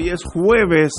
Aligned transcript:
Hoy 0.00 0.08
es 0.08 0.24
jueves. 0.32 0.92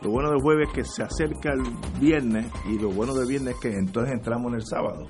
Lo 0.00 0.10
bueno 0.10 0.30
del 0.30 0.40
jueves 0.40 0.68
es 0.68 0.74
que 0.74 0.84
se 0.84 1.02
acerca 1.02 1.54
el 1.54 1.62
viernes 2.00 2.46
y 2.70 2.78
lo 2.78 2.90
bueno 2.90 3.14
del 3.14 3.26
viernes 3.26 3.56
es 3.56 3.60
que 3.60 3.76
entonces 3.76 4.14
entramos 4.14 4.52
en 4.52 4.60
el 4.60 4.64
sábado. 4.64 5.08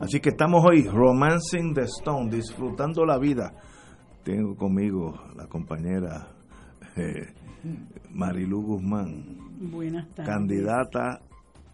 Así 0.00 0.18
que 0.18 0.30
estamos 0.30 0.64
hoy 0.68 0.82
romancing 0.82 1.72
the 1.72 1.82
stone, 1.82 2.28
disfrutando 2.28 3.06
la 3.06 3.16
vida. 3.16 3.52
Tengo 4.24 4.56
conmigo 4.56 5.14
la 5.36 5.46
compañera 5.46 6.30
eh, 6.96 7.32
Marilu 8.10 8.60
Guzmán, 8.60 9.38
Buenas 9.70 10.08
tardes. 10.08 10.28
candidata 10.28 11.20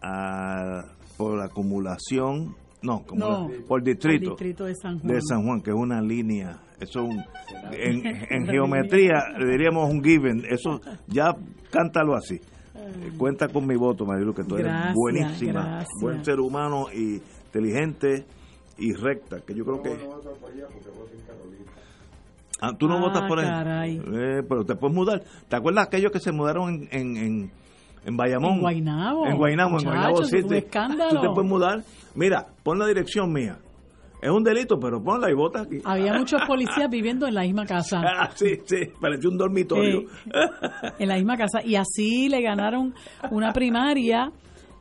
a, 0.03 0.83
por 1.17 1.41
acumulación, 1.41 2.55
no, 2.83 3.01
como 3.07 3.19
No, 3.25 3.47
por 3.67 3.81
distrito, 3.81 4.25
Al 4.25 4.37
distrito 4.37 4.65
de 4.65 4.75
San 4.75 4.99
Juan. 4.99 5.13
de 5.13 5.21
San 5.21 5.43
Juan, 5.45 5.61
que 5.61 5.71
es 5.71 5.75
una 5.75 5.99
línea, 5.99 6.59
eso 6.79 6.99
es 7.01 7.09
un, 7.09 7.23
en, 7.71 8.05
en 8.29 8.47
geometría 8.47 9.29
le 9.37 9.45
diríamos 9.51 9.89
un 9.89 10.03
given, 10.03 10.43
eso 10.49 10.81
ya 11.07 11.35
cántalo 11.71 12.15
así. 12.15 12.35
Eh, 12.75 13.11
Cuenta 13.17 13.47
con 13.47 13.65
mi 13.65 13.75
voto, 13.75 14.05
Marilu, 14.05 14.33
que 14.33 14.43
tú 14.43 14.55
eres 14.55 14.67
Gracias, 14.67 14.93
buenísima, 14.95 15.61
gracias. 15.61 15.89
buen 16.01 16.23
ser 16.25 16.39
humano 16.39 16.87
y 16.93 17.21
inteligente 17.47 18.25
y 18.77 18.93
recta, 18.93 19.39
que 19.41 19.53
yo 19.55 19.63
creo 19.63 19.81
que... 19.81 19.97
Ah, 22.61 22.71
tú 22.77 22.87
no 22.87 22.97
Ah, 22.97 23.01
votas 23.01 23.23
por 23.27 23.39
él. 23.39 24.01
Eh, 24.13 24.43
pero 24.47 24.63
te 24.63 24.75
puedes 24.75 24.95
mudar. 24.95 25.21
¿Te 25.49 25.55
acuerdas 25.55 25.87
aquellos 25.87 26.11
que 26.11 26.19
se 26.19 26.31
mudaron 26.31 26.69
en, 26.69 26.87
en, 26.91 27.17
en, 27.17 27.51
en 28.05 28.17
Bayamón? 28.17 28.53
En 28.55 28.59
Guaynabo. 28.61 29.27
En 29.27 29.37
Guaynabo, 29.37 29.77
en 29.79 29.83
Guaynabo 29.85 30.09
Muchachos, 30.15 30.33
es 30.33 30.45
un 30.45 30.53
escándalo. 30.53 31.09
Tú 31.11 31.21
te 31.21 31.33
puedes 31.33 31.49
mudar. 31.49 31.83
Mira, 32.15 32.45
pon 32.63 32.79
la 32.79 32.87
dirección 32.87 33.31
mía. 33.33 33.57
Es 34.25 34.31
un 34.31 34.43
delito, 34.43 34.79
pero 34.79 35.03
ponla 35.03 35.29
y 35.29 35.35
vota 35.35 35.61
aquí. 35.61 35.77
Había 35.83 36.13
muchos 36.17 36.41
policías 36.47 36.89
viviendo 36.89 37.27
en 37.27 37.35
la 37.35 37.41
misma 37.41 37.65
casa. 37.65 38.01
Ah, 38.17 38.31
sí, 38.33 38.59
sí, 38.65 38.77
pareció 38.99 39.29
un 39.29 39.37
dormitorio. 39.37 39.99
Eh, 40.01 40.91
en 40.97 41.09
la 41.09 41.15
misma 41.15 41.37
casa. 41.37 41.61
Y 41.63 41.75
así 41.75 42.27
le 42.27 42.41
ganaron 42.41 42.95
una 43.29 43.53
primaria 43.53 44.31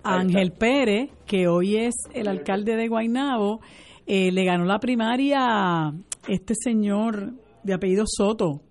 a 0.02 0.14
Ángel 0.14 0.52
Pérez, 0.52 1.10
que 1.26 1.46
hoy 1.46 1.76
es 1.76 1.94
el 2.14 2.28
alcalde 2.28 2.74
de 2.76 2.88
Guaynabo. 2.88 3.60
Eh, 4.06 4.32
le 4.32 4.44
ganó 4.44 4.64
la 4.64 4.78
primaria 4.78 5.40
a 5.40 5.92
este 6.26 6.54
señor 6.54 7.32
de 7.62 7.74
apellido 7.74 8.04
Soto, 8.06 8.62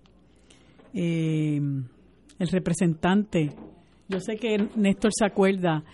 eh, 0.92 1.60
el 2.38 2.48
representante. 2.48 3.50
Yo 4.08 4.18
sé 4.18 4.36
que 4.36 4.70
Néstor 4.74 5.12
se 5.14 5.24
acuerda, 5.24 5.84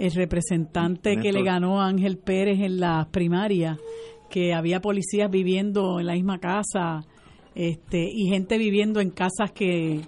el 0.00 0.12
representante 0.12 1.16
que 1.18 1.30
le 1.30 1.42
ganó 1.42 1.82
a 1.82 1.86
Ángel 1.86 2.16
Pérez 2.16 2.58
en 2.60 2.80
las 2.80 3.06
primarias, 3.08 3.78
que 4.30 4.54
había 4.54 4.80
policías 4.80 5.30
viviendo 5.30 6.00
en 6.00 6.06
la 6.06 6.14
misma 6.14 6.38
casa 6.38 7.04
este, 7.54 8.08
y 8.10 8.28
gente 8.28 8.56
viviendo 8.56 9.00
en 9.00 9.10
casas 9.10 9.52
que, 9.52 10.00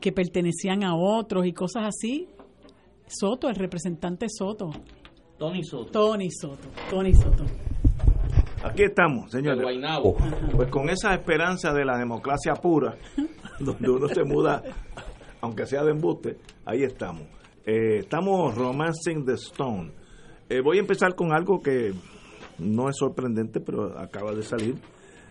que 0.00 0.12
pertenecían 0.12 0.84
a 0.84 0.94
otros 0.94 1.44
y 1.46 1.52
cosas 1.52 1.84
así. 1.88 2.28
Soto, 3.06 3.48
el 3.48 3.56
representante 3.56 4.26
Soto. 4.28 4.70
Tony 5.36 5.62
Soto. 5.64 5.90
Tony 5.90 6.30
Soto. 6.30 6.68
Tony 6.88 7.12
Soto. 7.12 7.44
Aquí 8.62 8.84
estamos, 8.84 9.30
señores. 9.30 9.62
Pues 10.54 10.70
con 10.70 10.88
esa 10.88 11.12
esperanza 11.12 11.72
de 11.74 11.84
la 11.84 11.98
democracia 11.98 12.54
pura, 12.54 12.96
donde 13.60 13.90
uno 13.90 14.08
se 14.08 14.24
muda, 14.24 14.62
aunque 15.42 15.66
sea 15.66 15.84
de 15.84 15.90
embuste, 15.90 16.38
ahí 16.64 16.82
estamos. 16.82 17.24
Eh, 17.66 17.98
estamos 17.98 18.54
romancing 18.54 19.26
the 19.26 19.34
stone. 19.34 19.92
Eh, 20.48 20.60
voy 20.62 20.78
a 20.78 20.80
empezar 20.80 21.14
con 21.14 21.32
algo 21.32 21.60
que 21.60 21.92
no 22.58 22.88
es 22.88 22.96
sorprendente, 22.98 23.60
pero 23.60 23.98
acaba 23.98 24.32
de 24.32 24.42
salir. 24.42 24.76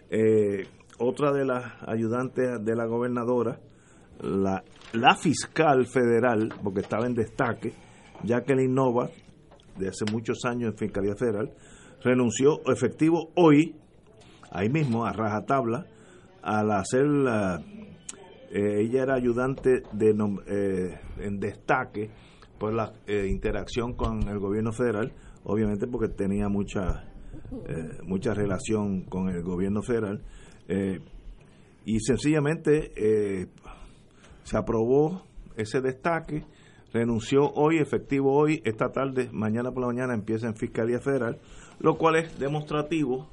Eh, 0.09 0.67
otra 0.99 1.31
de 1.31 1.45
las 1.45 1.63
ayudantes 1.87 2.63
de 2.63 2.75
la 2.75 2.85
gobernadora, 2.85 3.59
la, 4.21 4.63
la 4.93 5.15
fiscal 5.15 5.85
federal, 5.87 6.53
porque 6.63 6.81
estaba 6.81 7.07
en 7.07 7.15
destaque, 7.15 7.73
Jacqueline 8.23 8.73
Nova, 8.73 9.09
de 9.77 9.87
hace 9.89 10.05
muchos 10.11 10.45
años 10.45 10.71
en 10.71 10.77
Fiscalía 10.77 11.15
Federal, 11.15 11.51
renunció 12.03 12.61
efectivo 12.71 13.31
hoy, 13.35 13.75
ahí 14.51 14.69
mismo, 14.69 15.05
a 15.05 15.13
rajatabla, 15.13 15.87
al 16.41 16.71
hacer 16.71 17.05
la... 17.05 17.59
eh, 18.51 18.81
ella 18.81 19.03
era 19.03 19.15
ayudante 19.15 19.81
de 19.93 20.09
eh, 20.47 20.99
en 21.17 21.39
destaque 21.39 22.11
por 22.59 22.73
la 22.73 22.93
eh, 23.07 23.27
interacción 23.29 23.93
con 23.93 24.27
el 24.27 24.39
gobierno 24.39 24.71
federal, 24.71 25.11
obviamente 25.43 25.87
porque 25.87 26.09
tenía 26.09 26.49
mucha 26.49 27.12
eh, 27.67 27.97
mucha 28.03 28.33
relación 28.33 29.01
con 29.03 29.29
el 29.29 29.41
gobierno 29.43 29.81
federal 29.81 30.21
eh, 30.67 30.99
y 31.85 31.99
sencillamente 31.99 32.91
eh, 32.95 33.47
se 34.43 34.57
aprobó 34.57 35.23
ese 35.57 35.81
destaque, 35.81 36.43
renunció 36.93 37.51
hoy, 37.53 37.77
efectivo 37.77 38.33
hoy, 38.33 38.61
esta 38.65 38.91
tarde, 38.91 39.29
mañana 39.31 39.71
por 39.71 39.81
la 39.81 39.87
mañana 39.87 40.13
empieza 40.13 40.47
en 40.47 40.55
Fiscalía 40.55 40.99
Federal, 40.99 41.39
lo 41.79 41.97
cual 41.97 42.15
es 42.17 42.39
demostrativo 42.39 43.27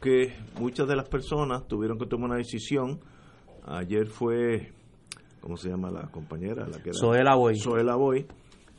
que 0.00 0.32
muchas 0.60 0.86
de 0.88 0.96
las 0.96 1.08
personas 1.08 1.66
tuvieron 1.66 1.98
que 1.98 2.06
tomar 2.06 2.30
una 2.30 2.38
decisión. 2.38 3.00
Ayer 3.66 4.06
fue, 4.06 4.72
¿cómo 5.40 5.56
se 5.56 5.68
llama 5.68 5.90
la 5.90 6.08
compañera? 6.10 6.66
La 6.68 6.78
que 6.82 6.90
era- 6.90 6.98
Zoela 6.98 7.34
Boy. 7.34 7.58
Zoela 7.58 7.96
Boy. 7.96 8.26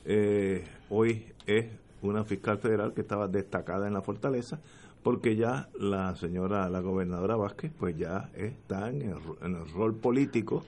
Eh, 0.06 0.64
hoy 0.90 1.26
es 1.46 1.66
una 2.02 2.24
fiscal 2.24 2.60
federal 2.60 2.94
que 2.94 3.02
estaba 3.02 3.28
destacada 3.28 3.88
en 3.88 3.94
la 3.94 4.02
fortaleza 4.02 4.60
porque 5.04 5.36
ya 5.36 5.70
la 5.80 6.16
señora, 6.16 6.70
la 6.70 6.82
gobernadora 6.82 7.36
Vázquez, 7.36 7.72
pues 7.78 7.98
ya 7.98 8.30
está 8.34 8.90
en 8.90 9.02
el, 9.02 9.18
en 9.42 9.56
el 9.56 9.70
rol 9.74 9.96
político 9.96 10.64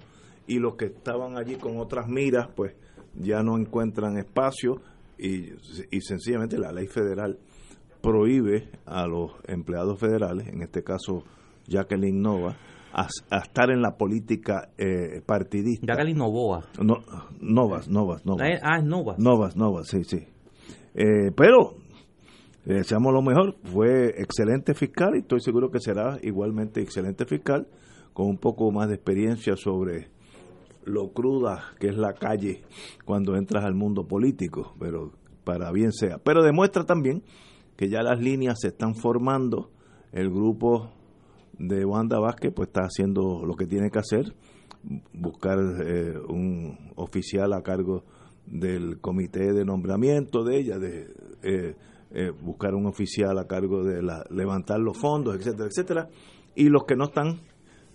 y 0.48 0.60
los 0.60 0.76
que 0.76 0.86
estaban 0.86 1.38
allí 1.38 1.56
con 1.56 1.78
otras 1.78 2.08
miras, 2.08 2.48
pues 2.56 2.74
ya 3.16 3.44
no 3.44 3.58
encuentran 3.58 4.18
espacio 4.18 4.82
y, 5.18 5.52
y 5.92 6.02
sencillamente 6.02 6.58
la 6.58 6.72
ley 6.72 6.88
federal 6.88 7.38
prohíbe 8.02 8.70
a 8.86 9.06
los 9.06 9.32
empleados 9.48 10.00
federales, 10.00 10.48
en 10.48 10.62
este 10.62 10.84
caso 10.84 11.24
Jacqueline 11.68 12.22
Nova, 12.22 12.56
a, 12.94 13.08
a 13.30 13.38
estar 13.40 13.70
en 13.70 13.82
la 13.82 13.96
política 13.96 14.70
eh, 14.78 15.22
partidista. 15.26 15.86
Jacqueline 15.88 16.18
Novoa. 16.18 16.66
No, 16.82 16.96
Novas, 17.40 17.88
Novas, 17.88 18.26
Novas. 18.26 18.60
Ah, 18.64 18.80
es 18.80 18.84
Nova. 18.84 19.16
Novas, 19.18 19.56
Novas, 19.56 19.88
sí, 19.88 20.04
sí. 20.04 20.28
Eh, 20.94 21.32
pero, 21.36 21.76
le 22.66 22.76
deseamos 22.76 23.14
lo 23.14 23.22
mejor. 23.22 23.56
Fue 23.64 24.10
excelente 24.22 24.74
fiscal 24.74 25.16
y 25.16 25.20
estoy 25.20 25.42
seguro 25.42 25.72
que 25.72 25.80
será 25.80 26.20
igualmente 26.22 26.82
excelente 26.82 27.26
fiscal, 27.26 27.68
con 28.14 28.28
un 28.28 28.38
poco 28.38 28.72
más 28.72 28.90
de 28.90 28.96
experiencia 28.96 29.56
sobre 29.56 30.10
lo 30.84 31.12
cruda 31.14 31.74
que 31.80 31.88
es 31.88 31.96
la 31.96 32.14
calle 32.14 32.64
cuando 33.06 33.36
entras 33.36 33.64
al 33.66 33.76
mundo 33.76 34.08
político, 34.08 34.76
pero 34.80 35.12
para 35.44 35.72
bien 35.72 35.92
sea. 35.92 36.18
Pero 36.18 36.44
demuestra 36.44 36.86
también 36.86 37.24
que 37.76 37.90
ya 37.90 38.02
las 38.04 38.20
líneas 38.20 38.60
se 38.62 38.70
están 38.70 38.96
formando, 38.96 39.72
el 40.12 40.30
grupo 40.30 40.92
de 41.58 41.86
Wanda 41.86 42.20
Vázquez 42.20 42.52
pues 42.54 42.68
está 42.68 42.82
haciendo 42.82 43.46
lo 43.46 43.56
que 43.56 43.66
tiene 43.66 43.90
que 43.90 44.00
hacer, 44.00 44.34
buscar 45.14 45.58
eh, 45.86 46.18
un 46.28 46.92
oficial 46.96 47.54
a 47.54 47.62
cargo 47.62 48.04
del 48.46 49.00
comité 49.00 49.54
de 49.54 49.66
nombramiento 49.66 50.44
de 50.44 50.58
ella, 50.58 50.80
de 50.80 51.14
eh, 51.44 51.76
eh, 52.12 52.32
buscar 52.42 52.76
un 52.76 52.86
oficial 52.86 53.38
a 53.40 53.48
cargo 53.48 53.84
de 53.84 54.02
la, 54.02 54.26
levantar 54.30 54.80
los 54.80 54.98
fondos, 54.98 55.36
etcétera, 55.36 55.68
etcétera. 55.68 56.10
Y 56.56 56.70
los 56.70 56.84
que 56.84 56.96
no 56.96 57.06
están 57.06 57.40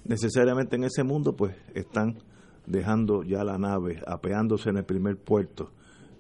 necesariamente 0.05 0.77
en 0.77 0.85
ese 0.85 1.05
mundo, 1.05 1.37
pues 1.37 1.55
están 1.75 2.19
dejando 2.67 3.23
ya 3.23 3.45
la 3.45 3.59
nave, 3.59 4.03
apeándose 4.07 4.71
en 4.71 4.79
el 4.79 4.85
primer 4.85 5.19
puerto 5.19 5.71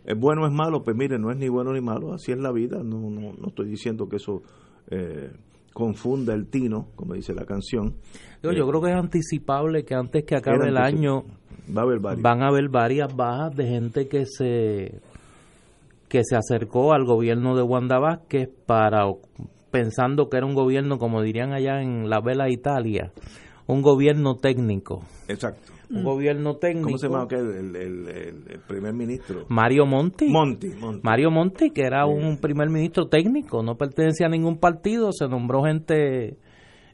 ¿Es 0.06 0.16
bueno 0.16 0.44
o 0.44 0.46
es 0.46 0.52
malo? 0.52 0.84
Pues 0.84 0.96
mire, 0.96 1.18
no 1.18 1.32
es 1.32 1.36
ni 1.36 1.48
bueno 1.48 1.72
ni 1.72 1.80
malo, 1.80 2.14
así 2.14 2.30
es 2.30 2.38
la 2.38 2.52
vida. 2.52 2.80
No, 2.82 3.10
no, 3.10 3.32
no 3.32 3.48
estoy 3.48 3.68
diciendo 3.68 4.08
que 4.08 4.16
eso 4.16 4.40
eh, 4.88 5.32
confunda 5.74 6.32
el 6.32 6.46
tino, 6.46 6.90
como 6.94 7.14
dice 7.14 7.34
la 7.34 7.44
canción. 7.44 7.96
Yo, 8.40 8.52
yo 8.52 8.68
creo 8.68 8.80
que 8.80 8.90
es 8.90 8.96
anticipable 8.96 9.84
que 9.84 9.96
antes 9.96 10.24
que 10.24 10.36
acabe 10.36 10.68
el 10.68 10.76
año 10.76 11.24
Va 11.74 11.80
a 11.82 11.84
haber 11.84 11.98
varios. 12.00 12.22
van 12.22 12.42
a 12.42 12.48
haber 12.48 12.68
varias 12.68 13.14
bajas 13.14 13.56
de 13.56 13.66
gente 13.66 14.08
que 14.08 14.24
se 14.26 15.00
que 16.08 16.22
se 16.24 16.36
acercó 16.36 16.92
al 16.92 17.04
gobierno 17.04 17.56
de 17.56 17.62
Wanda 17.62 17.98
Vázquez 17.98 18.48
para 18.66 19.04
pensando 19.70 20.28
que 20.28 20.36
era 20.36 20.46
un 20.46 20.54
gobierno 20.54 20.98
como 20.98 21.20
dirían 21.22 21.52
allá 21.52 21.82
en 21.82 22.08
la 22.08 22.20
vela 22.20 22.48
Italia 22.48 23.10
un 23.66 23.82
gobierno 23.82 24.36
técnico 24.36 25.02
Exacto. 25.26 25.72
un 25.90 26.04
gobierno 26.04 26.54
técnico 26.56 26.86
¿Cómo 26.86 26.98
se 26.98 27.08
llama 27.08 27.22
aquel, 27.24 27.50
el, 27.50 27.76
el- 27.76 28.08
el- 28.48 28.60
primer 28.68 28.92
ministro? 28.94 29.44
Mario 29.48 29.84
Monti 29.86 30.28
Monti. 30.28 30.68
Monti. 30.80 31.00
Mario 31.02 31.30
Monti 31.32 31.70
que 31.70 31.82
era 31.82 32.06
un 32.06 32.38
primer 32.38 32.70
ministro 32.70 33.08
técnico 33.08 33.62
no 33.64 33.74
pertenecía 33.76 34.26
a 34.26 34.30
ningún 34.30 34.58
partido 34.58 35.10
se 35.12 35.26
nombró 35.26 35.64
gente 35.64 36.36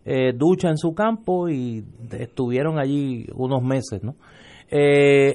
eh, 0.04 0.32
ducha 0.34 0.69
en 0.70 0.78
su 0.78 0.94
campo 0.94 1.48
y 1.50 1.84
estuvieron 2.19 2.78
allí 2.80 3.26
unos 3.36 3.62
meses, 3.62 4.02
¿no? 4.02 4.16
Eh, 4.72 5.34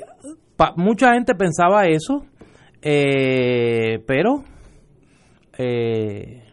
pa- 0.55 0.73
mucha 0.75 1.13
gente 1.13 1.35
pensaba 1.35 1.85
eso, 1.87 2.25
eh, 2.81 4.03
pero 4.07 4.43
eh, 5.57 6.43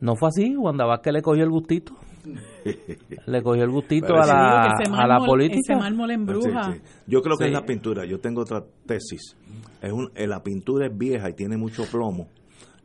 no 0.00 0.16
fue 0.16 0.28
así. 0.28 0.56
Wanda 0.56 0.84
Vázquez 0.86 1.12
le 1.12 1.22
cogió 1.22 1.44
el 1.44 1.50
gustito. 1.50 1.92
Le 3.26 3.42
cogió 3.42 3.64
el 3.64 3.70
gustito 3.70 4.14
a 4.14 4.26
la, 4.26 4.62
a 4.62 5.06
la 5.06 5.18
política. 5.24 5.60
Ese 5.74 5.76
mármol 5.76 6.10
en 6.10 6.26
bruja. 6.26 6.64
Sí, 6.64 6.72
sí. 6.74 6.80
Yo 7.06 7.22
creo 7.22 7.38
que 7.38 7.44
Sí. 7.44 7.50
es 7.50 7.54
la 7.54 7.64
pintura. 7.64 8.04
Yo 8.04 8.18
tengo 8.20 8.42
otra 8.42 8.62
tesis. 8.86 9.34
Es 9.80 9.92
un, 9.92 10.10
eh, 10.14 10.26
la 10.26 10.42
pintura 10.42 10.86
es 10.88 10.96
vieja 10.98 11.30
y 11.30 11.32
tiene 11.34 11.56
mucho 11.56 11.84
plomo. 11.90 12.28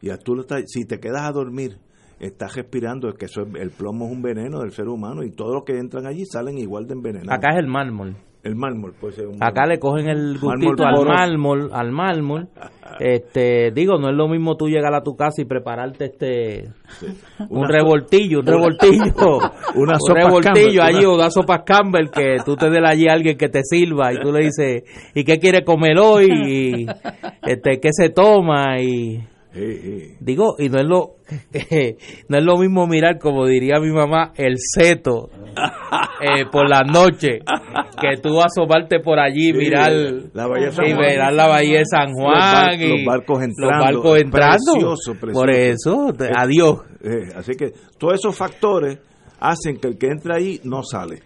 Y 0.02 0.12
a 0.12 0.18
tú 0.18 0.36
lo 0.36 0.42
estás- 0.44 0.64
si 0.68 0.86
te 0.86 1.00
quedas 1.00 1.24
a 1.24 1.32
dormir, 1.34 1.78
estás 2.20 2.56
respirando, 2.56 3.10
es 3.10 3.16
que 3.16 3.26
eso 3.26 3.42
es- 3.42 3.56
el 3.56 3.72
plomo 3.72 4.06
es 4.06 4.12
un 4.14 4.22
veneno 4.22 4.60
del 4.62 4.72
ser 4.72 4.88
humano 4.88 5.24
y 5.24 5.32
todos 5.32 5.54
los 5.56 5.64
que 5.66 5.78
entran 5.78 6.06
allí 6.06 6.24
salen 6.26 6.58
igual 6.58 6.88
de 6.88 6.94
envenenados. 6.94 7.34
Acá 7.38 7.50
es 7.54 7.58
el 7.60 7.68
mármol. 7.68 8.16
El 8.44 8.56
mármol 8.56 8.94
puede 9.00 9.14
ser 9.14 9.28
un 9.28 9.42
Acá 9.42 9.66
le 9.66 9.80
cogen 9.80 10.10
el 10.10 10.34
Mármol 10.34 10.60
gustito 10.60 10.84
al 10.86 10.96
poroso. 10.96 11.14
mármol, 11.18 11.70
al 11.74 11.92
mármol. 11.92 12.48
Este, 13.00 13.72
digo, 13.72 13.98
no 13.98 14.10
es 14.12 14.16
lo 14.16 14.28
mismo 14.28 14.56
tú 14.56 14.68
llegar 14.68 14.94
a 14.94 15.02
tu 15.02 15.16
casa 15.16 15.42
y 15.42 15.46
prepararte 15.46 16.06
este 16.06 16.70
un 17.50 17.58
Una 17.62 17.68
revoltillo, 17.68 18.42
un 18.42 18.46
revoltillo, 18.46 19.38
Una 19.76 19.94
un 19.94 20.00
sopa 20.00 20.20
revoltillo 20.20 20.54
Campbell, 20.54 20.82
allí 20.82 21.00
una- 21.00 21.10
o 21.10 21.16
una 21.16 21.30
sopa 21.32 21.64
Campbell 21.64 22.12
que 22.12 22.36
tú 22.46 22.56
te 22.56 22.70
des 22.70 22.84
allí 22.86 23.08
a 23.10 23.14
alguien 23.14 23.36
que 23.36 23.50
te 23.50 23.62
sirva 23.64 24.14
y 24.14 24.20
tú 24.22 24.32
le 24.32 24.44
dices, 24.46 24.84
¿y 25.16 25.24
qué 25.24 25.40
quiere 25.40 25.64
comer 25.64 25.98
hoy? 25.98 26.28
Y, 26.30 26.86
este, 27.42 27.80
¿qué 27.82 27.90
se 27.92 28.10
toma? 28.10 28.80
Y 28.80 29.24
Sí, 29.54 29.78
sí. 29.82 30.16
digo, 30.20 30.56
y 30.58 30.70
no 30.70 30.80
es 30.80 30.86
lo 30.86 31.16
no 32.30 32.38
es 32.38 32.44
lo 32.44 32.58
mismo 32.58 32.88
mirar 32.88 33.20
como 33.20 33.46
diría 33.46 33.80
mi 33.80 33.92
mamá 33.92 34.34
el 34.36 34.56
seto 34.58 35.30
eh, 36.22 36.46
por 36.52 36.68
la 36.68 36.82
noche 36.82 37.40
que 38.02 38.18
tú 38.22 38.40
asomarte 38.42 39.00
por 39.00 39.20
allí 39.20 39.52
Sí, 39.52 39.54
mirar 39.54 39.92
la 40.34 40.48
bahía 40.48 40.70
y 40.88 40.94
mirar 40.94 41.34
la 41.34 41.48
bahía 41.48 41.80
de 41.80 41.86
San 41.86 42.12
Juan 42.14 42.34
bar- 42.40 42.74
y 42.82 42.90
los 42.90 43.06
barcos 43.06 43.44
entrando. 43.44 43.76
los 43.76 43.86
barcos 43.86 44.18
entrando 44.22 44.72
Precioso, 44.74 45.12
precioso. 45.14 45.40
por 45.40 45.50
eso 45.52 46.14
te- 46.18 46.32
adiós 46.36 46.80
Eh, 47.04 47.34
así 47.36 47.54
que 47.56 47.72
todos 48.00 48.16
esos 48.16 48.36
factores 48.36 48.98
hacen 49.40 49.78
que 49.78 49.88
el 49.90 49.98
que 49.98 50.08
entra 50.08 50.38
ahí 50.38 50.60
no 50.64 50.82
sale. 50.84 51.20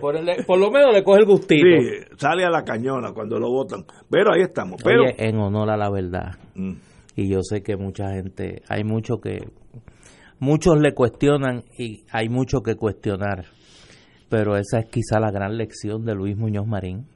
por, 0.00 0.16
el- 0.16 0.44
por 0.46 0.58
lo 0.58 0.70
menos 0.70 0.94
le 0.94 1.02
coge 1.02 1.20
el 1.20 1.26
gustito 1.26 1.64
Sí, 1.66 2.04
sale 2.18 2.44
a 2.44 2.50
la 2.50 2.62
cañona 2.62 3.12
cuando 3.12 3.38
lo 3.38 3.48
votan. 3.50 3.84
Pero 4.10 4.32
ahí 4.32 4.42
estamos. 4.42 4.80
Pero 4.84 5.02
Oye, 5.04 5.14
en 5.18 5.36
honor 5.38 5.70
a 5.70 5.76
la 5.76 5.90
verdad 5.90 6.32
Mm. 6.54 6.72
Y 7.18 7.28
yo 7.28 7.42
sé 7.42 7.64
que 7.64 7.76
mucha 7.76 8.12
gente 8.12 8.62
hay 8.68 8.84
mucho 8.84 9.20
que 9.20 9.40
muchos 10.38 10.78
le 10.78 10.94
cuestionan 10.94 11.64
y 11.76 12.04
hay 12.12 12.28
mucho 12.28 12.60
que 12.60 12.76
cuestionar. 12.76 13.46
Pero 14.28 14.56
esa 14.56 14.78
es 14.78 14.86
quizá 14.86 15.18
la 15.18 15.32
gran 15.32 15.56
lección 15.56 16.04
de 16.04 16.14
Luis 16.14 16.36
Muñoz 16.36 16.68
Marín 16.68 17.06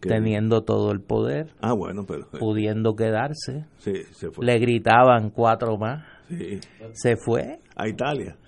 teniendo 0.00 0.62
todo 0.62 0.90
el 0.92 1.02
poder 1.02 1.48
Ah, 1.60 1.74
bueno, 1.74 2.06
pero 2.08 2.28
pudiendo 2.30 2.94
quedarse. 2.94 3.66
Sí, 3.76 3.92
se 4.12 4.30
fue. 4.30 4.46
le 4.46 4.58
gritaban 4.58 5.28
cuatro 5.28 5.76
más. 5.76 6.02
Sí, 6.28 6.58
se 6.94 7.16
fue. 7.16 7.58
A 7.76 7.88
Italia. 7.88 8.38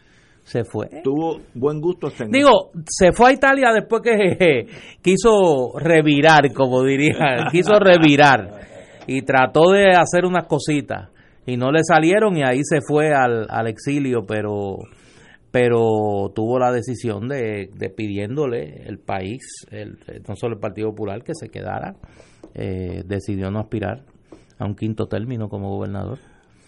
se 0.43 0.65
fue. 0.65 1.03
Tuvo 1.05 1.43
buen 1.53 1.83
gusto 1.83 2.09
Digo, 2.31 2.71
se 2.89 3.13
fue 3.13 3.29
a 3.29 3.33
Italia 3.35 3.73
después 3.75 4.01
que 4.01 4.69
quiso 5.03 5.79
revirar, 5.79 6.51
como 6.55 6.83
diría, 6.83 7.49
quiso 7.51 7.79
revirar 7.79 8.62
y 9.07 9.23
trató 9.23 9.71
de 9.71 9.91
hacer 9.91 10.25
unas 10.25 10.47
cositas 10.47 11.11
y 11.47 11.57
no 11.57 11.73
le 11.73 11.81
salieron 11.83 12.37
y 12.37 12.43
ahí 12.43 12.61
se 12.63 12.81
fue 12.87 13.13
al, 13.13 13.47
al 13.51 13.67
exilio, 13.67 14.23
pero 14.27 14.79
pero 15.51 16.33
tuvo 16.35 16.59
la 16.59 16.73
decisión 16.73 17.29
de, 17.29 17.69
de 17.75 17.91
pidiéndole 17.91 18.85
el 18.87 18.99
país, 18.99 19.43
el, 19.71 19.99
no 20.27 20.35
solo 20.35 20.55
el 20.55 20.61
Partido 20.61 20.89
Popular, 20.91 21.23
que 21.23 21.35
se 21.35 21.51
quedara, 21.51 21.95
eh, 22.55 23.03
decidió 23.05 23.51
no 23.51 23.61
aspirar 23.61 24.07
a 24.59 24.65
un 24.65 24.75
quinto 24.75 25.09
término 25.09 25.51
como 25.51 25.69
gobernador. 25.69 26.19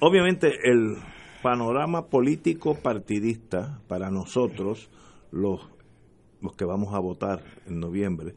Obviamente 0.01 0.49
el 0.65 0.97
panorama 1.43 2.09
político 2.09 2.75
partidista 2.75 3.81
para 3.89 4.11
nosotros, 4.11 4.91
los, 5.33 5.67
los 6.43 6.55
que 6.55 6.67
vamos 6.67 6.95
a 6.95 7.01
votar 7.01 7.41
en 7.67 7.81
noviembre, 7.81 8.35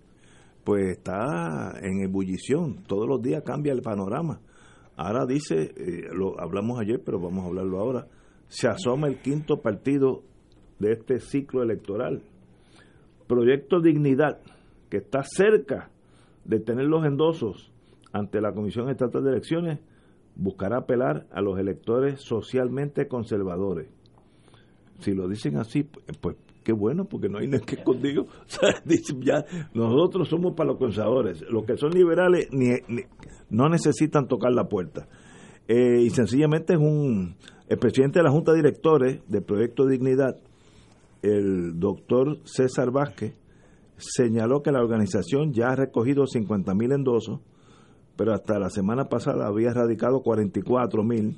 pues 0.68 0.98
está 0.98 1.80
en 1.82 2.02
ebullición. 2.02 2.84
Todos 2.84 3.08
los 3.08 3.22
días 3.22 3.42
cambia 3.46 3.72
el 3.72 3.82
panorama. 3.82 4.42
Ahora 4.98 5.26
dice, 5.26 5.72
eh, 5.78 6.10
lo 6.12 6.38
hablamos 6.42 6.78
ayer, 6.82 7.02
pero 7.06 7.22
vamos 7.22 7.46
a 7.46 7.48
hablarlo 7.48 7.80
ahora, 7.80 8.08
se 8.50 8.68
asoma 8.68 9.08
el 9.08 9.22
quinto 9.22 9.62
partido 9.62 10.24
de 10.80 10.92
este 10.92 11.22
ciclo 11.22 11.64
electoral. 11.64 12.22
Proyecto 13.28 13.80
Dignidad, 13.80 14.42
que 14.90 14.98
está 14.98 15.24
cerca 15.24 15.90
de 16.44 16.60
tener 16.60 16.88
los 16.88 17.06
endosos 17.06 17.72
ante 18.12 18.42
la 18.42 18.52
Comisión 18.52 18.90
Estatal 18.90 19.24
de 19.24 19.30
Elecciones, 19.30 19.80
buscará 20.36 20.80
apelar 20.80 21.28
a 21.32 21.40
los 21.40 21.58
electores 21.58 22.20
socialmente 22.20 23.08
conservadores. 23.08 23.88
Si 25.00 25.14
lo 25.14 25.30
dicen 25.30 25.56
así, 25.56 25.84
pues 26.20 26.36
qué 26.68 26.74
bueno, 26.74 27.06
porque 27.06 27.30
no 27.30 27.38
hay 27.38 27.48
nada 27.48 27.66
que 27.66 27.76
escondido. 27.76 28.26
Ya, 29.24 29.46
nosotros 29.74 30.28
somos 30.28 30.54
para 30.54 30.72
los 30.72 30.78
conservadores. 30.78 31.42
Los 31.50 31.64
que 31.64 31.78
son 31.78 31.92
liberales 31.92 32.50
ni, 32.52 32.72
no 33.50 33.70
necesitan 33.70 34.28
tocar 34.28 34.52
la 34.52 34.66
puerta. 34.66 35.08
Eh, 35.70 36.02
y 36.02 36.10
sencillamente 36.10 36.74
es 36.74 36.80
un. 36.80 37.38
El 37.70 37.78
presidente 37.78 38.20
de 38.20 38.24
la 38.24 38.32
Junta 38.32 38.52
de 38.52 38.58
Directores 38.58 39.22
del 39.30 39.44
Proyecto 39.44 39.86
Dignidad, 39.86 40.36
el 41.22 41.80
doctor 41.80 42.40
César 42.44 42.92
Vázquez, 42.92 43.34
señaló 43.96 44.62
que 44.62 44.74
la 44.74 44.82
organización 44.82 45.54
ya 45.54 45.70
ha 45.70 45.76
recogido 45.76 46.28
50 46.28 46.74
mil 46.76 46.92
endosos, 46.92 47.40
pero 48.18 48.34
hasta 48.34 48.60
la 48.60 48.70
semana 48.70 49.06
pasada 49.06 49.48
había 49.48 49.70
erradicado 49.70 50.20
44 50.22 51.02
mil 51.04 51.38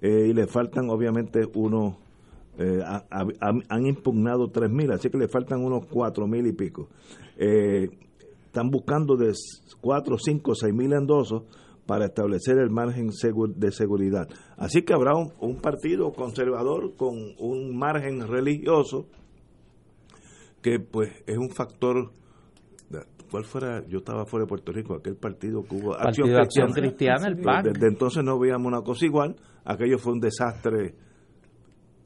eh, 0.00 0.28
y 0.30 0.32
le 0.32 0.46
faltan 0.46 0.88
obviamente 0.88 1.42
unos, 1.54 1.96
eh, 2.58 2.80
ha- 2.84 3.04
ha- 3.10 3.58
han, 3.68 3.86
impugnado 3.86 4.48
3 4.48 4.70
mil, 4.70 4.90
así 4.92 5.10
que 5.10 5.18
le 5.18 5.28
faltan 5.28 5.62
unos 5.64 5.86
4 5.86 6.26
mil 6.26 6.46
y 6.46 6.52
pico. 6.52 6.88
Eh, 7.36 7.88
están 8.46 8.70
buscando 8.70 9.16
de 9.16 9.32
4, 9.80 10.16
5, 10.18 10.54
6 10.54 10.74
mil 10.74 10.92
endosos 10.92 11.42
para 11.86 12.06
establecer 12.06 12.58
el 12.58 12.70
margen 12.70 13.10
de 13.56 13.72
seguridad. 13.72 14.28
Así 14.56 14.82
que 14.82 14.94
habrá 14.94 15.16
un, 15.16 15.32
un 15.40 15.56
partido 15.60 16.12
conservador 16.12 16.94
con 16.96 17.14
un 17.38 17.76
margen 17.76 18.26
religioso 18.26 19.06
que 20.62 20.80
pues 20.80 21.10
es 21.26 21.36
un 21.36 21.50
factor 21.50 22.10
¿Cuál 23.30 23.44
fuera? 23.46 23.84
Yo 23.88 23.98
estaba 23.98 24.24
fuera 24.26 24.44
de 24.44 24.48
Puerto 24.48 24.70
Rico, 24.70 24.94
aquel 24.94 25.16
partido 25.16 25.64
que 25.64 25.74
hubo. 25.74 25.94
Acción 25.94 26.70
Cristiana, 26.72 27.26
el 27.26 27.38
PAC. 27.38 27.64
Desde 27.64 27.88
entonces 27.88 28.22
no 28.22 28.38
veíamos 28.38 28.68
una 28.68 28.82
cosa 28.82 29.04
igual. 29.04 29.34
Aquello 29.64 29.98
fue 29.98 30.12
un 30.12 30.20
desastre 30.20 30.94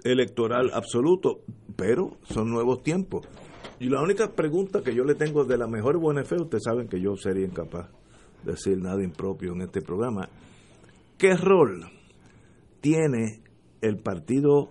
electoral 0.05 0.71
absoluto, 0.73 1.40
pero 1.76 2.17
son 2.23 2.50
nuevos 2.50 2.83
tiempos. 2.83 3.26
Y 3.81 3.88
la 3.88 4.02
única 4.02 4.33
pregunta 4.33 4.83
que 4.83 4.95
yo 4.95 5.05
le 5.05 5.14
tengo 5.14 5.45
de 5.45 5.57
la 5.57 5.67
mejor 5.67 5.99
buena 5.99 6.25
fe, 6.25 6.37
ustedes 6.37 6.64
saben 6.64 6.88
que 6.88 7.00
yo 7.00 7.17
sería 7.17 7.47
incapaz 7.47 7.88
de 8.45 8.52
decir 8.52 8.78
nada 8.78 9.02
impropio 9.02 9.52
en 9.52 9.62
este 9.62 9.81
programa. 9.81 10.28
¿Qué 11.17 11.35
rol 11.37 11.85
tiene 12.81 13.40
el 13.81 13.99
partido 13.99 14.71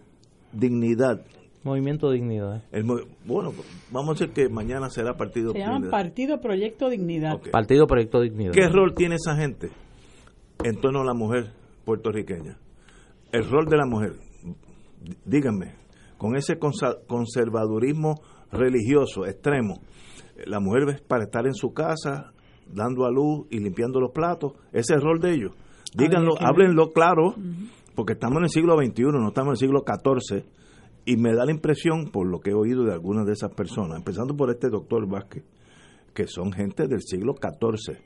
Dignidad? 0.51 1.25
Movimiento 1.63 2.11
Dignidad. 2.11 2.63
El 2.71 2.83
bueno, 3.25 3.53
vamos 3.91 4.09
a 4.09 4.13
decir 4.13 4.33
que 4.33 4.49
mañana 4.49 4.89
será 4.89 5.17
partido 5.17 5.51
Se 5.51 5.59
llaman. 5.59 5.89
Partido 5.89 6.39
Proyecto 6.39 6.89
Dignidad. 6.89 7.41
Partido 7.51 7.87
Proyecto 7.87 8.21
Dignidad. 8.21 8.53
¿Qué 8.53 8.69
rol 8.69 8.93
tiene 8.95 9.15
esa 9.15 9.35
gente 9.35 9.69
en 10.63 10.79
torno 10.79 11.01
a 11.01 11.05
la 11.05 11.13
mujer 11.13 11.51
puertorriqueña? 11.83 12.57
El 13.33 13.49
rol 13.49 13.65
de 13.65 13.77
la 13.77 13.85
mujer, 13.85 14.13
díganme, 15.25 15.75
con 16.17 16.35
ese 16.35 16.57
conservadurismo 16.57 18.15
religioso 18.51 19.25
extremo, 19.25 19.81
la 20.45 20.59
mujer 20.59 20.89
es 20.89 21.01
para 21.01 21.25
estar 21.25 21.45
en 21.47 21.53
su 21.53 21.73
casa 21.73 22.31
dando 22.71 23.05
a 23.05 23.11
luz 23.11 23.47
y 23.49 23.59
limpiando 23.59 23.99
los 23.99 24.11
platos. 24.11 24.53
Ese 24.71 24.93
es 24.93 24.97
el 24.97 25.01
rol 25.01 25.19
de 25.19 25.33
ellos. 25.33 25.51
Díganlo, 25.95 26.35
háblenlo 26.39 26.91
claro, 26.91 27.35
porque 27.95 28.13
estamos 28.13 28.37
en 28.37 28.43
el 28.43 28.49
siglo 28.49 28.75
XXI, 28.77 29.03
no 29.03 29.29
estamos 29.29 29.49
en 29.49 29.51
el 29.51 29.57
siglo 29.57 29.83
XIV. 29.85 30.43
Y 31.05 31.15
me 31.15 31.33
da 31.33 31.45
la 31.45 31.51
impresión, 31.51 32.11
por 32.11 32.27
lo 32.27 32.39
que 32.39 32.51
he 32.51 32.53
oído 32.53 32.83
de 32.83 32.91
algunas 32.91 33.25
de 33.25 33.31
esas 33.31 33.53
personas, 33.53 33.97
empezando 33.97 34.35
por 34.35 34.51
este 34.51 34.69
doctor 34.69 35.07
Vázquez, 35.07 35.43
que 36.13 36.27
son 36.27 36.51
gente 36.51 36.87
del 36.87 37.01
siglo 37.01 37.33
XIV. 37.33 37.97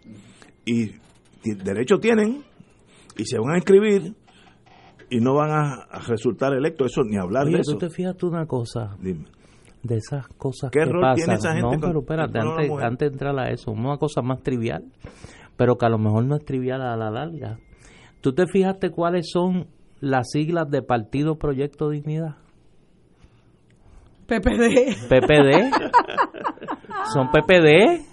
Y 0.65 0.91
derecho 1.43 1.97
tienen, 1.97 2.43
y 3.17 3.25
se 3.25 3.39
van 3.39 3.55
a 3.55 3.57
inscribir, 3.57 4.13
y 5.11 5.19
no 5.19 5.35
van 5.35 5.51
a, 5.51 5.85
resultar 6.07 6.53
electos, 6.53 6.91
eso 6.91 7.03
ni 7.03 7.17
hablar 7.17 7.45
de 7.45 7.59
eso. 7.59 7.73
¿Tú 7.73 7.77
te 7.77 7.89
fijas 7.89 8.15
una 8.23 8.47
cosa? 8.47 8.95
Dime 8.99 9.25
de 9.83 9.97
esas 9.97 10.27
cosas 10.27 10.69
¿Qué 10.71 10.79
que 10.79 10.85
rol 10.85 11.15
tiene 11.15 11.33
esa 11.33 11.53
gente 11.53 11.77
no, 11.77 11.81
pero 11.81 11.99
espérate, 12.01 12.39
antes, 12.39 12.71
antes, 12.83 13.09
de 13.09 13.13
entrar 13.13 13.39
a 13.39 13.49
eso, 13.49 13.71
una 13.71 13.97
cosa 13.97 14.21
más 14.21 14.41
trivial, 14.43 14.83
pero 15.57 15.75
que 15.75 15.85
a 15.85 15.89
lo 15.89 15.97
mejor 15.97 16.25
no 16.25 16.35
es 16.35 16.45
trivial 16.45 16.81
a 16.81 16.95
la 16.95 17.09
larga. 17.09 17.57
¿Tú 18.21 18.33
te 18.33 18.45
fijaste 18.45 18.91
cuáles 18.91 19.29
son 19.31 19.67
las 19.99 20.29
siglas 20.31 20.69
de 20.69 20.83
Partido 20.83 21.35
Proyecto 21.37 21.89
Dignidad? 21.89 22.35
PPD. 24.27 25.09
PPD. 25.09 25.71
son 27.11 27.29
PPD. 27.31 28.05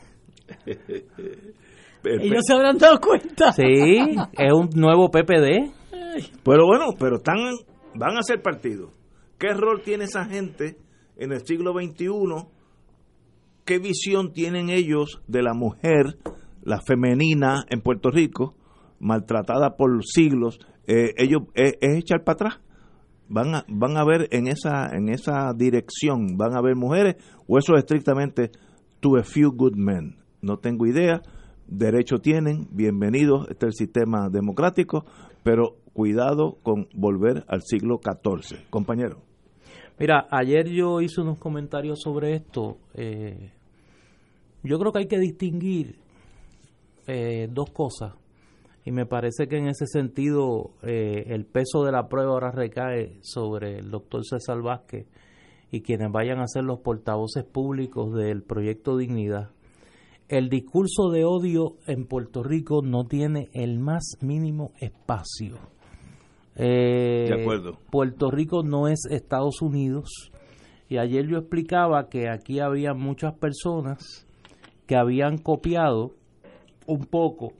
Ellos 2.05 2.45
se 2.47 2.55
habrán 2.55 2.79
dado 2.79 2.99
cuenta. 2.99 3.53
Sí, 3.53 4.17
es 4.33 4.53
un 4.53 4.71
nuevo 4.75 5.11
PPD. 5.11 5.78
Pero 6.45 6.67
bueno, 6.67 6.87
pero 6.99 7.17
están 7.17 7.37
van 7.95 8.17
a 8.17 8.23
ser 8.23 8.43
partidos. 8.43 8.91
¿Qué 9.39 9.55
rol 9.55 9.83
tiene 9.83 10.05
esa 10.05 10.25
gente 10.25 10.77
en 11.17 11.33
el 11.33 11.45
siglo 11.45 11.73
XXI, 11.73 12.09
qué 13.65 13.79
visión 13.79 14.33
tienen 14.33 14.71
ellos 14.71 15.21
de 15.27 15.43
la 15.43 15.53
mujer, 15.53 16.19
la 16.63 16.81
femenina 16.81 17.65
en 17.69 17.81
Puerto 17.81 18.11
Rico, 18.11 18.55
maltratada 19.01 19.77
por 19.77 20.05
siglos, 20.05 20.61
eh, 20.87 21.13
ellos 21.19 21.43
eh, 21.55 21.75
es, 21.81 21.99
echar 21.99 22.25
para 22.25 22.35
atrás. 22.35 22.61
Van 23.29 23.55
a, 23.55 23.65
van 23.69 23.97
a 23.99 24.05
ver 24.05 24.29
en 24.31 24.49
esa, 24.49 24.89
en 24.97 25.11
esa 25.11 25.53
dirección, 25.55 26.39
van 26.39 26.57
a 26.57 26.63
ver 26.63 26.77
mujeres, 26.77 27.17
o 27.47 27.59
eso 27.59 27.75
es 27.75 27.81
estrictamente 27.81 28.51
to 29.01 29.17
a 29.17 29.23
few 29.23 29.53
good 29.53 29.77
men. 29.77 30.17
No 30.41 30.59
tengo 30.59 30.87
idea, 30.87 31.21
derecho 31.67 32.19
tienen, 32.19 32.69
bienvenidos, 32.71 33.49
este 33.51 33.67
es 33.67 33.73
el 33.75 33.87
sistema 33.87 34.31
democrático, 34.31 35.05
pero 35.43 35.77
cuidado 35.99 36.59
con 36.63 36.87
volver 36.95 37.45
al 37.49 37.63
siglo 37.63 37.99
XIV. 38.01 38.71
Compañero. 38.71 39.19
Mira, 39.99 40.29
ayer 40.31 40.69
yo 40.69 41.01
hice 41.01 41.23
unos 41.23 41.41
comentarios 41.41 41.99
sobre 42.01 42.37
esto. 42.37 42.79
Eh, 42.95 43.51
yo 44.63 44.79
creo 44.79 44.93
que 44.93 45.01
hay 45.01 45.09
que 45.09 45.19
distinguir 45.19 45.99
eh, 47.09 47.49
dos 47.51 47.71
cosas. 47.73 48.15
Y 48.85 48.93
me 48.93 49.07
parece 49.07 49.49
que 49.49 49.57
en 49.57 49.67
ese 49.67 49.87
sentido 49.89 50.71
eh, 50.85 51.25
el 51.35 51.47
peso 51.47 51.83
de 51.83 51.91
la 51.91 52.07
prueba 52.07 52.31
ahora 52.31 52.53
recae 52.53 53.19
sobre 53.23 53.81
el 53.81 53.91
doctor 53.91 54.25
César 54.25 54.63
Vázquez 54.63 55.09
y 55.73 55.81
quienes 55.81 56.13
vayan 56.13 56.39
a 56.39 56.47
ser 56.47 56.63
los 56.63 56.79
portavoces 56.79 57.43
públicos 57.43 58.15
del 58.15 58.45
proyecto 58.45 58.97
Dignidad. 58.97 59.51
El 60.29 60.49
discurso 60.49 61.11
de 61.11 61.25
odio 61.25 61.79
en 61.89 62.07
Puerto 62.07 62.45
Rico 62.45 62.83
no 62.85 63.05
tiene 63.05 63.49
el 63.53 63.81
más 63.81 64.17
mínimo 64.21 64.71
espacio 64.79 65.57
eh, 66.59 67.27
de 67.29 67.41
acuerdo. 67.41 67.79
Puerto 67.91 68.31
Rico 68.31 68.63
no 68.63 68.89
es 68.89 69.07
Estados 69.11 69.63
Unidos. 69.63 70.33
Y 70.89 70.99
ayer 70.99 71.27
yo 71.27 71.39
explicaba 71.39 72.09
que 72.09 72.29
aquí 72.29 72.61
había 72.61 72.95
muchas 72.95 73.35
personas 73.35 74.27
que 74.87 74.97
habían 74.97 75.39
copiado 75.39 76.15
un 76.87 77.05
poco 77.05 77.53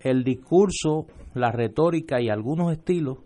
el 0.00 0.22
discurso, 0.22 1.06
la 1.34 1.50
retórica 1.50 2.20
y 2.20 2.28
algunos 2.28 2.72
estilos 2.72 3.18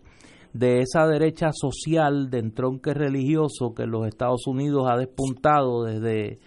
de 0.53 0.79
esa 0.79 1.05
derecha 1.05 1.51
social 1.51 2.31
de 2.31 2.39
entronque 2.39 2.93
religioso 2.93 3.75
que 3.75 3.85
los 3.85 4.07
Estados 4.07 4.47
Unidos 4.47 4.87
ha 4.89 4.97
despuntado 4.97 5.83
desde 5.83 6.39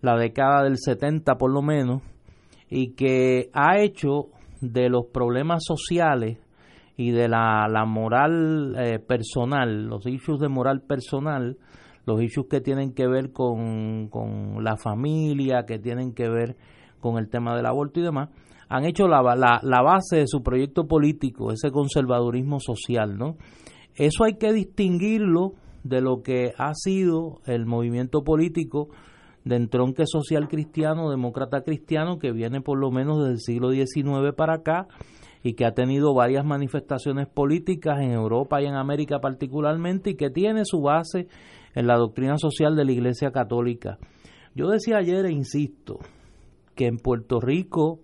la 0.00 0.16
década 0.16 0.62
del 0.62 0.78
70 0.78 1.34
por 1.36 1.52
lo 1.52 1.60
menos 1.60 2.02
y 2.70 2.92
que 2.92 3.50
ha 3.52 3.80
hecho 3.80 4.28
de 4.60 4.88
los 4.88 5.06
problemas 5.06 5.64
sociales 5.66 6.38
y 6.98 7.12
de 7.12 7.28
la, 7.28 7.68
la 7.68 7.84
moral 7.84 8.74
eh, 8.76 8.98
personal, 8.98 9.86
los 9.86 10.04
issues 10.04 10.40
de 10.40 10.48
moral 10.48 10.82
personal, 10.82 11.56
los 12.04 12.20
issues 12.20 12.48
que 12.50 12.60
tienen 12.60 12.92
que 12.92 13.06
ver 13.06 13.30
con, 13.30 14.08
con, 14.08 14.64
la 14.64 14.76
familia, 14.76 15.64
que 15.64 15.78
tienen 15.78 16.12
que 16.12 16.28
ver 16.28 16.56
con 16.98 17.16
el 17.16 17.30
tema 17.30 17.56
del 17.56 17.66
aborto 17.66 18.00
y 18.00 18.02
demás, 18.02 18.30
han 18.68 18.84
hecho 18.84 19.06
la, 19.06 19.22
la, 19.36 19.60
la 19.62 19.80
base 19.80 20.16
de 20.16 20.26
su 20.26 20.42
proyecto 20.42 20.88
político, 20.88 21.52
ese 21.52 21.70
conservadurismo 21.70 22.58
social, 22.58 23.16
¿no? 23.16 23.36
Eso 23.94 24.24
hay 24.24 24.34
que 24.34 24.52
distinguirlo 24.52 25.52
de 25.84 26.00
lo 26.00 26.22
que 26.22 26.52
ha 26.58 26.74
sido 26.74 27.38
el 27.46 27.64
movimiento 27.64 28.24
político 28.24 28.88
de 29.44 29.54
entronque 29.54 30.02
social 30.04 30.48
cristiano, 30.48 31.10
demócrata 31.10 31.62
cristiano, 31.62 32.18
que 32.18 32.32
viene 32.32 32.60
por 32.60 32.76
lo 32.76 32.90
menos 32.90 33.18
desde 33.18 33.32
el 33.34 33.38
siglo 33.38 33.70
XIX 33.70 34.34
para 34.36 34.54
acá, 34.56 34.88
y 35.42 35.54
que 35.54 35.64
ha 35.64 35.72
tenido 35.72 36.14
varias 36.14 36.44
manifestaciones 36.44 37.28
políticas 37.28 38.00
en 38.00 38.12
Europa 38.12 38.60
y 38.60 38.66
en 38.66 38.74
América 38.74 39.20
particularmente 39.20 40.10
y 40.10 40.16
que 40.16 40.30
tiene 40.30 40.64
su 40.64 40.80
base 40.80 41.28
en 41.74 41.86
la 41.86 41.96
doctrina 41.96 42.38
social 42.38 42.76
de 42.76 42.84
la 42.84 42.92
Iglesia 42.92 43.30
Católica. 43.30 43.98
Yo 44.54 44.68
decía 44.68 44.98
ayer 44.98 45.26
e 45.26 45.32
insisto 45.32 45.98
que 46.74 46.86
en 46.86 46.96
Puerto 46.96 47.40
Rico 47.40 48.00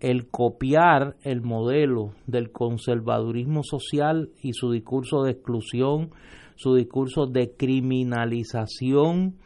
el 0.00 0.28
copiar 0.28 1.16
el 1.22 1.42
modelo 1.42 2.14
del 2.26 2.50
conservadurismo 2.50 3.62
social 3.62 4.30
y 4.42 4.54
su 4.54 4.70
discurso 4.72 5.22
de 5.22 5.32
exclusión, 5.32 6.10
su 6.56 6.74
discurso 6.74 7.26
de 7.26 7.52
criminalización 7.56 9.36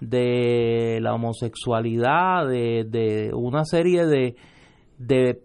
de 0.00 0.98
la 1.00 1.14
homosexualidad, 1.14 2.46
de, 2.46 2.84
de 2.84 3.32
una 3.34 3.64
serie 3.64 4.04
de, 4.04 4.36
de 4.98 5.40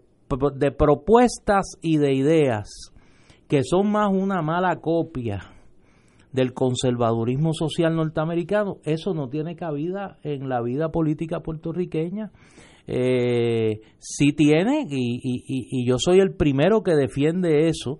de 0.54 0.70
propuestas 0.72 1.76
y 1.80 1.98
de 1.98 2.14
ideas 2.14 2.92
que 3.48 3.62
son 3.64 3.90
más 3.90 4.10
una 4.12 4.42
mala 4.42 4.76
copia 4.76 5.40
del 6.32 6.52
conservadurismo 6.52 7.54
social 7.54 7.96
norteamericano, 7.96 8.76
eso 8.84 9.14
no 9.14 9.28
tiene 9.28 9.56
cabida 9.56 10.18
en 10.22 10.48
la 10.48 10.60
vida 10.60 10.90
política 10.90 11.40
puertorriqueña. 11.40 12.30
Eh, 12.86 13.80
sí 13.98 14.32
tiene, 14.32 14.86
y, 14.88 15.20
y 15.24 15.88
yo 15.88 15.96
soy 15.98 16.20
el 16.20 16.34
primero 16.34 16.82
que 16.82 16.94
defiende 16.94 17.68
eso, 17.68 17.98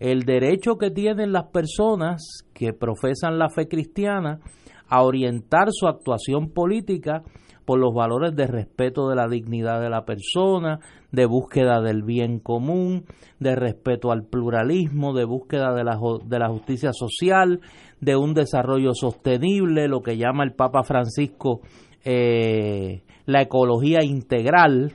el 0.00 0.22
derecho 0.22 0.76
que 0.76 0.90
tienen 0.90 1.32
las 1.32 1.46
personas 1.46 2.44
que 2.54 2.72
profesan 2.72 3.38
la 3.38 3.48
fe 3.48 3.68
cristiana 3.68 4.40
a 4.88 5.02
orientar 5.02 5.68
su 5.70 5.86
actuación 5.86 6.50
política 6.50 7.22
por 7.64 7.78
los 7.78 7.92
valores 7.92 8.34
de 8.34 8.46
respeto 8.46 9.08
de 9.08 9.16
la 9.16 9.28
dignidad 9.28 9.80
de 9.80 9.90
la 9.90 10.04
persona, 10.04 10.80
de 11.10 11.26
búsqueda 11.26 11.80
del 11.80 12.02
bien 12.02 12.38
común, 12.38 13.04
de 13.38 13.54
respeto 13.54 14.12
al 14.12 14.24
pluralismo, 14.24 15.14
de 15.14 15.24
búsqueda 15.24 15.74
de 15.74 15.84
la, 15.84 15.98
de 16.24 16.38
la 16.38 16.48
justicia 16.48 16.92
social, 16.92 17.60
de 18.00 18.16
un 18.16 18.34
desarrollo 18.34 18.92
sostenible, 18.94 19.88
lo 19.88 20.02
que 20.02 20.16
llama 20.16 20.44
el 20.44 20.52
Papa 20.52 20.82
Francisco 20.82 21.60
eh, 22.04 23.02
la 23.26 23.42
ecología 23.42 24.02
integral, 24.02 24.92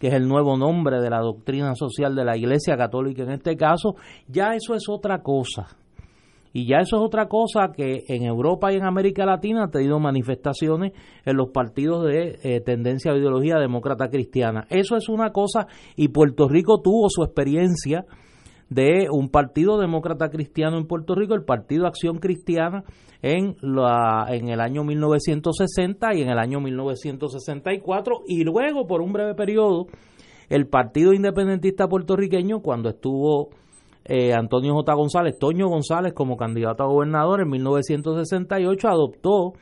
que 0.00 0.08
es 0.08 0.14
el 0.14 0.28
nuevo 0.28 0.56
nombre 0.56 1.00
de 1.00 1.10
la 1.10 1.20
doctrina 1.20 1.74
social 1.74 2.14
de 2.14 2.24
la 2.24 2.36
Iglesia 2.36 2.76
Católica 2.76 3.22
en 3.22 3.32
este 3.32 3.56
caso, 3.56 3.96
ya 4.28 4.54
eso 4.54 4.74
es 4.74 4.88
otra 4.88 5.22
cosa 5.22 5.66
y 6.54 6.66
ya 6.68 6.76
eso 6.78 6.96
es 6.96 7.02
otra 7.02 7.26
cosa 7.26 7.72
que 7.76 8.04
en 8.06 8.22
Europa 8.22 8.72
y 8.72 8.76
en 8.76 8.84
América 8.84 9.26
Latina 9.26 9.64
ha 9.64 9.70
tenido 9.70 9.98
manifestaciones 9.98 10.92
en 11.24 11.36
los 11.36 11.50
partidos 11.50 12.04
de 12.04 12.38
eh, 12.44 12.60
tendencia 12.60 13.10
a 13.10 13.16
ideología 13.16 13.58
demócrata 13.58 14.08
cristiana. 14.08 14.64
Eso 14.70 14.96
es 14.96 15.08
una 15.08 15.32
cosa 15.32 15.66
y 15.96 16.08
Puerto 16.08 16.48
Rico 16.48 16.80
tuvo 16.80 17.08
su 17.10 17.24
experiencia 17.24 18.06
de 18.70 19.08
un 19.10 19.30
partido 19.30 19.78
demócrata 19.78 20.30
cristiano 20.30 20.78
en 20.78 20.86
Puerto 20.86 21.16
Rico, 21.16 21.34
el 21.34 21.44
Partido 21.44 21.88
Acción 21.88 22.18
Cristiana, 22.18 22.84
en, 23.20 23.56
la, 23.60 24.26
en 24.28 24.48
el 24.48 24.60
año 24.60 24.84
1960 24.84 26.14
y 26.14 26.22
en 26.22 26.28
el 26.28 26.38
año 26.38 26.60
1964, 26.60 28.20
y 28.28 28.44
luego, 28.44 28.86
por 28.86 29.00
un 29.00 29.12
breve 29.12 29.34
periodo, 29.34 29.86
el 30.48 30.68
Partido 30.68 31.12
Independentista 31.12 31.88
Puertorriqueño, 31.88 32.60
cuando 32.60 32.90
estuvo 32.90 33.50
eh, 34.04 34.32
Antonio 34.34 34.74
J. 34.74 34.94
González, 34.94 35.38
Toño 35.38 35.68
González 35.68 36.12
como 36.12 36.36
candidato 36.36 36.82
a 36.82 36.86
gobernador 36.86 37.40
en 37.40 37.48
1968 37.48 38.88
adoptó 38.88 39.52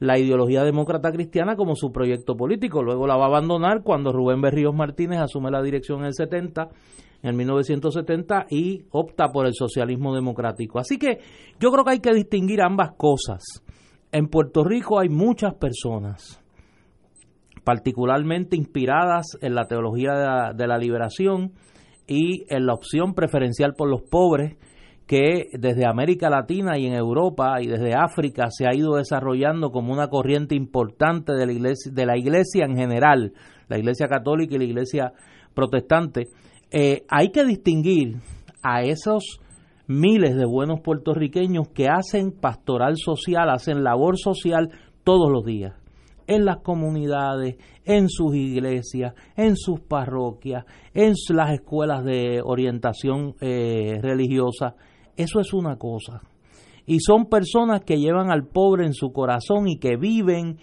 la 0.00 0.18
ideología 0.18 0.64
demócrata 0.64 1.12
cristiana 1.12 1.56
como 1.56 1.76
su 1.76 1.92
proyecto 1.92 2.36
político. 2.36 2.82
Luego 2.82 3.06
la 3.06 3.16
va 3.16 3.24
a 3.24 3.28
abandonar 3.28 3.82
cuando 3.82 4.12
Rubén 4.12 4.40
Berríos 4.40 4.74
Martínez 4.74 5.20
asume 5.20 5.50
la 5.50 5.62
dirección 5.62 6.00
en 6.00 6.06
el 6.06 6.14
70, 6.14 6.68
en 7.22 7.36
1970 7.36 8.46
y 8.50 8.84
opta 8.90 9.28
por 9.28 9.46
el 9.46 9.54
socialismo 9.54 10.14
democrático. 10.14 10.78
Así 10.78 10.98
que 10.98 11.20
yo 11.58 11.70
creo 11.70 11.84
que 11.84 11.92
hay 11.92 12.00
que 12.00 12.12
distinguir 12.12 12.60
ambas 12.60 12.92
cosas. 12.96 13.42
En 14.12 14.28
Puerto 14.28 14.62
Rico 14.62 14.98
hay 14.98 15.08
muchas 15.08 15.54
personas 15.54 16.40
particularmente 17.64 18.56
inspiradas 18.56 19.38
en 19.40 19.54
la 19.54 19.66
teología 19.66 20.52
de 20.54 20.66
la, 20.66 20.78
liberación 20.78 21.52
y 22.06 22.44
en 22.48 22.66
la 22.66 22.74
opción 22.74 23.14
preferencial 23.14 23.74
por 23.74 23.88
los 23.88 24.02
pobres 24.02 24.56
que 25.06 25.48
desde 25.52 25.86
América 25.86 26.30
Latina 26.30 26.78
y 26.78 26.86
en 26.86 26.94
Europa 26.94 27.60
y 27.60 27.66
desde 27.66 27.94
África 27.94 28.48
se 28.50 28.66
ha 28.66 28.74
ido 28.74 28.96
desarrollando 28.96 29.70
como 29.70 29.92
una 29.92 30.08
corriente 30.08 30.54
importante 30.54 31.34
de 31.34 31.46
la 31.46 31.52
iglesia, 31.52 31.92
de 31.92 32.06
la 32.06 32.16
iglesia 32.16 32.64
en 32.64 32.76
general, 32.76 33.32
la 33.68 33.78
iglesia 33.78 34.08
católica 34.08 34.54
y 34.54 34.58
la 34.58 34.64
iglesia 34.64 35.12
protestante, 35.54 36.28
eh, 36.70 37.04
hay 37.08 37.30
que 37.30 37.44
distinguir 37.44 38.16
a 38.62 38.82
esos 38.82 39.40
miles 39.86 40.36
de 40.36 40.46
buenos 40.46 40.80
puertorriqueños 40.80 41.68
que 41.68 41.88
hacen 41.88 42.32
pastoral 42.32 42.96
social, 42.96 43.50
hacen 43.50 43.84
labor 43.84 44.18
social 44.18 44.70
todos 45.04 45.30
los 45.30 45.44
días 45.44 45.83
en 46.26 46.44
las 46.44 46.58
comunidades, 46.58 47.56
en 47.84 48.08
sus 48.08 48.34
iglesias, 48.34 49.14
en 49.36 49.56
sus 49.56 49.80
parroquias, 49.80 50.64
en 50.92 51.14
las 51.30 51.52
escuelas 51.52 52.04
de 52.04 52.40
orientación 52.42 53.34
eh, 53.40 53.98
religiosa. 54.02 54.74
Eso 55.16 55.40
es 55.40 55.52
una 55.52 55.76
cosa. 55.76 56.22
Y 56.86 57.00
son 57.00 57.26
personas 57.26 57.82
que 57.82 57.98
llevan 57.98 58.30
al 58.30 58.46
pobre 58.46 58.86
en 58.86 58.94
su 58.94 59.12
corazón 59.12 59.68
y 59.68 59.78
que 59.78 59.96
viven 59.96 60.58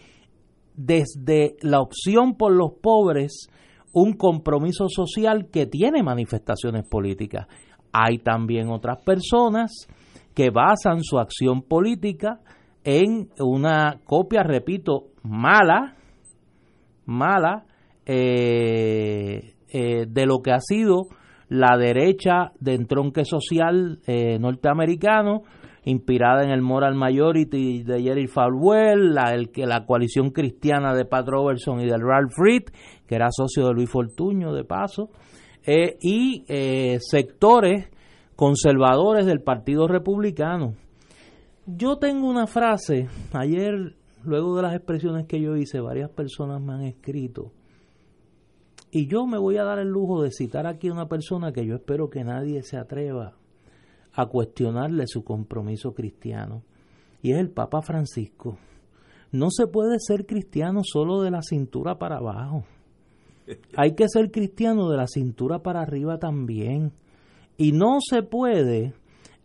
desde 0.76 1.56
la 1.62 1.82
opción 1.82 2.36
por 2.36 2.54
los 2.54 2.74
pobres 2.82 3.50
un 3.94 4.14
compromiso 4.14 4.88
social 4.88 5.50
que 5.52 5.66
tiene 5.66 6.04
manifestaciones 6.04 6.88
políticas. 6.88 7.48
Hay 7.92 8.20
también 8.20 8.70
otras 8.70 9.02
personas 9.04 9.88
que 10.34 10.50
basan 10.50 11.02
su 11.02 11.20
acción 11.20 11.62
política 11.62 12.40
en 12.84 13.30
una 13.40 14.00
copia, 14.04 14.44
repito, 14.44 15.08
mala, 15.24 15.96
mala 17.06 17.66
eh, 18.06 19.54
eh, 19.70 20.06
de 20.08 20.26
lo 20.26 20.42
que 20.42 20.52
ha 20.52 20.60
sido 20.60 21.08
la 21.50 21.78
derecha 21.78 22.52
de 22.60 22.74
entronque 22.74 23.26
social 23.26 24.00
eh, 24.08 24.40
norteamericano, 24.40 25.44
inspirada 25.84 26.44
en 26.44 26.52
el 26.52 26.62
Moral 26.62 26.96
Majority 26.96 27.84
de 27.84 28.02
Jerry 28.02 28.28
Falwell, 28.28 29.14
la, 29.14 29.34
el, 29.34 29.52
la 29.56 29.86
coalición 29.86 30.32
cristiana 30.32 30.94
de 30.94 31.06
Pat 31.06 31.28
Robertson 31.28 31.82
y 31.82 31.86
de 31.86 31.98
Ralph 31.98 32.34
Reed, 32.38 32.64
que 33.08 33.16
era 33.16 33.30
socio 33.32 33.68
de 33.68 33.74
Luis 33.74 33.90
Fortuño, 33.90 34.54
de 34.54 34.64
paso, 34.64 35.10
y 35.64 36.44
sectores 37.00 37.90
conservadores 38.36 39.26
del 39.28 39.42
Partido 39.42 39.88
Republicano. 39.88 40.74
Yo 41.66 41.98
tengo 41.98 42.28
una 42.28 42.48
frase, 42.48 43.08
ayer 43.34 43.96
luego 44.24 44.56
de 44.56 44.64
las 44.64 44.76
expresiones 44.76 45.28
que 45.28 45.40
yo 45.40 45.56
hice, 45.56 45.80
varias 45.80 46.10
personas 46.10 46.60
me 46.62 46.74
han 46.74 46.84
escrito. 46.84 47.52
Y 48.90 49.08
yo 49.08 49.26
me 49.28 49.38
voy 49.38 49.58
a 49.58 49.64
dar 49.64 49.80
el 49.80 49.88
lujo 49.88 50.24
de 50.24 50.32
citar 50.32 50.66
aquí 50.66 50.90
a 50.90 50.94
una 50.94 51.08
persona 51.08 51.54
que 51.54 51.66
yo 51.66 51.76
espero 51.76 52.10
que 52.10 52.24
nadie 52.24 52.64
se 52.64 52.78
atreva 52.78 53.36
a 54.14 54.26
cuestionarle 54.26 55.06
su 55.08 55.24
compromiso 55.24 55.94
cristiano. 55.94 56.64
Y 57.22 57.32
es 57.32 57.38
el 57.38 57.52
Papa 57.52 57.82
Francisco. 57.82 58.58
No 59.32 59.50
se 59.50 59.68
puede 59.68 59.98
ser 60.00 60.26
cristiano 60.26 60.82
solo 60.84 61.22
de 61.22 61.32
la 61.32 61.42
cintura 61.42 61.98
para 61.98 62.18
abajo. 62.18 62.66
Hay 63.78 63.94
que 63.96 64.10
ser 64.10 64.32
cristiano 64.32 64.90
de 64.90 64.98
la 64.98 65.08
cintura 65.08 65.60
para 65.60 65.82
arriba 65.82 66.18
también. 66.18 66.92
Y 67.56 67.72
no 67.72 68.00
se 68.02 68.24
puede 68.24 68.94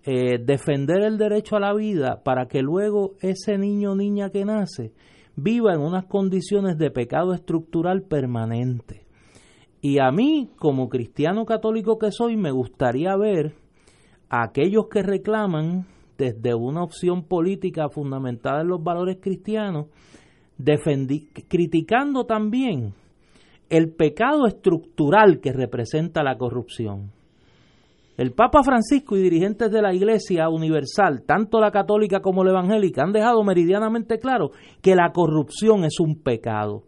eh, 0.08 0.38
defender 0.38 1.02
el 1.02 1.18
derecho 1.18 1.56
a 1.56 1.60
la 1.60 1.74
vida 1.74 2.22
para 2.22 2.46
que 2.46 2.62
luego 2.62 3.14
ese 3.20 3.58
niño 3.58 3.90
o 3.90 3.96
niña 3.96 4.30
que 4.30 4.44
nace 4.44 4.92
viva 5.34 5.74
en 5.74 5.80
unas 5.80 6.06
condiciones 6.06 6.78
de 6.78 6.92
pecado 6.92 7.34
estructural 7.34 8.02
permanente. 8.02 9.04
Y 9.80 9.98
a 9.98 10.12
mí, 10.12 10.50
como 10.56 10.88
cristiano 10.88 11.44
católico 11.44 11.98
que 11.98 12.12
soy, 12.12 12.36
me 12.36 12.52
gustaría 12.52 13.16
ver 13.16 13.54
a 14.30 14.44
aquellos 14.44 14.86
que 14.88 15.02
reclaman 15.02 15.86
desde 16.16 16.54
una 16.54 16.84
opción 16.84 17.24
política 17.24 17.88
fundamentada 17.88 18.62
en 18.62 18.68
los 18.68 18.82
valores 18.82 19.18
cristianos, 19.20 19.86
criticando 21.48 22.26
también 22.26 22.94
el 23.68 23.90
pecado 23.90 24.46
estructural 24.46 25.40
que 25.40 25.52
representa 25.52 26.22
la 26.22 26.38
corrupción. 26.38 27.15
El 28.16 28.32
Papa 28.32 28.62
Francisco 28.62 29.16
y 29.16 29.22
dirigentes 29.22 29.70
de 29.70 29.82
la 29.82 29.92
Iglesia 29.92 30.48
Universal, 30.48 31.24
tanto 31.26 31.60
la 31.60 31.70
católica 31.70 32.20
como 32.20 32.44
la 32.44 32.52
evangélica, 32.52 33.02
han 33.02 33.12
dejado 33.12 33.44
meridianamente 33.44 34.18
claro 34.18 34.52
que 34.80 34.94
la 34.94 35.12
corrupción 35.12 35.84
es 35.84 36.00
un 36.00 36.22
pecado. 36.22 36.84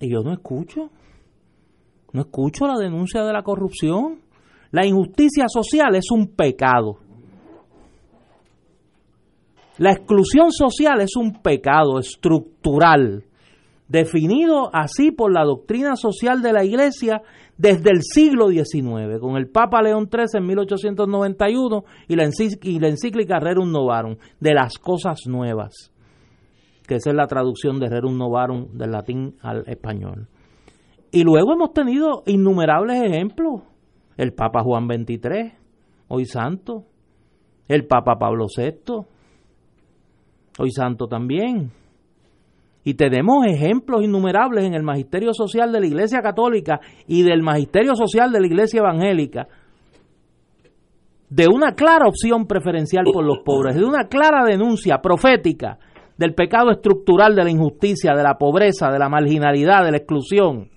Y 0.00 0.12
yo 0.12 0.22
no 0.22 0.32
escucho, 0.32 0.90
no 2.12 2.20
escucho 2.22 2.66
la 2.66 2.78
denuncia 2.78 3.22
de 3.24 3.32
la 3.32 3.42
corrupción. 3.42 4.20
La 4.70 4.86
injusticia 4.86 5.46
social 5.48 5.96
es 5.96 6.10
un 6.12 6.28
pecado. 6.28 6.98
La 9.78 9.92
exclusión 9.92 10.52
social 10.52 11.00
es 11.00 11.16
un 11.16 11.40
pecado 11.42 11.98
estructural, 11.98 13.24
definido 13.88 14.70
así 14.72 15.10
por 15.10 15.32
la 15.32 15.44
doctrina 15.44 15.96
social 15.96 16.42
de 16.42 16.52
la 16.52 16.64
Iglesia 16.64 17.22
desde 17.60 17.90
el 17.90 18.00
siglo 18.00 18.48
XIX, 18.48 19.20
con 19.20 19.36
el 19.36 19.50
Papa 19.50 19.82
León 19.82 20.08
XIII 20.10 20.40
en 20.40 20.46
1891 20.46 21.84
y 22.08 22.16
la, 22.16 22.24
encíclica 22.24 23.38
Rerum 23.38 23.70
Novarum, 23.70 24.16
de 24.40 24.54
las 24.54 24.78
cosas 24.78 25.26
nuevas, 25.26 25.92
que 26.88 26.94
esa 26.94 27.10
es 27.10 27.16
la 27.16 27.26
traducción 27.26 27.78
de 27.78 27.90
Rerum 27.90 28.16
Novarum 28.16 28.68
del 28.72 28.92
latín 28.92 29.36
al 29.42 29.64
español. 29.66 30.28
Y 31.12 31.22
luego 31.22 31.52
hemos 31.52 31.74
tenido 31.74 32.22
innumerables 32.24 33.02
ejemplos. 33.02 33.62
El 34.16 34.32
Papa 34.32 34.62
Juan 34.62 34.86
XXIII, 34.86 35.52
hoy 36.08 36.24
santo. 36.24 36.86
El 37.68 37.86
Papa 37.86 38.16
Pablo 38.18 38.46
VI, 38.56 39.04
hoy 40.58 40.70
santo 40.70 41.08
también. 41.08 41.72
Y 42.82 42.94
tenemos 42.94 43.44
ejemplos 43.46 44.02
innumerables 44.02 44.64
en 44.64 44.74
el 44.74 44.82
magisterio 44.82 45.34
social 45.34 45.70
de 45.72 45.80
la 45.80 45.86
Iglesia 45.86 46.20
Católica 46.22 46.80
y 47.06 47.22
del 47.22 47.42
magisterio 47.42 47.94
social 47.94 48.32
de 48.32 48.40
la 48.40 48.46
Iglesia 48.46 48.80
Evangélica 48.80 49.48
de 51.30 51.46
una 51.46 51.74
clara 51.74 52.08
opción 52.08 52.46
preferencial 52.46 53.04
por 53.04 53.24
los 53.24 53.38
pobres, 53.44 53.76
de 53.76 53.84
una 53.84 54.08
clara 54.08 54.44
denuncia 54.44 54.98
profética 55.00 55.78
del 56.18 56.34
pecado 56.34 56.70
estructural 56.70 57.34
de 57.34 57.44
la 57.44 57.50
injusticia, 57.50 58.14
de 58.14 58.22
la 58.22 58.36
pobreza, 58.36 58.90
de 58.90 58.98
la 58.98 59.08
marginalidad, 59.08 59.84
de 59.84 59.92
la 59.92 59.96
exclusión. 59.96 60.68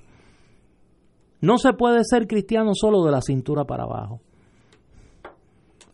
No 1.42 1.58
se 1.58 1.74
puede 1.74 2.04
ser 2.04 2.28
cristiano 2.28 2.72
solo 2.74 3.04
de 3.04 3.12
la 3.12 3.22
cintura 3.22 3.66
para 3.66 3.84
abajo. 3.84 4.22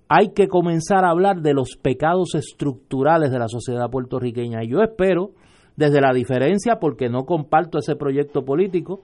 Hay 0.09 0.33
que 0.33 0.47
comenzar 0.47 1.05
a 1.05 1.09
hablar 1.09 1.41
de 1.41 1.53
los 1.53 1.77
pecados 1.81 2.35
estructurales 2.35 3.31
de 3.31 3.39
la 3.39 3.47
sociedad 3.47 3.89
puertorriqueña. 3.89 4.63
Y 4.63 4.69
yo 4.69 4.81
espero 4.81 5.31
desde 5.79 6.01
la 6.01 6.13
diferencia 6.13 6.77
porque 6.77 7.07
no 7.07 7.23
comparto 7.23 7.79
ese 7.79 7.95
proyecto 7.95 8.43
político, 8.43 9.01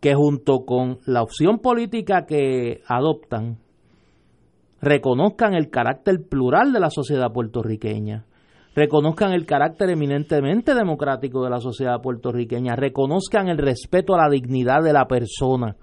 que 0.00 0.14
junto 0.14 0.64
con 0.64 1.00
la 1.04 1.22
opción 1.22 1.58
política 1.58 2.24
que 2.24 2.80
adoptan, 2.86 3.58
reconozcan 4.80 5.52
el 5.52 5.68
carácter 5.68 6.26
plural 6.26 6.72
de 6.72 6.80
la 6.80 6.88
sociedad 6.88 7.30
puertorriqueña, 7.34 8.24
reconozcan 8.74 9.34
el 9.34 9.44
carácter 9.44 9.90
eminentemente 9.90 10.74
democrático 10.74 11.44
de 11.44 11.50
la 11.50 11.60
sociedad 11.60 12.00
puertorriqueña, 12.00 12.76
reconozcan 12.76 13.48
el 13.48 13.58
respeto 13.58 14.14
a 14.14 14.22
la 14.22 14.30
dignidad 14.30 14.82
de 14.82 14.94
la 14.94 15.06
persona, 15.06 15.76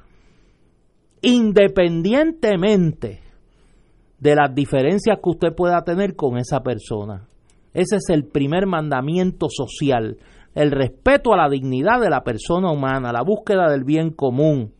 independientemente 1.22 3.22
de 4.20 4.36
las 4.36 4.56
diferencias 4.56 5.20
que 5.24 5.30
usted 5.30 5.54
pueda 5.56 5.84
tener 5.84 6.16
con 6.16 6.40
esa 6.40 6.64
persona. 6.64 7.28
Ese 7.78 7.98
es 7.98 8.10
el 8.10 8.26
primer 8.26 8.66
mandamiento 8.66 9.50
social, 9.52 10.18
el 10.56 10.72
respeto 10.72 11.32
a 11.32 11.38
la 11.38 11.48
dignidad 11.48 12.02
de 12.02 12.10
la 12.10 12.24
persona 12.24 12.72
humana, 12.72 13.14
la 13.14 13.22
búsqueda 13.22 13.70
del 13.70 13.84
bien 13.84 14.10
común 14.10 14.74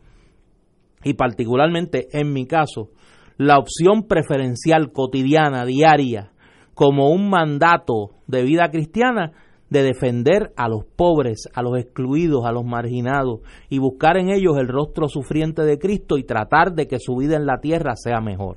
y 1.04 1.14
particularmente 1.14 2.08
en 2.10 2.32
mi 2.32 2.44
caso, 2.48 2.90
la 3.36 3.56
opción 3.56 4.08
preferencial 4.08 4.90
cotidiana, 4.90 5.64
diaria, 5.64 6.32
como 6.74 7.12
un 7.12 7.30
mandato 7.30 8.16
de 8.26 8.42
vida 8.42 8.68
cristiana 8.72 9.30
de 9.70 9.84
defender 9.84 10.52
a 10.56 10.68
los 10.68 10.84
pobres, 10.84 11.48
a 11.54 11.62
los 11.62 11.78
excluidos, 11.78 12.46
a 12.46 12.50
los 12.50 12.64
marginados 12.64 13.42
y 13.68 13.78
buscar 13.78 14.16
en 14.16 14.30
ellos 14.30 14.56
el 14.58 14.66
rostro 14.66 15.06
sufriente 15.06 15.62
de 15.62 15.78
Cristo 15.78 16.18
y 16.18 16.24
tratar 16.24 16.72
de 16.72 16.88
que 16.88 16.98
su 16.98 17.14
vida 17.14 17.36
en 17.36 17.46
la 17.46 17.60
tierra 17.60 17.94
sea 17.94 18.20
mejor. 18.20 18.56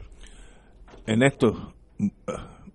En 1.05 1.21
esto, 1.21 1.75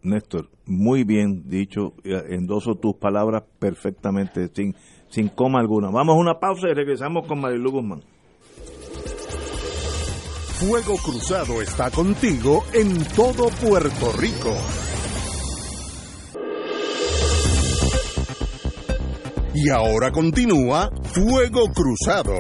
Néstor, 0.06 0.48
muy 0.64 1.04
bien 1.04 1.48
dicho, 1.48 1.94
endoso 2.04 2.76
tus 2.76 2.94
palabras 2.94 3.42
perfectamente, 3.58 4.48
sin, 4.54 4.74
sin 5.08 5.28
coma 5.28 5.60
alguna. 5.60 5.90
Vamos 5.90 6.16
a 6.16 6.18
una 6.20 6.38
pausa 6.38 6.68
y 6.68 6.74
regresamos 6.74 7.26
con 7.26 7.40
Marilu 7.40 7.70
Guzmán. 7.70 8.02
Fuego 10.58 10.96
Cruzado 10.96 11.60
está 11.60 11.90
contigo 11.90 12.64
en 12.72 13.04
todo 13.14 13.48
Puerto 13.60 14.12
Rico. 14.18 14.54
Y 19.54 19.68
ahora 19.68 20.10
continúa 20.12 20.90
Fuego 21.02 21.66
Cruzado. 21.74 22.32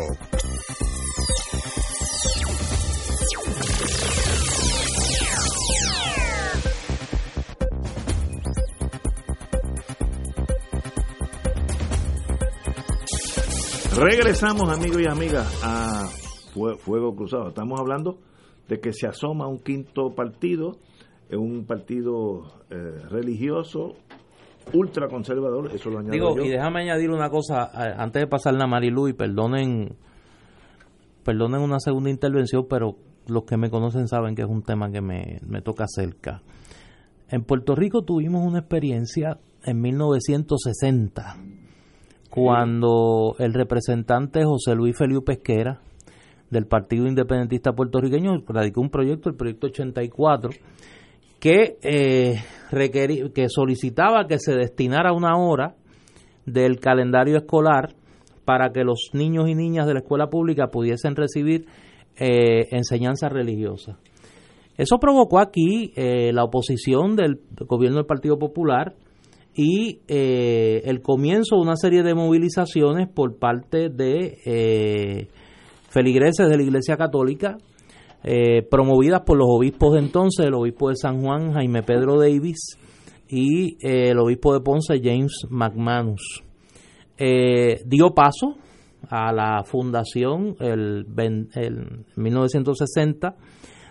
Regresamos, 13.98 14.68
amigos 14.68 15.00
y 15.00 15.06
amigas, 15.06 15.60
a 15.64 16.06
Fuego 16.80 17.16
Cruzado. 17.16 17.48
Estamos 17.48 17.80
hablando 17.80 18.18
de 18.68 18.78
que 18.78 18.92
se 18.92 19.06
asoma 19.06 19.48
un 19.48 19.58
quinto 19.58 20.14
partido, 20.14 20.76
un 21.30 21.64
partido 21.64 22.42
eh, 22.68 22.76
religioso 23.08 23.94
ultraconservador, 24.74 25.70
eso 25.74 25.88
lo 25.88 26.00
añado 26.00 26.12
Digo, 26.12 26.44
y 26.44 26.50
déjame 26.50 26.82
añadir 26.82 27.10
una 27.10 27.30
cosa 27.30 27.70
antes 27.96 28.20
de 28.20 28.26
pasar 28.26 28.54
a 28.60 28.66
Marilu 28.66 29.08
y 29.08 29.14
perdonen 29.14 29.96
perdonen 31.24 31.62
una 31.62 31.80
segunda 31.80 32.10
intervención, 32.10 32.66
pero 32.68 32.96
los 33.28 33.44
que 33.44 33.56
me 33.56 33.70
conocen 33.70 34.08
saben 34.08 34.34
que 34.34 34.42
es 34.42 34.48
un 34.48 34.62
tema 34.62 34.90
que 34.90 35.00
me, 35.00 35.40
me 35.46 35.62
toca 35.62 35.86
cerca. 35.88 36.42
En 37.28 37.44
Puerto 37.44 37.74
Rico 37.74 38.02
tuvimos 38.02 38.46
una 38.46 38.58
experiencia 38.58 39.38
en 39.64 39.80
1960 39.80 41.36
cuando 42.36 43.34
el 43.38 43.54
representante 43.54 44.44
José 44.44 44.74
Luis 44.74 44.94
Feliu 44.94 45.24
Pesquera 45.24 45.80
del 46.50 46.66
Partido 46.66 47.06
Independentista 47.06 47.72
Puertorriqueño 47.72 48.42
radicó 48.46 48.82
un 48.82 48.90
proyecto, 48.90 49.30
el 49.30 49.36
proyecto 49.36 49.68
84, 49.68 50.50
que, 51.40 51.78
eh, 51.82 52.34
que 53.34 53.48
solicitaba 53.48 54.26
que 54.26 54.38
se 54.38 54.52
destinara 54.52 55.14
una 55.14 55.38
hora 55.38 55.76
del 56.44 56.78
calendario 56.78 57.38
escolar 57.38 57.94
para 58.44 58.70
que 58.70 58.84
los 58.84 59.08
niños 59.14 59.48
y 59.48 59.54
niñas 59.54 59.86
de 59.86 59.94
la 59.94 60.00
escuela 60.00 60.28
pública 60.28 60.68
pudiesen 60.68 61.16
recibir 61.16 61.64
eh, 62.18 62.68
enseñanza 62.70 63.30
religiosa. 63.30 63.98
Eso 64.76 64.98
provocó 64.98 65.38
aquí 65.38 65.94
eh, 65.96 66.34
la 66.34 66.44
oposición 66.44 67.16
del 67.16 67.40
gobierno 67.66 67.96
del 67.96 68.06
Partido 68.06 68.38
Popular, 68.38 68.94
y 69.56 70.02
eh, 70.06 70.82
el 70.84 71.00
comienzo 71.00 71.56
de 71.56 71.62
una 71.62 71.76
serie 71.76 72.02
de 72.02 72.14
movilizaciones 72.14 73.08
por 73.08 73.38
parte 73.38 73.88
de 73.88 74.36
eh, 74.44 75.28
feligreses 75.88 76.46
de 76.46 76.56
la 76.58 76.62
Iglesia 76.62 76.98
Católica, 76.98 77.56
eh, 78.22 78.62
promovidas 78.70 79.22
por 79.22 79.38
los 79.38 79.48
obispos 79.48 79.94
de 79.94 80.00
entonces, 80.00 80.44
el 80.44 80.52
obispo 80.52 80.90
de 80.90 80.96
San 80.96 81.22
Juan, 81.22 81.54
Jaime 81.54 81.82
Pedro 81.82 82.20
Davis, 82.20 82.76
y 83.28 83.78
el 83.80 84.18
obispo 84.18 84.52
de 84.52 84.60
Ponce, 84.60 85.00
James 85.02 85.46
McManus. 85.48 86.44
dio 87.18 88.14
paso 88.14 88.56
a 89.08 89.32
la 89.32 89.64
fundación 89.64 90.54
el, 90.60 91.06
el 91.54 92.04
1960 92.14 93.34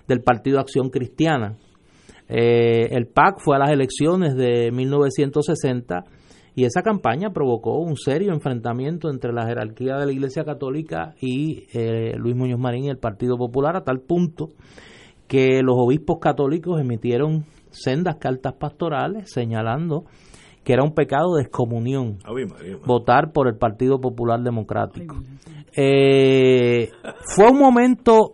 del 0.07 0.21
Partido 0.21 0.59
Acción 0.59 0.89
Cristiana, 0.89 1.57
eh, 2.27 2.87
el 2.91 3.07
PAC 3.07 3.39
fue 3.39 3.55
a 3.55 3.59
las 3.59 3.71
elecciones 3.71 4.35
de 4.35 4.71
1960 4.71 6.03
y 6.55 6.63
esa 6.63 6.81
campaña 6.81 7.31
provocó 7.31 7.79
un 7.79 7.97
serio 7.97 8.33
enfrentamiento 8.33 9.09
entre 9.09 9.33
la 9.33 9.45
jerarquía 9.45 9.97
de 9.97 10.05
la 10.05 10.11
Iglesia 10.11 10.45
Católica 10.45 11.13
y 11.19 11.67
eh, 11.73 12.15
Luis 12.17 12.35
Muñoz 12.35 12.59
Marín 12.59 12.85
y 12.85 12.89
el 12.89 12.97
Partido 12.97 13.37
Popular 13.37 13.75
a 13.75 13.83
tal 13.83 13.99
punto 13.99 14.49
que 15.27 15.61
los 15.61 15.75
obispos 15.77 16.19
católicos 16.19 16.79
emitieron 16.79 17.45
sendas 17.71 18.15
cartas 18.15 18.53
pastorales 18.53 19.31
señalando 19.31 20.05
que 20.63 20.73
era 20.73 20.83
un 20.83 20.93
pecado 20.93 21.35
de 21.35 21.43
excomunión 21.43 22.17
votar 22.85 23.31
por 23.33 23.47
el 23.47 23.55
Partido 23.55 23.99
Popular 23.99 24.41
Democrático. 24.41 25.17
Eh, 25.75 26.89
fue 27.35 27.51
un 27.51 27.59
momento 27.59 28.33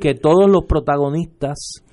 que 0.00 0.14
todos 0.14 0.50
los 0.50 0.64
protagonistas 0.64 1.83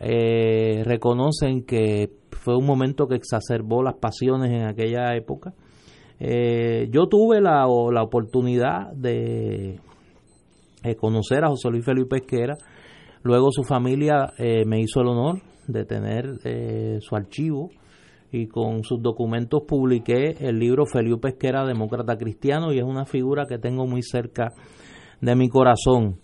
eh, 0.00 0.82
reconocen 0.84 1.64
que 1.64 2.10
fue 2.30 2.56
un 2.56 2.64
momento 2.64 3.08
que 3.08 3.16
exacerbó 3.16 3.82
las 3.82 3.96
pasiones 3.96 4.52
en 4.52 4.62
aquella 4.66 5.14
época. 5.16 5.54
Eh, 6.20 6.88
yo 6.90 7.06
tuve 7.08 7.40
la, 7.40 7.66
la 7.92 8.02
oportunidad 8.02 8.92
de 8.92 9.80
eh, 10.82 10.94
conocer 10.96 11.44
a 11.44 11.48
José 11.48 11.70
Luis 11.70 11.84
Felipe 11.84 12.20
Pesquera, 12.20 12.56
luego 13.22 13.50
su 13.50 13.64
familia 13.64 14.32
me 14.66 14.80
hizo 14.80 15.00
el 15.00 15.08
honor 15.08 15.42
de 15.66 15.84
tener 15.84 17.00
su 17.00 17.14
archivo 17.14 17.70
y 18.30 18.46
con 18.46 18.84
sus 18.84 19.02
documentos 19.02 19.62
publiqué 19.66 20.36
el 20.40 20.58
libro 20.58 20.86
Felipe 20.86 21.30
Pesquera, 21.30 21.66
Demócrata 21.66 22.16
Cristiano, 22.16 22.72
y 22.72 22.78
es 22.78 22.84
una 22.84 23.04
figura 23.04 23.46
que 23.46 23.58
tengo 23.58 23.86
muy 23.86 24.02
cerca 24.02 24.52
de 25.20 25.34
mi 25.34 25.48
corazón. 25.48 26.20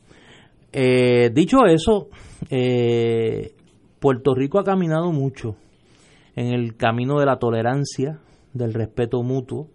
dicho 0.72 1.66
eso, 1.66 2.08
eh, 2.50 3.53
Puerto 4.04 4.34
Rico 4.34 4.58
ha 4.58 4.64
caminado 4.64 5.12
mucho 5.12 5.56
en 6.36 6.52
el 6.52 6.76
camino 6.76 7.20
de 7.20 7.24
la 7.24 7.38
tolerancia, 7.38 8.20
del 8.52 8.74
respeto 8.74 9.22
mutuo, 9.22 9.68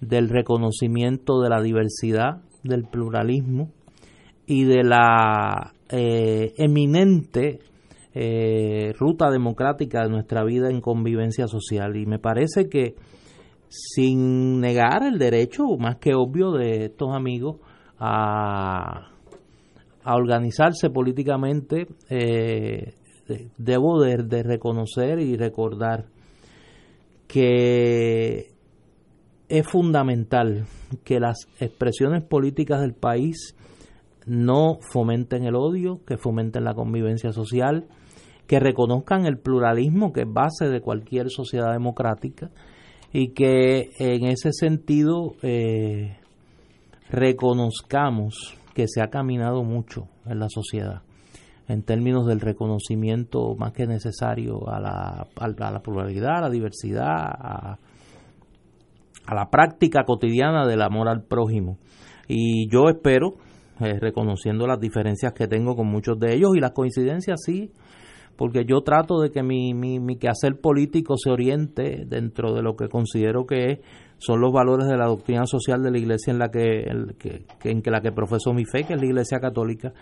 del 0.00 0.30
reconocimiento 0.30 1.42
de 1.42 1.50
la 1.50 1.60
diversidad, 1.60 2.40
del 2.62 2.84
pluralismo 2.84 3.68
y 4.46 4.64
de 4.64 4.84
la 4.84 5.74
eh, 5.90 6.54
eminente 6.56 7.58
eh, 8.14 8.94
ruta 8.98 9.30
democrática 9.30 10.02
de 10.02 10.08
nuestra 10.08 10.44
vida 10.44 10.70
en 10.70 10.80
convivencia 10.80 11.46
social. 11.46 11.94
Y 11.98 12.06
me 12.06 12.18
parece 12.18 12.70
que 12.70 12.94
sin 13.68 14.60
negar 14.62 15.02
el 15.02 15.18
derecho, 15.18 15.64
más 15.78 15.96
que 15.96 16.14
obvio, 16.14 16.52
de 16.52 16.86
estos 16.86 17.14
amigos 17.14 17.56
a, 17.98 19.10
a 20.04 20.14
organizarse 20.16 20.88
políticamente, 20.88 21.86
eh, 22.08 22.94
debo 23.56 24.00
de, 24.02 24.42
reconocer 24.42 25.18
y 25.18 25.36
recordar 25.36 26.06
que 27.26 28.52
es 29.48 29.66
fundamental 29.66 30.66
que 31.04 31.20
las 31.20 31.48
expresiones 31.60 32.22
políticas 32.22 32.80
del 32.80 32.94
país 32.94 33.54
no 34.26 34.78
fomenten 34.92 35.44
el 35.44 35.54
odio, 35.54 36.00
que 36.06 36.18
fomenten 36.18 36.64
la 36.64 36.74
convivencia 36.74 37.32
social, 37.32 37.86
que 38.46 38.60
reconozcan 38.60 39.26
el 39.26 39.38
pluralismo 39.38 40.12
que 40.12 40.22
es 40.22 40.32
base 40.32 40.68
de 40.68 40.80
cualquier 40.80 41.30
sociedad 41.30 41.72
democrática 41.72 42.50
y 43.12 43.28
que 43.28 43.90
en 43.98 44.26
ese 44.26 44.52
sentido 44.52 45.34
eh, 45.42 46.18
reconozcamos 47.10 48.58
que 48.74 48.86
se 48.86 49.02
ha 49.02 49.08
caminado 49.08 49.64
mucho 49.64 50.08
en 50.26 50.38
la 50.40 50.48
sociedad 50.48 51.02
en 51.68 51.82
términos 51.82 52.26
del 52.26 52.40
reconocimiento 52.40 53.54
más 53.56 53.72
que 53.72 53.86
necesario 53.86 54.68
a 54.68 54.80
la, 54.80 55.26
a 55.36 55.70
la 55.70 55.80
pluralidad, 55.80 56.38
a 56.38 56.40
la 56.40 56.50
diversidad, 56.50 57.06
a, 57.06 57.78
la 59.30 59.50
práctica 59.50 60.04
cotidiana 60.04 60.66
del 60.66 60.80
amor 60.80 61.08
al 61.08 61.22
prójimo. 61.22 61.76
Y 62.26 62.70
yo 62.70 62.88
espero, 62.88 63.34
eh, 63.80 63.98
reconociendo 64.00 64.66
las 64.66 64.80
diferencias 64.80 65.34
que 65.34 65.46
tengo 65.46 65.76
con 65.76 65.86
muchos 65.86 66.18
de 66.18 66.34
ellos 66.34 66.52
y 66.56 66.60
las 66.60 66.72
coincidencias, 66.72 67.38
sí, 67.44 67.70
porque 68.38 68.64
yo 68.64 68.80
trato 68.80 69.20
de 69.20 69.30
que 69.30 69.42
mi, 69.42 69.74
mi, 69.74 70.00
mi 70.00 70.16
quehacer 70.16 70.58
político 70.60 71.16
se 71.18 71.30
oriente 71.30 72.04
dentro 72.06 72.54
de 72.54 72.62
lo 72.62 72.76
que 72.76 72.88
considero 72.88 73.44
que 73.44 73.82
son 74.16 74.40
los 74.40 74.52
valores 74.52 74.86
de 74.86 74.96
la 74.96 75.06
doctrina 75.06 75.44
social 75.44 75.82
de 75.82 75.90
la 75.90 75.98
iglesia 75.98 76.32
en 76.32 76.38
la 76.38 76.48
que, 76.48 76.86
que, 77.18 77.70
en 77.70 77.82
que 77.82 77.90
la 77.90 78.00
que 78.00 78.12
profeso 78.12 78.54
mi 78.54 78.64
fe, 78.64 78.84
que 78.84 78.94
es 78.94 79.00
la 79.00 79.06
iglesia 79.06 79.38
católica, 79.40 79.92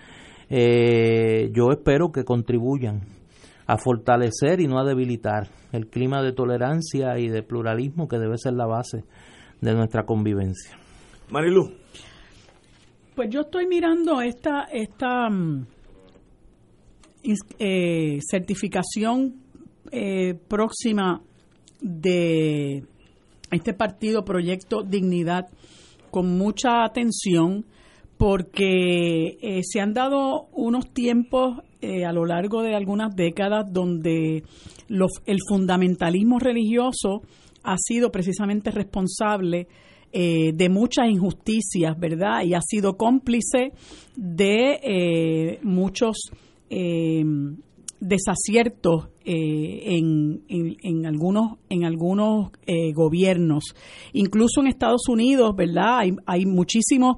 eh, 0.48 1.50
yo 1.52 1.70
espero 1.72 2.12
que 2.12 2.24
contribuyan 2.24 3.00
a 3.66 3.78
fortalecer 3.78 4.60
y 4.60 4.68
no 4.68 4.78
a 4.78 4.84
debilitar 4.84 5.48
el 5.72 5.88
clima 5.88 6.22
de 6.22 6.32
tolerancia 6.32 7.18
y 7.18 7.28
de 7.28 7.42
pluralismo 7.42 8.06
que 8.06 8.18
debe 8.18 8.38
ser 8.38 8.54
la 8.54 8.66
base 8.66 9.04
de 9.60 9.74
nuestra 9.74 10.04
convivencia. 10.04 10.78
Marilu. 11.30 11.72
Pues 13.16 13.30
yo 13.30 13.40
estoy 13.40 13.66
mirando 13.66 14.20
esta, 14.20 14.64
esta 14.64 15.28
mm, 15.30 15.66
eh, 17.58 18.18
certificación 18.30 19.34
eh, 19.90 20.34
próxima 20.48 21.22
de 21.80 22.84
este 23.50 23.72
partido 23.72 24.24
Proyecto 24.24 24.82
Dignidad 24.82 25.46
con 26.10 26.36
mucha 26.36 26.84
atención 26.84 27.64
porque 28.18 29.36
eh, 29.40 29.60
se 29.62 29.80
han 29.80 29.92
dado 29.92 30.46
unos 30.52 30.92
tiempos 30.92 31.58
eh, 31.80 32.04
a 32.04 32.12
lo 32.12 32.24
largo 32.24 32.62
de 32.62 32.74
algunas 32.74 33.14
décadas 33.14 33.66
donde 33.70 34.42
el 35.26 35.38
fundamentalismo 35.48 36.38
religioso 36.38 37.22
ha 37.62 37.76
sido 37.78 38.10
precisamente 38.10 38.70
responsable 38.70 39.68
eh, 40.12 40.52
de 40.54 40.68
muchas 40.68 41.08
injusticias, 41.08 41.98
¿verdad? 41.98 42.42
Y 42.44 42.54
ha 42.54 42.60
sido 42.62 42.96
cómplice 42.96 43.72
de 44.16 45.58
muchos 45.62 46.16
desaciertos 48.00 49.08
eh, 49.28 49.96
en, 49.96 50.44
en, 50.48 51.04
algunos 51.04 51.58
en 51.68 51.84
algunos 51.84 52.52
eh, 52.64 52.92
gobiernos. 52.92 53.74
Incluso 54.12 54.60
en 54.60 54.68
Estados 54.68 55.08
Unidos 55.08 55.56
verdad 55.56 55.98
hay, 55.98 56.12
hay 56.26 56.46
muchísimos 56.46 57.16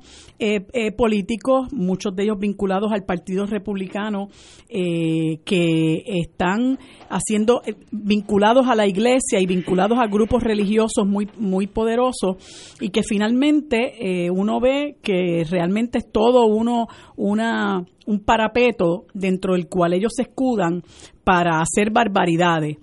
políticos 0.96 1.72
muchos 1.72 2.14
de 2.14 2.22
ellos 2.22 2.38
vinculados 2.38 2.92
al 2.92 3.04
Partido 3.04 3.44
Republicano 3.44 4.28
que 4.68 6.02
están 6.06 6.78
haciendo 7.10 7.60
vinculados 7.90 8.68
a 8.68 8.76
la 8.76 8.86
iglesia 8.86 9.40
y 9.40 9.46
vinculados 9.46 9.98
a 9.98 10.06
grupos 10.06 10.44
religiosos 10.44 11.06
muy 11.06 11.28
muy 11.36 11.66
poderosos 11.66 12.36
y 12.80 12.90
que 12.90 13.02
finalmente 13.02 14.30
uno 14.30 14.60
ve 14.60 14.98
que 15.02 15.44
realmente 15.50 15.98
es 15.98 16.12
todo 16.12 16.46
uno 16.46 16.86
una 17.16 17.84
un 18.08 18.20
parapeto 18.20 19.04
dentro 19.12 19.52
del 19.52 19.68
cual 19.68 19.92
ellos 19.92 20.12
se 20.16 20.22
escudan 20.22 20.82
para 21.28 21.60
hacer 21.60 21.90
barbaridades. 21.90 22.78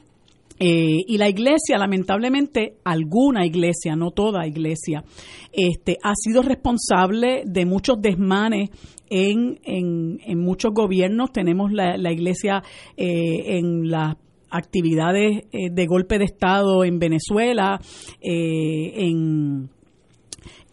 Eh, 0.60 1.00
y 1.08 1.18
la 1.18 1.28
iglesia, 1.28 1.80
lamentablemente, 1.80 2.76
alguna 2.84 3.44
iglesia, 3.44 3.96
no 3.96 4.12
toda 4.12 4.46
iglesia, 4.46 5.04
este, 5.52 5.98
ha 6.04 6.14
sido 6.14 6.44
responsable 6.44 7.42
de 7.44 7.66
muchos 7.66 8.00
desmanes 8.00 8.70
en, 9.10 9.60
en, 9.64 10.40
muchos 10.40 10.74
gobiernos. 10.76 11.32
Tenemos 11.32 11.72
la, 11.72 12.12
iglesia 12.12 12.62
eh, 12.96 13.58
en 13.58 13.90
las 13.90 14.16
actividades 14.52 15.46
eh, 15.52 15.72
de 15.72 15.86
golpe 15.88 16.20
de 16.20 16.26
Estado 16.26 16.84
en 16.84 17.00
Venezuela, 17.00 17.80
en 18.22 19.72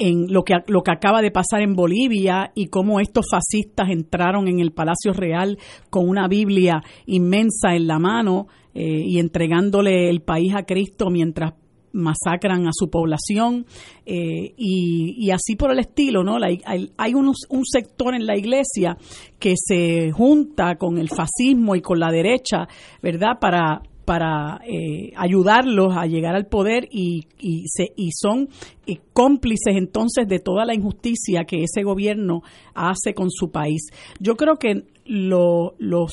en 0.03 0.33
lo 0.33 0.43
que, 0.43 0.55
lo 0.67 0.83
que 0.83 0.91
acaba 0.91 1.23
de 1.23 1.31
pasar 1.31 1.62
en 1.62 1.75
Bolivia 1.75 2.51
y 2.57 2.67
cómo 2.67 2.99
estos 2.99 3.27
fascistas 3.31 3.88
entraron 3.88 4.49
en 4.49 4.59
el 4.59 4.73
Palacio 4.73 5.12
Real 5.12 5.59
con 5.91 6.09
una 6.09 6.27
Biblia 6.27 6.83
inmensa 7.07 7.77
en 7.77 7.87
la 7.87 8.01
mano 8.01 8.49
eh, 8.75 9.05
y 9.07 9.21
entregándole 9.21 10.11
el 10.11 10.21
país 10.23 10.55
a 10.57 10.65
Cristo 10.65 11.09
mientras 11.09 11.55
masacran 11.93 12.67
a 12.67 12.71
su 12.73 12.91
población 12.91 13.67
eh, 14.05 14.55
y, 14.57 15.31
así 15.31 15.55
por 15.57 15.71
el 15.71 15.79
estilo, 15.79 16.25
¿no? 16.25 16.38
Hay, 16.43 16.91
hay 16.97 17.15
un, 17.15 17.33
un, 17.51 17.65
sector 17.65 18.15
en 18.15 18.27
la 18.27 18.37
iglesia 18.37 18.97
que 19.38 19.55
se 19.57 20.11
junta 20.11 20.77
con 20.77 20.99
el 20.99 21.11
fascismo 21.11 21.77
y 21.77 21.83
con 21.83 22.01
la 22.01 22.11
derecha, 22.11 22.67
¿verdad? 23.03 23.38
Para, 23.38 23.83
para 24.05 24.61
eh, 24.67 25.12
ayudarlos 25.17 25.97
a 25.97 26.07
llegar 26.07 26.35
al 26.35 26.47
poder 26.47 26.88
y, 26.91 27.27
y, 27.38 27.65
se, 27.69 27.93
y 27.97 28.11
son 28.12 28.49
eh, 28.87 28.99
cómplices 29.12 29.77
entonces 29.77 30.27
de 30.29 30.38
toda 30.38 30.65
la 30.65 30.75
injusticia 30.75 31.45
que 31.45 31.62
ese 31.62 31.83
gobierno 31.83 32.43
hace 32.75 33.15
con 33.15 33.31
su 33.31 33.51
país. 33.51 33.88
Yo 34.19 34.37
creo 34.37 34.57
que 34.57 34.85
los 35.05 36.12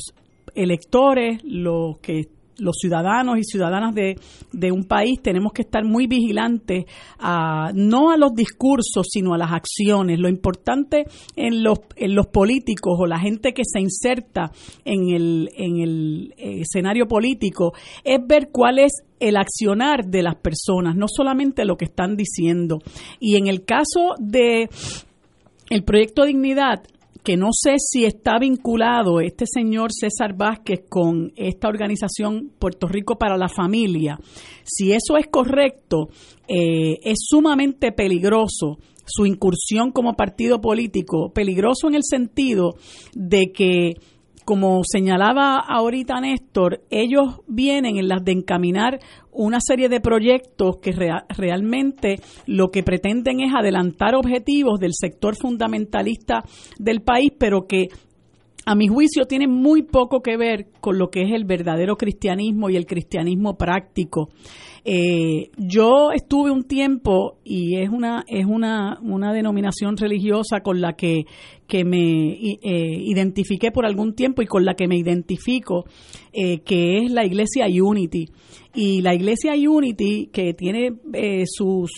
electores, 0.56 1.42
los 1.44 1.98
que 2.00 2.28
los 2.60 2.78
ciudadanos 2.78 3.38
y 3.38 3.44
ciudadanas 3.44 3.94
de, 3.94 4.16
de, 4.52 4.72
un 4.72 4.84
país 4.84 5.22
tenemos 5.22 5.52
que 5.54 5.62
estar 5.62 5.84
muy 5.84 6.08
vigilantes 6.08 6.86
a, 7.20 7.72
no 7.74 8.12
a 8.12 8.18
los 8.18 8.34
discursos, 8.34 9.08
sino 9.10 9.34
a 9.34 9.38
las 9.38 9.52
acciones. 9.52 10.20
Lo 10.20 10.30
importante 10.30 11.06
en 11.36 11.64
los, 11.64 11.80
en 11.96 12.16
los 12.16 12.28
políticos 12.28 12.98
o 13.00 13.06
la 13.06 13.20
gente 13.20 13.54
que 13.54 13.64
se 13.66 13.80
inserta 13.80 14.52
en 14.86 15.10
el, 15.10 15.50
en 15.56 15.80
el 15.80 16.34
escenario 16.38 17.08
político 17.08 17.74
es 18.04 18.20
ver 18.26 18.50
cuál 18.52 18.80
es 18.80 19.04
el 19.20 19.36
accionar 19.36 20.06
de 20.06 20.24
las 20.24 20.36
personas, 20.36 20.96
no 20.96 21.08
solamente 21.08 21.66
lo 21.66 21.76
que 21.78 21.86
están 21.86 22.16
diciendo. 22.16 22.80
Y 23.20 23.36
en 23.38 23.48
el 23.48 23.66
caso 23.66 24.16
de 24.18 24.70
el 25.70 25.84
proyecto 25.84 26.26
Dignidad, 26.26 26.84
que 27.30 27.38
no 27.38 27.50
sé 27.52 27.76
si 27.78 28.06
está 28.06 28.40
vinculado 28.40 29.22
este 29.22 29.46
señor 29.46 29.92
César 29.94 30.36
Vázquez 30.36 30.86
con 30.90 31.32
esta 31.36 31.68
organización 31.68 32.54
Puerto 32.58 32.88
Rico 32.88 33.20
para 33.20 33.38
la 33.38 33.48
Familia. 33.48 34.18
Si 34.64 34.94
eso 34.94 35.16
es 35.16 35.28
correcto, 35.28 36.08
eh, 36.48 36.98
es 37.04 37.20
sumamente 37.20 37.92
peligroso 37.92 38.80
su 39.06 39.28
incursión 39.28 39.92
como 39.92 40.16
partido 40.16 40.60
político, 40.60 41.32
peligroso 41.32 41.88
en 41.88 41.94
el 41.94 42.04
sentido 42.04 42.78
de 43.14 43.52
que 43.52 43.94
como 44.50 44.82
señalaba 44.84 45.60
ahorita 45.60 46.20
Néstor, 46.20 46.82
ellos 46.90 47.42
vienen 47.46 47.98
en 47.98 48.08
las 48.08 48.26
de 48.26 48.32
encaminar 48.32 49.00
una 49.32 49.60
serie 49.62 49.90
de 49.90 50.02
proyectos 50.02 50.78
que 50.82 50.92
realmente 50.92 52.16
lo 52.48 52.72
que 52.72 52.82
pretenden 52.82 53.42
es 53.42 53.54
adelantar 53.54 54.16
objetivos 54.16 54.80
del 54.80 54.94
sector 54.96 55.36
fundamentalista 55.36 56.42
del 56.80 57.04
país, 57.04 57.32
pero 57.38 57.68
que 57.68 57.90
a 58.70 58.76
mi 58.76 58.88
juicio 58.88 59.26
tienen 59.26 59.50
muy 59.50 59.82
poco 59.82 60.22
que 60.22 60.38
ver 60.38 60.68
con 60.80 61.00
lo 61.00 61.10
que 61.10 61.24
es 61.24 61.32
el 61.34 61.44
verdadero 61.44 61.96
cristianismo 61.98 62.70
y 62.70 62.76
el 62.76 62.86
cristianismo 62.86 63.58
práctico. 63.58 64.30
Eh, 64.86 65.50
yo 65.58 66.12
estuve 66.14 66.52
un 66.52 66.66
tiempo 66.66 67.40
y 67.44 67.78
es 67.78 67.90
una 67.90 68.24
es 68.28 68.46
una, 68.46 69.00
una 69.02 69.34
denominación 69.34 69.98
religiosa 69.98 70.62
con 70.62 70.82
la 70.82 70.94
que, 70.94 71.26
que 71.68 71.84
me 71.84 72.32
eh, 72.32 73.02
identifiqué 73.06 73.72
por 73.72 73.88
algún 73.88 74.14
tiempo 74.14 74.44
y 74.44 74.46
con 74.46 74.64
la 74.66 74.76
que 74.76 74.88
me 74.88 74.98
identifico, 74.98 75.86
eh, 76.32 76.60
que 76.60 77.00
es 77.00 77.12
la 77.12 77.26
iglesia 77.26 77.66
Unity. 77.66 78.28
Y 78.76 79.02
la 79.02 79.16
iglesia 79.16 79.54
Unity, 79.54 80.30
que 80.32 80.54
tiene 80.54 80.92
sus, 81.48 81.90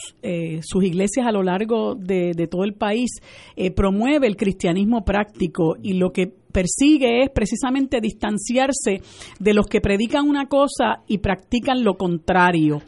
sus 0.62 0.84
iglesias 0.86 1.28
a 1.28 1.34
lo 1.34 1.44
largo 1.44 1.96
de, 1.96 2.32
de 2.34 2.48
todo 2.48 2.64
el 2.64 2.76
país, 2.76 3.10
promueve 3.76 4.26
el 4.26 4.38
cristianismo 4.38 5.04
práctico 5.04 5.76
y 5.84 5.96
lo 5.96 6.14
que 6.14 6.32
persigue 6.52 7.24
es 7.24 7.30
precisamente 7.30 8.00
distanciarse 8.02 9.02
de 9.40 9.54
los 9.54 9.68
que 9.68 9.82
predican 9.82 10.28
una 10.30 10.48
cosa 10.48 11.04
y 11.08 11.20
practican 11.20 11.84
lo 11.84 11.96
contrario. 11.96 12.82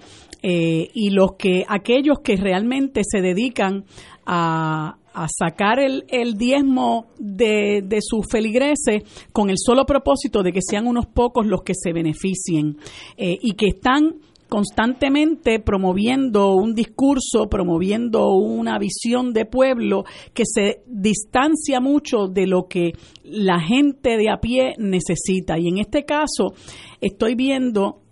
Eh, 0.46 0.90
y 0.94 1.12
los 1.12 1.36
que 1.38 1.64
aquellos 1.66 2.20
que 2.22 2.36
realmente 2.36 3.02
se 3.10 3.22
dedican 3.22 3.86
a, 4.26 4.98
sacar 5.40 5.80
el, 5.80 6.06
el 6.10 6.34
diezmo 6.34 7.06
de, 7.18 7.86
sus 8.02 8.26
feligreses 8.30 9.04
con 9.32 9.50
el 9.50 9.58
solo 9.58 9.86
propósito 9.86 10.42
de 10.42 10.52
que 10.52 10.60
sean 10.62 10.88
unos 10.88 11.06
pocos 11.06 11.46
los 11.46 11.62
que 11.62 11.74
se 11.76 11.94
beneficien 11.94 12.78
eh, 13.16 13.38
y 13.40 13.54
que 13.54 13.68
están 13.68 14.16
constantemente 14.54 15.60
promoviendo 15.60 16.54
un 16.54 16.76
discurso, 16.76 17.50
promoviendo 17.50 18.36
una 18.36 18.78
visión 18.78 19.34
de 19.34 19.48
pueblo 19.48 20.04
que 20.32 20.44
se 20.46 20.84
distancia 20.86 21.80
mucho 21.80 22.28
de 22.28 22.46
lo 22.46 22.68
que 22.68 22.92
la 23.24 23.60
gente 23.60 24.16
de 24.16 24.30
a 24.30 24.38
pie 24.40 24.76
necesita. 24.78 25.58
Y 25.58 25.70
en 25.70 25.80
este 25.80 26.06
caso 26.06 26.54
estoy 27.02 27.34
viendo 27.34 28.04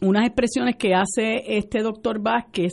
unas 0.00 0.24
expresiones 0.24 0.76
que 0.76 0.94
hace 0.94 1.58
este 1.58 1.82
doctor 1.82 2.22
Vázquez 2.22 2.72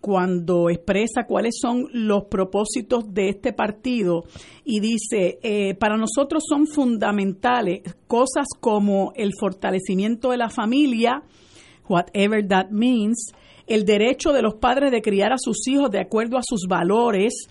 cuando 0.00 0.68
expresa 0.68 1.22
cuáles 1.24 1.54
son 1.62 1.86
los 1.92 2.24
propósitos 2.24 3.14
de 3.14 3.28
este 3.28 3.52
partido 3.52 4.24
y 4.64 4.80
dice, 4.80 5.38
eh, 5.40 5.76
para 5.76 5.96
nosotros 5.96 6.42
son 6.48 6.66
fundamentales 6.66 7.82
cosas 8.08 8.48
como 8.58 9.12
el 9.14 9.34
fortalecimiento 9.38 10.30
de 10.30 10.36
la 10.38 10.50
familia, 10.50 11.22
whatever 11.88 12.46
that 12.48 12.70
means, 12.70 13.32
el 13.66 13.84
derecho 13.84 14.32
de 14.32 14.42
los 14.42 14.54
padres 14.54 14.90
de 14.90 15.02
criar 15.02 15.32
a 15.32 15.38
sus 15.38 15.66
hijos 15.68 15.90
de 15.90 16.00
acuerdo 16.00 16.38
a 16.38 16.42
sus 16.42 16.66
valores, 16.68 17.48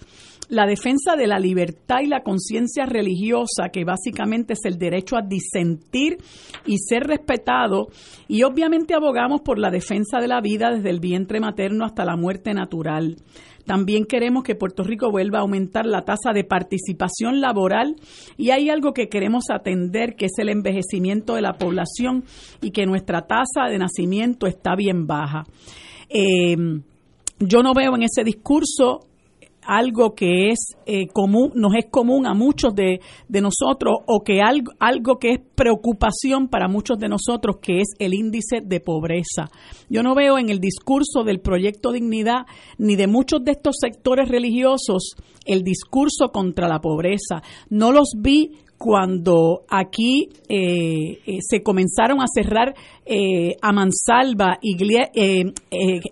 la 0.49 0.65
defensa 0.65 1.15
de 1.15 1.27
la 1.27 1.39
libertad 1.39 2.01
y 2.03 2.07
la 2.07 2.21
conciencia 2.21 2.85
religiosa, 2.85 3.69
que 3.71 3.83
básicamente 3.83 4.53
es 4.53 4.65
el 4.65 4.77
derecho 4.77 5.17
a 5.17 5.21
disentir 5.21 6.17
y 6.65 6.77
ser 6.77 7.03
respetado, 7.03 7.87
y 8.27 8.43
obviamente 8.43 8.93
abogamos 8.93 9.41
por 9.41 9.59
la 9.59 9.71
defensa 9.71 10.19
de 10.19 10.27
la 10.27 10.41
vida 10.41 10.71
desde 10.71 10.89
el 10.89 10.99
vientre 10.99 11.39
materno 11.39 11.85
hasta 11.85 12.05
la 12.05 12.15
muerte 12.15 12.53
natural. 12.53 13.17
También 13.65 14.05
queremos 14.05 14.43
que 14.43 14.53
Puerto 14.53 14.83
Rico 14.83 15.09
vuelva 15.09 15.39
a 15.39 15.41
aumentar 15.41 15.87
la 15.87 16.03
tasa 16.03 16.33
de 16.33 16.43
participación 16.43 17.41
laboral 17.41 17.95
y 18.37 18.51
hay 18.51 18.69
algo 18.69 18.93
que 18.93 19.09
queremos 19.09 19.45
atender, 19.49 20.15
que 20.15 20.25
es 20.25 20.33
el 20.37 20.49
envejecimiento 20.49 21.33
de 21.33 21.41
la 21.41 21.53
población 21.53 22.25
y 22.61 22.69
que 22.69 22.85
nuestra 22.85 23.25
tasa 23.25 23.67
de 23.67 23.79
nacimiento 23.79 24.45
está 24.45 24.75
bien 24.75 25.07
baja. 25.07 25.45
Eh, 26.09 26.55
yo 27.39 27.63
no 27.63 27.73
veo 27.73 27.95
en 27.95 28.03
ese 28.03 28.23
discurso 28.23 29.07
algo 29.65 30.15
que 30.15 30.49
es 30.49 30.75
eh, 30.85 31.07
común, 31.07 31.51
nos 31.55 31.73
es 31.75 31.85
común 31.89 32.25
a 32.27 32.33
muchos 32.33 32.73
de, 32.75 32.99
de, 33.27 33.41
nosotros 33.41 33.95
o 34.07 34.23
que 34.23 34.41
algo, 34.41 34.71
algo 34.79 35.17
que 35.17 35.31
es 35.31 35.39
preocupación 35.55 36.47
para 36.47 36.67
muchos 36.67 36.97
de 36.97 37.09
nosotros, 37.09 37.57
que 37.61 37.79
es 37.79 37.87
el 37.99 38.13
índice 38.13 38.61
de 38.63 38.79
pobreza. 38.79 39.49
Yo 39.89 40.03
no 40.03 40.15
veo 40.15 40.37
en 40.37 40.49
el 40.49 40.59
discurso 40.59 41.23
del 41.23 41.39
proyecto 41.39 41.91
Dignidad 41.91 42.45
ni 42.77 42.95
de 42.95 43.07
muchos 43.07 43.43
de 43.43 43.51
estos 43.51 43.75
sectores 43.79 44.29
religiosos 44.29 45.15
el 45.45 45.63
discurso 45.63 46.29
contra 46.31 46.67
la 46.67 46.79
pobreza. 46.79 47.41
No 47.69 47.91
los 47.91 48.13
vi 48.17 48.51
cuando 48.85 49.63
aquí 49.67 50.29
eh, 50.47 51.17
eh, 51.25 51.39
se 51.41 51.63
comenzaron 51.63 52.21
a 52.21 52.25
cerrar 52.31 52.75
eh, 53.03 53.55
a 53.59 53.71
mansalva 53.71 54.59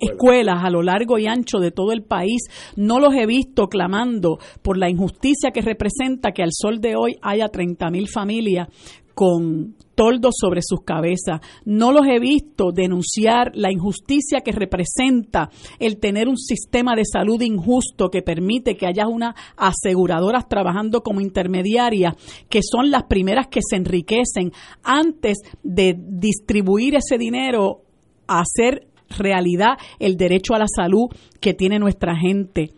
escuelas. 0.01 0.63
a 0.63 0.71
lo 0.71 0.81
largo 0.81 1.19
y 1.19 1.27
ancho 1.27 1.59
de 1.59 1.69
todo 1.69 1.91
el 1.91 2.01
país, 2.01 2.41
no 2.75 2.99
los 2.99 3.13
he 3.13 3.27
visto 3.27 3.67
clamando 3.67 4.39
por 4.63 4.79
la 4.79 4.89
injusticia 4.89 5.51
que 5.51 5.61
representa 5.61 6.31
que 6.31 6.41
al 6.41 6.49
sol 6.51 6.79
de 6.79 6.95
hoy 6.95 7.15
haya 7.21 7.47
30 7.47 7.91
mil 7.91 8.07
familias 8.09 8.69
con 9.13 9.75
toldo 9.95 10.29
sobre 10.31 10.61
sus 10.63 10.81
cabezas. 10.81 11.41
No 11.65 11.91
los 11.91 12.05
he 12.07 12.19
visto 12.19 12.71
denunciar 12.71 13.51
la 13.53 13.71
injusticia 13.71 14.41
que 14.41 14.51
representa 14.51 15.49
el 15.79 15.99
tener 15.99 16.27
un 16.27 16.37
sistema 16.37 16.95
de 16.95 17.05
salud 17.05 17.41
injusto 17.41 18.09
que 18.09 18.21
permite 18.21 18.75
que 18.75 18.87
haya 18.87 19.07
unas 19.07 19.35
aseguradoras 19.55 20.47
trabajando 20.47 21.01
como 21.01 21.21
intermediarias, 21.21 22.15
que 22.49 22.61
son 22.63 22.89
las 22.89 23.03
primeras 23.03 23.47
que 23.47 23.61
se 23.61 23.75
enriquecen 23.75 24.51
antes 24.83 25.37
de 25.61 25.95
distribuir 25.97 26.95
ese 26.95 27.17
dinero 27.17 27.81
a 28.27 28.41
hacer 28.41 28.87
realidad 29.09 29.77
el 29.99 30.17
derecho 30.17 30.55
a 30.55 30.59
la 30.59 30.67
salud 30.67 31.07
que 31.39 31.53
tiene 31.53 31.77
nuestra 31.77 32.15
gente. 32.15 32.71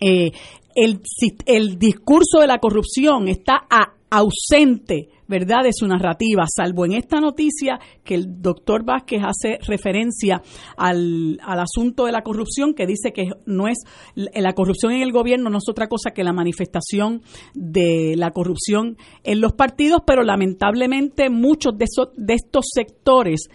Eh, 0.00 0.32
el 0.74 1.78
discurso 1.78 2.40
de 2.40 2.48
la 2.48 2.58
corrupción 2.58 3.28
está 3.28 3.68
ausente 4.10 5.13
¿verdad?, 5.28 5.62
de 5.64 5.72
su 5.72 5.86
narrativa, 5.86 6.44
salvo 6.54 6.84
en 6.84 6.92
esta 6.92 7.20
noticia 7.20 7.78
que 8.04 8.14
el 8.14 8.42
doctor 8.42 8.84
Vázquez 8.84 9.22
hace 9.24 9.58
referencia 9.66 10.42
al, 10.76 11.38
al, 11.42 11.60
asunto 11.60 12.06
de 12.06 12.12
la 12.12 12.22
corrupción, 12.22 12.74
que 12.74 12.86
dice 12.86 13.12
que 13.12 13.30
no 13.46 13.68
es 13.68 13.78
la 14.14 14.52
corrupción 14.52 14.92
en 14.92 15.02
el 15.02 15.12
gobierno 15.12 15.50
no 15.50 15.58
es 15.58 15.68
otra 15.68 15.88
cosa 15.88 16.10
que 16.10 16.24
la 16.24 16.32
manifestación 16.32 17.22
de 17.54 18.14
la 18.16 18.30
corrupción 18.30 18.96
en 19.22 19.40
los 19.40 19.52
partidos, 19.52 20.02
pero 20.06 20.22
lamentablemente 20.22 21.30
muchos 21.30 21.76
de, 21.76 21.84
esos, 21.84 22.08
de 22.16 22.34
estos 22.34 22.66
sectores 22.72 23.48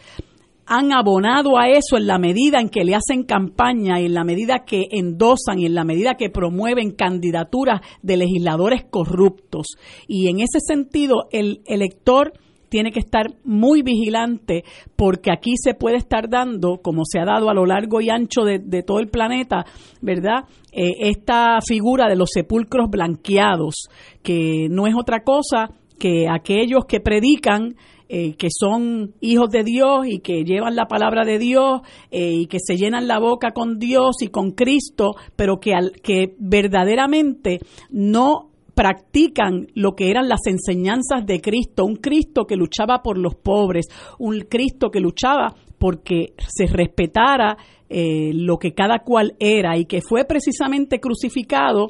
han 0.69 0.93
abonado 0.93 1.58
a 1.58 1.67
eso 1.67 1.97
en 1.97 2.05
la 2.05 2.19
medida 2.19 2.60
en 2.60 2.69
que 2.69 2.84
le 2.84 2.93
hacen 2.93 3.23
campaña, 3.23 3.99
en 3.99 4.13
la 4.13 4.23
medida 4.23 4.65
que 4.65 4.84
endosan 4.91 5.58
y 5.58 5.65
en 5.65 5.73
la 5.73 5.84
medida 5.84 6.13
que 6.13 6.29
promueven 6.29 6.91
candidaturas 6.91 7.82
de 8.03 8.17
legisladores 8.17 8.86
corruptos. 8.86 9.65
Y 10.08 10.29
en 10.29 10.41
ese 10.41 10.60
sentido, 10.60 11.27
el 11.32 11.62
elector 11.65 12.34
tiene 12.69 12.91
que 12.91 12.99
estar 12.99 13.34
muy 13.43 13.82
vigilante 13.82 14.63
porque 14.95 15.32
aquí 15.32 15.53
se 15.58 15.73
puede 15.73 15.97
estar 15.97 16.29
dando, 16.29 16.77
como 16.84 17.01
se 17.03 17.19
ha 17.19 17.25
dado 17.25 17.49
a 17.49 17.55
lo 17.55 17.65
largo 17.65 17.99
y 17.99 18.12
ancho 18.12 18.43
de, 18.43 18.84
todo 18.84 18.99
el 18.99 19.08
planeta, 19.08 19.65
¿verdad? 20.01 20.45
Eh, 20.71 21.10
esta 21.10 21.62
figura 21.65 22.08
de 22.08 22.15
los 22.15 22.29
sepulcros 22.32 22.91
blanqueados, 22.91 23.89
que 24.21 24.67
no 24.69 24.86
es 24.86 24.93
otra 24.95 25.23
cosa 25.23 25.71
que 25.97 26.27
aquellos 26.29 26.86
que 26.86 26.99
predican 26.99 27.75
eh, 28.12 28.34
que 28.38 28.48
son 28.50 29.13
hijos 29.22 29.52
de 29.52 29.63
Dios 29.63 30.08
y 30.08 30.17
que 30.19 30.43
llevan 30.43 30.76
la 30.76 30.88
palabra 30.88 31.26
de 31.26 31.38
Dios 31.38 31.82
eh, 32.10 32.32
y 32.32 32.48
que 32.48 32.58
se 32.60 32.76
llenan 32.76 33.08
la 33.08 33.19
boca 33.19 33.52
con 33.52 33.78
Dios 33.78 34.24
y 34.24 34.30
con 34.30 34.52
Cristo, 34.52 35.15
pero 35.36 35.60
que, 35.60 35.76
al, 35.76 35.91
que 36.02 36.34
verdaderamente 36.39 37.60
no 37.91 38.50
practican 38.74 39.67
lo 39.76 39.93
que 39.93 40.10
eran 40.10 40.28
las 40.28 40.48
enseñanzas 40.48 41.24
de 41.26 41.39
Cristo, 41.39 41.86
un 41.86 41.98
Cristo 41.98 42.45
que 42.45 42.56
luchaba 42.56 43.04
por 43.04 43.17
los 43.17 43.36
pobres, 43.36 43.88
un 44.17 44.39
Cristo 44.39 44.89
que 44.89 45.02
luchaba 45.02 45.54
porque 45.78 46.34
se 46.48 46.65
respetara 46.65 47.58
eh, 47.89 48.32
lo 48.34 48.58
que 48.58 48.74
cada 48.74 49.00
cual 49.00 49.36
era 49.39 49.78
y 49.78 49.86
que 49.86 50.02
fue 50.02 50.26
precisamente 50.26 51.00
crucificado 51.00 51.89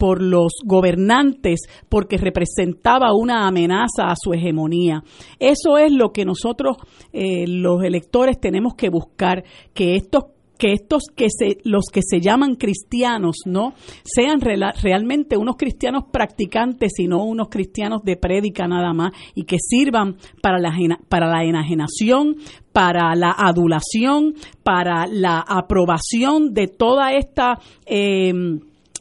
por 0.00 0.22
los 0.22 0.54
gobernantes 0.64 1.60
porque 1.90 2.16
representaba 2.16 3.12
una 3.14 3.46
amenaza 3.46 4.06
a 4.06 4.14
su 4.16 4.32
hegemonía. 4.32 5.04
Eso 5.38 5.76
es 5.76 5.92
lo 5.92 6.10
que 6.10 6.24
nosotros, 6.24 6.78
eh, 7.12 7.44
los 7.46 7.84
electores, 7.84 8.40
tenemos 8.40 8.74
que 8.74 8.88
buscar, 8.88 9.44
que 9.74 9.96
estos 9.96 10.24
que 10.56 10.74
estos 10.74 11.04
que 11.16 11.28
se 11.30 11.56
los 11.64 11.84
que 11.90 12.02
se 12.02 12.20
llaman 12.20 12.54
cristianos 12.56 13.36
no 13.46 13.72
sean 14.04 14.40
realmente 14.42 15.38
unos 15.38 15.56
cristianos 15.56 16.04
practicantes 16.12 16.92
sino 16.94 17.24
unos 17.24 17.48
cristianos 17.48 18.02
de 18.02 18.18
prédica 18.18 18.68
nada 18.68 18.92
más 18.92 19.12
y 19.34 19.44
que 19.44 19.56
sirvan 19.58 20.16
para 20.42 20.58
la 20.58 20.70
para 21.08 21.28
la 21.28 21.44
enajenación 21.44 22.36
para 22.72 23.14
la 23.14 23.30
adulación 23.30 24.34
para 24.62 25.06
la 25.06 25.40
aprobación 25.40 26.52
de 26.52 26.66
toda 26.66 27.14
esta 27.14 27.58
eh, 27.86 28.34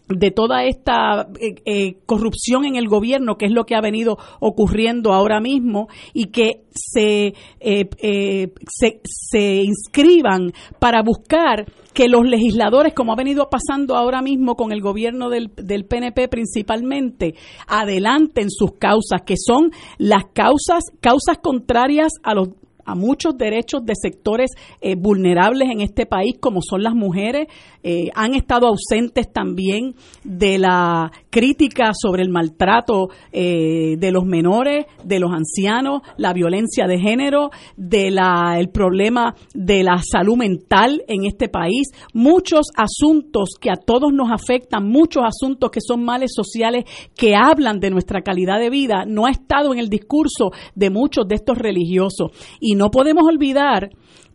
de 0.10 0.32
toda 0.32 0.66
esta 0.66 1.30
eh, 1.40 1.56
eh, 1.66 1.98
corrupción 2.06 2.66
en 2.66 2.76
el 2.76 2.88
gobierno, 2.88 3.38
que 3.38 3.46
es 3.46 3.52
lo 3.52 3.66
que 3.66 3.76
ha 3.76 3.82
venido 3.82 4.18
ocurriendo 4.40 5.14
ahora 5.14 5.40
mismo, 5.40 5.88
y 6.14 6.26
que 6.26 6.64
se, 6.72 7.34
eh, 7.60 8.50
se, 8.68 9.02
se, 9.04 9.64
inscriban 9.64 10.52
para 10.80 11.04
buscar 11.04 11.66
que 11.94 12.08
los 12.08 12.26
legisladores, 12.26 12.94
como 12.94 13.14
ha 13.14 13.16
venido 13.16 13.50
pasando 13.50 13.96
ahora 13.96 14.22
mismo 14.22 14.56
con 14.56 14.72
el 14.72 14.82
gobierno 14.82 15.30
del, 15.30 15.52
del 15.56 15.86
PNP 15.86 16.28
principalmente, 16.28 17.36
adelanten 17.68 18.50
sus 18.50 18.74
causas, 18.74 19.22
que 19.26 19.36
son 19.38 19.72
las 19.98 20.26
causas, 20.34 20.86
causas 21.02 21.38
contrarias 21.42 22.14
a 22.24 22.34
los 22.34 22.50
a 22.90 22.96
muchos 22.96 23.38
derechos 23.38 23.86
de 23.86 23.94
sectores 23.96 24.52
eh, 24.82 24.96
vulnerables 24.96 25.70
en 25.70 25.82
este 25.82 26.06
país, 26.06 26.36
como 26.40 26.62
son 26.62 26.84
las 26.84 26.94
mujeres. 26.94 27.48
Eh, 27.84 28.10
han 28.16 28.36
estado 28.36 28.68
ausentes 28.68 29.32
también 29.32 29.96
de 30.24 30.58
la 30.58 31.12
crítica 31.30 31.92
sobre 31.94 32.24
el 32.24 32.30
maltrato 32.30 33.10
eh, 33.32 33.96
de 33.98 34.12
los 34.12 34.26
menores, 34.26 34.86
de 35.04 35.20
los 35.20 35.32
ancianos, 35.32 36.02
la 36.18 36.34
violencia 36.34 36.88
de 36.88 37.00
género, 37.00 37.52
de 37.78 38.12
la, 38.12 38.58
el 38.60 38.70
problema 38.70 39.36
de 39.54 39.84
la 39.84 40.00
salud 40.00 40.38
mental 40.38 41.04
en 41.08 41.26
este 41.26 41.50
país. 41.50 41.90
Muchos 42.14 42.68
asuntos 42.76 43.50
que 43.60 43.70
a 43.70 43.76
todos 43.76 44.12
nos 44.14 44.32
afectan, 44.32 44.88
muchos 44.88 45.24
asuntos 45.24 45.72
que 45.72 45.82
son 45.82 46.04
males 46.04 46.32
sociales 46.34 46.86
que 47.16 47.36
hablan 47.36 47.80
de 47.80 47.92
nuestra 47.92 48.22
calidad 48.22 48.60
de 48.60 48.70
vida, 48.70 49.06
no 49.08 49.26
ha 49.26 49.32
estado 49.32 49.74
en 49.74 49.80
el 49.80 49.90
discurso 49.90 50.52
de 50.76 50.90
muchos 50.90 51.28
de 51.28 51.36
estos 51.36 51.58
religiosos. 51.58 52.32
Y 52.60 52.76
no 52.76 52.90
podemos 52.90 53.24
olvidar 53.24 53.90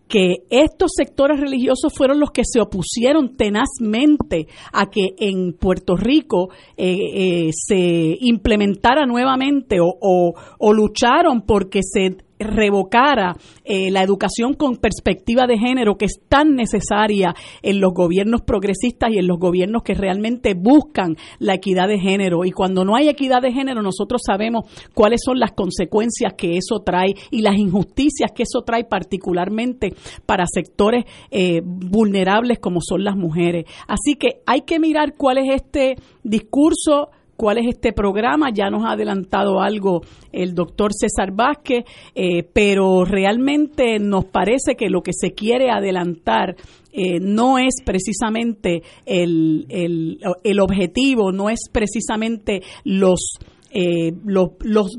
que 0.09 0.45
estos 0.51 0.93
sectores 0.97 1.40
religiosos 1.40 1.93
fueron 1.95 2.21
los 2.21 2.31
que 2.31 2.43
se 2.45 2.61
opusieron 2.61 3.37
tenazmente 3.37 4.47
a 4.73 4.87
que 4.87 5.14
en 5.19 5.55
Puerto 5.55 5.97
Rico 5.97 6.51
eh, 6.77 6.97
eh, 7.14 7.51
se 7.53 8.17
implementara 8.21 9.07
nuevamente 9.07 9.81
o, 9.81 9.95
o, 10.01 10.35
o 10.59 10.73
lucharon 10.73 11.43
porque 11.43 11.81
se 11.83 12.17
revocara 12.38 13.37
eh, 13.64 13.90
la 13.90 14.03
educación 14.03 14.55
con 14.55 14.77
perspectiva 14.77 15.47
de 15.47 15.59
género 15.59 15.97
que 15.97 16.07
es 16.07 16.20
tan 16.29 16.55
necesaria 16.55 17.35
en 17.62 17.81
los 17.81 17.92
gobiernos 17.92 18.42
progresistas 18.42 19.11
y 19.12 19.18
en 19.18 19.27
los 19.27 19.38
gobiernos 19.38 19.83
que 19.83 19.94
realmente 19.94 20.55
buscan 20.55 21.16
la 21.38 21.55
equidad 21.55 21.88
de 21.88 21.99
género. 21.99 22.44
Y 22.44 22.51
cuando 22.51 22.85
no 22.85 22.97
hay 22.97 23.09
equidad 23.09 23.42
de 23.42 23.53
género, 23.53 23.83
nosotros 23.83 24.23
sabemos 24.25 24.64
cuáles 24.94 25.20
son 25.25 25.38
las 25.38 25.53
consecuencias 25.53 26.35
que 26.35 26.57
eso 26.57 26.81
trae 26.85 27.14
y 27.31 27.42
las 27.42 27.57
injusticias 27.57 28.33
que 28.35 28.42
eso 28.42 28.62
trae 28.62 28.85
particularmente 28.85 29.94
para 30.27 30.44
sectores 30.47 31.05
eh, 31.31 31.62
vulnerables 31.64 32.59
como 32.59 32.81
son 32.81 33.05
las 33.05 33.16
mujeres. 33.16 33.64
Así 33.87 34.16
que 34.16 34.40
hay 34.47 34.62
que 34.62 34.79
mirar 34.79 35.14
cuál 35.16 35.38
es 35.38 35.55
este 35.55 35.97
discurso 36.23 37.11
cuál 37.37 37.59
es 37.59 37.66
este 37.68 37.92
programa. 37.92 38.51
Ya 38.53 38.70
nos 38.70 38.85
ha 38.85 38.92
adelantado 38.92 39.61
algo 39.61 40.03
el 40.33 40.55
doctor 40.55 40.92
César 40.92 41.33
Vázquez, 41.33 41.85
eh, 42.14 42.42
pero 42.53 43.05
realmente 43.05 43.99
nos 43.99 44.25
parece 44.27 44.75
que 44.77 44.88
lo 44.88 45.03
que 45.03 45.12
se 45.12 45.33
quiere 45.33 45.70
adelantar 45.70 46.57
eh, 46.92 47.18
no 47.20 47.59
es 47.59 47.83
precisamente 47.85 48.83
el, 49.05 49.66
el, 49.68 50.20
el 50.44 50.61
objetivo, 50.61 51.33
no 51.33 51.51
es 51.51 51.68
precisamente 51.73 52.62
los 52.85 53.38
eh, 53.76 54.12
los, 54.24 54.50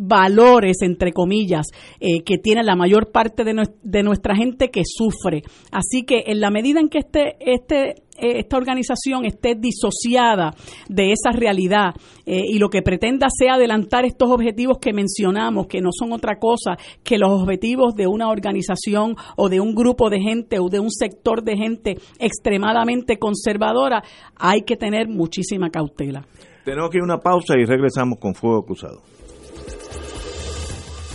valores, 0.02 0.82
entre 0.82 1.14
comillas, 1.14 1.68
eh, 2.02 2.24
que 2.26 2.38
tiene 2.38 2.62
la 2.62 2.76
mayor 2.76 3.10
parte 3.10 3.46
de, 3.46 4.04
nuestra 4.04 4.36
gente 4.36 4.70
que 4.70 4.82
sufre. 4.84 5.44
Así 5.72 6.04
que 6.04 6.26
en 6.28 6.42
la 6.42 6.52
medida 6.52 6.82
en 6.82 6.90
que 6.90 6.98
este, 6.98 7.38
este, 7.40 7.90
eh, 8.18 8.40
esta 8.40 8.58
organización 8.58 9.24
esté 9.24 9.56
disociada 9.56 10.54
de 10.90 11.14
esa 11.14 11.32
realidad 11.32 11.94
y 12.26 12.58
lo 12.58 12.70
que 12.70 12.82
pretenda 12.82 13.28
sea 13.30 13.54
adelantar 13.54 14.04
estos 14.04 14.32
objetivos 14.32 14.80
que 14.80 14.94
mencionamos, 14.94 15.68
que 15.68 15.80
no 15.80 15.92
son 15.92 16.12
otra 16.12 16.40
cosa 16.40 16.76
que 17.04 17.20
los 17.20 17.30
objetivos 17.30 17.94
de 17.96 18.08
una 18.08 18.30
organización 18.30 19.16
o 19.38 19.48
de 19.48 19.60
un 19.60 19.76
grupo 19.76 20.10
de 20.10 20.20
gente 20.20 20.60
o 20.60 20.70
de 20.70 20.80
un 20.80 20.90
sector 20.90 21.44
de 21.44 21.56
gente 21.56 21.98
extremadamente 22.20 23.20
conservadora, 23.20 24.04
hay 24.36 24.64
que 24.64 24.76
tener 24.76 25.08
muchísima 25.08 25.70
cautela. 25.70 26.26
Tenemos 26.66 26.90
que 26.90 26.98
ir 26.98 27.02
a 27.02 27.06
una 27.06 27.20
pausa 27.20 27.54
y 27.60 27.64
regresamos 27.64 28.18
con 28.18 28.34
Fuego 28.34 28.66
Cruzado. 28.66 29.04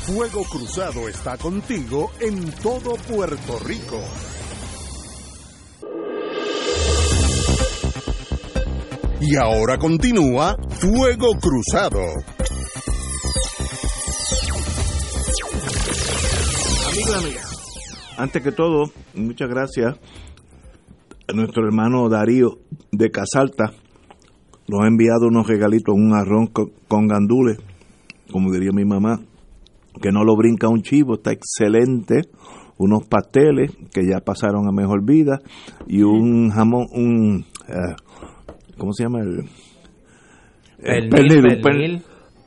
Fuego 0.07 0.44
Cruzado 0.44 1.09
está 1.09 1.36
contigo 1.36 2.12
en 2.20 2.53
todo 2.62 2.94
Puerto 2.94 3.59
Rico. 3.59 4.01
Y 9.20 9.36
ahora 9.36 9.76
continúa 9.76 10.57
Fuego 10.68 11.32
Cruzado. 11.40 11.98
Amigos 16.92 17.14
amigas, 17.16 18.14
antes 18.16 18.40
que 18.40 18.53
todo, 18.53 18.92
muchas 19.14 19.48
gracias 19.48 19.96
a 21.26 21.32
nuestro 21.32 21.64
hermano 21.66 22.09
Darío 22.09 22.61
de 22.92 23.11
Casalta 23.11 23.72
nos 24.70 24.84
ha 24.84 24.86
enviado 24.88 25.26
unos 25.26 25.46
regalitos, 25.48 25.94
un 25.94 26.14
arroz 26.14 26.50
con, 26.88 27.06
gandules, 27.08 27.58
como 28.30 28.52
diría 28.52 28.70
mi 28.72 28.84
mamá, 28.84 29.20
que 30.00 30.12
no 30.12 30.24
lo 30.24 30.36
brinca 30.36 30.68
un 30.68 30.82
chivo, 30.82 31.14
está 31.14 31.32
excelente. 31.32 32.22
Unos 32.78 33.06
pasteles 33.06 33.72
que 33.92 34.06
ya 34.08 34.20
pasaron 34.20 34.66
a 34.66 34.72
mejor 34.72 35.04
vida 35.04 35.40
y 35.86 36.00
un 36.02 36.48
jamón, 36.48 36.86
un. 36.92 37.44
eh, 37.68 37.94
¿Cómo 38.78 38.94
se 38.94 39.02
llama? 39.02 39.20
El, 39.20 39.40
el 40.78 41.08
Pernil, 41.10 41.36
un 41.36 41.42
per- 41.42 41.60
pernil. 41.60 42.02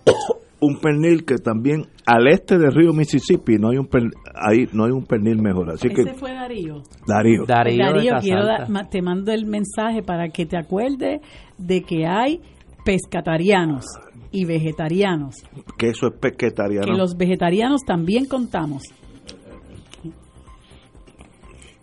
un 0.66 0.80
pernil 0.80 1.26
que 1.26 1.36
también 1.36 1.88
al 2.06 2.28
este 2.28 2.58
del 2.58 2.72
río 2.74 2.94
Mississippi 2.94 3.58
no 3.58 3.70
hay 3.70 3.78
un 3.78 3.88
per- 3.88 4.12
ahí 4.36 4.68
no 4.74 4.86
hay 4.86 4.92
un 4.92 5.06
pernil 5.06 5.42
mejor 5.42 5.70
así 5.72 5.88
Ese 5.88 6.04
que 6.04 6.14
fue 6.14 6.34
Darío. 6.34 6.82
Darío 7.08 7.46
Darío, 7.46 7.86
Darío, 7.86 8.14
quiero 8.22 8.46
da- 8.46 8.90
te 8.90 9.02
mando 9.02 9.32
el 9.32 9.46
mensaje 9.46 10.02
para 10.04 10.30
que 10.30 10.46
te 10.46 10.58
acuerdes 10.58 11.22
de 11.58 11.82
que 11.82 12.06
hay 12.06 12.42
pescatarianos 12.86 13.86
y 14.32 14.46
vegetarianos, 14.46 15.36
que 15.78 15.90
eso 15.90 16.08
es 16.08 16.14
pesquetariano 16.20 16.86
que 16.86 16.94
los 16.98 17.16
vegetarianos 17.16 17.82
también 17.86 18.26
contamos. 18.26 18.84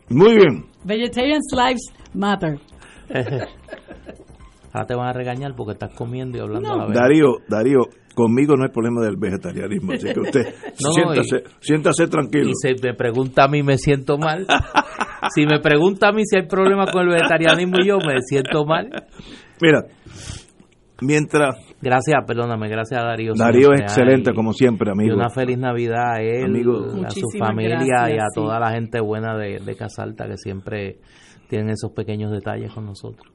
muy 0.09 0.35
bien 0.35 0.65
Vegetarians 0.85 1.47
lives 1.53 1.93
matter. 2.15 2.59
Ahora 4.73 4.87
te 4.87 4.95
van 4.95 5.09
a 5.09 5.13
regañar 5.13 5.55
porque 5.57 5.73
estás 5.73 5.93
comiendo 5.95 6.39
y 6.39 6.41
hablando 6.41 6.69
No. 6.69 6.75
a 6.75 6.79
la 6.79 6.87
vez. 6.87 6.95
Darío 6.97 7.27
Darío 7.49 7.79
conmigo 8.15 8.57
no 8.57 8.65
hay 8.65 8.71
problema 8.71 9.01
del 9.03 9.17
vegetarianismo 9.17 9.93
así 9.93 10.13
que 10.13 10.21
usted 10.21 10.47
No, 10.85 10.93
siéntase 10.93 11.45
siéntase 11.61 12.07
tranquilo 12.09 12.51
Y 12.51 12.53
se 12.55 12.75
me 12.83 12.95
pregunta 12.95 13.45
a 13.45 13.49
mí, 13.49 13.63
me 13.63 13.79
siento 13.79 14.19
mal. 14.19 14.47
si 15.35 15.47
me 15.47 15.61
pregunta 15.61 16.09
a 16.09 16.13
mí 16.13 16.23
si 16.25 16.37
hay 16.37 16.47
problema 16.47 16.87
con 16.87 17.03
el 17.03 17.15
vegetarianismo 17.15 17.77
y 17.81 17.89
yo, 17.89 17.99
me 17.99 18.21
siento 18.23 18.65
mal. 18.65 18.89
mira 19.61 19.83
mientras 21.01 21.57
Gracias, 21.83 22.19
perdóname, 22.27 22.69
gracias 22.69 23.03
a 23.03 23.07
Darío. 23.07 23.33
Darío 23.35 23.73
es 23.73 23.81
excelente 23.81 24.31
Ay, 24.31 24.37
como 24.37 24.53
siempre 24.53 24.91
Y 24.91 24.93
amigo 24.93 25.17
una 25.17 25.31
feliz 25.31 25.57
Navidad 25.57 26.17
a 26.17 26.21
él, 26.21 26.45
Amigo. 26.45 26.77
a 27.07 27.11
su 27.11 27.27
familia 27.39 28.11
y 28.11 28.19
a 28.19 28.27
sí. 28.29 28.35
toda 28.35 28.61
la 28.61 28.71
gente 28.73 29.01
buena 29.01 29.35
de, 29.39 29.61
de 29.61 29.77
Casalta 29.77 30.27
que 30.27 30.37
siempre 30.37 30.99
tienen 31.49 31.71
esos 31.71 31.93
pequeños 31.93 32.31
detalles 32.31 32.73
con 32.75 32.85
nosotros. 32.85 33.33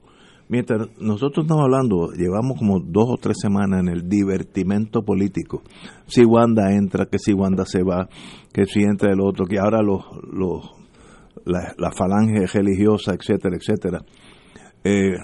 Mientras 0.48 0.88
nosotros 1.00 1.44
estamos 1.44 1.64
hablando, 1.64 2.12
llevamos 2.12 2.58
como 2.58 2.78
dos 2.80 3.06
o 3.08 3.16
tres 3.16 3.36
semanas 3.40 3.80
en 3.80 3.88
el 3.88 4.08
divertimento 4.08 5.02
político. 5.02 5.62
Si 6.06 6.24
Wanda 6.24 6.72
entra, 6.72 7.06
que 7.06 7.18
si 7.18 7.32
Wanda 7.32 7.64
se 7.66 7.82
va, 7.82 8.08
que 8.52 8.64
si 8.64 8.82
entra 8.82 9.12
el 9.12 9.20
otro, 9.20 9.46
que 9.46 9.58
ahora 9.58 9.82
los, 9.82 10.04
la 11.44 11.90
falange 11.90 12.46
religiosa, 12.46 13.14
etcétera, 13.14 13.56
etcétera. 13.56 14.04
Eh, 14.84 15.16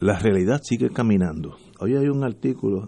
la 0.00 0.18
realidad 0.18 0.60
sigue 0.62 0.90
caminando. 0.90 1.56
Hoy 1.80 1.96
hay 1.96 2.08
un 2.08 2.22
artículo 2.24 2.86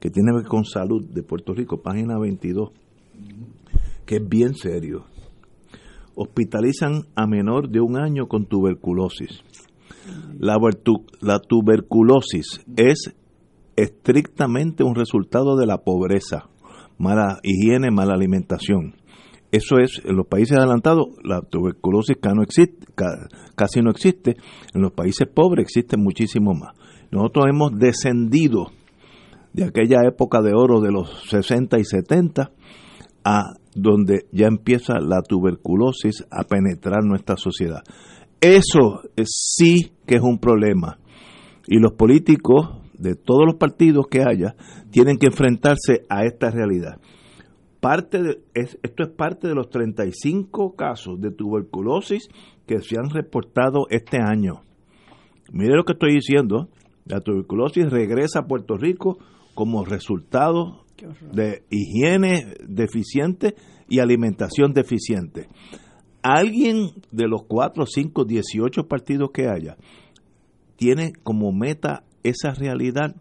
que 0.00 0.10
tiene 0.10 0.32
que 0.32 0.38
ver 0.38 0.46
con 0.46 0.64
salud 0.64 1.08
de 1.08 1.22
Puerto 1.22 1.54
Rico, 1.54 1.82
página 1.82 2.18
22, 2.18 2.70
que 4.04 4.16
es 4.16 4.28
bien 4.28 4.54
serio. 4.54 5.04
Hospitalizan 6.16 7.04
a 7.14 7.26
menor 7.26 7.70
de 7.70 7.80
un 7.80 7.96
año 7.96 8.26
con 8.26 8.46
tuberculosis. 8.46 9.42
La, 10.38 10.56
la 11.20 11.38
tuberculosis 11.38 12.60
es 12.76 13.14
estrictamente 13.76 14.84
un 14.84 14.94
resultado 14.94 15.56
de 15.56 15.66
la 15.66 15.78
pobreza, 15.78 16.48
mala 16.98 17.38
higiene, 17.42 17.90
mala 17.90 18.14
alimentación. 18.14 18.94
Eso 19.52 19.78
es, 19.78 20.00
en 20.04 20.16
los 20.16 20.26
países 20.26 20.56
adelantados, 20.58 21.06
la 21.24 21.40
tuberculosis 21.42 22.16
casi 22.20 23.80
no 23.82 23.90
existe. 23.90 24.36
En 24.74 24.82
los 24.82 24.92
países 24.92 25.26
pobres 25.26 25.64
existe 25.64 25.96
muchísimo 25.96 26.54
más. 26.54 26.74
Nosotros 27.10 27.46
hemos 27.50 27.72
descendido 27.76 28.66
de 29.52 29.64
aquella 29.64 30.06
época 30.06 30.40
de 30.40 30.52
oro 30.54 30.80
de 30.80 30.92
los 30.92 31.24
60 31.28 31.80
y 31.80 31.84
70 31.84 32.52
a 33.24 33.54
donde 33.74 34.26
ya 34.30 34.46
empieza 34.46 35.00
la 35.00 35.20
tuberculosis 35.22 36.24
a 36.30 36.44
penetrar 36.44 37.02
nuestra 37.04 37.36
sociedad. 37.36 37.82
Eso 38.40 39.02
es- 39.16 39.54
sí 39.56 39.92
que 40.10 40.16
es 40.16 40.22
un 40.22 40.38
problema. 40.40 40.98
Y 41.68 41.78
los 41.78 41.92
políticos 41.92 42.68
de 42.98 43.14
todos 43.14 43.46
los 43.46 43.54
partidos 43.54 44.08
que 44.10 44.22
haya 44.24 44.56
tienen 44.90 45.18
que 45.18 45.26
enfrentarse 45.26 46.04
a 46.08 46.24
esta 46.24 46.50
realidad. 46.50 47.00
Parte 47.78 48.20
de, 48.20 48.38
es- 48.54 48.76
esto 48.82 49.04
es 49.04 49.10
parte 49.10 49.46
de 49.46 49.54
los 49.54 49.70
35 49.70 50.74
casos 50.74 51.20
de 51.20 51.30
tuberculosis 51.30 52.28
que 52.66 52.80
se 52.80 52.96
han 52.98 53.08
reportado 53.10 53.86
este 53.90 54.18
año. 54.20 54.62
Mire 55.52 55.76
lo 55.76 55.84
que 55.84 55.92
estoy 55.92 56.14
diciendo. 56.14 56.68
La 57.06 57.20
tuberculosis 57.20 57.88
regresa 57.88 58.40
a 58.40 58.46
Puerto 58.48 58.76
Rico 58.76 59.16
como 59.54 59.84
resultado 59.84 60.84
de 61.32 61.62
higiene 61.70 62.54
deficiente 62.66 63.54
y 63.88 64.00
alimentación 64.00 64.72
deficiente. 64.72 65.46
Alguien 66.22 66.90
de 67.10 67.28
los 67.28 67.42
4, 67.46 67.84
5, 67.86 68.24
18 68.24 68.86
partidos 68.88 69.30
que 69.32 69.48
haya 69.48 69.76
tiene 70.76 71.12
como 71.22 71.52
meta 71.52 72.04
esa 72.22 72.52
realidad 72.52 73.14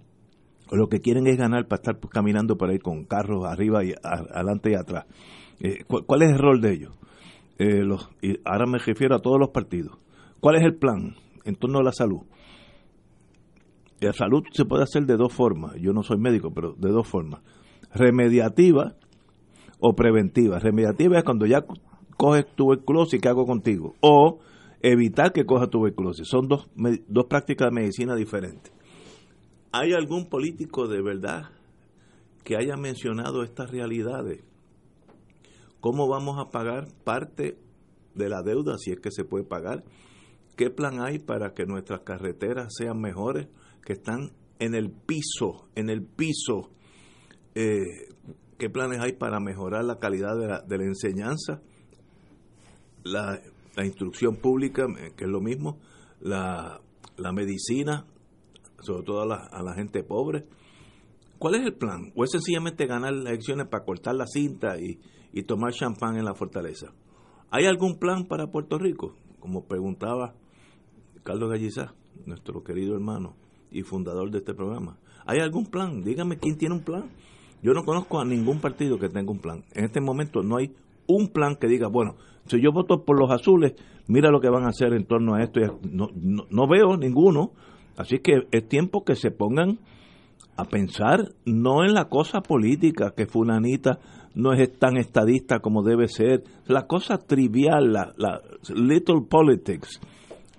lo 0.72 0.88
que 0.88 1.00
quieren 1.00 1.26
es 1.28 1.38
ganar 1.38 1.68
para 1.68 1.82
estar 1.82 2.00
caminando 2.10 2.56
por 2.58 2.70
ahí 2.70 2.78
con 2.80 3.04
carros 3.06 3.46
arriba 3.46 3.84
y 3.84 3.92
a- 3.92 4.24
adelante 4.36 4.72
y 4.72 4.76
atrás. 4.76 5.06
Eh, 5.62 5.84
¿cuál, 5.88 6.06
cuál 6.06 6.22
es 6.22 6.30
el 6.32 6.38
rol 6.38 6.62
de 6.62 6.74
ellos? 6.74 6.94
Eh, 7.58 7.84
los, 7.84 8.08
y 8.22 8.38
ahora 8.46 8.66
me 8.68 8.78
refiero 8.78 9.16
a 9.16 9.20
todos 9.20 9.40
los 9.40 9.50
partidos. 9.50 9.98
¿Cuál 10.40 10.58
es 10.58 10.64
el 10.64 10.76
plan 10.76 11.16
en 11.44 11.56
torno 11.56 11.80
a 11.80 11.84
la 11.84 11.92
salud? 11.92 12.22
La 14.00 14.14
salud 14.14 14.44
se 14.54 14.64
puede 14.66 14.84
hacer 14.84 15.06
de 15.06 15.18
dos 15.18 15.34
formas. 15.34 15.76
Yo 15.82 15.92
no 15.92 16.04
soy 16.04 16.18
médico, 16.20 16.52
pero 16.54 16.74
de 16.78 16.90
dos 16.92 17.08
formas. 17.08 17.42
Remediativa 17.94 18.94
o 19.80 19.94
preventiva. 19.96 20.60
Remediativa 20.60 21.18
es 21.18 21.24
cuando 21.24 21.46
ya 21.48 21.66
coges 22.20 22.46
tuberculosis, 22.54 23.22
¿qué 23.22 23.30
hago 23.30 23.46
contigo? 23.46 23.96
O 24.02 24.40
evitar 24.82 25.32
que 25.32 25.46
coja 25.46 25.68
tuberculosis. 25.68 26.28
Son 26.28 26.50
dos, 26.50 26.70
dos 27.08 27.26
prácticas 27.30 27.70
de 27.70 27.76
medicina 27.76 28.14
diferentes. 28.14 28.74
¿Hay 29.72 29.94
algún 29.94 30.28
político 30.28 30.90
de 30.90 31.02
verdad 31.02 31.50
que 32.44 32.58
haya 32.58 32.76
mencionado 32.76 33.42
estas 33.42 33.72
realidades? 33.72 34.44
¿Cómo 35.80 36.10
vamos 36.10 36.38
a 36.40 36.52
pagar 36.52 36.90
parte 37.06 37.58
de 38.16 38.28
la 38.28 38.42
deuda, 38.44 38.76
si 38.78 38.92
es 38.92 39.00
que 39.00 39.12
se 39.12 39.24
puede 39.24 39.46
pagar? 39.46 39.86
¿Qué 40.58 40.70
plan 40.70 41.00
hay 41.00 41.20
para 41.20 41.54
que 41.54 41.66
nuestras 41.66 42.02
carreteras 42.02 42.74
sean 42.78 43.00
mejores, 43.00 43.48
que 43.86 43.94
están 43.94 44.32
en 44.60 44.76
el 44.76 44.92
piso, 44.92 45.70
en 45.76 45.90
el 45.90 46.04
piso? 46.04 46.70
Eh, 47.56 48.10
¿Qué 48.58 48.70
planes 48.70 49.00
hay 49.00 49.14
para 49.14 49.40
mejorar 49.40 49.86
la 49.86 50.00
calidad 50.00 50.36
de 50.68 50.78
la 50.78 50.84
enseñanza? 50.84 51.62
La, 53.04 53.40
la 53.76 53.86
instrucción 53.86 54.36
pública, 54.36 54.86
eh, 55.00 55.12
que 55.16 55.26
es 55.26 55.30
lo 55.30 55.42
mismo, 55.42 55.78
la, 56.20 56.82
la 57.18 57.32
medicina, 57.32 58.06
sobre 58.82 59.04
todo 59.04 59.22
a 59.22 59.26
la, 59.26 59.36
a 59.36 59.64
la 59.64 59.74
gente 59.74 60.04
pobre. 60.04 60.46
¿Cuál 61.38 61.56
es 61.56 61.66
el 61.66 61.74
plan? 61.74 62.12
¿O 62.16 62.24
es 62.24 62.32
sencillamente 62.32 62.86
ganar 62.86 63.14
las 63.14 63.28
elecciones 63.28 63.68
para 63.68 63.86
cortar 63.86 64.16
la 64.16 64.28
cinta 64.28 64.78
y, 64.78 65.00
y 65.32 65.44
tomar 65.44 65.72
champán 65.74 66.18
en 66.18 66.26
la 66.26 66.34
fortaleza? 66.34 66.94
¿Hay 67.50 67.66
algún 67.66 67.98
plan 67.98 68.26
para 68.26 68.52
Puerto 68.52 68.78
Rico? 68.78 69.16
Como 69.40 69.66
preguntaba 69.66 70.36
Carlos 71.24 71.50
Gallizá, 71.50 71.94
nuestro 72.26 72.64
querido 72.64 72.94
hermano 72.94 73.36
y 73.72 73.84
fundador 73.84 74.32
de 74.32 74.40
este 74.40 74.54
programa. 74.54 74.98
¿Hay 75.26 75.40
algún 75.40 75.66
plan? 75.66 76.04
Dígame 76.04 76.38
quién 76.38 76.58
tiene 76.58 76.76
un 76.76 76.84
plan. 76.84 77.10
Yo 77.62 77.74
no 77.74 77.84
conozco 77.84 78.20
a 78.20 78.26
ningún 78.26 78.60
partido 78.60 78.98
que 78.98 79.10
tenga 79.10 79.32
un 79.32 79.40
plan. 79.40 79.64
En 79.74 79.86
este 79.86 80.02
momento 80.02 80.42
no 80.44 80.58
hay 80.58 80.74
un 81.10 81.28
plan 81.30 81.56
que 81.56 81.68
diga, 81.68 81.88
bueno, 81.90 82.16
si 82.46 82.62
yo 82.62 82.72
voto 82.72 83.04
por 83.04 83.20
los 83.20 83.30
azules, 83.32 83.74
mira 84.08 84.32
lo 84.32 84.40
que 84.40 84.50
van 84.50 84.64
a 84.64 84.70
hacer 84.70 84.94
en 84.94 85.06
torno 85.06 85.36
a 85.36 85.44
esto. 85.44 85.60
No, 85.92 86.08
no, 86.16 86.46
no 86.50 86.68
veo 86.68 86.96
ninguno. 86.96 87.52
Así 87.98 88.20
que 88.20 88.48
es 88.52 88.68
tiempo 88.70 89.04
que 89.04 89.16
se 89.16 89.30
pongan 89.32 89.80
a 90.56 90.66
pensar 90.66 91.20
no 91.46 91.84
en 91.84 91.94
la 91.94 92.06
cosa 92.06 92.42
política, 92.42 93.14
que 93.16 93.26
fulanita 93.26 94.00
no 94.36 94.54
es 94.54 94.78
tan 94.78 94.98
estadista 94.98 95.60
como 95.60 95.84
debe 95.84 96.08
ser, 96.08 96.44
la 96.68 96.86
cosa 96.88 97.18
trivial, 97.18 97.92
la, 97.92 98.14
la 98.18 98.42
little 98.74 99.22
politics, 99.30 100.00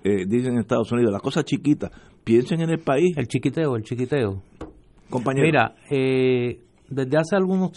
eh, 0.03 0.25
dicen 0.27 0.53
en 0.53 0.59
Estados 0.59 0.91
Unidos, 0.91 1.11
la 1.11 1.19
cosa 1.19 1.43
chiquita. 1.43 1.89
Piensen 2.23 2.61
en 2.61 2.69
el 2.69 2.79
país, 2.79 3.17
El 3.17 3.27
chiquiteo, 3.27 3.75
el 3.75 3.83
chiquiteo. 3.83 4.41
compañero. 5.09 5.45
Mira, 5.45 5.75
eh, 5.89 6.59
desde 6.89 7.17
hace 7.17 7.35
algunos 7.35 7.71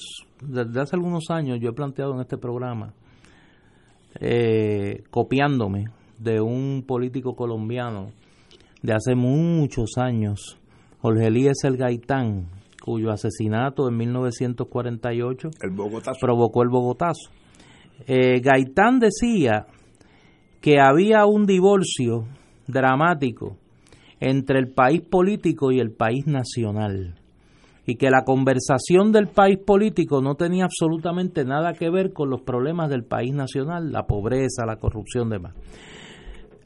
desde 0.47 0.81
hace 0.81 0.97
algunos 0.97 1.31
años 1.31 1.59
yo 1.61 1.71
he 1.71 1.73
planteado 1.73 2.15
en 2.15 2.21
este 2.21 2.39
programa, 2.39 2.93
eh, 4.21 5.03
copiándome 5.11 5.87
de 6.19 6.41
un 6.41 6.85
político 6.87 7.35
colombiano 7.35 8.11
de 8.83 8.93
hace 8.93 9.15
muchos 9.15 9.97
años, 9.97 10.59
Jorge 11.01 11.27
Eliezer 11.27 11.77
Gaitán, 11.77 12.49
cuyo 12.83 13.11
asesinato 13.11 13.89
en 13.89 13.97
1948 13.97 15.49
el 15.63 15.71
provocó 16.21 16.63
el 16.63 16.69
Bogotazo. 16.69 17.31
Eh, 18.07 18.41
Gaitán 18.41 19.01
decía 19.01 19.67
que 20.61 20.81
había 20.81 21.25
un 21.27 21.47
divorcio 21.47 22.27
dramático 22.67 23.57
entre 24.21 24.59
el 24.59 24.69
país 24.69 25.03
político 25.03 25.73
y 25.73 25.81
el 25.81 25.93
país 25.93 26.27
nacional. 26.27 27.15
Y 27.87 27.97
que 27.97 28.11
la 28.11 28.25
conversación 28.25 29.13
del 29.13 29.29
país 29.29 29.59
político 29.59 30.23
no 30.23 30.37
tenía 30.37 30.65
absolutamente 30.65 31.45
nada 31.45 31.75
que 31.75 31.91
ver 31.91 32.13
con 32.13 32.31
los 32.31 32.43
problemas 32.43 32.89
del 32.89 33.05
país 33.05 33.35
nacional, 33.35 33.93
la 33.93 34.07
pobreza, 34.07 34.65
la 34.67 34.77
corrupción, 34.77 35.29
demás. 35.29 35.55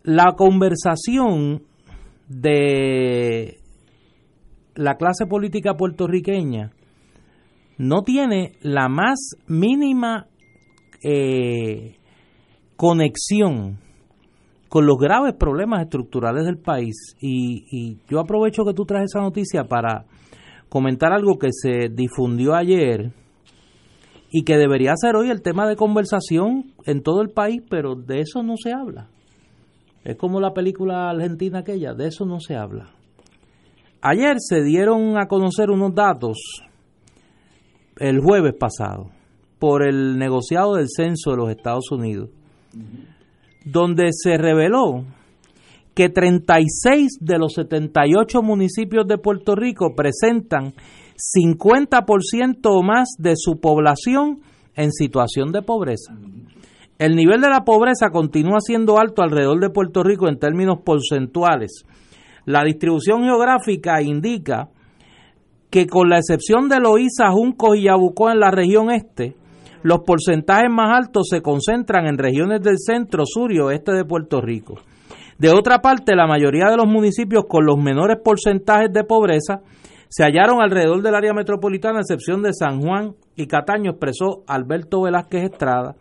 La 0.04 0.34
conversación 0.36 1.62
de 2.28 3.58
la 4.74 4.96
clase 4.96 5.26
política 5.26 5.74
puertorriqueña 5.74 6.70
no 7.78 8.02
tiene 8.02 8.52
la 8.62 8.88
más 8.88 9.36
mínima 9.46 10.26
eh, 11.02 11.96
conexión 12.76 13.78
con 14.68 14.86
los 14.86 14.98
graves 14.98 15.34
problemas 15.34 15.82
estructurales 15.82 16.44
del 16.44 16.58
país. 16.58 17.16
Y, 17.20 17.64
y, 17.70 17.98
yo 18.08 18.20
aprovecho 18.20 18.64
que 18.64 18.74
tú 18.74 18.84
traes 18.84 19.06
esa 19.12 19.20
noticia 19.20 19.64
para 19.64 20.04
comentar 20.68 21.12
algo 21.12 21.38
que 21.38 21.48
se 21.52 21.88
difundió 21.88 22.54
ayer 22.54 23.12
y 24.30 24.44
que 24.44 24.56
debería 24.56 24.92
ser 24.96 25.16
hoy 25.16 25.30
el 25.30 25.42
tema 25.42 25.66
de 25.66 25.76
conversación 25.76 26.72
en 26.84 27.02
todo 27.02 27.22
el 27.22 27.30
país, 27.30 27.62
pero 27.68 27.94
de 27.94 28.20
eso 28.20 28.42
no 28.42 28.54
se 28.62 28.72
habla. 28.72 29.08
Es 30.04 30.16
como 30.16 30.40
la 30.40 30.52
película 30.52 31.10
argentina 31.10 31.60
aquella, 31.60 31.94
de 31.94 32.08
eso 32.08 32.24
no 32.24 32.40
se 32.40 32.56
habla. 32.56 32.90
Ayer 34.00 34.36
se 34.38 34.62
dieron 34.62 35.18
a 35.18 35.26
conocer 35.26 35.70
unos 35.70 35.94
datos 35.94 36.36
el 37.98 38.20
jueves 38.20 38.54
pasado 38.54 39.10
por 39.58 39.86
el 39.86 40.18
negociado 40.18 40.76
del 40.76 40.86
censo 40.88 41.32
de 41.32 41.36
los 41.36 41.50
Estados 41.50 41.90
Unidos, 41.90 42.30
donde 43.64 44.10
se 44.12 44.38
reveló 44.38 45.04
que 45.98 46.10
36 46.10 47.18
de 47.20 47.38
los 47.40 47.54
78 47.54 48.40
municipios 48.40 49.04
de 49.08 49.18
Puerto 49.18 49.56
Rico 49.56 49.96
presentan 49.96 50.72
50% 51.16 52.60
o 52.66 52.82
más 52.84 53.16
de 53.18 53.32
su 53.34 53.58
población 53.58 54.38
en 54.76 54.92
situación 54.92 55.50
de 55.50 55.62
pobreza. 55.62 56.14
El 57.00 57.16
nivel 57.16 57.40
de 57.40 57.48
la 57.48 57.64
pobreza 57.64 58.10
continúa 58.12 58.60
siendo 58.60 59.00
alto 59.00 59.22
alrededor 59.22 59.58
de 59.58 59.70
Puerto 59.70 60.04
Rico 60.04 60.28
en 60.28 60.38
términos 60.38 60.82
porcentuales. 60.84 61.84
La 62.44 62.62
distribución 62.62 63.24
geográfica 63.24 64.00
indica 64.00 64.68
que 65.68 65.88
con 65.88 66.08
la 66.08 66.18
excepción 66.18 66.68
de 66.68 66.78
Loíza, 66.78 67.32
Juncos 67.32 67.76
y 67.76 67.86
Yabucó 67.86 68.30
en 68.30 68.38
la 68.38 68.52
región 68.52 68.92
este, 68.92 69.34
los 69.82 70.02
porcentajes 70.06 70.70
más 70.70 70.96
altos 70.96 71.26
se 71.28 71.42
concentran 71.42 72.06
en 72.06 72.18
regiones 72.18 72.62
del 72.62 72.76
centro, 72.78 73.24
sur 73.26 73.52
y 73.52 73.58
oeste 73.58 73.90
de 73.90 74.04
Puerto 74.04 74.40
Rico. 74.40 74.76
De 75.38 75.50
otra 75.50 75.78
parte, 75.78 76.16
la 76.16 76.26
mayoría 76.26 76.68
de 76.68 76.76
los 76.76 76.86
municipios 76.86 77.44
con 77.48 77.64
los 77.64 77.78
menores 77.78 78.18
porcentajes 78.22 78.92
de 78.92 79.04
pobreza 79.04 79.62
se 80.08 80.24
hallaron 80.24 80.60
alrededor 80.60 81.00
del 81.02 81.14
área 81.14 81.32
metropolitana, 81.32 81.98
a 81.98 82.00
excepción 82.00 82.42
de 82.42 82.52
San 82.52 82.80
Juan 82.80 83.14
y 83.36 83.46
Cataño, 83.46 83.92
expresó 83.92 84.42
Alberto 84.48 85.02
Velázquez 85.02 85.44
Estrada, 85.44 85.94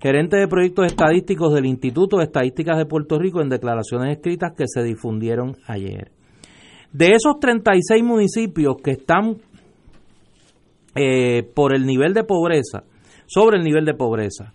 gerente 0.00 0.36
de 0.36 0.46
proyectos 0.46 0.86
estadísticos 0.86 1.52
del 1.52 1.66
Instituto 1.66 2.18
de 2.18 2.24
Estadísticas 2.24 2.78
de 2.78 2.86
Puerto 2.86 3.18
Rico, 3.18 3.40
en 3.40 3.48
declaraciones 3.48 4.16
escritas 4.16 4.52
que 4.56 4.64
se 4.66 4.84
difundieron 4.84 5.56
ayer. 5.66 6.12
De 6.92 7.06
esos 7.06 7.40
36 7.40 8.04
municipios 8.04 8.76
que 8.84 8.92
están 8.92 9.38
eh, 10.94 11.42
por 11.54 11.74
el 11.74 11.86
nivel 11.86 12.14
de 12.14 12.24
pobreza, 12.24 12.84
sobre 13.26 13.58
el 13.58 13.64
nivel 13.64 13.84
de 13.84 13.94
pobreza, 13.94 14.52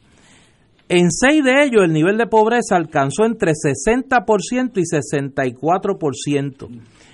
en 0.91 1.09
seis 1.09 1.41
de 1.41 1.63
ellos 1.63 1.83
el 1.85 1.93
nivel 1.93 2.17
de 2.17 2.27
pobreza 2.27 2.75
alcanzó 2.75 3.23
entre 3.23 3.53
60% 3.53 4.71
y 4.75 4.83
64%. 4.83 6.67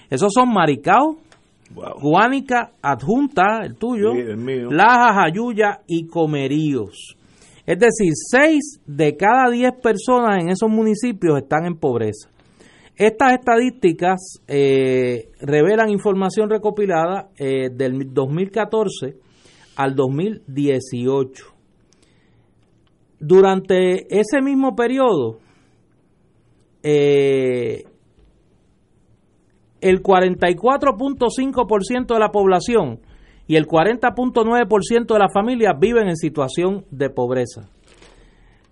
Esos 0.09 0.34
son 0.34 0.51
Maricao, 0.51 1.17
Guánica, 2.01 2.71
Adjunta, 2.82 3.59
el 3.63 3.75
tuyo, 3.75 4.13
Laja, 4.71 5.13
Jayuya 5.13 5.82
y 5.86 6.07
Comeríos. 6.07 7.15
Es 7.67 7.78
decir, 7.78 8.13
seis 8.15 8.82
de 8.88 9.15
cada 9.15 9.51
diez 9.51 9.73
personas 9.73 10.41
en 10.41 10.49
esos 10.49 10.71
municipios 10.71 11.38
están 11.38 11.67
en 11.67 11.75
pobreza. 11.75 12.32
Estas 12.95 13.34
estadísticas 13.34 14.41
eh, 14.47 15.30
revelan 15.39 15.91
información 15.91 16.49
recopilada 16.49 17.30
eh, 17.38 17.69
del 17.71 18.11
2014 18.11 19.17
al 19.75 19.93
2018 19.93 21.57
durante 23.20 24.20
ese 24.20 24.41
mismo 24.41 24.76
periodo, 24.76 25.39
eh, 26.84 27.84
el 29.82 30.01
44.5% 30.01 32.13
de 32.13 32.20
la 32.20 32.30
población 32.30 32.99
y 33.47 33.55
el 33.55 33.68
40.9% 33.68 35.13
de 35.13 35.20
las 35.20 35.34
familias 35.34 35.74
viven 35.80 36.07
en 36.07 36.18
situación 36.18 36.86
de 36.91 37.09
pobreza. 37.09 37.70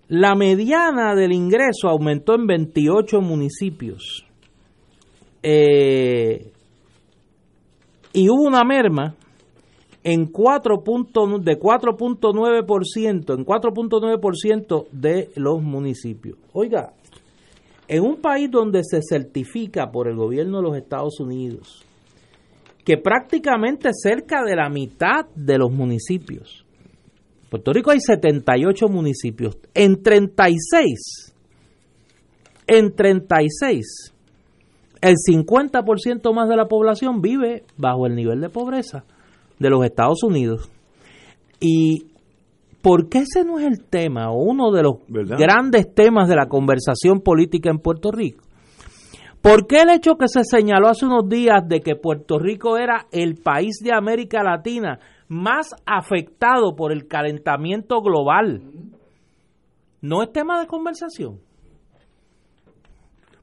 La 0.08 0.34
mediana 0.34 1.14
del 1.14 1.32
ingreso 1.32 1.88
aumentó 1.88 2.34
en 2.34 2.46
28 2.46 3.20
municipios. 3.20 4.26
Eh, 5.42 6.52
y 8.12 8.28
hubo 8.28 8.44
una 8.44 8.64
merma 8.64 9.16
en 10.06 10.26
4 10.26 10.76
de 11.40 11.58
4.9%, 11.58 13.34
en 13.34 13.44
4.9% 13.44 14.86
de 14.92 15.30
los 15.34 15.60
municipios. 15.60 16.38
Oiga, 16.52 16.92
en 17.88 18.04
un 18.04 18.20
país 18.20 18.48
donde 18.48 18.84
se 18.84 19.00
certifica 19.02 19.90
por 19.90 20.06
el 20.06 20.14
gobierno 20.14 20.58
de 20.58 20.62
los 20.62 20.76
Estados 20.76 21.18
Unidos 21.18 21.84
que 22.84 22.98
prácticamente 22.98 23.90
cerca 23.92 24.44
de 24.44 24.54
la 24.54 24.68
mitad 24.68 25.26
de 25.34 25.58
los 25.58 25.72
municipios, 25.72 26.64
Puerto 27.50 27.72
Rico 27.72 27.90
hay 27.90 27.98
78 27.98 28.86
municipios, 28.86 29.58
en 29.74 30.04
36, 30.04 31.34
en 32.68 32.94
36, 32.94 34.14
el 35.00 35.16
50% 35.16 36.32
más 36.32 36.48
de 36.48 36.56
la 36.56 36.68
población 36.68 37.20
vive 37.20 37.64
bajo 37.76 38.06
el 38.06 38.14
nivel 38.14 38.40
de 38.40 38.50
pobreza 38.50 39.04
de 39.58 39.70
los 39.70 39.84
Estados 39.84 40.22
Unidos. 40.22 40.70
¿Y 41.60 42.06
por 42.82 43.08
qué 43.08 43.18
ese 43.18 43.44
no 43.44 43.58
es 43.58 43.66
el 43.66 43.84
tema 43.84 44.30
o 44.30 44.42
uno 44.42 44.70
de 44.70 44.82
los 44.82 44.96
grandes 45.08 45.92
temas 45.94 46.28
de 46.28 46.36
la 46.36 46.48
conversación 46.48 47.20
política 47.20 47.70
en 47.70 47.78
Puerto 47.78 48.10
Rico? 48.12 48.42
¿Por 49.40 49.66
qué 49.66 49.82
el 49.82 49.90
hecho 49.90 50.16
que 50.16 50.28
se 50.28 50.42
señaló 50.44 50.88
hace 50.88 51.06
unos 51.06 51.28
días 51.28 51.62
de 51.68 51.80
que 51.80 51.94
Puerto 51.94 52.38
Rico 52.38 52.76
era 52.78 53.06
el 53.12 53.36
país 53.36 53.78
de 53.82 53.92
América 53.92 54.42
Latina 54.42 54.98
más 55.28 55.68
afectado 55.84 56.74
por 56.74 56.92
el 56.92 57.06
calentamiento 57.06 58.00
global 58.00 58.62
no 60.00 60.22
es 60.22 60.32
tema 60.32 60.60
de 60.60 60.66
conversación? 60.66 61.40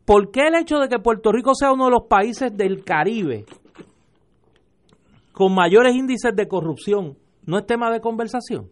¿Por 0.05 0.31
qué 0.31 0.47
el 0.47 0.55
hecho 0.55 0.79
de 0.79 0.89
que 0.89 0.99
Puerto 0.99 1.31
Rico 1.31 1.55
sea 1.55 1.71
uno 1.71 1.85
de 1.85 1.91
los 1.91 2.03
países 2.07 2.55
del 2.55 2.83
Caribe 2.83 3.45
con 5.33 5.53
mayores 5.53 5.95
índices 5.95 6.33
de 6.35 6.47
corrupción 6.47 7.17
no 7.45 7.57
es 7.57 7.65
tema 7.65 7.91
de 7.91 7.99
conversación. 7.99 8.71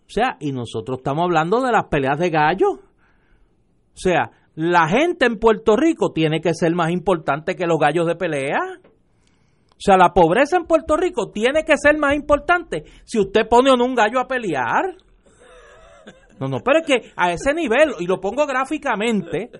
O 0.00 0.14
sea, 0.14 0.36
y 0.40 0.52
nosotros 0.52 0.98
estamos 0.98 1.24
hablando 1.24 1.60
de 1.62 1.70
las 1.70 1.84
peleas 1.84 2.18
de 2.18 2.30
gallo. 2.30 2.72
O 2.72 2.80
sea, 3.94 4.30
la 4.54 4.88
gente 4.88 5.26
en 5.26 5.38
Puerto 5.38 5.76
Rico 5.76 6.12
tiene 6.12 6.40
que 6.40 6.52
ser 6.54 6.74
más 6.74 6.90
importante 6.90 7.54
que 7.54 7.66
los 7.66 7.78
gallos 7.78 8.06
de 8.06 8.16
pelea. 8.16 8.58
O 9.70 9.84
sea, 9.84 9.96
la 9.96 10.12
pobreza 10.12 10.56
en 10.56 10.64
Puerto 10.64 10.96
Rico 10.96 11.30
tiene 11.30 11.64
que 11.64 11.76
ser 11.76 11.96
más 11.98 12.14
importante 12.14 12.84
si 13.04 13.18
usted 13.18 13.48
pone 13.48 13.70
a 13.70 13.74
un 13.74 13.94
gallo 13.94 14.20
a 14.20 14.26
pelear. 14.26 14.96
No, 16.38 16.48
no, 16.48 16.58
pero 16.60 16.80
es 16.80 16.86
que 16.86 17.12
a 17.16 17.32
ese 17.32 17.54
nivel, 17.54 17.94
y 18.00 18.06
lo 18.06 18.20
pongo 18.20 18.46
gráficamente, 18.46 19.50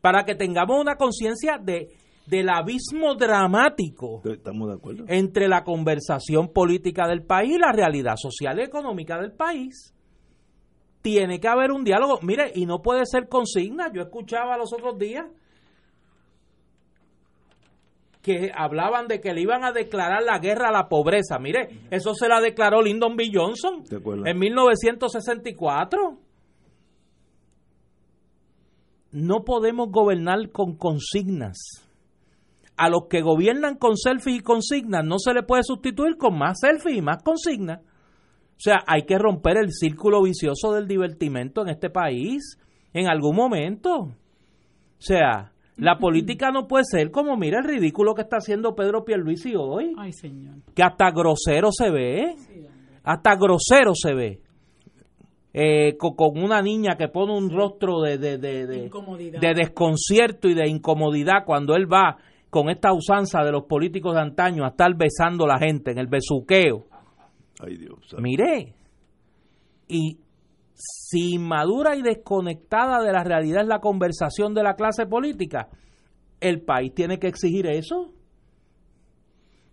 para 0.00 0.24
que 0.24 0.34
tengamos 0.34 0.80
una 0.80 0.96
conciencia 0.96 1.58
de 1.58 1.88
del 2.28 2.50
abismo 2.50 3.14
dramático 3.14 4.22
entre 5.08 5.48
la 5.48 5.64
conversación 5.64 6.52
política 6.52 7.08
del 7.08 7.22
país 7.22 7.54
y 7.54 7.58
la 7.58 7.72
realidad 7.72 8.16
social 8.16 8.58
y 8.58 8.62
económica 8.62 9.18
del 9.18 9.32
país. 9.32 9.94
Tiene 11.00 11.40
que 11.40 11.48
haber 11.48 11.72
un 11.72 11.84
diálogo. 11.84 12.18
Mire, 12.22 12.52
y 12.54 12.66
no 12.66 12.82
puede 12.82 13.06
ser 13.06 13.28
consigna. 13.28 13.90
Yo 13.92 14.02
escuchaba 14.02 14.58
los 14.58 14.72
otros 14.74 14.98
días 14.98 15.24
que 18.20 18.50
hablaban 18.54 19.08
de 19.08 19.20
que 19.20 19.32
le 19.32 19.40
iban 19.40 19.64
a 19.64 19.72
declarar 19.72 20.22
la 20.22 20.38
guerra 20.38 20.68
a 20.68 20.72
la 20.72 20.88
pobreza. 20.88 21.38
Mire, 21.38 21.80
eso 21.90 22.12
se 22.12 22.28
la 22.28 22.40
declaró 22.40 22.82
Lyndon 22.82 23.16
B. 23.16 23.30
Johnson 23.32 23.84
en 24.26 24.38
1964. 24.38 26.18
No 29.12 29.44
podemos 29.44 29.90
gobernar 29.90 30.50
con 30.50 30.76
consignas 30.76 31.87
a 32.78 32.88
los 32.88 33.08
que 33.10 33.20
gobiernan 33.20 33.76
con 33.76 33.96
selfies 33.96 34.38
y 34.38 34.40
consignas 34.40 35.04
no 35.04 35.18
se 35.18 35.34
le 35.34 35.42
puede 35.42 35.62
sustituir 35.64 36.16
con 36.16 36.38
más 36.38 36.60
selfies 36.60 36.96
y 36.96 37.02
más 37.02 37.22
consignas. 37.22 37.80
O 37.80 38.60
sea, 38.60 38.78
hay 38.86 39.02
que 39.02 39.18
romper 39.18 39.56
el 39.58 39.70
círculo 39.72 40.22
vicioso 40.22 40.72
del 40.72 40.86
divertimento 40.86 41.62
en 41.62 41.68
este 41.68 41.90
país 41.90 42.58
en 42.92 43.08
algún 43.08 43.36
momento. 43.36 43.94
O 44.00 44.14
sea, 45.00 45.52
La 45.78 45.96
política 45.98 46.50
no 46.50 46.66
puede 46.66 46.84
ser 46.84 47.12
como, 47.12 47.36
mira 47.36 47.60
el 47.60 47.64
ridículo 47.64 48.14
que 48.14 48.22
está 48.22 48.38
haciendo 48.38 48.74
Pedro 48.74 49.04
Pierluisi 49.04 49.54
hoy. 49.56 49.94
Ay, 49.96 50.12
señor. 50.12 50.56
Que 50.74 50.82
hasta 50.82 51.10
grosero 51.12 51.68
se 51.70 51.88
ve. 51.90 52.34
Hasta 53.04 53.36
grosero 53.36 53.92
se 53.94 54.12
ve. 54.12 54.40
Eh, 55.54 55.96
con, 55.96 56.14
con 56.14 56.42
una 56.42 56.60
niña 56.62 56.96
que 56.98 57.08
pone 57.08 57.32
un 57.32 57.50
rostro 57.50 58.00
de, 58.00 58.18
de, 58.18 58.38
de, 58.38 58.66
de 58.66 59.54
desconcierto 59.54 60.48
y 60.48 60.54
de 60.54 60.68
incomodidad 60.68 61.44
cuando 61.46 61.74
él 61.74 61.90
va 61.90 62.16
con 62.50 62.70
esta 62.70 62.92
usanza 62.92 63.42
de 63.42 63.52
los 63.52 63.64
políticos 63.64 64.14
de 64.14 64.20
antaño 64.20 64.64
a 64.64 64.68
estar 64.68 64.94
besando 64.96 65.44
a 65.44 65.48
la 65.48 65.58
gente 65.58 65.90
en 65.90 65.98
el 65.98 66.06
besuqueo. 66.06 66.86
Ay, 67.60 67.76
Dios. 67.76 68.14
Mire, 68.18 68.74
y 69.88 70.18
si 70.74 71.34
inmadura 71.34 71.96
y 71.96 72.02
desconectada 72.02 73.02
de 73.02 73.12
la 73.12 73.24
realidad 73.24 73.62
es 73.62 73.68
la 73.68 73.80
conversación 73.80 74.54
de 74.54 74.62
la 74.62 74.74
clase 74.74 75.06
política, 75.06 75.68
el 76.40 76.62
país 76.62 76.94
tiene 76.94 77.18
que 77.18 77.26
exigir 77.26 77.66
eso. 77.66 78.12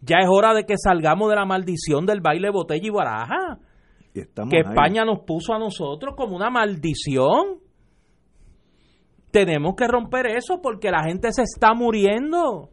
Ya 0.02 0.18
es 0.20 0.28
hora 0.30 0.54
de 0.54 0.66
que 0.66 0.78
salgamos 0.78 1.30
de 1.30 1.36
la 1.36 1.46
maldición 1.46 2.06
del 2.06 2.22
baile 2.22 2.50
botella 2.50 2.88
y 2.88 2.90
baraja, 2.90 3.60
estamos 4.14 4.52
que 4.52 4.58
ahí. 4.58 4.64
España 4.64 5.06
nos 5.06 5.20
puso 5.26 5.54
a 5.54 5.60
nosotros 5.60 6.16
como 6.16 6.36
una 6.36 6.50
maldición. 6.50 7.60
Tenemos 9.36 9.76
que 9.76 9.86
romper 9.86 10.28
eso 10.28 10.62
porque 10.62 10.90
la 10.90 11.04
gente 11.04 11.30
se 11.34 11.42
está 11.42 11.74
muriendo 11.74 12.70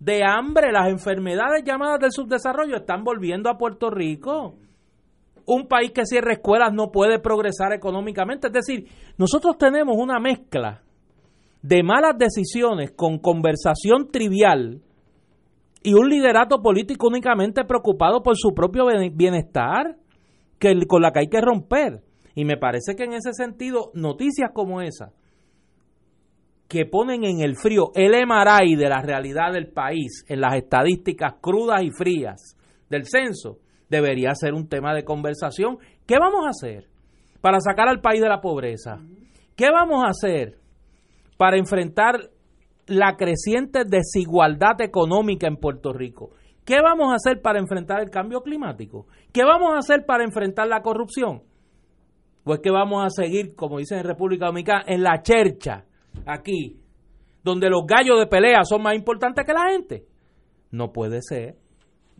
de 0.00 0.24
hambre. 0.24 0.72
Las 0.72 0.88
enfermedades 0.88 1.62
llamadas 1.64 2.00
del 2.00 2.10
subdesarrollo 2.10 2.78
están 2.78 3.04
volviendo 3.04 3.48
a 3.48 3.56
Puerto 3.56 3.90
Rico. 3.90 4.56
Un 5.46 5.68
país 5.68 5.92
que 5.92 6.04
cierra 6.04 6.32
escuelas 6.32 6.74
no 6.74 6.90
puede 6.90 7.20
progresar 7.20 7.72
económicamente. 7.72 8.48
Es 8.48 8.52
decir, 8.52 8.88
nosotros 9.16 9.56
tenemos 9.56 9.96
una 9.96 10.18
mezcla 10.18 10.82
de 11.62 11.84
malas 11.84 12.18
decisiones 12.18 12.90
con 12.90 13.20
conversación 13.20 14.08
trivial 14.10 14.82
y 15.80 15.94
un 15.94 16.08
liderato 16.08 16.60
político 16.60 17.06
únicamente 17.06 17.64
preocupado 17.64 18.20
por 18.24 18.36
su 18.36 18.52
propio 18.52 18.86
bien- 18.88 19.16
bienestar 19.16 19.96
que, 20.58 20.74
con 20.88 21.02
la 21.02 21.12
que 21.12 21.20
hay 21.20 21.28
que 21.28 21.40
romper. 21.40 22.02
Y 22.34 22.44
me 22.44 22.56
parece 22.56 22.96
que 22.96 23.04
en 23.04 23.12
ese 23.12 23.32
sentido, 23.32 23.92
noticias 23.94 24.50
como 24.52 24.80
esa, 24.80 25.12
que 26.74 26.86
ponen 26.86 27.22
en 27.22 27.40
el 27.40 27.54
frío 27.54 27.92
el 27.94 28.14
emaray 28.14 28.74
de 28.74 28.88
la 28.88 29.00
realidad 29.00 29.52
del 29.52 29.68
país, 29.68 30.24
en 30.28 30.40
las 30.40 30.56
estadísticas 30.56 31.34
crudas 31.40 31.84
y 31.84 31.92
frías 31.92 32.58
del 32.90 33.06
censo, 33.06 33.58
debería 33.88 34.34
ser 34.34 34.54
un 34.54 34.68
tema 34.68 34.92
de 34.92 35.04
conversación. 35.04 35.78
¿Qué 36.04 36.18
vamos 36.18 36.44
a 36.44 36.48
hacer 36.48 36.88
para 37.40 37.60
sacar 37.60 37.88
al 37.88 38.00
país 38.00 38.20
de 38.20 38.28
la 38.28 38.40
pobreza? 38.40 38.98
¿Qué 39.54 39.70
vamos 39.70 40.02
a 40.04 40.08
hacer 40.08 40.58
para 41.36 41.58
enfrentar 41.58 42.16
la 42.88 43.14
creciente 43.16 43.84
desigualdad 43.84 44.80
económica 44.80 45.46
en 45.46 45.58
Puerto 45.58 45.92
Rico? 45.92 46.30
¿Qué 46.64 46.80
vamos 46.82 47.12
a 47.12 47.14
hacer 47.14 47.40
para 47.40 47.60
enfrentar 47.60 48.00
el 48.00 48.10
cambio 48.10 48.42
climático? 48.42 49.06
¿Qué 49.32 49.44
vamos 49.44 49.74
a 49.76 49.78
hacer 49.78 50.04
para 50.06 50.24
enfrentar 50.24 50.66
la 50.66 50.82
corrupción? 50.82 51.44
Pues 52.42 52.58
que 52.58 52.72
vamos 52.72 53.04
a 53.06 53.10
seguir, 53.10 53.54
como 53.54 53.78
dicen 53.78 53.98
en 53.98 54.06
República 54.06 54.46
Dominicana, 54.46 54.82
en 54.88 55.04
la 55.04 55.22
chercha, 55.22 55.84
aquí, 56.26 56.76
donde 57.42 57.68
los 57.68 57.86
gallos 57.86 58.18
de 58.18 58.26
pelea 58.26 58.64
son 58.64 58.82
más 58.82 58.94
importantes 58.94 59.44
que 59.44 59.52
la 59.52 59.70
gente. 59.70 60.06
No 60.70 60.92
puede 60.92 61.20
ser. 61.22 61.56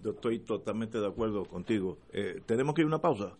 Yo 0.02 0.10
estoy 0.10 0.40
totalmente 0.40 0.98
de 0.98 1.06
acuerdo 1.06 1.44
contigo. 1.44 1.98
Eh, 2.12 2.40
¿Tenemos 2.46 2.74
que 2.74 2.82
ir 2.82 2.86
a 2.86 2.88
una 2.88 2.98
pausa? 3.00 3.36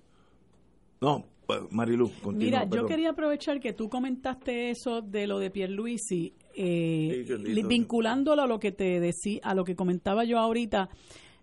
No, 1.00 1.24
pues, 1.46 1.60
Marilu, 1.70 2.10
continúa. 2.22 2.64
Mira, 2.64 2.68
yo 2.68 2.86
quería 2.86 3.10
aprovechar 3.10 3.60
que 3.60 3.72
tú 3.72 3.88
comentaste 3.88 4.70
eso 4.70 5.02
de 5.02 5.26
lo 5.26 5.38
de 5.38 5.50
Pierluisi, 5.50 6.32
eh, 6.56 7.24
Sí, 7.26 7.62
vinculándolo 7.64 8.42
a 8.42 8.46
lo 8.46 8.58
que 8.58 8.72
te 8.72 9.00
decía, 9.00 9.40
a 9.42 9.54
lo 9.54 9.64
que 9.64 9.76
comentaba 9.76 10.24
yo 10.24 10.38
ahorita 10.38 10.88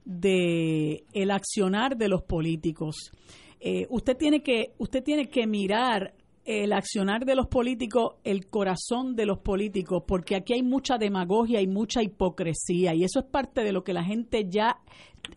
de 0.05 1.03
el 1.13 1.31
accionar 1.31 1.97
de 1.97 2.07
los 2.07 2.23
políticos. 2.23 3.11
Eh, 3.59 3.85
usted 3.89 4.17
tiene 4.17 4.41
que 4.41 4.73
usted 4.79 5.03
tiene 5.03 5.29
que 5.29 5.45
mirar 5.45 6.15
el 6.45 6.73
accionar 6.73 7.25
de 7.25 7.35
los 7.35 7.47
políticos, 7.47 8.15
el 8.23 8.47
corazón 8.47 9.15
de 9.15 9.25
los 9.25 9.39
políticos, 9.39 10.03
porque 10.07 10.35
aquí 10.35 10.53
hay 10.53 10.63
mucha 10.63 10.97
demagogia 10.97 11.61
y 11.61 11.67
mucha 11.67 12.01
hipocresía 12.01 12.93
y 12.95 13.03
eso 13.03 13.19
es 13.19 13.25
parte 13.25 13.63
de 13.63 13.71
lo 13.71 13.83
que 13.83 13.93
la 13.93 14.03
gente 14.03 14.47
ya 14.49 14.77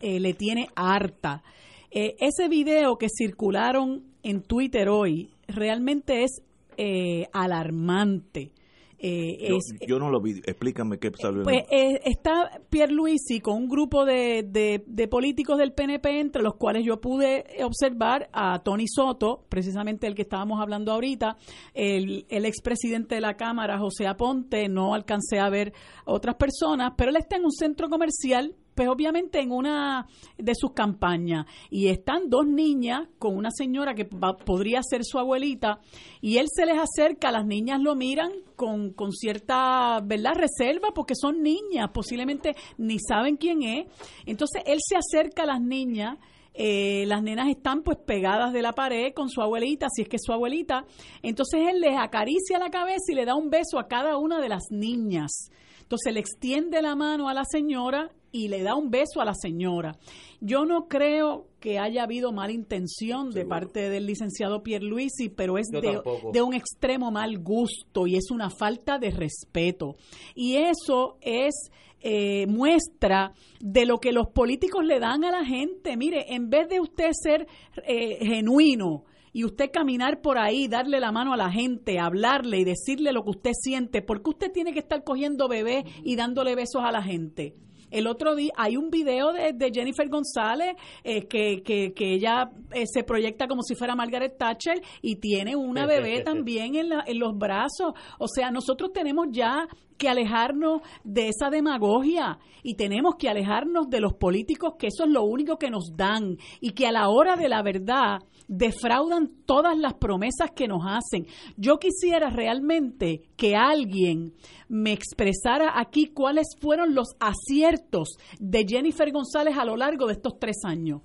eh, 0.01 0.19
le 0.19 0.33
tiene 0.33 0.67
harta. 0.75 1.43
Eh, 1.91 2.15
ese 2.19 2.49
video 2.49 2.97
que 2.97 3.07
circularon 3.09 4.03
en 4.23 4.41
Twitter 4.41 4.89
hoy 4.89 5.29
realmente 5.47 6.23
es 6.23 6.41
eh, 6.77 7.27
alarmante. 7.31 8.51
Eh, 8.97 9.47
Yo, 9.49 9.57
es- 9.57 9.87
yo 9.87 9.99
no 9.99 10.09
lo 10.09 10.21
vi. 10.21 10.39
Explícame 10.45 10.97
qué 10.97 11.11
salió. 11.19 11.43
pues 11.43 11.63
eh, 11.69 11.99
está 12.05 12.61
Pierluisi 12.69 13.39
con 13.41 13.57
un 13.57 13.67
grupo 13.67 14.05
de, 14.05 14.43
de, 14.43 14.83
de 14.87 15.07
políticos 15.07 15.57
del 15.57 15.73
PNP, 15.73 16.19
entre 16.19 16.41
los 16.41 16.55
cuales 16.55 16.85
yo 16.85 16.99
pude 17.01 17.45
observar 17.63 18.29
a 18.31 18.59
Tony 18.63 18.85
Soto, 18.87 19.43
precisamente 19.49 20.07
el 20.07 20.15
que 20.15 20.21
estábamos 20.23 20.61
hablando 20.61 20.91
ahorita, 20.93 21.37
el, 21.73 22.25
el 22.29 22.45
expresidente 22.45 23.15
de 23.15 23.21
la 23.21 23.35
Cámara, 23.35 23.77
José 23.77 24.07
Aponte, 24.07 24.67
no 24.69 24.93
alcancé 24.93 25.39
a 25.39 25.49
ver 25.49 25.73
otras 26.05 26.35
personas, 26.35 26.93
pero 26.97 27.09
él 27.09 27.17
está 27.17 27.35
en 27.35 27.45
un 27.45 27.51
centro 27.51 27.89
comercial 27.89 28.55
pues 28.75 28.87
obviamente 28.89 29.39
en 29.39 29.51
una 29.51 30.07
de 30.37 30.53
sus 30.55 30.73
campañas 30.73 31.45
y 31.69 31.87
están 31.87 32.29
dos 32.29 32.45
niñas 32.45 33.07
con 33.17 33.35
una 33.35 33.49
señora 33.49 33.95
que 33.95 34.03
va- 34.03 34.35
podría 34.37 34.81
ser 34.83 35.03
su 35.05 35.17
abuelita 35.17 35.79
y 36.21 36.37
él 36.37 36.47
se 36.53 36.65
les 36.65 36.77
acerca, 36.77 37.31
las 37.31 37.45
niñas 37.45 37.79
lo 37.81 37.95
miran 37.95 38.31
con, 38.55 38.91
con 38.91 39.11
cierta, 39.13 40.01
¿verdad?, 40.03 40.35
reserva 40.35 40.89
porque 40.93 41.13
son 41.15 41.41
niñas, 41.41 41.89
posiblemente 41.93 42.55
ni 42.77 42.97
saben 42.99 43.37
quién 43.37 43.63
es. 43.63 43.87
Entonces 44.25 44.61
él 44.65 44.79
se 44.85 44.95
acerca 44.97 45.43
a 45.43 45.47
las 45.47 45.61
niñas 45.61 46.17
eh, 46.57 47.03
las 47.07 47.21
nenas 47.21 47.49
están 47.49 47.83
pues 47.83 47.97
pegadas 47.97 48.53
de 48.53 48.61
la 48.61 48.71
pared 48.71 49.11
con 49.13 49.27
su 49.29 49.41
abuelita, 49.41 49.87
si 49.93 50.03
es 50.03 50.07
que 50.07 50.15
es 50.15 50.21
su 50.25 50.31
abuelita. 50.31 50.85
Entonces 51.21 51.59
él 51.69 51.81
les 51.81 51.97
acaricia 51.97 52.57
la 52.59 52.69
cabeza 52.69 53.11
y 53.11 53.15
le 53.15 53.25
da 53.25 53.35
un 53.35 53.49
beso 53.49 53.77
a 53.77 53.89
cada 53.89 54.15
una 54.17 54.39
de 54.39 54.47
las 54.47 54.63
niñas. 54.71 55.49
Entonces 55.85 56.13
le 56.13 56.19
extiende 56.19 56.81
la 56.81 56.95
mano 56.95 57.29
a 57.29 57.33
la 57.35 57.45
señora 57.45 58.09
y 58.31 58.47
le 58.47 58.63
da 58.63 58.75
un 58.75 58.89
beso 58.89 59.21
a 59.21 59.25
la 59.25 59.35
señora. 59.35 59.97
Yo 60.41 60.65
no 60.65 60.87
creo 60.87 61.45
que 61.59 61.77
haya 61.77 62.03
habido 62.03 62.31
mala 62.31 62.53
intención 62.53 63.29
de 63.29 63.45
parte 63.45 63.89
del 63.89 64.07
licenciado 64.07 64.63
Pierluisi, 64.63 65.29
pero 65.29 65.59
es 65.59 65.67
de, 65.67 66.01
de 66.33 66.41
un 66.41 66.53
extremo 66.53 67.11
mal 67.11 67.37
gusto 67.37 68.07
y 68.07 68.15
es 68.15 68.31
una 68.31 68.49
falta 68.49 68.97
de 68.97 69.11
respeto. 69.11 69.95
Y 70.33 70.55
eso 70.55 71.17
es 71.21 71.69
eh, 72.01 72.45
muestra 72.47 73.33
de 73.59 73.85
lo 73.85 73.99
que 73.99 74.11
los 74.11 74.27
políticos 74.27 74.83
le 74.83 74.99
dan 74.99 75.23
a 75.23 75.31
la 75.31 75.45
gente. 75.45 75.95
Mire, 75.95 76.25
en 76.33 76.49
vez 76.49 76.67
de 76.67 76.79
usted 76.79 77.11
ser 77.13 77.47
eh, 77.87 78.17
genuino 78.25 79.05
y 79.35 79.43
usted 79.43 79.69
caminar 79.71 80.21
por 80.21 80.37
ahí, 80.37 80.67
darle 80.69 80.99
la 81.01 81.11
mano 81.11 81.33
a 81.33 81.37
la 81.37 81.51
gente, 81.51 81.99
hablarle 81.99 82.59
y 82.59 82.63
decirle 82.63 83.11
lo 83.11 83.21
que 83.23 83.31
usted 83.31 83.51
siente, 83.53 84.01
¿por 84.01 84.23
qué 84.23 84.29
usted 84.29 84.51
tiene 84.51 84.71
que 84.71 84.79
estar 84.79 85.03
cogiendo 85.03 85.49
bebés 85.49 85.83
y 86.05 86.15
dándole 86.15 86.55
besos 86.55 86.81
a 86.85 86.91
la 86.93 87.03
gente? 87.03 87.53
El 87.91 88.07
otro 88.07 88.35
día 88.35 88.51
hay 88.57 88.77
un 88.77 88.89
video 88.89 89.31
de, 89.33 89.51
de 89.53 89.71
Jennifer 89.73 90.07
González 90.09 90.75
eh, 91.03 91.27
que, 91.27 91.61
que, 91.63 91.93
que 91.93 92.13
ella 92.13 92.49
eh, 92.73 92.85
se 92.87 93.03
proyecta 93.03 93.47
como 93.47 93.61
si 93.61 93.75
fuera 93.75 93.95
Margaret 93.95 94.37
Thatcher 94.37 94.81
y 95.01 95.17
tiene 95.17 95.55
una 95.55 95.85
bebé 95.85 96.21
también 96.23 96.75
en, 96.75 96.89
la- 96.89 97.03
en 97.05 97.19
los 97.19 97.37
brazos. 97.37 97.93
O 98.19 98.27
sea, 98.27 98.51
nosotros 98.51 98.91
tenemos 98.93 99.27
ya 99.31 99.67
que 99.97 100.09
alejarnos 100.09 100.81
de 101.03 101.29
esa 101.29 101.49
demagogia 101.49 102.39
y 102.63 102.75
tenemos 102.75 103.15
que 103.15 103.29
alejarnos 103.29 103.89
de 103.89 104.01
los 104.01 104.13
políticos 104.13 104.73
que 104.77 104.87
eso 104.87 105.03
es 105.05 105.09
lo 105.09 105.23
único 105.23 105.57
que 105.57 105.69
nos 105.69 105.95
dan 105.95 106.37
y 106.59 106.71
que 106.71 106.87
a 106.87 106.91
la 106.91 107.09
hora 107.09 107.35
de 107.35 107.49
la 107.49 107.61
verdad 107.61 108.19
defraudan 108.47 109.31
todas 109.45 109.77
las 109.77 109.95
promesas 109.95 110.51
que 110.55 110.67
nos 110.67 110.83
hacen. 110.85 111.27
Yo 111.57 111.79
quisiera 111.79 112.29
realmente 112.29 113.23
que 113.35 113.55
alguien 113.55 114.33
me 114.67 114.93
expresara 114.93 115.79
aquí 115.79 116.07
cuáles 116.07 116.47
fueron 116.59 116.95
los 116.95 117.09
aciertos 117.19 118.17
de 118.39 118.65
Jennifer 118.67 119.11
González 119.11 119.57
a 119.57 119.65
lo 119.65 119.77
largo 119.77 120.07
de 120.07 120.13
estos 120.13 120.37
tres 120.39 120.57
años 120.63 121.01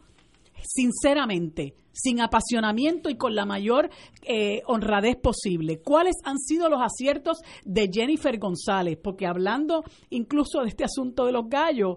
sinceramente, 0.63 1.75
sin 1.93 2.21
apasionamiento 2.21 3.11
y 3.11 3.17
con 3.17 3.35
la 3.35 3.45
mayor 3.45 3.91
eh, 4.23 4.63
honradez 4.67 5.17
posible. 5.17 5.81
¿Cuáles 5.81 6.17
han 6.25 6.39
sido 6.39 6.69
los 6.69 6.81
aciertos 6.81 7.39
de 7.65 7.91
Jennifer 7.93 8.39
González? 8.39 8.99
Porque 9.03 9.27
hablando 9.27 9.85
incluso 10.11 10.63
de 10.63 10.69
este 10.69 10.85
asunto 10.85 11.27
de 11.27 11.33
los 11.33 11.49
gallos, 11.49 11.97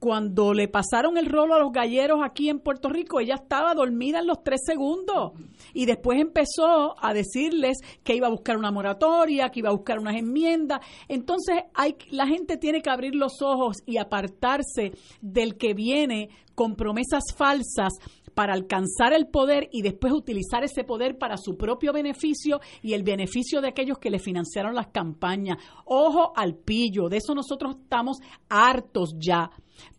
cuando 0.00 0.54
le 0.54 0.66
pasaron 0.66 1.18
el 1.18 1.26
rolo 1.26 1.54
a 1.54 1.58
los 1.58 1.72
galleros 1.72 2.20
aquí 2.24 2.48
en 2.48 2.58
Puerto 2.58 2.88
Rico, 2.88 3.20
ella 3.20 3.34
estaba 3.34 3.74
dormida 3.74 4.20
en 4.20 4.26
los 4.26 4.42
tres 4.42 4.62
segundos 4.64 5.32
y 5.74 5.84
después 5.84 6.18
empezó 6.18 6.96
a 6.98 7.12
decirles 7.12 7.76
que 8.02 8.16
iba 8.16 8.26
a 8.26 8.30
buscar 8.30 8.56
una 8.56 8.70
moratoria, 8.70 9.50
que 9.50 9.60
iba 9.60 9.68
a 9.68 9.74
buscar 9.74 9.98
unas 9.98 10.16
enmiendas. 10.16 10.80
Entonces, 11.06 11.64
hay, 11.74 11.96
la 12.10 12.26
gente 12.26 12.56
tiene 12.56 12.80
que 12.80 12.88
abrir 12.88 13.14
los 13.14 13.42
ojos 13.42 13.76
y 13.84 13.98
apartarse 13.98 14.92
del 15.20 15.58
que 15.58 15.74
viene 15.74 16.30
con 16.54 16.76
promesas 16.76 17.24
falsas 17.36 17.92
para 18.40 18.54
alcanzar 18.54 19.12
el 19.12 19.26
poder 19.26 19.68
y 19.70 19.82
después 19.82 20.14
utilizar 20.14 20.64
ese 20.64 20.82
poder 20.82 21.18
para 21.18 21.36
su 21.36 21.58
propio 21.58 21.92
beneficio 21.92 22.58
y 22.80 22.94
el 22.94 23.02
beneficio 23.02 23.60
de 23.60 23.68
aquellos 23.68 23.98
que 23.98 24.08
le 24.08 24.18
financiaron 24.18 24.74
las 24.74 24.86
campañas. 24.86 25.58
Ojo 25.84 26.32
al 26.34 26.54
pillo, 26.54 27.10
de 27.10 27.18
eso 27.18 27.34
nosotros 27.34 27.76
estamos 27.82 28.16
hartos 28.48 29.14
ya. 29.18 29.50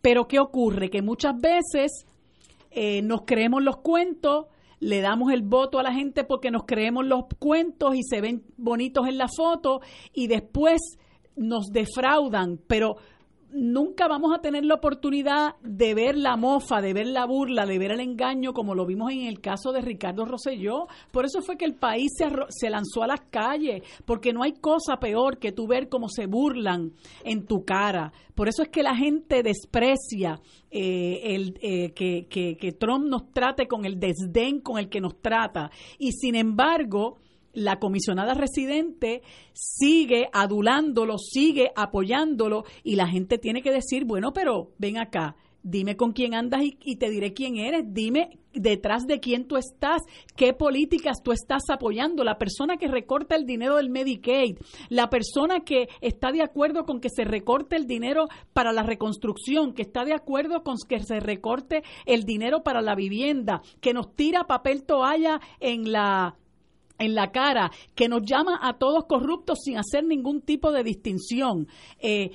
Pero 0.02 0.28
¿qué 0.28 0.39
ocurre? 0.39 0.89
Que 0.89 1.04
muchas 1.04 1.36
veces 1.39 2.08
eh, 2.72 3.04
nos 3.04 3.26
creemos 3.28 3.62
los 3.62 3.78
cuentos, 3.78 4.48
le 4.80 5.02
damos 5.02 5.32
el 5.32 5.44
voto 5.44 5.78
a 5.78 5.84
la 5.84 5.94
gente 5.94 6.24
porque 6.24 6.50
nos 6.50 6.64
creemos 6.64 7.06
los 7.06 7.26
cuentos 7.38 7.94
y 7.94 8.02
se 8.02 8.22
ven 8.22 8.42
bonitos 8.58 9.08
en 9.08 9.20
la 9.20 9.28
foto 9.28 9.82
y 10.16 10.26
después 10.26 10.82
nos 11.36 11.68
defraudan, 11.68 12.60
pero 12.66 12.96
nunca 13.54 14.08
vamos 14.08 14.34
a 14.36 14.41
tener 14.41 14.66
la 14.66 14.76
oportunidad 14.76 15.56
de 15.62 15.93
ver 15.93 16.18
la 16.18 16.36
mofa, 16.38 16.82
de 16.82 16.93
ver 16.93 17.08
la 17.08 17.26
burla, 17.26 17.66
de 17.66 17.78
ver 17.78 17.91
el 17.91 17.99
engaño, 17.99 18.54
como 18.54 18.76
lo 18.76 18.86
vimos 18.86 19.12
en 19.12 19.28
el 19.28 19.41
caso 19.41 19.72
de 19.72 19.82
Ricardo 19.82 20.26
Rosselló. 20.26 20.88
Por 21.12 21.26
eso 21.26 21.41
fue 21.41 21.58
que 21.58 21.66
el 21.66 21.76
país 21.76 22.12
se, 22.18 22.28
se 22.49 22.70
lanzó 22.70 23.04
a 23.04 23.08
las 23.08 23.22
calles, 23.30 23.84
porque 24.06 24.34
no 24.34 24.43
hay 24.43 24.54
cosa 24.54 24.97
peor 24.97 25.38
que 25.38 25.52
tú 25.52 25.68
ver 25.68 25.89
cómo 25.89 26.08
se 26.10 26.26
burlan 26.26 26.93
en 27.24 27.45
tu 27.45 27.64
cara. 27.64 28.12
Por 28.36 28.47
eso 28.47 28.64
es 28.64 28.70
que 28.70 28.84
la 28.84 28.95
gente 28.95 29.43
desprecia 29.43 30.39
eh, 30.70 31.36
el, 31.36 31.60
eh, 31.62 31.91
que, 31.91 32.28
que, 32.30 32.58
que 32.58 32.72
Trump 32.72 33.06
nos 33.06 33.32
trate 33.32 33.68
con 33.68 33.86
el 33.86 33.99
desdén 33.99 34.62
con 34.62 34.78
el 34.78 34.89
que 34.89 35.02
nos 35.02 35.20
trata. 35.22 35.70
Y 35.99 36.12
sin 36.14 36.36
embargo, 36.36 37.20
la 37.54 37.80
comisionada 37.80 38.34
residente 38.34 39.22
sigue 39.54 40.30
adulándolo, 40.34 41.18
sigue 41.18 41.72
apoyándolo 41.76 42.64
y 42.84 42.95
la 42.95 43.08
gente 43.08 43.38
tiene 43.38 43.62
que 43.62 43.72
decir, 43.72 44.06
bueno, 44.06 44.34
pero 44.34 44.72
ven 44.78 44.97
acá, 44.97 45.36
dime 45.64 45.95
con 45.95 46.12
quién 46.12 46.34
andas 46.34 46.62
y, 46.64 46.95
te 46.95 47.10
diré 47.10 47.34
quién 47.34 47.58
eres, 47.58 47.84
dime 47.88 48.39
detrás 48.54 49.06
de 49.06 49.20
quién 49.20 49.47
tú 49.47 49.58
estás, 49.58 50.02
qué 50.36 50.54
políticas 50.54 51.22
tú 51.24 51.32
estás 51.32 51.64
apoyando, 51.70 52.24
la 52.24 52.38
persona 52.38 52.78
que 52.78 52.88
recorta 52.88 53.36
el 53.36 53.45
dinero 53.45 53.78
del 53.78 53.89
Medicaid, 53.89 54.58
la 54.89 55.10
persona 55.10 55.62
que 55.62 55.88
está 56.02 56.32
de 56.32 56.41
acuerdo 56.41 56.84
con 56.86 56.99
que 56.99 57.10
se 57.10 57.24
recorte 57.24 57.76
el 57.76 57.88
dinero 57.88 58.28
para 58.54 58.74
la 58.74 58.84
reconstrucción, 58.84 59.74
que 59.74 59.84
está 59.84 60.04
de 60.04 60.14
acuerdo 60.14 60.64
con 60.64 60.76
que 60.88 60.99
se 60.99 61.20
recorte 61.20 61.84
el 62.06 62.24
dinero 62.24 62.64
para 62.64 62.82
la 62.82 62.95
vivienda, 62.95 63.62
que 63.80 63.93
nos 63.93 64.16
tira 64.16 64.47
papel 64.47 64.84
toalla 64.84 65.39
en 65.60 65.91
la 65.91 66.36
en 67.02 67.16
la 67.16 67.32
cara, 67.32 67.72
que 67.95 68.08
nos 68.08 68.22
llama 68.24 68.60
a 68.62 68.78
todos 68.78 69.06
corruptos 69.06 69.60
sin 69.64 69.78
hacer 69.78 70.04
ningún 70.04 70.41
tipo 70.41 70.72
de 70.72 70.84
distinción. 70.84 71.68
Eh, 71.99 72.32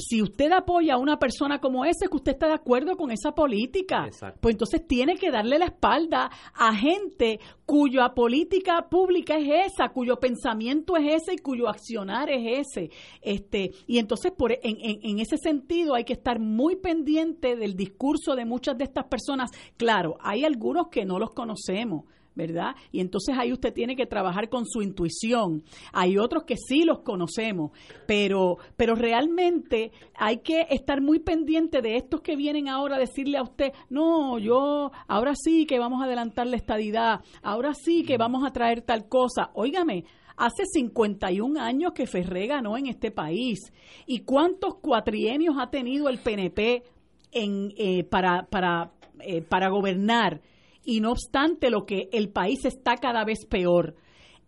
si 0.00 0.22
usted 0.22 0.50
apoya 0.52 0.94
a 0.94 0.98
una 0.98 1.18
persona 1.18 1.60
como 1.60 1.84
esa, 1.84 2.04
es 2.04 2.10
que 2.10 2.16
usted 2.16 2.32
está 2.32 2.48
de 2.48 2.54
acuerdo 2.54 2.96
con 2.96 3.10
esa 3.10 3.32
política. 3.32 4.08
Pues 4.40 4.54
entonces 4.54 4.86
tiene 4.86 5.16
que 5.16 5.30
darle 5.30 5.58
la 5.58 5.66
espalda 5.66 6.30
a 6.54 6.74
gente 6.74 7.38
cuya 7.66 8.10
política 8.14 8.88
pública 8.88 9.36
es 9.36 9.72
esa, 9.72 9.90
cuyo 9.90 10.16
pensamiento 10.16 10.96
es 10.96 11.22
ese 11.22 11.34
y 11.34 11.38
cuyo 11.38 11.68
accionar 11.68 12.30
es 12.30 12.66
ese. 12.66 12.90
Este, 13.20 13.70
y 13.86 13.98
entonces 13.98 14.32
por, 14.32 14.52
en, 14.52 14.60
en 14.62 15.18
ese 15.18 15.36
sentido 15.36 15.94
hay 15.94 16.04
que 16.04 16.14
estar 16.14 16.40
muy 16.40 16.76
pendiente 16.76 17.56
del 17.56 17.76
discurso 17.76 18.34
de 18.34 18.44
muchas 18.44 18.78
de 18.78 18.84
estas 18.84 19.04
personas. 19.04 19.50
Claro, 19.76 20.16
hay 20.20 20.44
algunos 20.44 20.88
que 20.88 21.04
no 21.04 21.18
los 21.18 21.30
conocemos 21.30 22.04
¿verdad? 22.34 22.74
Y 22.92 23.00
entonces 23.00 23.36
ahí 23.38 23.52
usted 23.52 23.72
tiene 23.72 23.96
que 23.96 24.06
trabajar 24.06 24.48
con 24.48 24.66
su 24.66 24.82
intuición. 24.82 25.62
Hay 25.92 26.16
otros 26.16 26.44
que 26.44 26.56
sí 26.56 26.84
los 26.84 27.00
conocemos, 27.00 27.72
pero, 28.06 28.58
pero 28.76 28.94
realmente 28.94 29.92
hay 30.14 30.38
que 30.38 30.66
estar 30.70 31.00
muy 31.00 31.18
pendiente 31.18 31.82
de 31.82 31.96
estos 31.96 32.20
que 32.20 32.36
vienen 32.36 32.68
ahora 32.68 32.96
a 32.96 33.00
decirle 33.00 33.38
a 33.38 33.42
usted, 33.42 33.72
no, 33.88 34.38
yo 34.38 34.90
ahora 35.08 35.34
sí 35.34 35.66
que 35.66 35.78
vamos 35.78 36.00
a 36.02 36.06
adelantar 36.06 36.46
la 36.46 36.56
estadidad, 36.56 37.20
ahora 37.42 37.74
sí 37.74 38.04
que 38.04 38.16
vamos 38.16 38.44
a 38.46 38.52
traer 38.52 38.82
tal 38.82 39.08
cosa. 39.08 39.50
Óigame, 39.54 40.04
Hace 40.40 40.64
51 40.64 41.60
años 41.60 41.92
que 41.92 42.06
Ferré 42.06 42.46
ganó 42.46 42.78
en 42.78 42.86
este 42.86 43.10
país. 43.10 43.58
¿Y 44.06 44.20
cuántos 44.20 44.76
cuatrienios 44.76 45.56
ha 45.58 45.68
tenido 45.68 46.08
el 46.08 46.18
PNP 46.18 46.82
en, 47.30 47.74
eh, 47.76 48.04
para, 48.04 48.46
para, 48.46 48.90
eh, 49.20 49.42
para 49.42 49.68
gobernar? 49.68 50.40
Y 50.84 51.00
no 51.00 51.12
obstante 51.12 51.70
lo 51.70 51.84
que 51.84 52.08
el 52.12 52.30
país 52.30 52.64
está 52.64 52.96
cada 52.96 53.24
vez 53.24 53.46
peor. 53.46 53.94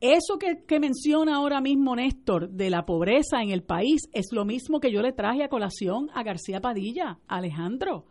Eso 0.00 0.36
que, 0.36 0.80
menciona 0.80 1.36
ahora 1.36 1.60
mismo 1.60 1.94
Néstor 1.94 2.50
de 2.50 2.70
la 2.70 2.84
pobreza 2.84 3.40
en 3.40 3.50
el 3.50 3.62
país 3.62 4.08
es 4.12 4.32
lo 4.32 4.44
mismo 4.44 4.80
que 4.80 4.90
yo 4.90 5.00
le 5.00 5.12
traje 5.12 5.44
a 5.44 5.48
colación 5.48 6.10
a 6.12 6.24
García 6.24 6.60
Padilla, 6.60 7.20
Alejandro. 7.28 8.06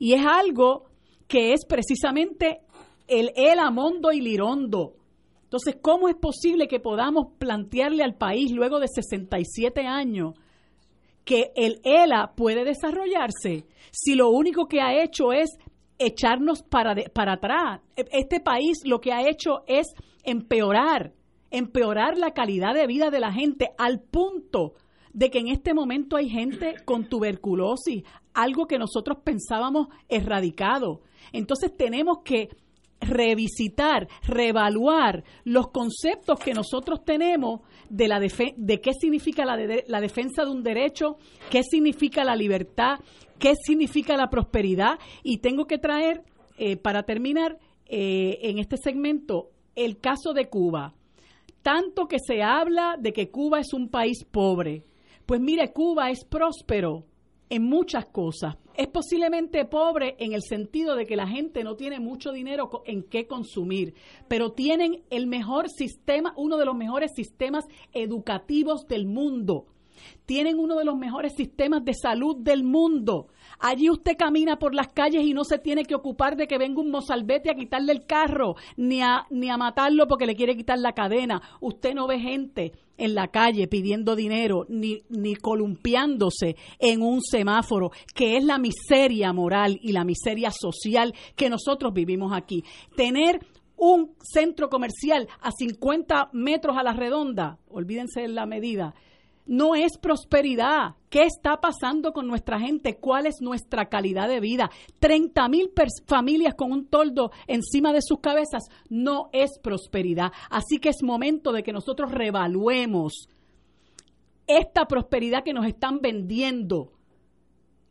Y 0.00 0.14
es 0.14 0.26
algo 0.26 0.86
que 1.28 1.52
es 1.52 1.64
precisamente 1.64 2.62
el 3.06 3.30
El 3.36 3.60
Amondo 3.60 4.10
y 4.10 4.20
Lirondo. 4.20 4.96
Entonces, 5.44 5.76
¿cómo 5.80 6.08
es 6.08 6.16
posible 6.16 6.66
que 6.66 6.80
podamos 6.80 7.34
plantearle 7.38 8.02
al 8.02 8.16
país 8.16 8.50
luego 8.50 8.80
de 8.80 8.88
67 8.88 9.86
años 9.86 10.34
que 11.24 11.52
el 11.54 11.80
ELA 11.84 12.32
puede 12.34 12.64
desarrollarse 12.64 13.66
si 13.92 14.14
lo 14.14 14.30
único 14.30 14.66
que 14.66 14.80
ha 14.80 15.02
hecho 15.02 15.32
es 15.32 15.50
echarnos 16.06 16.62
para, 16.62 16.94
para 17.12 17.34
atrás. 17.34 17.80
E, 17.96 18.04
este 18.12 18.40
país 18.40 18.78
lo 18.84 19.00
que 19.00 19.12
ha 19.12 19.28
hecho 19.28 19.62
es 19.66 19.86
empeorar, 20.24 21.12
empeorar 21.50 22.18
la 22.18 22.32
calidad 22.32 22.74
de 22.74 22.86
vida 22.86 23.10
de 23.10 23.20
la 23.20 23.32
gente 23.32 23.70
al 23.78 24.00
punto 24.00 24.74
de 25.12 25.30
que 25.30 25.38
en 25.38 25.48
este 25.48 25.74
momento 25.74 26.16
hay 26.16 26.28
gente 26.28 26.76
con 26.84 27.08
tuberculosis, 27.08 28.02
algo 28.34 28.66
que 28.66 28.78
nosotros 28.78 29.18
pensábamos 29.22 29.88
erradicado. 30.08 31.02
Entonces 31.32 31.76
tenemos 31.76 32.18
que 32.24 32.48
revisitar, 33.00 34.08
reevaluar 34.22 35.24
los 35.44 35.68
conceptos 35.68 36.38
que 36.38 36.54
nosotros 36.54 37.04
tenemos 37.04 37.60
de, 37.92 38.08
la 38.08 38.18
de 38.20 38.80
qué 38.80 38.92
significa 38.98 39.44
la, 39.44 39.58
la 39.86 40.00
defensa 40.00 40.44
de 40.44 40.50
un 40.50 40.62
derecho, 40.62 41.18
qué 41.50 41.62
significa 41.62 42.24
la 42.24 42.34
libertad, 42.34 42.98
qué 43.38 43.52
significa 43.54 44.16
la 44.16 44.30
prosperidad. 44.30 44.98
Y 45.22 45.38
tengo 45.38 45.66
que 45.66 45.78
traer, 45.78 46.22
eh, 46.56 46.76
para 46.76 47.02
terminar, 47.02 47.58
eh, 47.86 48.38
en 48.42 48.58
este 48.58 48.78
segmento, 48.78 49.50
el 49.76 49.98
caso 49.98 50.32
de 50.32 50.48
Cuba. 50.48 50.94
Tanto 51.60 52.06
que 52.06 52.16
se 52.18 52.42
habla 52.42 52.96
de 52.98 53.12
que 53.12 53.30
Cuba 53.30 53.60
es 53.60 53.74
un 53.74 53.88
país 53.88 54.24
pobre. 54.24 54.84
Pues 55.26 55.40
mire, 55.40 55.72
Cuba 55.72 56.10
es 56.10 56.24
próspero 56.24 57.04
en 57.52 57.64
muchas 57.64 58.06
cosas. 58.06 58.56
Es 58.74 58.88
posiblemente 58.88 59.66
pobre 59.66 60.16
en 60.18 60.32
el 60.32 60.40
sentido 60.40 60.96
de 60.96 61.04
que 61.04 61.16
la 61.16 61.28
gente 61.28 61.62
no 61.64 61.76
tiene 61.76 62.00
mucho 62.00 62.32
dinero 62.32 62.82
en 62.86 63.02
qué 63.02 63.26
consumir, 63.26 63.92
pero 64.26 64.52
tienen 64.52 65.02
el 65.10 65.26
mejor 65.26 65.68
sistema, 65.68 66.32
uno 66.38 66.56
de 66.56 66.64
los 66.64 66.74
mejores 66.74 67.12
sistemas 67.14 67.66
educativos 67.92 68.86
del 68.88 69.04
mundo 69.04 69.66
tienen 70.24 70.58
uno 70.58 70.76
de 70.76 70.84
los 70.84 70.96
mejores 70.96 71.34
sistemas 71.34 71.84
de 71.84 71.94
salud 71.94 72.36
del 72.38 72.64
mundo. 72.64 73.28
Allí 73.58 73.90
usted 73.90 74.16
camina 74.16 74.58
por 74.58 74.74
las 74.74 74.88
calles 74.88 75.24
y 75.24 75.34
no 75.34 75.44
se 75.44 75.58
tiene 75.58 75.84
que 75.84 75.94
ocupar 75.94 76.36
de 76.36 76.46
que 76.46 76.58
venga 76.58 76.80
un 76.80 76.90
mozalbete 76.90 77.50
a 77.50 77.54
quitarle 77.54 77.92
el 77.92 78.06
carro, 78.06 78.56
ni 78.76 79.02
a, 79.02 79.26
ni 79.30 79.50
a 79.50 79.56
matarlo 79.56 80.08
porque 80.08 80.26
le 80.26 80.34
quiere 80.34 80.56
quitar 80.56 80.78
la 80.78 80.94
cadena. 80.94 81.42
Usted 81.60 81.94
no 81.94 82.06
ve 82.06 82.18
gente 82.18 82.72
en 82.98 83.14
la 83.14 83.28
calle 83.28 83.68
pidiendo 83.68 84.16
dinero, 84.16 84.66
ni, 84.68 85.02
ni 85.08 85.34
columpiándose 85.36 86.56
en 86.78 87.02
un 87.02 87.20
semáforo, 87.22 87.90
que 88.14 88.36
es 88.36 88.44
la 88.44 88.58
miseria 88.58 89.32
moral 89.32 89.78
y 89.82 89.92
la 89.92 90.04
miseria 90.04 90.50
social 90.50 91.14
que 91.36 91.50
nosotros 91.50 91.92
vivimos 91.92 92.32
aquí. 92.32 92.64
Tener 92.96 93.40
un 93.76 94.14
centro 94.22 94.68
comercial 94.68 95.28
a 95.40 95.50
50 95.50 96.30
metros 96.32 96.76
a 96.76 96.82
la 96.82 96.92
redonda, 96.92 97.58
olvídense 97.68 98.20
de 98.20 98.28
la 98.28 98.46
medida, 98.46 98.94
no 99.46 99.74
es 99.74 99.98
prosperidad. 99.98 100.96
¿Qué 101.10 101.24
está 101.24 101.60
pasando 101.60 102.12
con 102.12 102.26
nuestra 102.26 102.58
gente? 102.58 102.96
¿Cuál 102.98 103.26
es 103.26 103.40
nuestra 103.40 103.86
calidad 103.86 104.28
de 104.28 104.40
vida? 104.40 104.70
30 104.98 105.48
mil 105.48 105.70
familias 106.06 106.54
con 106.54 106.72
un 106.72 106.86
toldo 106.86 107.30
encima 107.46 107.92
de 107.92 108.00
sus 108.02 108.20
cabezas 108.20 108.64
no 108.88 109.28
es 109.32 109.58
prosperidad. 109.62 110.32
Así 110.50 110.78
que 110.78 110.88
es 110.88 111.02
momento 111.02 111.52
de 111.52 111.62
que 111.62 111.72
nosotros 111.72 112.12
revaluemos 112.12 113.28
esta 114.46 114.86
prosperidad 114.86 115.44
que 115.44 115.52
nos 115.52 115.66
están 115.66 116.00
vendiendo 116.00 116.92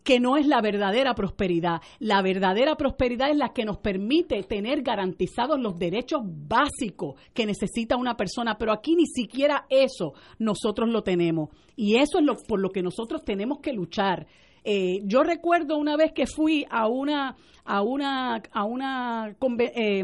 que 0.04 0.20
no 0.20 0.38
es 0.38 0.48
la 0.48 0.62
verdadera 0.62 1.14
prosperidad. 1.14 1.82
La 2.00 2.22
verdadera 2.22 2.76
prosperidad 2.76 3.30
es 3.30 3.38
la 3.38 3.54
que 3.54 3.66
nos 3.66 3.78
permite 3.78 4.44
tener 4.44 4.82
garantizados 4.82 5.60
los 5.60 5.78
derechos 5.78 6.22
básicos 6.24 7.16
que 7.34 7.46
necesita 7.46 7.98
una 7.98 8.16
persona, 8.16 8.58
pero 8.58 8.72
aquí 8.72 8.96
ni 8.96 9.06
siquiera 9.06 9.66
eso 9.70 10.14
nosotros 10.40 10.90
lo 10.90 11.04
tenemos. 11.04 11.50
Y 11.76 11.96
eso 11.96 12.20
es 12.20 12.26
lo, 12.26 12.36
por 12.48 12.60
lo 12.60 12.70
que 12.70 12.82
nosotros 12.82 13.24
tenemos 13.24 13.60
que 13.60 13.74
luchar. 13.74 14.28
Eh, 14.64 15.02
yo 15.06 15.24
recuerdo 15.24 15.78
una 15.78 15.98
vez 15.98 16.12
que 16.14 16.28
fui 16.28 16.66
a 16.70 16.88
una, 16.88 17.36
a 17.66 17.82
una, 17.82 18.42
a 18.52 18.64
una 18.64 19.36
eh, 19.60 20.04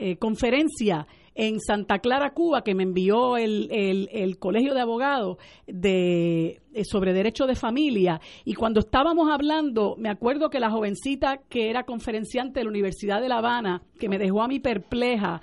eh, 0.00 0.16
conferencia 0.16 1.06
en 1.36 1.60
Santa 1.60 1.98
Clara, 1.98 2.30
Cuba, 2.32 2.64
que 2.64 2.74
me 2.74 2.82
envió 2.82 3.36
el, 3.36 3.68
el, 3.70 4.38
Colegio 4.38 4.72
de 4.72 4.80
Abogados 4.80 5.36
de, 5.66 6.62
eh, 6.72 6.84
sobre 6.84 7.12
Derecho 7.12 7.46
de 7.46 7.54
Familia. 7.54 8.22
Y 8.46 8.54
cuando 8.54 8.80
estábamos 8.80 9.30
hablando, 9.30 9.96
me 9.98 10.08
acuerdo 10.08 10.48
que 10.48 10.60
la 10.60 10.70
jovencita 10.70 11.42
que 11.50 11.68
era 11.68 11.84
conferenciante 11.84 12.60
de 12.60 12.64
la 12.64 12.70
Universidad 12.70 13.20
de 13.20 13.28
La 13.28 13.38
Habana, 13.38 13.82
que 13.98 14.08
me 14.08 14.18
dejó 14.18 14.40
a 14.40 14.48
mí 14.48 14.60
perpleja, 14.60 15.42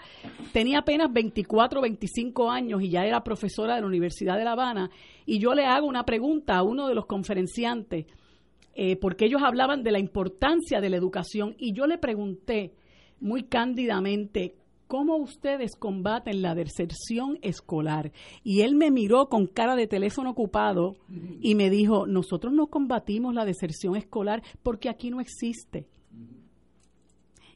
tenía 0.52 0.80
apenas 0.80 1.14
24 1.14 1.80
o 1.80 1.84
25 1.84 2.50
años 2.50 2.82
y 2.82 2.90
ya 2.90 3.06
era 3.06 3.24
profesora 3.24 3.76
de 3.76 3.82
la 3.82 3.88
Universidad 3.88 4.36
de 4.40 4.46
La 4.46 4.54
Habana. 4.54 4.90
Y 5.28 5.38
yo 5.38 5.54
le 5.54 5.66
hago 5.66 5.86
una 5.86 6.06
pregunta 6.06 6.56
a 6.58 6.64
uno 6.64 6.88
de 6.88 6.96
los 6.96 7.06
conferenciantes, 7.06 8.08
eh, 8.74 8.96
porque 8.96 9.26
ellos 9.26 9.44
hablaban 9.44 9.84
de 9.84 9.92
la 9.92 10.00
importancia 10.00 10.82
de 10.82 10.90
la 10.90 10.98
educación. 10.98 11.54
Y 11.60 11.74
yo 11.74 11.86
le 11.86 12.00
pregunté 12.00 12.74
muy 13.20 13.44
cándidamente, 13.44 14.56
¿cómo 14.94 15.16
ustedes 15.16 15.72
combaten 15.76 16.44
la 16.44 16.54
deserción 16.54 17.40
escolar? 17.42 18.12
Y 18.44 18.62
él 18.62 18.76
me 18.76 18.92
miró 18.92 19.28
con 19.28 19.48
cara 19.48 19.76
de 19.76 19.88
teléfono 19.88 20.30
ocupado 20.30 20.98
y 21.42 21.56
me 21.56 21.72
dijo, 21.72 22.06
nosotros 22.06 22.54
no 22.54 22.68
combatimos 22.68 23.34
la 23.34 23.44
deserción 23.44 23.96
escolar 23.96 24.44
porque 24.62 24.90
aquí 24.90 25.10
no 25.10 25.20
existe. 25.20 25.88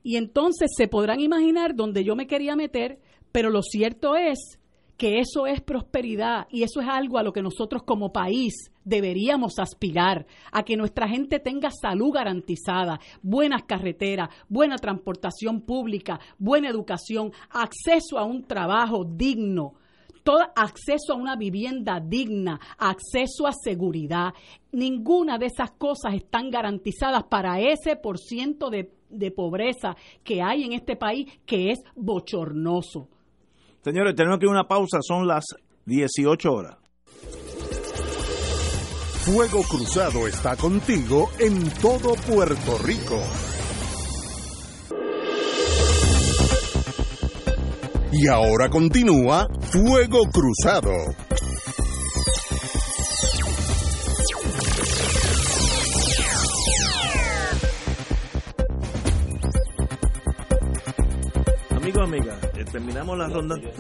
Y 0.02 0.16
entonces 0.16 0.72
se 0.76 0.88
podrán 0.88 1.20
imaginar 1.20 1.76
dónde 1.76 2.04
yo 2.04 2.16
me 2.16 2.26
quería 2.26 2.56
meter, 2.56 2.98
pero 3.32 3.52
lo 3.52 3.62
cierto 3.62 4.16
es 4.16 4.58
que 4.98 5.20
eso 5.20 5.45
es 5.45 5.62
prosperidad 5.62 6.48
y 6.50 6.64
eso 6.64 6.82
es 6.82 6.88
algo 6.88 7.18
a 7.18 7.24
lo 7.24 7.32
que 7.32 7.43
nosotros 7.43 7.84
como 7.84 8.12
país 8.12 8.72
deberíamos 8.84 9.60
aspirar, 9.60 10.26
a 10.52 10.64
que 10.64 10.76
nuestra 10.76 11.08
gente 11.08 11.39
tenga 11.39 11.70
salud 11.72 12.12
garantizada, 12.12 13.00
buenas 13.22 13.64
carreteras, 13.64 14.30
buena 14.50 14.78
transportación 14.78 15.62
pública, 15.62 16.20
buena 16.39 16.70
educación, 16.70 17.32
acceso 17.50 18.18
a 18.18 18.24
un 18.24 18.43
trabajo 18.43 19.04
digno, 19.06 19.74
todo 20.24 20.39
acceso 20.56 21.14
a 21.14 21.16
una 21.16 21.36
vivienda 21.36 22.02
digna, 22.02 22.60
acceso 22.78 23.48
a 23.48 23.54
seguridad. 23.54 24.34
Ninguna 24.72 25.38
de 25.38 25.45
esas 25.45 25.72
cosas 25.72 26.16
están 26.16 26.50
garantizadas 26.50 27.24
para 27.26 27.62
ese 27.62 27.95
por 27.95 28.18
ciento 28.18 28.70
de, 28.70 28.91
de 29.10 29.32
pobreza 29.32 29.95
que 30.24 30.41
hay 30.41 30.64
en 30.64 30.74
este 30.74 30.98
país 30.98 31.32
que 31.45 31.72
es 31.72 31.80
bochornoso. 31.95 33.08
Señores, 33.84 34.15
tenemos 34.15 34.39
que 34.39 34.47
una 34.47 34.67
pausa, 34.67 34.99
son 35.01 35.28
las 35.28 35.45
18 35.86 36.51
horas. 36.51 36.78
Fuego 39.28 39.61
Cruzado 39.63 40.25
está 40.28 40.55
contigo 40.55 41.30
en 41.38 41.69
todo 41.82 42.13
Puerto 42.15 42.78
Rico. 42.84 43.21
Y 48.13 48.28
ahora 48.28 48.69
continúa 48.69 49.47
Fuego 49.59 50.21
Cruzado. 50.32 51.26
Amigo, 61.88 62.02
amiga, 62.02 62.38
terminamos 62.70 63.18
la 63.18 63.30
ronda 63.30 63.56
de, 63.56 63.72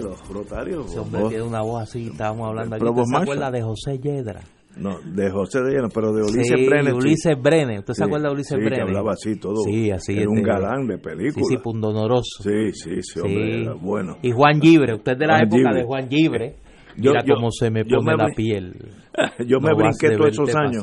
los 0.00 0.18
rotarios. 0.30 0.86
Ese 0.86 0.98
hombre 0.98 1.24
tiene 1.28 1.42
una 1.42 1.60
voz 1.60 1.82
así, 1.82 2.06
estábamos 2.06 2.48
hablando 2.48 2.76
aquí. 2.76 2.84
¿Usted 2.86 3.04
se 3.04 3.16
acuerda 3.18 3.50
de 3.50 3.62
José 3.62 3.98
Yedra? 3.98 4.40
No, 4.78 4.98
de 5.04 5.30
José 5.30 5.60
de 5.60 5.72
Yedra, 5.72 5.88
pero 5.92 6.10
de 6.14 6.22
Ulises 6.22 6.54
sí, 6.56 6.66
Brenes. 6.66 6.94
Ulises 6.94 7.38
Brenes, 7.38 7.80
¿usted 7.80 7.92
se 7.92 8.04
acuerda 8.04 8.28
de 8.28 8.32
Ulises 8.32 8.56
sí, 8.56 8.64
Brenes? 8.64 8.78
que 8.78 8.80
hablaba 8.80 9.12
así 9.12 9.38
todo. 9.38 9.56
Sí, 9.56 9.90
así. 9.90 10.14
Era 10.14 10.30
un 10.30 10.38
este, 10.38 10.48
galán 10.48 10.86
de 10.86 10.96
película. 10.96 11.34
Sí, 11.34 11.42
sí, 11.54 11.58
pundonoroso. 11.62 12.42
Sí, 12.42 12.72
sí, 12.72 13.02
sí, 13.02 13.20
hombre, 13.20 13.64
era 13.64 13.74
bueno. 13.74 14.16
Y 14.22 14.30
Juan 14.30 14.58
Gibre, 14.58 14.94
usted 14.94 15.18
de 15.18 15.26
la 15.26 15.38
época 15.38 15.74
de 15.74 15.84
Juan 15.84 16.08
Gibre. 16.08 16.56
Mira 16.96 17.22
cómo 17.28 17.50
se 17.50 17.70
me 17.70 17.84
pone 17.84 18.16
la 18.16 18.28
piel. 18.34 18.72
yo 19.46 19.60
me 19.60 19.74
brinqué 19.74 20.16
todos 20.16 20.30
esos 20.30 20.54
años. 20.54 20.82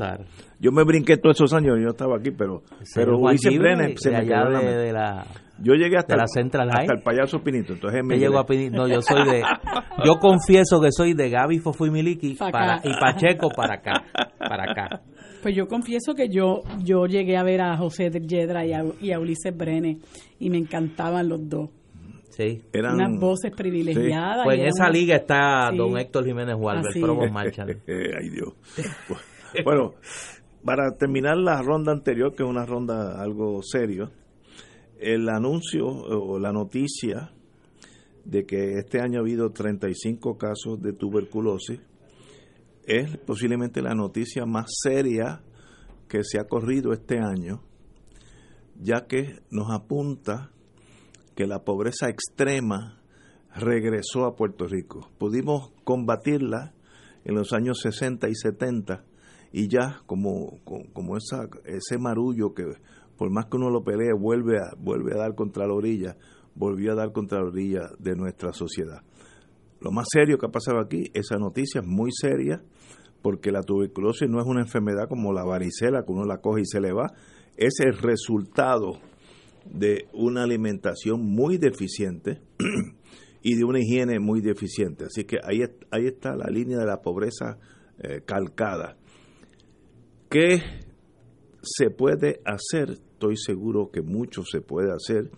Yo 0.60 0.72
me 0.72 0.84
brinqué 0.84 1.18
todos 1.18 1.38
esos 1.38 1.54
años, 1.54 1.78
yo 1.82 1.90
estaba 1.90 2.18
aquí, 2.18 2.32
pero, 2.32 2.64
pero 2.94 3.18
Ulises 3.18 3.58
Brenes 3.58 3.96
se 4.00 4.12
me 4.12 4.26
quedó 4.26 4.50
de 4.50 4.92
la 4.92 5.26
yo 5.62 5.74
llegué 5.74 5.98
hasta, 5.98 6.16
la 6.16 6.28
Central 6.28 6.70
hasta 6.70 6.94
el 6.94 7.02
payaso 7.02 7.40
Pinito. 7.40 7.74
Entonces 7.74 8.02
me 8.04 8.18
llego 8.18 8.40
a 8.40 8.46
Pinito. 8.46 8.78
No, 8.78 8.88
yo 8.88 9.02
soy 9.02 9.26
de. 9.26 9.44
Yo 10.06 10.16
confieso 10.16 10.80
que 10.80 10.90
soy 10.92 11.14
de 11.14 11.30
Gaby 11.30 11.62
Miliki 11.92 12.36
para, 12.36 12.80
y 12.84 12.92
Pacheco 12.98 13.50
para 13.50 13.76
acá. 13.76 14.06
Para 14.38 14.72
acá. 14.72 15.02
Pues 15.42 15.56
yo 15.56 15.68
confieso 15.68 16.14
que 16.16 16.30
yo 16.30 16.62
yo 16.84 17.06
llegué 17.06 17.36
a 17.36 17.44
ver 17.44 17.62
a 17.62 17.76
José 17.76 18.10
Yedra 18.10 18.66
y 18.66 18.74
a, 18.74 18.84
y 19.02 19.12
a 19.12 19.20
Ulises 19.20 19.56
Brenes 19.56 19.98
y 20.40 20.50
me 20.50 20.58
encantaban 20.58 21.28
los 21.28 21.50
dos. 21.50 21.70
Sí. 22.30 22.62
Eran, 22.72 22.96
unas 22.96 23.20
voces 23.20 23.52
privilegiadas. 23.52 24.46
Pues 24.46 24.60
en 24.60 24.68
esa 24.68 24.90
liga 24.90 25.18
está 25.18 25.70
don 25.76 25.98
Héctor 25.98 26.26
Jiménez 26.26 26.56
Walber, 26.58 26.92
el 26.96 27.02
Provo 27.02 27.24
Ay 27.26 28.30
Dios. 28.30 28.54
bueno, 29.66 29.96
para 30.64 30.96
terminar 30.98 31.38
la 31.38 31.62
ronda 31.62 31.92
anterior, 31.92 32.34
que 32.36 32.44
es 32.44 32.50
una 32.50 32.66
ronda 32.66 33.22
algo 33.22 33.62
serio, 33.64 34.12
el 35.00 35.30
anuncio 35.30 35.88
o 35.88 36.40
la 36.40 36.52
noticia 36.52 37.32
de 38.26 38.46
que 38.46 38.74
este 38.80 39.02
año 39.02 39.20
ha 39.20 39.22
habido 39.22 39.52
35 39.52 40.38
casos 40.38 40.82
de 40.82 40.94
tuberculosis 40.94 41.80
es 42.90 43.18
posiblemente 43.18 43.82
la 43.82 43.94
noticia 43.94 44.46
más 44.46 44.66
seria 44.82 45.44
que 46.08 46.24
se 46.24 46.40
ha 46.40 46.46
corrido 46.46 46.92
este 46.92 47.20
año, 47.20 47.62
ya 48.82 49.06
que 49.06 49.44
nos 49.52 49.72
apunta 49.72 50.52
que 51.36 51.46
la 51.46 51.64
pobreza 51.64 52.10
extrema 52.10 53.00
regresó 53.56 54.26
a 54.26 54.36
Puerto 54.36 54.66
Rico. 54.66 55.12
Pudimos 55.20 55.72
combatirla 55.84 56.74
en 57.26 57.36
los 57.36 57.54
años 57.54 57.80
60 57.82 58.28
y 58.28 58.36
70 58.36 59.06
y 59.52 59.68
ya 59.68 60.02
como, 60.06 60.60
como 60.64 61.18
esa, 61.18 61.48
ese 61.66 61.98
marullo 61.98 62.54
que 62.54 62.66
por 63.18 63.32
más 63.32 63.48
que 63.48 63.58
uno 63.58 63.70
lo 63.70 63.84
pelee, 63.84 64.14
vuelve 64.14 64.60
a, 64.60 64.74
vuelve 64.78 65.14
a 65.14 65.18
dar 65.18 65.36
contra 65.36 65.68
la 65.68 65.74
orilla, 65.74 66.16
volvió 66.56 66.94
a 66.94 66.96
dar 66.96 67.12
contra 67.12 67.40
la 67.42 67.48
orilla 67.48 67.90
de 68.00 68.16
nuestra 68.16 68.54
sociedad. 68.54 69.02
Lo 69.82 69.92
más 69.92 70.08
serio 70.10 70.38
que 70.38 70.46
ha 70.46 70.52
pasado 70.52 70.80
aquí, 70.80 71.12
esa 71.14 71.38
noticia 71.38 71.82
es 71.82 71.88
muy 71.88 72.12
seria, 72.14 72.64
porque 73.22 73.52
la 73.52 73.62
tuberculosis 73.62 74.30
no 74.30 74.40
es 74.40 74.46
una 74.46 74.62
enfermedad 74.62 75.10
como 75.10 75.34
la 75.34 75.44
varicela, 75.44 76.04
que 76.06 76.14
uno 76.14 76.24
la 76.24 76.38
coge 76.38 76.62
y 76.62 76.66
se 76.66 76.80
le 76.80 76.94
va, 76.94 77.08
es 77.58 77.74
el 77.80 77.98
resultado 77.98 79.00
de 79.66 80.08
una 80.14 80.44
alimentación 80.44 81.22
muy 81.22 81.58
deficiente 81.58 82.42
y 83.44 83.56
de 83.56 83.64
una 83.66 83.80
higiene 83.80 84.20
muy 84.20 84.40
deficiente. 84.40 85.06
Así 85.06 85.26
que 85.26 85.40
ahí, 85.44 85.62
ahí 85.92 86.08
está 86.08 86.36
la 86.36 86.50
línea 86.50 86.78
de 86.78 86.86
la 86.86 87.02
pobreza 87.02 87.58
eh, 88.00 88.22
calcada. 88.26 88.96
¿Qué 90.30 90.62
se 91.62 91.90
puede 91.90 92.42
hacer 92.46 93.00
estoy 93.20 93.36
seguro 93.36 93.92
que 93.92 94.02
mucho 94.02 94.44
se 94.50 94.62
puede 94.62 94.94
hacer 94.94 95.30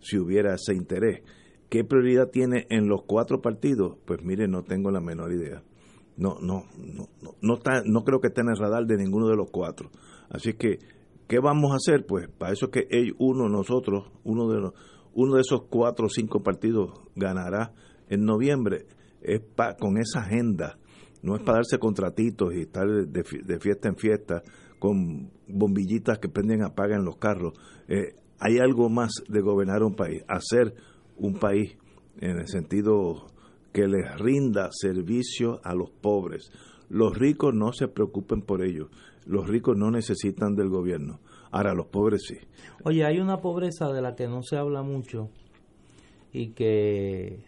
si 0.00 0.18
hubiera 0.18 0.54
ese 0.54 0.74
interés. 0.74 1.22
¿Qué 1.68 1.84
prioridad 1.84 2.30
tiene 2.30 2.66
en 2.68 2.88
los 2.88 3.02
cuatro 3.06 3.40
partidos? 3.40 3.96
Pues 4.04 4.24
mire, 4.24 4.48
no 4.48 4.64
tengo 4.64 4.90
la 4.90 5.00
menor 5.00 5.32
idea. 5.32 5.62
No, 6.16 6.38
no, 6.40 6.64
no, 6.76 7.08
no, 7.22 7.36
no, 7.40 7.54
está, 7.54 7.82
no 7.84 8.02
creo 8.02 8.20
que 8.20 8.28
esté 8.28 8.40
en 8.40 8.48
el 8.48 8.56
radar 8.56 8.86
de 8.86 8.96
ninguno 8.96 9.28
de 9.28 9.36
los 9.36 9.50
cuatro. 9.52 9.90
Así 10.30 10.54
que, 10.54 10.78
¿qué 11.28 11.38
vamos 11.38 11.70
a 11.70 11.76
hacer? 11.76 12.06
Pues 12.06 12.28
para 12.28 12.52
eso 12.52 12.66
es 12.66 12.72
que 12.72 13.12
uno, 13.18 13.48
nosotros, 13.48 14.10
uno 14.24 14.48
de, 14.48 14.60
los, 14.60 14.72
uno 15.14 15.36
de 15.36 15.42
esos 15.42 15.62
cuatro 15.70 16.06
o 16.06 16.10
cinco 16.10 16.42
partidos 16.42 16.90
ganará 17.14 17.72
en 18.08 18.24
noviembre. 18.24 18.86
Es 19.20 19.42
con 19.78 19.98
esa 19.98 20.22
agenda. 20.22 20.78
No 21.22 21.36
es 21.36 21.42
para 21.42 21.58
darse 21.58 21.78
contratitos 21.78 22.54
y 22.54 22.62
estar 22.62 22.86
de 22.86 23.58
fiesta 23.60 23.88
en 23.88 23.96
fiesta 23.96 24.42
con 24.78 25.30
bombillitas 25.48 26.18
que 26.18 26.28
prenden 26.28 26.62
apagan 26.62 27.04
los 27.04 27.16
carros. 27.16 27.54
Eh, 27.88 28.14
hay 28.38 28.58
algo 28.58 28.88
más 28.88 29.10
de 29.28 29.40
gobernar 29.40 29.82
un 29.82 29.94
país, 29.94 30.22
hacer 30.28 30.74
un 31.16 31.34
país 31.34 31.76
en 32.20 32.38
el 32.38 32.48
sentido 32.48 33.26
que 33.72 33.86
les 33.86 34.18
rinda 34.18 34.68
servicio 34.72 35.60
a 35.64 35.74
los 35.74 35.90
pobres. 35.90 36.50
Los 36.88 37.16
ricos 37.16 37.54
no 37.54 37.72
se 37.72 37.88
preocupen 37.88 38.42
por 38.42 38.62
ello. 38.62 38.88
Los 39.26 39.46
ricos 39.46 39.76
no 39.76 39.90
necesitan 39.90 40.54
del 40.54 40.68
gobierno. 40.68 41.20
Ahora 41.50 41.74
los 41.74 41.86
pobres 41.86 42.22
sí. 42.26 42.36
Oye, 42.84 43.04
hay 43.04 43.18
una 43.18 43.40
pobreza 43.40 43.92
de 43.92 44.00
la 44.00 44.14
que 44.14 44.26
no 44.26 44.42
se 44.42 44.56
habla 44.56 44.82
mucho 44.82 45.28
y 46.32 46.50
que 46.50 47.44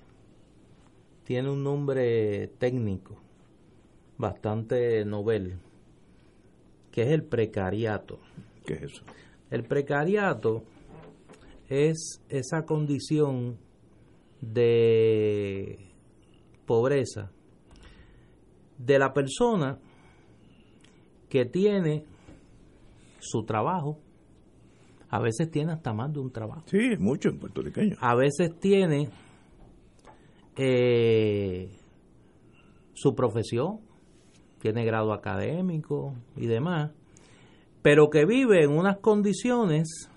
tiene 1.25 1.51
un 1.51 1.63
nombre 1.63 2.49
técnico 2.59 3.17
bastante 4.21 5.05
novel 5.05 5.59
que 6.93 7.03
es 7.03 7.09
el 7.09 7.25
precariato. 7.25 8.21
¿Qué 8.67 8.75
es 8.75 8.83
eso? 8.83 9.03
El 9.51 9.65
precariato 9.65 10.63
es 11.69 12.21
esa 12.29 12.65
condición 12.65 13.59
de 14.41 15.79
pobreza 16.67 17.31
de 18.79 18.99
la 18.99 19.13
persona 19.13 19.79
que 21.29 21.45
tiene 21.45 22.05
su 23.21 23.45
trabajo, 23.45 23.99
a 25.09 25.21
veces 25.21 25.51
tiene 25.51 25.73
hasta 25.73 25.93
más 25.93 26.13
de 26.13 26.21
un 26.21 26.31
trabajo. 26.31 26.63
Sí, 26.67 26.97
mucho 26.99 27.29
en 27.29 27.39
puertorriqueño. 27.39 27.97
A 28.01 28.15
veces 28.15 28.59
tiene 28.59 29.11
eh, 30.57 31.71
su 32.95 33.15
profesión, 33.15 33.81
tiene 34.61 34.85
grado 34.85 35.13
académico 35.13 36.15
y 36.37 36.47
demás, 36.47 36.93
pero 37.83 38.11
que 38.11 38.27
vive 38.27 38.63
en 38.63 38.71
unas 38.71 38.99
condiciones 38.99 40.11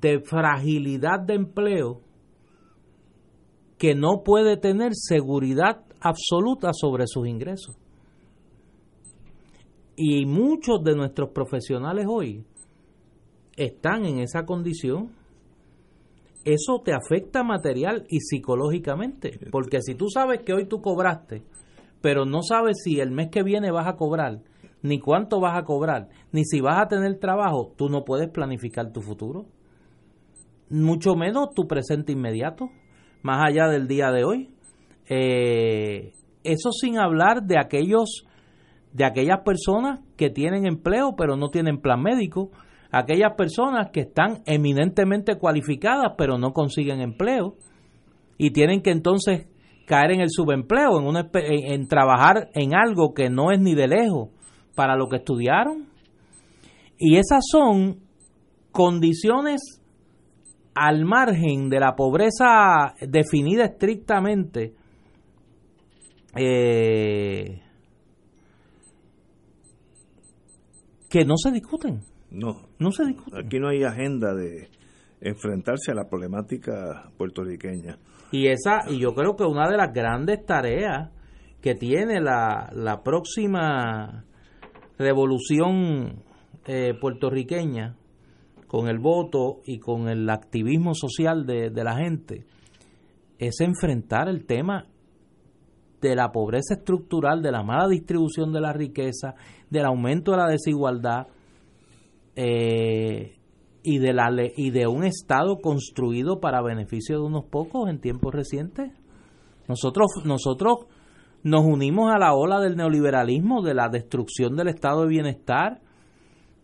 de 0.00 0.20
fragilidad 0.20 1.20
de 1.20 1.34
empleo 1.34 2.00
que 3.78 3.94
no 3.94 4.22
puede 4.24 4.56
tener 4.56 4.92
seguridad 4.94 5.84
absoluta 6.00 6.70
sobre 6.72 7.04
sus 7.06 7.26
ingresos. 7.26 7.76
Y 9.96 10.26
muchos 10.26 10.82
de 10.82 10.94
nuestros 10.94 11.30
profesionales 11.30 12.06
hoy 12.08 12.44
están 13.56 14.04
en 14.04 14.18
esa 14.18 14.44
condición. 14.44 15.10
Eso 16.44 16.80
te 16.84 16.92
afecta 16.92 17.42
material 17.42 18.06
y 18.08 18.20
psicológicamente, 18.20 19.38
porque 19.50 19.80
si 19.82 19.94
tú 19.94 20.08
sabes 20.08 20.42
que 20.42 20.52
hoy 20.52 20.66
tú 20.66 20.80
cobraste, 20.80 21.42
pero 22.00 22.24
no 22.24 22.42
sabes 22.42 22.78
si 22.82 23.00
el 23.00 23.10
mes 23.10 23.28
que 23.30 23.42
viene 23.42 23.70
vas 23.70 23.86
a 23.86 23.96
cobrar, 23.96 24.40
ni 24.82 25.00
cuánto 25.00 25.40
vas 25.40 25.58
a 25.58 25.64
cobrar, 25.64 26.08
ni 26.32 26.44
si 26.44 26.60
vas 26.60 26.78
a 26.78 26.88
tener 26.88 27.18
trabajo, 27.18 27.72
tú 27.76 27.88
no 27.88 28.04
puedes 28.04 28.30
planificar 28.30 28.92
tu 28.92 29.00
futuro. 29.00 29.46
Mucho 30.68 31.14
menos 31.14 31.50
tu 31.54 31.66
presente 31.66 32.12
inmediato, 32.12 32.70
más 33.22 33.44
allá 33.48 33.68
del 33.68 33.86
día 33.88 34.10
de 34.10 34.24
hoy. 34.24 34.50
Eh, 35.08 36.12
eso 36.44 36.70
sin 36.72 36.98
hablar 36.98 37.42
de 37.42 37.58
aquellos 37.58 38.24
de 38.92 39.04
aquellas 39.04 39.40
personas 39.44 40.00
que 40.16 40.30
tienen 40.30 40.66
empleo 40.66 41.14
pero 41.16 41.36
no 41.36 41.50
tienen 41.50 41.80
plan 41.80 42.02
médico, 42.02 42.50
aquellas 42.90 43.34
personas 43.36 43.90
que 43.92 44.00
están 44.00 44.42
eminentemente 44.46 45.36
cualificadas 45.36 46.14
pero 46.16 46.38
no 46.38 46.52
consiguen 46.52 47.00
empleo 47.00 47.56
y 48.38 48.50
tienen 48.52 48.82
que 48.82 48.90
entonces 48.90 49.48
caer 49.86 50.12
en 50.12 50.20
el 50.20 50.30
subempleo, 50.30 50.98
en, 50.98 51.06
una, 51.06 51.30
en, 51.32 51.88
trabajar 51.88 52.50
en 52.54 52.74
algo 52.74 53.14
que 53.14 53.30
no 53.30 53.52
es 53.52 53.60
ni 53.60 53.74
de 53.74 53.88
lejos 53.88 54.28
para 54.74 54.96
lo 54.96 55.08
que 55.08 55.16
estudiaron. 55.16 55.86
Y 56.98 57.16
esas 57.16 57.44
son 57.50 58.00
condiciones 58.72 59.80
al 60.74 61.04
margen 61.04 61.70
de 61.70 61.80
la 61.80 61.94
pobreza 61.96 62.94
definida 63.00 63.64
estrictamente 63.64 64.74
eh, 66.36 67.62
que 71.08 71.24
no 71.24 71.36
se 71.38 71.50
discuten. 71.52 72.02
No. 72.30 72.66
No 72.78 72.90
se 72.90 73.06
discuten. 73.06 73.46
Aquí 73.46 73.58
no 73.58 73.68
hay 73.68 73.84
agenda 73.84 74.34
de 74.34 74.68
enfrentarse 75.28 75.92
a 75.92 75.94
la 75.94 76.08
problemática 76.08 77.10
puertorriqueña. 77.16 77.98
Y 78.32 78.48
esa 78.48 78.80
y 78.88 78.98
yo 78.98 79.14
creo 79.14 79.36
que 79.36 79.44
una 79.44 79.68
de 79.68 79.76
las 79.76 79.92
grandes 79.92 80.44
tareas 80.44 81.10
que 81.60 81.74
tiene 81.74 82.20
la, 82.20 82.70
la 82.72 83.02
próxima 83.02 84.24
revolución 84.98 86.22
eh, 86.66 86.94
puertorriqueña 87.00 87.96
con 88.66 88.88
el 88.88 88.98
voto 88.98 89.60
y 89.64 89.78
con 89.78 90.08
el 90.08 90.28
activismo 90.28 90.94
social 90.94 91.46
de, 91.46 91.70
de 91.70 91.84
la 91.84 91.96
gente 91.96 92.44
es 93.38 93.60
enfrentar 93.60 94.28
el 94.28 94.46
tema 94.46 94.86
de 96.00 96.14
la 96.14 96.30
pobreza 96.30 96.74
estructural, 96.74 97.42
de 97.42 97.52
la 97.52 97.62
mala 97.62 97.88
distribución 97.88 98.52
de 98.52 98.60
la 98.60 98.72
riqueza, 98.72 99.34
del 99.70 99.86
aumento 99.86 100.32
de 100.32 100.36
la 100.36 100.48
desigualdad 100.48 101.26
eh, 102.34 103.35
y, 103.86 103.98
de 103.98 104.12
la, 104.12 104.30
y 104.56 104.70
de 104.70 104.88
un 104.88 105.04
Estado 105.04 105.58
construido 105.60 106.40
para 106.40 106.60
beneficio 106.60 107.20
de 107.20 107.24
unos 107.24 107.44
pocos 107.44 107.88
en 107.88 108.00
tiempos 108.00 108.34
recientes. 108.34 108.90
Nosotros, 109.68 110.06
nosotros 110.24 110.86
nos 111.44 111.64
unimos 111.64 112.12
a 112.12 112.18
la 112.18 112.34
ola 112.34 112.58
del 112.58 112.74
neoliberalismo, 112.76 113.62
de 113.62 113.74
la 113.74 113.88
destrucción 113.88 114.56
del 114.56 114.68
Estado 114.68 115.02
de 115.02 115.08
bienestar, 115.08 115.80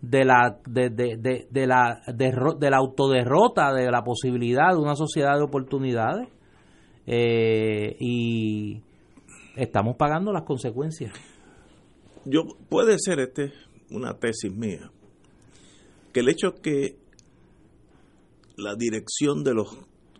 de 0.00 0.24
la, 0.24 0.58
de, 0.66 0.90
de, 0.90 1.46
de, 1.48 1.66
la, 1.68 2.02
de, 2.08 2.70
la 2.70 2.76
autoderrota, 2.76 3.72
de 3.72 3.88
la 3.88 4.02
posibilidad 4.02 4.72
de 4.72 4.78
una 4.78 4.96
sociedad 4.96 5.36
de 5.36 5.44
oportunidades. 5.44 6.28
Eh, 7.06 7.94
y 8.00 8.82
estamos 9.54 9.94
pagando 9.96 10.32
las 10.32 10.42
consecuencias. 10.42 11.12
Yo 12.24 12.42
puede 12.68 12.96
ser 12.98 13.20
este 13.20 13.52
una 13.90 14.14
tesis 14.14 14.52
mía 14.52 14.90
que 16.12 16.20
el 16.20 16.28
hecho 16.28 16.54
que 16.62 17.01
la 18.62 18.74
dirección 18.76 19.44
de 19.44 19.54
los 19.54 19.76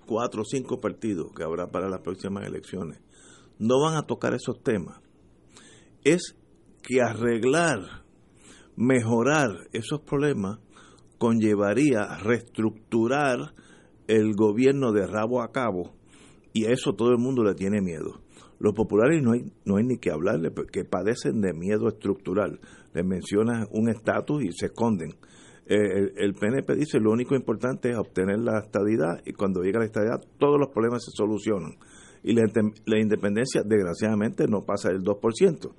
cuatro 0.07 0.43
o 0.43 0.45
cinco 0.45 0.80
partidos 0.80 1.32
que 1.34 1.45
habrá 1.45 1.70
para 1.70 1.88
las 1.88 2.01
próximas 2.01 2.47
elecciones 2.47 3.01
no 3.59 3.80
van 3.80 3.97
a 3.97 4.03
tocar 4.03 4.34
esos 4.34 4.62
temas 4.62 5.01
es 6.05 6.36
que 6.82 7.01
arreglar, 7.01 8.05
mejorar 8.76 9.68
esos 9.72 10.01
problemas 10.01 10.59
conllevaría 11.18 12.18
reestructurar 12.18 13.55
el 14.09 14.34
gobierno 14.34 14.93
de 14.93 15.07
rabo 15.07 15.43
a 15.43 15.53
cabo 15.53 15.95
y 16.53 16.64
a 16.64 16.70
eso 16.70 16.95
todo 16.95 17.11
el 17.11 17.18
mundo 17.18 17.45
le 17.45 17.55
tiene 17.55 17.80
miedo. 17.80 18.20
Los 18.59 18.74
populares 18.74 19.22
no 19.22 19.32
hay, 19.32 19.53
no 19.64 19.76
hay 19.76 19.84
ni 19.84 19.99
que 19.99 20.11
hablarle, 20.11 20.53
que 20.70 20.84
padecen 20.84 21.40
de 21.40 21.53
miedo 21.53 21.88
estructural. 21.88 22.61
Les 22.93 23.05
mencionan 23.05 23.66
un 23.70 23.88
estatus 23.88 24.45
y 24.45 24.53
se 24.53 24.66
esconden. 24.66 25.14
Eh, 25.66 26.12
el, 26.16 26.34
PNP 26.34 26.74
dice 26.74 26.98
lo 26.98 27.12
único 27.12 27.36
importante 27.36 27.90
es 27.90 27.96
obtener 27.96 28.40
la 28.40 28.58
estadidad 28.58 29.22
y 29.24 29.32
cuando 29.32 29.62
llega 29.62 29.78
la 29.78 29.84
estadidad 29.84 30.20
todos 30.38 30.58
los 30.58 30.70
problemas 30.70 31.04
se 31.04 31.12
solucionan. 31.12 31.76
Y 32.22 32.34
la, 32.34 32.42
la 32.86 33.00
independencia 33.00 33.62
desgraciadamente 33.64 34.46
no 34.48 34.64
pasa 34.64 34.88
del 34.88 35.02
2%. 35.02 35.72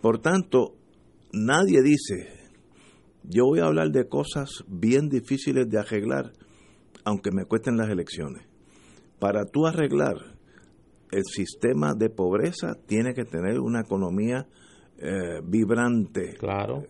Por 0.00 0.18
tanto, 0.18 0.74
nadie 1.32 1.82
dice, 1.82 2.28
yo 3.22 3.44
voy 3.46 3.60
a 3.60 3.66
hablar 3.66 3.90
de 3.90 4.06
cosas 4.08 4.64
bien 4.68 5.08
difíciles 5.08 5.68
de 5.68 5.78
arreglar, 5.78 6.32
aunque 7.04 7.30
me 7.32 7.46
cuesten 7.46 7.76
las 7.76 7.88
elecciones. 7.88 8.46
Para 9.18 9.46
tú 9.46 9.66
arreglar 9.66 10.16
el 11.10 11.22
sistema 11.24 11.94
de 11.94 12.10
pobreza 12.10 12.74
tiene 12.86 13.14
que 13.14 13.24
tener 13.24 13.60
una 13.60 13.80
economía 13.80 14.46
eh, 14.98 15.40
vibrante, 15.44 16.34
claro. 16.38 16.84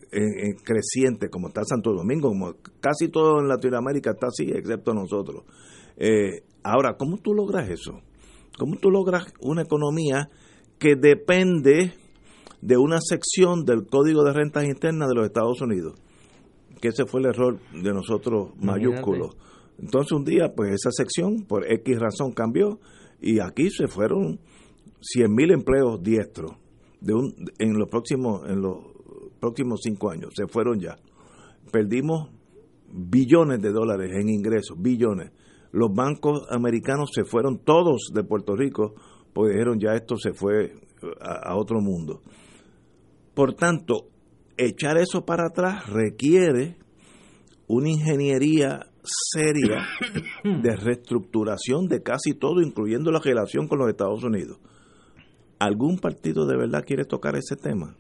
creciente, 0.62 1.30
como 1.30 1.48
está 1.48 1.64
Santo 1.64 1.92
Domingo, 1.92 2.28
como 2.28 2.55
casi 2.80 3.09
todo 3.09 3.40
en 3.40 3.48
Latinoamérica 3.48 4.11
está 4.11 4.26
así, 4.26 4.50
excepto 4.50 4.92
nosotros. 4.92 5.44
Eh, 5.96 6.42
ahora, 6.62 6.96
¿cómo 6.96 7.18
tú 7.18 7.34
logras 7.34 7.68
eso? 7.70 8.00
¿Cómo 8.59 8.76
tú 8.76 8.90
logras 8.90 9.32
una 9.40 9.62
economía 9.62 10.28
que 10.78 10.96
depende 10.96 11.94
de 12.61 12.76
una 12.76 13.00
sección 13.00 13.64
del 13.64 13.86
Código 13.86 14.22
de 14.24 14.32
Rentas 14.32 14.64
Internas 14.64 15.09
de 15.09 15.14
los 15.14 15.26
Estados 15.26 15.61
Unidos? 15.61 15.98
Que 16.80 16.88
ese 16.88 17.07
fue 17.07 17.20
el 17.20 17.26
error 17.26 17.59
de 17.72 17.92
nosotros 17.92 18.50
mayúsculo. 18.59 19.30
Entonces 19.78 20.12
un 20.12 20.24
día, 20.24 20.52
pues 20.55 20.74
esa 20.74 20.90
sección, 20.92 21.44
por 21.46 21.70
X 21.70 21.98
razón, 21.98 22.32
cambió 22.32 22.78
y 23.20 23.40
aquí 23.40 23.70
se 23.70 23.88
fueron 23.88 24.38
100.000 25.00 25.52
empleos 25.52 26.02
diestros 26.02 26.52
de 27.05 27.14
un, 27.14 27.34
en 27.59 27.78
los 27.78 27.88
próximos 27.88 28.48
en 28.48 28.62
los 28.62 28.78
próximos 29.40 29.80
cinco 29.82 30.11
años 30.11 30.30
se 30.34 30.46
fueron 30.46 30.80
ya. 30.80 30.96
Perdimos 31.70 32.30
billones 32.90 33.61
de 33.61 33.70
dólares 33.70 34.11
en 34.14 34.28
ingresos 34.28 34.80
billones. 34.80 35.32
Los 35.72 35.92
bancos 35.92 36.46
americanos 36.50 37.11
se 37.12 37.24
fueron 37.24 37.59
todos 37.59 38.11
de 38.14 38.24
Puerto 38.24 38.57
Rico 38.57 38.94
porque 39.32 39.52
dijeron 39.52 39.78
ya 39.80 39.94
esto 39.94 40.16
se 40.16 40.32
fue 40.32 40.72
a, 41.20 41.50
a 41.50 41.57
otro 41.57 41.80
mundo. 41.80 42.22
Por 43.34 43.55
tanto 43.55 44.09
echar 44.57 44.96
eso 44.96 45.24
para 45.24 45.48
atrás 45.48 45.88
requiere 45.88 46.76
una 47.66 47.90
ingeniería 47.90 48.86
seria 49.05 49.86
de 50.44 50.76
reestructuración 50.76 51.86
de 51.86 52.02
casi 52.02 52.32
todo, 52.34 52.62
incluyendo 52.62 53.11
la 53.11 53.20
relación 53.20 53.68
con 53.68 53.78
los 53.78 53.88
Estados 53.88 54.22
Unidos. 54.24 54.59
¿Algún 55.59 55.98
partido 55.98 56.46
de 56.46 56.57
verdad 56.57 56.84
quiere 56.84 57.05
tocar 57.05 57.36
ese 57.36 57.57
tema? 57.57 57.96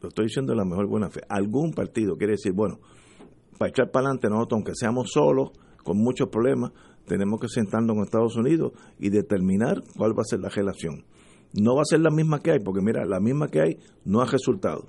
Lo 0.00 0.08
estoy 0.08 0.26
diciendo 0.26 0.52
de 0.52 0.58
la 0.58 0.64
mejor 0.64 0.86
buena 0.86 1.10
fe. 1.10 1.20
¿Algún 1.28 1.72
partido 1.72 2.16
quiere 2.16 2.32
decir, 2.32 2.52
bueno, 2.52 2.78
para 3.58 3.70
echar 3.70 3.90
para 3.90 4.06
adelante 4.06 4.28
nosotros, 4.28 4.58
aunque 4.58 4.72
seamos 4.74 5.10
solos, 5.12 5.50
con 5.82 5.98
muchos 5.98 6.28
problemas, 6.28 6.72
tenemos 7.06 7.38
que 7.40 7.48
sentarnos 7.48 7.94
con 7.94 8.04
Estados 8.04 8.36
Unidos 8.36 8.72
y 8.98 9.10
determinar 9.10 9.82
cuál 9.96 10.12
va 10.18 10.22
a 10.22 10.24
ser 10.24 10.40
la 10.40 10.48
relación. 10.48 11.04
No 11.52 11.76
va 11.76 11.82
a 11.82 11.84
ser 11.84 12.00
la 12.00 12.10
misma 12.10 12.40
que 12.40 12.50
hay, 12.50 12.58
porque 12.58 12.80
mira, 12.80 13.04
la 13.04 13.20
misma 13.20 13.48
que 13.48 13.60
hay 13.60 13.78
no 14.04 14.20
ha 14.20 14.26
resultado. 14.26 14.88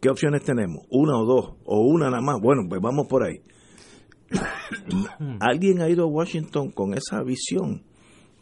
¿Qué 0.00 0.08
opciones 0.08 0.42
tenemos? 0.42 0.84
¿Una 0.90 1.18
o 1.18 1.24
dos? 1.24 1.54
¿O 1.64 1.80
una 1.80 2.10
nada 2.10 2.22
más? 2.22 2.40
Bueno, 2.40 2.62
pues 2.68 2.80
vamos 2.80 3.06
por 3.08 3.24
ahí. 3.24 3.40
¿Alguien 5.40 5.80
ha 5.80 5.88
ido 5.88 6.04
a 6.04 6.08
Washington 6.08 6.70
con 6.70 6.94
esa 6.94 7.22
visión? 7.22 7.82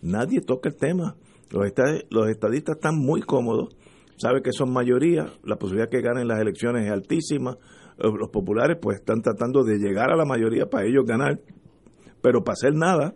Nadie 0.03 0.41
toca 0.41 0.69
el 0.69 0.77
tema. 0.77 1.17
Los, 1.51 1.73
los 2.11 2.29
estadistas 2.29 2.77
están 2.77 2.97
muy 2.97 3.23
cómodos, 3.23 3.77
sabe 4.17 4.43
que 4.43 4.53
son 4.53 4.73
mayoría, 4.73 5.27
la 5.45 5.57
posibilidad 5.57 5.89
que 5.89 6.01
ganen 6.01 6.29
las 6.29 6.41
elecciones 6.41 6.87
es 6.87 6.93
altísima, 6.93 7.57
los 7.99 8.31
populares 8.31 8.79
pues 8.81 8.99
están 8.99 9.23
tratando 9.23 9.63
de 9.63 9.79
llegar 9.79 10.11
a 10.11 10.17
la 10.17 10.25
mayoría 10.25 10.67
para 10.67 10.87
ellos 10.87 11.05
ganar, 11.07 11.41
pero 12.21 12.43
para 12.43 12.55
hacer 12.55 12.75
nada. 12.75 13.15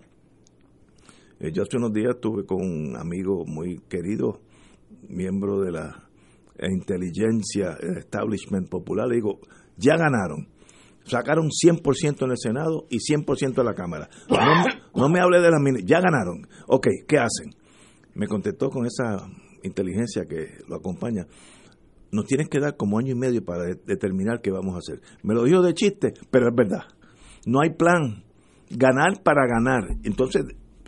Eh, 1.40 1.52
yo 1.52 1.62
hace 1.62 1.76
unos 1.76 1.92
días 1.92 2.14
estuve 2.14 2.44
con 2.44 2.58
un 2.60 2.96
amigo 2.96 3.44
muy 3.46 3.78
querido, 3.88 4.40
miembro 5.08 5.60
de 5.60 5.72
la 5.72 6.08
inteligencia, 6.60 7.76
establishment 7.96 8.68
popular, 8.68 9.06
le 9.08 9.16
digo, 9.16 9.40
ya 9.76 9.96
ganaron. 9.96 10.48
Sacaron 11.04 11.48
100% 11.48 12.24
en 12.24 12.30
el 12.30 12.36
Senado 12.36 12.86
y 12.90 12.98
100% 12.98 13.58
en 13.58 13.64
la 13.64 13.74
Cámara. 13.74 14.10
No, 14.94 15.08
me 15.08 15.20
hable 15.20 15.40
de 15.40 15.50
las 15.50 15.60
ya 15.84 16.00
ganaron. 16.00 16.46
Ok, 16.66 16.88
¿qué 17.06 17.18
hacen? 17.18 17.54
Me 18.18 18.26
contestó 18.26 18.68
con 18.68 18.84
esa 18.84 19.26
inteligencia 19.62 20.26
que 20.26 20.58
lo 20.68 20.76
acompaña 20.76 21.26
nos 22.10 22.26
tienen 22.26 22.48
que 22.48 22.60
dar 22.60 22.76
como 22.76 22.98
año 22.98 23.12
y 23.12 23.18
medio 23.18 23.44
para 23.44 23.64
determinar 23.64 24.40
qué 24.40 24.50
vamos 24.50 24.74
a 24.74 24.78
hacer. 24.78 25.00
Me 25.22 25.34
lo 25.34 25.44
dijo 25.44 25.62
de 25.62 25.74
chiste, 25.74 26.14
pero 26.30 26.48
es 26.48 26.54
verdad. 26.54 26.84
No 27.46 27.60
hay 27.60 27.70
plan. 27.70 28.24
Ganar 28.70 29.22
para 29.22 29.46
ganar. 29.46 29.96
Entonces, 30.04 30.44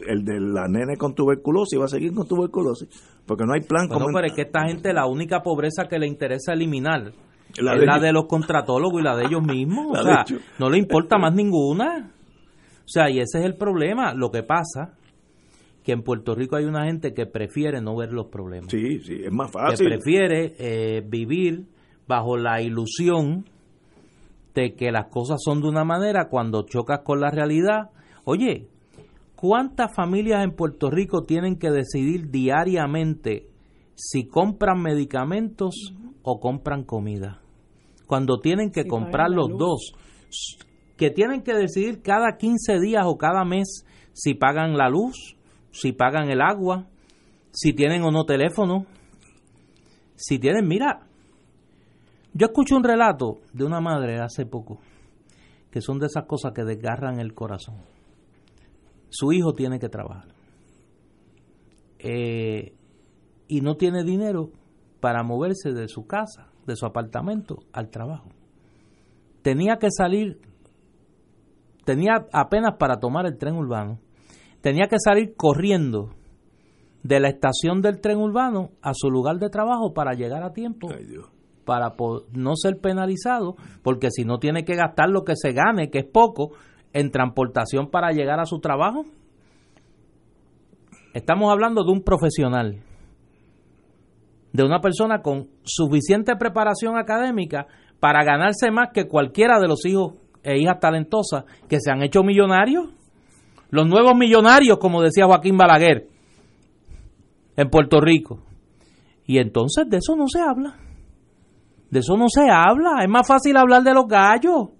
el 0.06 0.24
de 0.24 0.40
la 0.40 0.66
nene 0.68 0.96
con 0.96 1.14
tuberculosis 1.14 1.78
va 1.78 1.84
a 1.84 1.88
seguir 1.88 2.12
con 2.12 2.26
tuberculosis, 2.26 2.88
porque 3.26 3.44
no 3.46 3.54
hay 3.54 3.60
plan. 3.60 3.88
como 3.88 4.06
pero 4.12 4.26
es 4.26 4.32
que 4.32 4.42
esta 4.42 4.66
gente 4.66 4.92
la 4.92 5.06
única 5.06 5.42
pobreza 5.42 5.88
que 5.88 5.98
le 5.98 6.06
interesa 6.06 6.52
eliminar 6.52 7.12
la 7.58 7.74
es 7.74 7.80
de 7.80 7.86
la 7.86 7.98
de 7.98 8.12
los 8.12 8.26
contratólogos 8.26 9.00
y 9.00 9.04
la 9.04 9.16
de 9.16 9.24
ellos 9.26 9.42
mismos. 9.42 9.86
o 9.98 10.02
sea, 10.02 10.24
no 10.58 10.70
le 10.70 10.78
importa 10.78 11.18
más 11.18 11.34
ninguna. 11.34 12.12
O 12.78 12.92
sea, 12.92 13.10
y 13.10 13.18
ese 13.18 13.38
es 13.38 13.44
el 13.44 13.56
problema. 13.56 14.14
Lo 14.14 14.30
que 14.30 14.42
pasa 14.42 14.94
que 15.84 15.92
en 15.92 16.02
Puerto 16.02 16.34
Rico 16.34 16.56
hay 16.56 16.64
una 16.64 16.84
gente 16.84 17.14
que 17.14 17.26
prefiere 17.26 17.80
no 17.80 17.96
ver 17.96 18.12
los 18.12 18.26
problemas. 18.26 18.70
Sí, 18.70 19.00
sí, 19.00 19.20
es 19.24 19.32
más 19.32 19.50
fácil. 19.50 19.88
Que 19.88 19.94
prefiere 19.96 20.54
eh, 20.58 21.02
vivir 21.06 21.66
bajo 22.06 22.36
la 22.36 22.60
ilusión 22.60 23.44
de 24.54 24.74
que 24.74 24.90
las 24.90 25.06
cosas 25.06 25.38
son 25.42 25.60
de 25.62 25.68
una 25.68 25.84
manera 25.84 26.28
cuando 26.28 26.64
chocas 26.64 27.00
con 27.04 27.20
la 27.20 27.30
realidad. 27.30 27.90
Oye, 28.24 28.66
¿cuántas 29.36 29.94
familias 29.94 30.44
en 30.44 30.52
Puerto 30.52 30.90
Rico 30.90 31.22
tienen 31.22 31.56
que 31.56 31.70
decidir 31.70 32.30
diariamente 32.30 33.46
si 33.94 34.26
compran 34.26 34.82
medicamentos 34.82 35.94
o 36.22 36.40
compran 36.40 36.84
comida? 36.84 37.40
Cuando 38.06 38.40
tienen 38.40 38.70
que 38.70 38.86
comprar 38.86 39.30
los 39.30 39.50
dos, 39.56 39.92
que 40.96 41.10
tienen 41.10 41.42
que 41.42 41.54
decidir 41.54 42.02
cada 42.02 42.36
15 42.36 42.80
días 42.80 43.04
o 43.06 43.16
cada 43.16 43.44
mes 43.44 43.86
si 44.12 44.34
pagan 44.34 44.76
la 44.76 44.88
luz, 44.88 45.36
si 45.72 45.92
pagan 45.92 46.30
el 46.30 46.40
agua, 46.40 46.86
si 47.52 47.72
tienen 47.72 48.02
o 48.02 48.10
no 48.10 48.24
teléfono, 48.24 48.86
si 50.16 50.38
tienen, 50.38 50.66
mira, 50.66 51.06
yo 52.32 52.46
escuché 52.46 52.74
un 52.74 52.84
relato 52.84 53.38
de 53.52 53.64
una 53.64 53.80
madre 53.80 54.20
hace 54.20 54.46
poco, 54.46 54.80
que 55.70 55.80
son 55.80 55.98
de 55.98 56.06
esas 56.06 56.26
cosas 56.26 56.52
que 56.52 56.64
desgarran 56.64 57.20
el 57.20 57.34
corazón. 57.34 57.76
Su 59.08 59.32
hijo 59.32 59.54
tiene 59.54 59.78
que 59.78 59.88
trabajar. 59.88 60.28
Eh, 61.98 62.74
y 63.48 63.60
no 63.60 63.76
tiene 63.76 64.04
dinero 64.04 64.50
para 65.00 65.22
moverse 65.22 65.72
de 65.72 65.88
su 65.88 66.06
casa, 66.06 66.48
de 66.66 66.76
su 66.76 66.86
apartamento, 66.86 67.58
al 67.72 67.90
trabajo. 67.90 68.30
Tenía 69.42 69.78
que 69.78 69.88
salir, 69.90 70.40
tenía 71.84 72.26
apenas 72.32 72.76
para 72.78 73.00
tomar 73.00 73.26
el 73.26 73.38
tren 73.38 73.56
urbano 73.56 73.98
tenía 74.60 74.86
que 74.88 74.96
salir 74.98 75.34
corriendo 75.36 76.10
de 77.02 77.20
la 77.20 77.28
estación 77.28 77.80
del 77.80 78.00
tren 78.00 78.18
urbano 78.18 78.70
a 78.82 78.92
su 78.94 79.10
lugar 79.10 79.38
de 79.38 79.48
trabajo 79.48 79.92
para 79.94 80.12
llegar 80.12 80.42
a 80.42 80.52
tiempo, 80.52 80.88
para 81.64 81.94
no 82.32 82.56
ser 82.56 82.78
penalizado, 82.80 83.56
porque 83.82 84.08
si 84.10 84.24
no 84.24 84.38
tiene 84.38 84.64
que 84.64 84.74
gastar 84.74 85.08
lo 85.08 85.24
que 85.24 85.34
se 85.34 85.52
gane, 85.52 85.90
que 85.90 86.00
es 86.00 86.06
poco, 86.06 86.52
en 86.92 87.10
transportación 87.10 87.90
para 87.90 88.10
llegar 88.10 88.40
a 88.40 88.46
su 88.46 88.58
trabajo. 88.58 89.04
Estamos 91.14 91.50
hablando 91.50 91.84
de 91.84 91.92
un 91.92 92.02
profesional, 92.02 92.82
de 94.52 94.64
una 94.64 94.80
persona 94.80 95.22
con 95.22 95.48
suficiente 95.62 96.36
preparación 96.36 96.96
académica 96.96 97.66
para 97.98 98.24
ganarse 98.24 98.70
más 98.70 98.88
que 98.92 99.08
cualquiera 99.08 99.58
de 99.60 99.68
los 99.68 99.84
hijos 99.86 100.14
e 100.42 100.58
hijas 100.58 100.80
talentosas 100.80 101.44
que 101.68 101.78
se 101.80 101.90
han 101.90 102.02
hecho 102.02 102.22
millonarios 102.22 102.90
los 103.70 103.86
nuevos 103.86 104.16
millonarios, 104.16 104.78
como 104.78 105.02
decía 105.02 105.26
Joaquín 105.26 105.56
Balaguer, 105.56 106.06
en 107.56 107.70
Puerto 107.70 108.00
Rico. 108.00 108.40
Y 109.26 109.38
entonces 109.38 109.88
de 109.88 109.98
eso 109.98 110.16
no 110.16 110.26
se 110.28 110.40
habla. 110.40 110.76
De 111.90 112.00
eso 112.00 112.16
no 112.16 112.26
se 112.28 112.50
habla. 112.50 113.02
Es 113.02 113.08
más 113.08 113.26
fácil 113.26 113.56
hablar 113.56 113.82
de 113.82 113.94
los 113.94 114.06
gallos. 114.06 114.70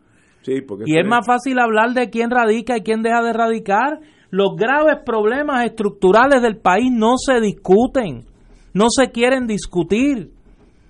Sí, 0.42 0.60
porque 0.66 0.84
y 0.86 0.98
es 0.98 1.06
más 1.06 1.26
fácil 1.26 1.58
hablar 1.58 1.92
de 1.92 2.08
quién 2.10 2.30
radica 2.30 2.76
y 2.76 2.82
quién 2.82 3.02
deja 3.02 3.22
de 3.22 3.32
radicar. 3.32 4.00
Los 4.30 4.56
graves 4.56 4.98
problemas 5.04 5.64
estructurales 5.64 6.40
del 6.40 6.56
país 6.56 6.90
no 6.92 7.16
se 7.16 7.40
discuten, 7.40 8.24
no 8.72 8.86
se 8.88 9.10
quieren 9.10 9.46
discutir, 9.46 10.30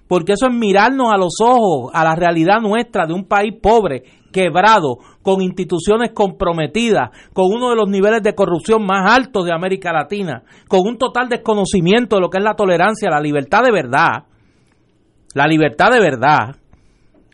porque 0.09 0.35
eso 0.35 0.47
es 0.47 0.55
mirarnos 0.55 1.11
a 1.11 1.17
los 1.17 1.35
ojos, 1.43 1.91
a 1.95 2.05
la 2.05 2.15
realidad 2.15 2.61
nuestra 2.61 3.07
de 3.07 3.15
un 3.15 3.25
país 3.25 3.55
pobre, 3.61 4.05
quebrado, 4.33 4.99
con 5.23 5.43
instituciones 5.43 6.13
comprometidas, 6.13 7.11
con 7.33 7.47
uno 7.47 7.71
de 7.71 7.77
los 7.77 7.89
niveles 7.89 8.23
de 8.23 8.35
corrupción 8.35 8.85
más 8.85 9.13
altos 9.13 9.45
de 9.45 9.55
América 9.55 9.93
Latina, 9.93 10.43
con 10.69 10.81
un 10.87 10.99
total 10.99 11.29
desconocimiento 11.29 12.17
de 12.17 12.23
lo 12.23 12.31
que 12.31 12.39
es 12.39 12.45
la 12.45 12.55
tolerancia, 12.55 13.11
la 13.11 13.21
libertad 13.21 13.63
de 13.63 13.73
verdad, 13.73 14.25
la 15.35 15.47
libertad 15.47 15.91
de 15.91 16.01
verdad, 16.01 16.57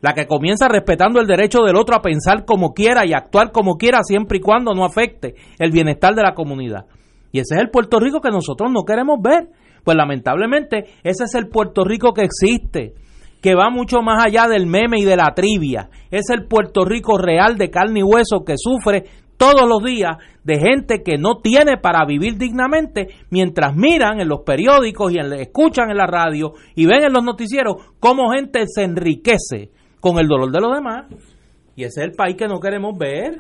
la 0.01 0.13
que 0.13 0.27
comienza 0.27 0.69
respetando 0.69 1.21
el 1.21 1.27
derecho 1.27 1.63
del 1.63 1.77
otro 1.77 1.97
a 1.97 2.03
pensar 2.03 2.45
como 2.45 2.73
quiera 2.73 3.07
y 3.07 3.13
actuar 3.13 3.51
como 3.51 3.77
quiera 3.77 4.03
siempre 4.03 4.39
y 4.39 4.41
cuando 4.41 4.75
no 4.75 4.85
afecte 4.85 5.35
el 5.59 5.71
bienestar 5.71 6.15
de 6.15 6.23
la 6.23 6.35
comunidad. 6.35 6.87
Y 7.33 7.41
ese 7.41 7.55
es 7.55 7.61
el 7.61 7.71
Puerto 7.71 7.99
Rico 7.99 8.21
que 8.21 8.31
nosotros 8.31 8.71
no 8.73 8.85
queremos 8.85 9.19
ver. 9.23 9.49
Pues 9.85 9.97
lamentablemente 9.97 10.85
ese 11.03 11.25
es 11.25 11.35
el 11.35 11.49
Puerto 11.49 11.85
Rico 11.85 12.13
que 12.13 12.23
existe 12.23 12.95
que 13.41 13.55
va 13.55 13.71
mucho 13.71 14.03
más 14.03 14.25
allá 14.25 14.49
del 14.49 14.67
meme 14.67 14.99
y 14.99 15.05
de 15.05 15.17
la 15.17 15.35
trivia. 15.35 15.91
Es 16.11 16.31
el 16.31 16.47
Puerto 16.47 16.85
Rico 16.85 17.19
real 17.19 17.57
de 17.57 17.71
carne 17.71 18.01
y 18.01 18.03
hueso 18.03 18.45
que 18.45 18.55
sufre 18.57 19.05
todos 19.37 19.69
los 19.69 19.83
días 19.83 20.17
de 20.45 20.59
gente 20.59 21.03
que 21.03 21.19
no 21.19 21.39
tiene 21.43 21.77
para 21.77 22.05
vivir 22.07 22.39
dignamente 22.39 23.09
mientras 23.31 23.75
miran 23.75 24.21
en 24.21 24.29
los 24.29 24.41
periódicos 24.41 25.13
y 25.13 25.19
escuchan 25.19 25.91
en 25.91 25.99
la 25.99 26.07
radio 26.07 26.55
y 26.75 26.87
ven 26.87 27.05
en 27.05 27.13
los 27.13 27.23
noticieros 27.23 27.77
cómo 28.01 28.31
gente 28.31 28.65
se 28.67 28.85
enriquece 28.85 29.71
con 30.01 30.19
el 30.19 30.27
dolor 30.27 30.51
de 30.51 30.61
los 30.61 30.75
demás. 30.75 31.07
Y 31.75 31.85
ese 31.85 32.01
es 32.01 32.07
el 32.07 32.13
país 32.13 32.37
que 32.37 32.49
no 32.49 32.59
queremos 32.61 32.97
ver. 32.97 33.39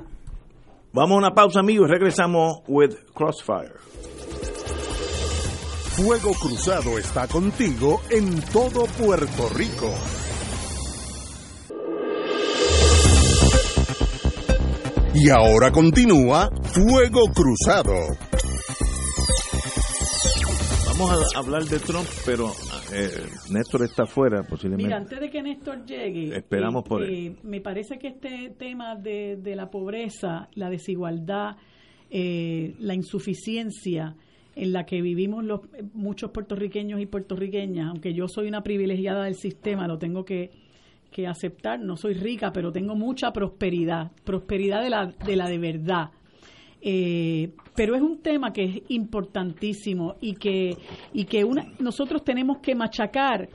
Vamos 0.93 1.13
a 1.13 1.19
una 1.19 1.31
pausa, 1.31 1.61
amigos, 1.61 1.89
y 1.89 1.93
regresamos 1.93 2.63
with 2.69 2.95
Crossfire. 3.15 3.75
Fuego 5.97 6.35
Cruzado 6.35 6.99
está 6.99 7.27
contigo 7.27 8.03
en 8.11 8.39
todo 8.53 8.85
Puerto 8.85 9.49
Rico. 9.57 9.91
Y 15.15 15.31
ahora 15.31 15.73
continúa 15.73 16.51
Fuego 16.65 17.23
Cruzado. 17.33 17.95
Vamos 20.89 21.35
a 21.35 21.39
hablar 21.39 21.65
de 21.65 21.79
Trump, 21.79 22.07
pero 22.27 22.51
eh, 22.93 23.09
Néstor 23.51 23.85
está 23.85 24.03
afuera 24.03 24.43
posiblemente. 24.43 24.89
Mira, 24.89 24.99
antes 24.99 25.19
de 25.19 25.31
que 25.31 25.43
Néstor 25.43 25.87
llegue, 25.87 26.37
esperamos 26.37 26.85
por 26.85 27.05
él. 27.05 27.15
Eh, 27.15 27.37
me 27.43 27.63
parece 27.63 27.99
que 27.99 28.09
este 28.09 28.55
tema 28.59 28.97
de, 28.97 29.41
la 29.57 29.71
pobreza, 29.71 30.51
la 30.57 30.69
desigualdad, 30.69 31.57
eh, 32.11 32.75
la 32.81 32.95
insuficiencia, 32.95 34.15
en 34.57 34.73
la 34.73 34.87
que 34.87 35.03
vivimos 35.03 35.45
los, 35.45 35.61
muchos 35.93 36.31
puertorriqueños 36.31 37.01
y 37.01 37.07
puertorriqueñas, 37.07 37.91
aunque 37.91 38.15
yo 38.15 38.27
soy 38.27 38.49
una 38.49 38.63
privilegiada 38.63 39.25
del 39.25 39.35
sistema, 39.35 39.87
lo 39.87 39.99
tengo 39.99 40.25
que, 40.25 40.51
aceptar, 41.27 41.81
no 41.81 41.97
soy 41.97 42.13
rica, 42.13 42.53
pero 42.53 42.71
tengo 42.71 42.95
mucha 42.95 43.31
prosperidad, 43.31 44.13
prosperidad 44.23 44.83
de 44.83 44.91
la 44.91 45.07
de, 45.07 45.37
la 45.37 45.49
de 45.49 45.57
verdad. 45.57 46.11
Eh, 46.83 47.53
pero 47.75 47.97
es 47.97 48.03
un 48.03 48.19
tema 48.21 48.53
que 48.53 48.65
es 48.65 48.83
importantísimo 48.89 50.17
y 50.21 50.35
que, 50.35 50.77
y 51.15 51.25
que 51.25 51.43
una, 51.43 51.73
nosotros 51.79 52.23
tenemos 52.23 52.59
que 52.59 52.75
machacar 52.75 53.49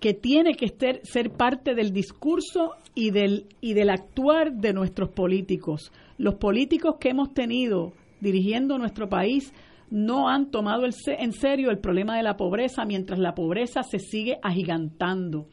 que 0.00 0.14
tiene 0.14 0.54
que 0.54 0.68
ser, 0.68 1.00
ser 1.04 1.30
parte 1.32 1.74
del 1.74 1.92
discurso 1.92 2.76
y 2.94 3.10
del, 3.10 3.44
y 3.60 3.74
del 3.74 3.90
actuar 3.90 4.54
de 4.54 4.72
nuestros 4.72 5.10
políticos. 5.10 5.92
Los 6.16 6.36
políticos 6.36 6.96
que 6.98 7.10
hemos 7.10 7.34
tenido 7.34 7.92
dirigiendo 8.22 8.78
nuestro 8.78 9.08
país 9.10 9.52
no 9.92 10.30
han 10.30 10.50
tomado 10.50 10.84
en 10.86 11.32
serio 11.32 11.70
el 11.70 11.78
problema 11.78 12.16
de 12.16 12.22
la 12.22 12.34
pobreza 12.34 12.86
mientras 12.86 13.18
la 13.18 13.34
pobreza 13.34 13.82
se 13.82 13.98
sigue 13.98 14.38
agigantando. 14.42 15.48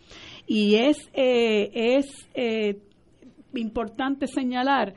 Y 0.47 0.75
es, 0.75 0.97
eh, 1.13 1.69
es 1.73 2.05
eh, 2.33 2.79
importante 3.53 4.27
señalar 4.27 4.93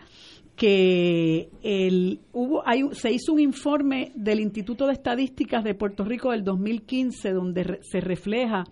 que 0.55 1.48
el, 1.64 2.20
hubo, 2.32 2.62
hay, 2.64 2.82
se 2.93 3.10
hizo 3.10 3.32
un 3.32 3.40
informe 3.40 4.12
del 4.14 4.39
Instituto 4.39 4.86
de 4.86 4.93
Estadísticas 4.93 5.64
de 5.64 5.74
Puerto 5.74 6.05
Rico 6.05 6.31
del 6.31 6.44
2015 6.44 7.32
donde 7.32 7.81
se 7.82 8.01
refleja 8.01 8.62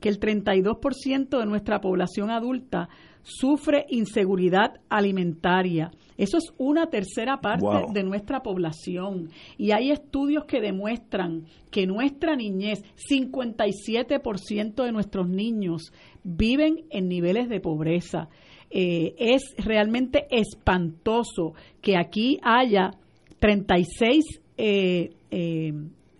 que 0.00 0.08
el 0.08 0.18
32% 0.18 1.38
de 1.38 1.46
nuestra 1.46 1.80
población 1.80 2.30
adulta 2.30 2.88
sufre 3.26 3.86
inseguridad 3.88 4.80
alimentaria. 4.88 5.90
Eso 6.16 6.38
es 6.38 6.54
una 6.58 6.86
tercera 6.86 7.40
parte 7.40 7.66
de 7.92 8.02
nuestra 8.04 8.42
población. 8.42 9.30
Y 9.58 9.72
hay 9.72 9.90
estudios 9.90 10.44
que 10.44 10.60
demuestran 10.60 11.44
que 11.70 11.86
nuestra 11.86 12.36
niñez, 12.36 12.84
57% 13.10 14.84
de 14.84 14.92
nuestros 14.92 15.28
niños 15.28 15.92
viven 16.22 16.84
en 16.90 17.08
niveles 17.08 17.48
de 17.48 17.60
pobreza. 17.60 18.28
Eh, 18.70 19.14
es 19.18 19.42
realmente 19.58 20.26
espantoso 20.30 21.54
que 21.82 21.96
aquí 21.96 22.38
haya 22.42 22.92
36 23.40 24.24
eh, 24.56 25.10
eh, 25.30 25.72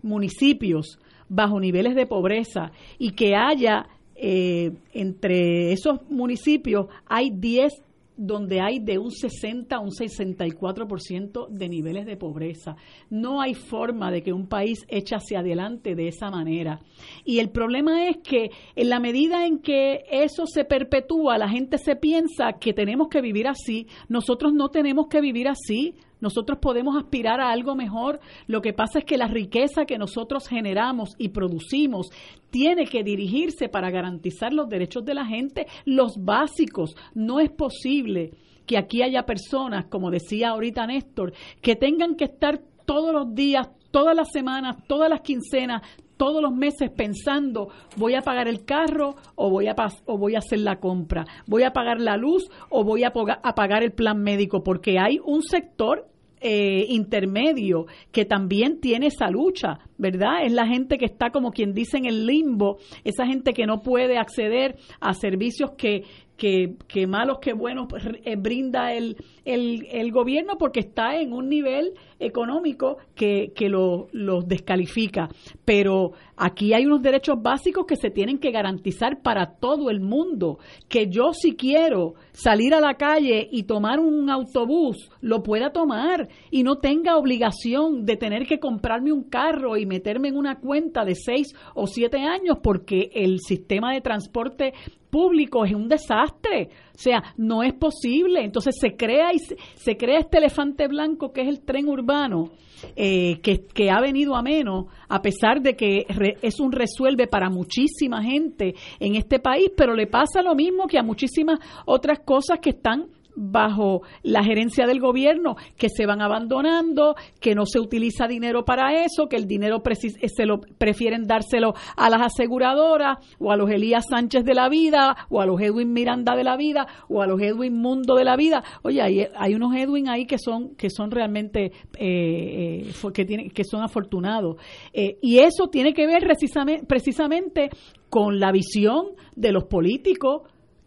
municipios 0.03 0.99
bajo 1.29 1.59
niveles 1.59 1.95
de 1.95 2.07
pobreza 2.07 2.71
y 2.99 3.13
que 3.13 3.35
haya 3.35 3.87
entre 4.19 5.73
esos 5.73 6.01
municipios 6.09 6.87
hay 7.07 7.31
10 7.31 7.83
donde 8.17 8.61
hay 8.61 8.79
de 8.79 8.99
un 8.99 9.11
60 9.11 9.77
a 9.77 9.81
un 9.81 9.91
64% 9.91 11.49
de 11.49 11.69
niveles 11.69 12.07
de 12.07 12.17
pobreza. 12.17 12.77
No 13.11 13.41
hay 13.41 13.55
forma 13.55 14.11
de 14.11 14.23
que 14.23 14.33
un 14.33 14.47
país 14.47 14.87
eche 14.89 15.15
hacia 15.15 15.41
adelante 15.41 15.95
de 15.95 16.09
esa 16.09 16.31
manera. 16.31 16.81
Y 17.25 17.39
el 17.39 17.51
problema 17.51 18.09
es 18.09 18.19
que 18.19 18.51
en 18.75 18.89
la 18.89 19.01
medida 19.01 19.47
en 19.47 19.59
que 19.59 20.05
eso 20.11 20.47
se 20.47 20.65
perpetúa, 20.65 21.39
la 21.39 21.49
gente 21.49 21.79
se 21.79 21.97
piensa 21.97 22.55
que 22.59 22.73
tenemos 22.73 23.09
que 23.09 23.21
vivir 23.21 23.49
así. 23.49 23.87
Nosotros 24.09 24.53
no 24.55 24.71
tenemos 24.71 25.09
que 25.09 25.21
vivir 25.21 25.49
así. 25.49 25.95
Nosotros 26.21 26.59
podemos 26.61 26.97
aspirar 26.97 27.41
a 27.41 27.51
algo 27.51 27.75
mejor. 27.75 28.21
Lo 28.47 28.63
que 28.63 28.73
pasa 28.73 29.01
es 29.01 29.05
que 29.05 29.19
la 29.19 29.29
riqueza 29.29 29.85
que 29.85 29.99
nosotros 29.99 30.49
generamos 30.49 31.15
y 31.19 31.29
producimos 31.29 32.09
tiene 32.51 32.87
que 32.87 33.05
dirigirse 33.05 33.69
para 33.69 33.91
garantizar 33.91 34.53
los 34.53 34.69
derechos 34.69 35.05
de 35.05 35.15
la 35.15 35.27
gente, 35.27 35.67
los 35.85 36.17
básicos. 36.25 36.97
No 37.15 37.41
es 37.41 37.51
posible 37.51 38.33
que 38.67 38.79
aquí 38.79 39.03
haya 39.03 39.25
personas, 39.25 39.87
como 39.87 40.11
decía 40.11 40.51
ahorita 40.51 40.87
Néstor, 40.87 41.33
que 41.61 41.77
tengan 41.77 42.17
que 42.17 42.25
estar 42.25 42.61
todos 42.85 43.13
los 43.13 43.35
días, 43.35 43.69
todas 43.91 44.17
las 44.17 44.31
semanas, 44.33 44.77
todas 44.87 45.09
las 45.09 45.21
quincenas, 45.21 45.83
todos 46.17 46.43
los 46.43 46.53
meses 46.53 46.91
pensando 46.91 47.69
voy 47.97 48.15
a 48.15 48.23
pagar 48.23 48.49
el 48.49 48.65
carro 48.65 49.17
o 49.35 49.51
voy 49.51 49.69
a 49.69 49.75
o 50.07 50.19
voy 50.19 50.35
a 50.35 50.39
hacer 50.39 50.61
la 50.61 50.77
compra, 50.77 51.25
voy 51.47 51.63
a 51.63 51.73
pagar 51.73 52.01
la 52.01 52.17
luz 52.17 52.51
o 52.69 52.85
voy 52.85 53.05
a, 53.05 53.13
pagar 53.13 53.83
el 53.83 53.93
plan 53.93 54.23
médico, 54.23 54.63
porque 54.63 54.99
hay 54.99 55.19
un 55.25 55.43
sector 55.43 56.09
eh, 56.41 56.87
intermedio 56.89 57.87
que 58.13 58.25
también 58.25 58.81
tiene 58.81 59.07
esa 59.07 59.31
lucha, 59.31 59.79
¿verdad? 59.97 60.45
Es 60.45 60.53
la 60.53 60.67
gente 60.67 60.99
que 60.99 61.07
está 61.07 61.31
como 61.31 61.51
quien 61.51 61.73
dice 61.73 61.97
en 61.97 62.05
el 62.05 62.27
limbo, 62.27 62.79
esa 63.05 63.27
gente 63.27 63.53
que 63.53 63.67
no 63.67 63.83
puede 63.83 64.19
acceder 64.19 64.77
a 65.01 65.15
servicios 65.15 65.73
que, 65.79 66.05
que, 66.37 66.75
que 66.87 67.07
malos 67.07 67.39
que 67.41 67.53
buenos 67.53 67.87
pues, 67.89 68.05
eh, 68.25 68.37
brinda 68.37 68.93
el, 68.93 69.17
el, 69.45 69.87
el, 69.91 70.13
gobierno 70.13 70.57
porque 70.59 70.81
está 70.81 71.17
en 71.17 71.33
un 71.33 71.49
nivel 71.49 71.95
económico 72.19 72.99
que, 73.15 73.53
que 73.55 73.69
lo, 73.69 74.09
los 74.13 74.47
descalifica. 74.47 75.29
Pero 75.65 76.13
aquí 76.37 76.75
hay 76.75 76.87
unos 76.87 77.03
derechos 77.03 77.37
básicos 77.43 77.87
que 77.87 77.97
se 77.97 78.11
tienen 78.11 78.39
que 78.39 78.51
garantizar 78.51 79.23
para 79.23 79.57
todo 79.59 79.91
el 79.91 80.01
mundo. 80.01 80.59
Que 80.89 81.09
yo 81.09 81.33
si 81.33 81.57
quiero 81.57 82.15
salir 82.33 82.75
a 82.75 82.81
la 82.81 82.95
calle 82.95 83.49
y 83.51 83.65
tomar 83.65 83.99
un 83.99 84.31
autobús, 84.31 85.11
lo 85.21 85.43
pueda 85.43 85.71
tomar 85.71 86.29
y 86.51 86.63
no 86.63 86.77
tenga 86.77 87.17
obligación 87.17 88.05
de 88.05 88.17
tener 88.17 88.47
que 88.47 88.59
comprarme 88.59 89.13
un 89.13 89.25
carro 89.25 89.77
y 89.77 89.87
meterme 89.87 90.29
en 90.29 90.37
una 90.37 90.61
cuenta 90.61 91.05
de 91.05 91.15
seis 91.15 91.55
o 91.75 91.87
siete 91.87 92.19
años 92.19 92.59
porque 92.63 93.11
el 93.15 93.41
sistema 93.41 93.93
de 93.93 94.01
transporte 94.01 94.73
público 95.17 95.65
es 95.65 95.73
un 95.73 95.89
desastre. 95.89 96.69
O 96.95 96.99
sea, 96.99 97.23
no 97.39 97.63
es 97.63 97.73
posible. 97.73 98.45
Entonces 98.45 98.77
se 98.79 98.97
crea 98.97 99.33
y 99.33 99.39
se, 99.39 99.97
crea 99.97 100.19
este 100.19 100.37
elefante 100.37 100.89
blanco 100.89 101.33
que 101.33 101.41
es 101.41 101.49
el 101.49 101.61
tren 101.63 101.89
urbano, 101.89 102.51
eh, 102.97 103.41
que, 103.41 103.65
que, 103.65 103.91
ha 103.91 103.99
venido 104.03 104.37
a 104.37 104.43
menos, 104.43 104.89
a 105.09 105.23
pesar 105.23 105.63
de 105.63 105.75
que 105.75 106.05
es 106.43 106.61
un 106.61 106.71
resuelve 106.71 107.27
para 107.29 107.49
muchísima 107.49 108.23
gente 108.23 108.75
en 109.01 109.15
este 109.15 109.39
país, 109.39 109.71
pero 109.75 109.95
le 109.95 110.07
pasa 110.07 110.43
lo 110.43 110.55
mismo 110.55 110.87
que 110.87 110.99
a 110.99 111.03
muchísimas 111.03 111.61
otras 111.87 112.19
cosas 112.19 112.59
que 112.61 112.71
están 112.71 113.07
bajo 113.37 114.03
la 114.23 114.43
gerencia 114.43 114.87
del 114.87 115.01
gobierno 115.01 115.57
que 115.77 115.89
se 115.89 116.07
van 116.07 116.21
abandonando, 116.21 117.15
que 117.41 117.55
no 117.55 117.67
se 117.67 117.79
utiliza 117.79 118.27
dinero 118.27 118.65
para 118.65 119.05
eso, 119.05 119.29
que 119.29 119.37
el 119.37 119.47
dinero 119.47 119.83
eh, 119.87 120.29
se 120.29 120.47
lo 120.47 120.61
prefieren 120.61 121.27
dárselo 121.27 121.75
a 121.97 122.11
las 122.11 122.23
aseguradoras 122.23 123.19
o 123.39 123.53
a 123.53 123.57
los 123.57 123.71
Elías 123.71 124.07
Sánchez 124.09 124.45
de 124.45 124.55
la 124.55 124.69
vida 124.69 125.17
o 125.29 125.41
a 125.41 125.47
los 125.47 125.61
Edwin 125.61 125.93
Miranda 125.93 126.35
de 126.35 126.45
la 126.45 126.57
vida 126.57 126.87
o 127.09 127.23
a 127.23 127.27
los 127.27 127.41
Edwin 127.41 127.77
Mundo 127.77 128.15
de 128.15 128.25
la 128.25 128.37
vida. 128.37 128.65
Oye, 128.83 129.03
hay, 129.03 129.27
hay 129.37 129.55
unos 129.55 129.75
Edwin 129.75 130.09
ahí 130.09 130.27
que 130.27 130.39
son 130.39 130.75
que 130.77 130.91
son 130.91 131.11
realmente 131.11 131.73
eh, 131.99 132.83
eh 132.89 132.93
que 133.13 133.25
tienen 133.25 133.51
que 133.51 133.65
son 133.65 133.83
afortunados 133.83 134.57
y 134.93 135.39
eso 135.39 135.69
tiene 135.69 135.93
que 135.93 136.07
ver 136.07 136.23
precisamente, 136.25 136.87
precisamente 136.87 137.71
con 138.09 138.41
la 138.41 138.53
visión 138.53 139.09
de 139.35 139.53
los 139.53 139.65
políticos. 139.65 140.43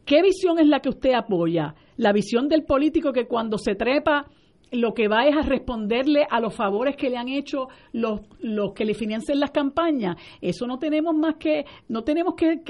¿Qué 0.05 0.21
visión 0.21 0.59
es 0.59 0.67
la 0.67 0.80
que 0.80 0.89
usted 0.89 1.13
apoya? 1.13 1.76
La 1.99 2.13
visión 2.13 2.47
del 2.47 2.63
político 2.63 3.11
que 3.11 3.27
cuando 3.27 3.57
se 3.57 3.76
trepa 3.76 4.26
lo 4.71 4.93
que 4.93 5.09
va 5.09 5.26
es 5.27 5.35
a 5.35 5.41
responderle 5.41 6.26
a 6.30 6.39
los 6.39 6.55
favores 6.55 6.95
que 6.95 7.09
le 7.09 7.17
han 7.17 7.27
hecho 7.27 7.67
los, 7.91 8.21
los 8.39 8.71
que 8.73 8.85
le 8.85 8.93
financian 8.93 9.39
las 9.39 9.51
campañas. 9.51 10.15
Eso 10.39 10.65
no 10.65 10.80
tenemos 10.80 11.13
más 11.13 11.35
que, 11.35 11.65
no 11.89 12.03
tenemos 12.03 12.35
que, 12.35 12.61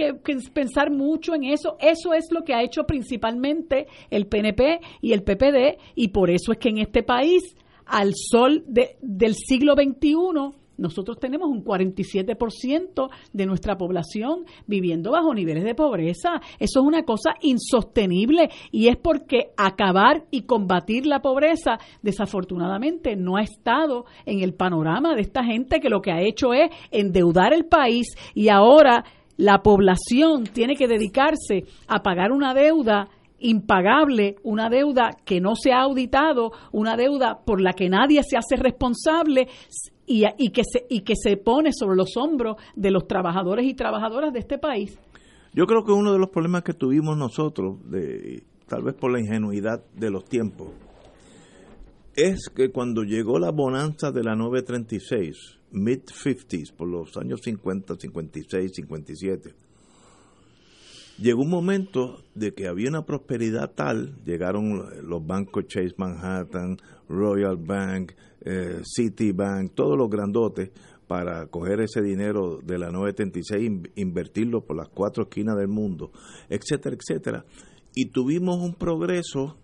pensar 0.51 0.89
mucho 0.89 1.35
en 1.35 1.43
eso. 1.43 1.77
Eso 1.79 2.13
es 2.15 2.29
lo 2.31 2.43
que 2.43 2.55
ha 2.55 2.63
hecho 2.63 2.85
principalmente 2.85 3.85
el 4.09 4.25
PNP 4.25 4.79
y 5.01 5.13
el 5.13 5.21
PPD 5.21 5.77
y 5.93 6.07
por 6.07 6.31
eso 6.31 6.51
es 6.51 6.57
que 6.57 6.69
en 6.69 6.79
este 6.79 7.03
país, 7.03 7.55
al 7.85 8.13
sol 8.15 8.63
de, 8.65 8.97
del 9.01 9.35
siglo 9.35 9.75
XXI, 9.75 10.55
nosotros 10.79 11.19
tenemos 11.19 11.49
un 11.49 11.63
47% 11.63 13.09
de 13.33 13.45
nuestra 13.45 13.77
población 13.77 14.45
viviendo 14.65 15.11
bajo 15.11 15.33
niveles 15.33 15.63
de 15.63 15.75
pobreza. 15.75 16.41
Eso 16.59 16.79
es 16.79 16.85
una 16.85 17.03
cosa 17.03 17.35
insostenible 17.41 18.49
y 18.71 18.87
es 18.87 18.97
porque 18.97 19.51
acabar 19.57 20.23
y 20.31 20.43
combatir 20.43 21.05
la 21.05 21.21
pobreza 21.21 21.77
desafortunadamente 22.01 23.15
no 23.15 23.37
ha 23.37 23.41
estado 23.41 24.05
en 24.25 24.41
el 24.41 24.53
panorama 24.53 25.15
de 25.15 25.21
esta 25.21 25.43
gente 25.43 25.79
que 25.79 25.89
lo 25.89 26.01
que 26.01 26.11
ha 26.11 26.21
hecho 26.21 26.53
es 26.53 26.69
endeudar 26.91 27.53
el 27.53 27.65
país 27.65 28.07
y 28.33 28.49
ahora 28.49 29.03
la 29.37 29.61
población 29.61 30.43
tiene 30.43 30.75
que 30.75 30.87
dedicarse 30.87 31.63
a 31.87 32.01
pagar 32.03 32.31
una 32.31 32.53
deuda 32.53 33.07
impagable, 33.39 34.35
una 34.43 34.69
deuda 34.69 35.11
que 35.25 35.39
no 35.39 35.55
se 35.55 35.71
ha 35.71 35.81
auditado, 35.81 36.51
una 36.71 36.97
deuda 36.97 37.39
por 37.45 37.61
la 37.61 37.73
que 37.73 37.89
nadie 37.89 38.21
se 38.23 38.37
hace 38.37 38.55
responsable 38.57 39.47
y, 40.09 40.49
que 40.49 40.63
se, 40.63 40.87
y 40.89 41.01
que 41.01 41.13
se 41.15 41.37
pone 41.37 41.71
sobre 41.71 41.95
los 41.95 42.17
hombros 42.17 42.57
de 42.75 42.89
los 42.89 43.07
trabajadores 43.07 43.65
y 43.65 43.75
trabajadoras 43.75 44.33
de 44.33 44.39
este 44.39 44.57
país. 44.57 44.97
Yo 45.53 45.67
creo 45.67 45.85
que 45.85 45.91
uno 45.91 46.11
de 46.11 46.19
los 46.19 46.29
problemas 46.29 46.63
que 46.63 46.73
tuvimos 46.73 47.15
nosotros, 47.15 47.77
de, 47.89 48.43
tal 48.67 48.81
vez 48.81 48.95
por 48.95 49.11
la 49.11 49.19
ingenuidad 49.19 49.83
de 49.93 50.09
los 50.09 50.25
tiempos, 50.25 50.69
es 52.15 52.49
que 52.49 52.71
cuando 52.71 53.03
llegó 53.03 53.37
la 53.37 53.51
bonanza 53.51 54.11
de 54.11 54.23
la 54.23 54.35
936, 54.35 55.59
mid-50s, 55.71 56.73
por 56.73 56.87
los 56.87 57.15
años 57.17 57.41
50, 57.43 57.95
56, 57.95 58.71
57, 58.73 59.53
llegó 61.19 61.43
un 61.43 61.49
momento 61.51 62.23
de 62.33 62.53
que 62.53 62.67
había 62.67 62.89
una 62.89 63.05
prosperidad 63.05 63.71
tal, 63.75 64.15
llegaron 64.25 65.07
los 65.07 65.25
bancos 65.25 65.67
Chase 65.67 65.93
Manhattan, 65.97 66.77
Royal 67.07 67.57
Bank, 67.57 68.13
eh, 68.41 68.81
Citibank, 68.83 69.73
todos 69.73 69.97
los 69.97 70.09
grandotes, 70.09 70.71
para 71.07 71.47
coger 71.47 71.81
ese 71.81 72.03
dinero 72.03 72.59
de 72.63 72.77
la 72.77 72.91
936 72.91 73.89
e 73.95 74.01
invertirlo 74.01 74.61
por 74.61 74.77
las 74.77 74.89
cuatro 74.89 75.23
esquinas 75.23 75.57
del 75.57 75.67
mundo, 75.67 76.11
etcétera, 76.49 76.95
etcétera. 76.95 77.45
Y 77.95 78.11
tuvimos 78.11 78.57
un 78.57 78.75
progreso 78.75 79.57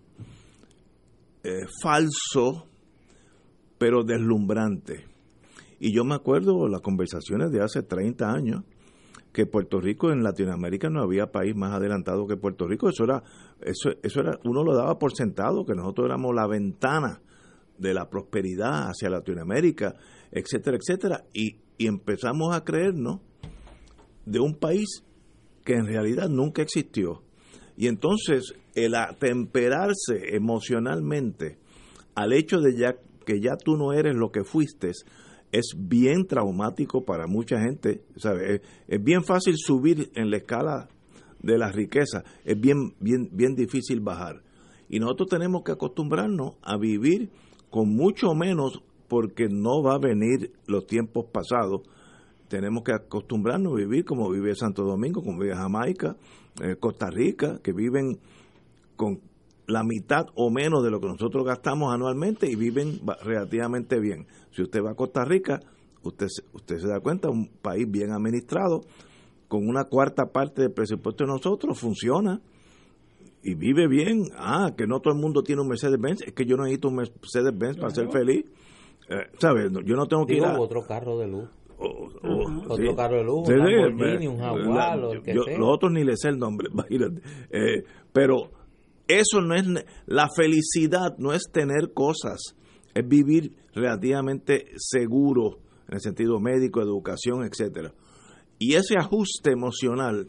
eh, 1.44 1.60
falso, 1.80 2.66
pero 3.78 4.02
deslumbrante. 4.02 5.04
Y 5.78 5.94
yo 5.94 6.04
me 6.04 6.16
acuerdo 6.16 6.66
las 6.66 6.80
conversaciones 6.80 7.52
de 7.52 7.62
hace 7.62 7.84
30 7.84 8.28
años, 8.28 8.64
que 9.32 9.46
Puerto 9.46 9.80
Rico 9.80 10.10
en 10.10 10.24
Latinoamérica 10.24 10.90
no 10.90 11.00
había 11.00 11.30
país 11.30 11.54
más 11.54 11.74
adelantado 11.74 12.26
que 12.26 12.36
Puerto 12.36 12.66
Rico. 12.66 12.88
Eso 12.88 13.04
era, 13.04 13.22
eso, 13.60 13.90
eso 14.02 14.20
era, 14.20 14.40
uno 14.44 14.64
lo 14.64 14.74
daba 14.74 14.98
por 14.98 15.14
sentado, 15.14 15.64
que 15.64 15.74
nosotros 15.74 16.06
éramos 16.06 16.34
la 16.34 16.48
ventana 16.48 17.20
de 17.78 17.94
la 17.94 18.08
prosperidad 18.08 18.88
hacia 18.88 19.10
Latinoamérica, 19.10 19.94
etcétera, 20.30 20.76
etcétera. 20.76 21.24
Y, 21.32 21.56
empezamos 21.78 22.56
a 22.56 22.64
creernos 22.64 23.20
de 24.24 24.40
un 24.40 24.54
país 24.54 25.04
que 25.62 25.74
en 25.74 25.86
realidad 25.86 26.30
nunca 26.30 26.62
existió. 26.62 27.22
Y 27.76 27.88
entonces 27.88 28.54
el 28.74 28.94
atemperarse 28.94 30.34
emocionalmente 30.34 31.58
al 32.14 32.32
hecho 32.32 32.60
de 32.60 32.78
ya 32.78 32.96
que 33.26 33.40
ya 33.40 33.56
tú 33.56 33.76
no 33.76 33.92
eres 33.92 34.14
lo 34.16 34.30
que 34.30 34.44
fuiste, 34.44 34.92
es 35.52 35.74
bien 35.76 36.26
traumático 36.26 37.04
para 37.04 37.26
mucha 37.26 37.60
gente. 37.60 38.02
¿sabe? 38.16 38.62
Es, 38.86 39.02
bien 39.02 39.22
fácil 39.24 39.56
subir 39.56 40.10
en 40.14 40.30
la 40.30 40.38
escala 40.38 40.88
de 41.42 41.58
la 41.58 41.70
riqueza, 41.70 42.24
es 42.44 42.58
bien, 42.58 42.94
bien, 43.00 43.28
bien 43.32 43.54
difícil 43.54 44.00
bajar. 44.00 44.42
Y 44.88 44.98
nosotros 44.98 45.28
tenemos 45.28 45.62
que 45.64 45.72
acostumbrarnos 45.72 46.56
a 46.62 46.76
vivir 46.78 47.30
con 47.76 47.94
mucho 47.94 48.34
menos 48.34 48.80
porque 49.06 49.48
no 49.50 49.82
va 49.82 49.96
a 49.96 49.98
venir 49.98 50.50
los 50.66 50.86
tiempos 50.86 51.26
pasados. 51.30 51.82
Tenemos 52.48 52.82
que 52.84 52.92
acostumbrarnos 52.92 53.74
a 53.74 53.76
vivir 53.76 54.06
como 54.06 54.30
vive 54.30 54.54
Santo 54.54 54.82
Domingo, 54.82 55.22
como 55.22 55.40
vive 55.40 55.54
Jamaica, 55.54 56.16
eh, 56.62 56.76
Costa 56.80 57.10
Rica, 57.10 57.58
que 57.62 57.74
viven 57.74 58.18
con 58.96 59.20
la 59.66 59.82
mitad 59.84 60.24
o 60.36 60.48
menos 60.48 60.82
de 60.84 60.90
lo 60.90 61.00
que 61.00 61.08
nosotros 61.08 61.44
gastamos 61.44 61.92
anualmente 61.92 62.50
y 62.50 62.56
viven 62.56 62.98
relativamente 63.22 64.00
bien. 64.00 64.26
Si 64.52 64.62
usted 64.62 64.82
va 64.82 64.92
a 64.92 64.94
Costa 64.94 65.26
Rica, 65.26 65.60
usted, 66.02 66.28
usted 66.54 66.78
se 66.78 66.88
da 66.88 67.00
cuenta, 67.00 67.28
un 67.28 67.50
país 67.60 67.86
bien 67.90 68.10
administrado, 68.10 68.80
con 69.48 69.68
una 69.68 69.84
cuarta 69.84 70.32
parte 70.32 70.62
del 70.62 70.72
presupuesto 70.72 71.24
de 71.24 71.30
nosotros, 71.30 71.78
funciona 71.78 72.40
y 73.46 73.54
vive 73.54 73.86
bien. 73.86 74.24
Ah, 74.36 74.72
que 74.76 74.88
no 74.88 74.98
todo 75.00 75.14
el 75.14 75.20
mundo 75.20 75.42
tiene 75.42 75.62
un 75.62 75.68
Mercedes-Benz, 75.68 76.22
es 76.22 76.32
que 76.32 76.44
yo 76.44 76.56
no 76.56 76.64
necesito 76.64 76.88
un 76.88 76.96
Mercedes-Benz 76.96 77.76
para 77.76 77.90
ser 77.90 78.10
feliz. 78.10 78.44
Eh, 79.08 79.30
¿Sabes? 79.38 79.70
Yo 79.84 79.94
no 79.94 80.06
tengo 80.06 80.26
que 80.26 80.34
ir 80.34 80.44
a... 80.44 80.58
otro 80.58 80.84
carro 80.84 81.16
de 81.16 81.28
luz. 81.28 81.48
otro 81.78 82.96
carro 82.96 83.18
de 83.18 83.24
luz, 83.24 83.48
un 83.48 83.58
Lamborghini, 83.58 84.26
un 84.26 84.38
Jaguar, 84.38 84.98
Los 84.98 85.46
otros 85.60 85.92
ni 85.92 86.02
les 86.02 86.20
sé 86.20 86.30
el 86.30 86.38
nombre, 86.38 86.70
eh, 87.50 87.84
pero 88.12 88.50
eso 89.06 89.40
no 89.40 89.54
es 89.54 89.64
la 90.06 90.26
felicidad, 90.34 91.16
no 91.18 91.32
es 91.32 91.44
tener 91.52 91.92
cosas, 91.94 92.56
es 92.94 93.06
vivir 93.06 93.54
relativamente 93.74 94.72
seguro 94.76 95.58
en 95.86 95.94
el 95.94 96.00
sentido 96.00 96.40
médico, 96.40 96.82
educación, 96.82 97.44
etcétera. 97.44 97.92
Y 98.58 98.74
ese 98.74 98.96
ajuste 98.98 99.52
emocional, 99.52 100.26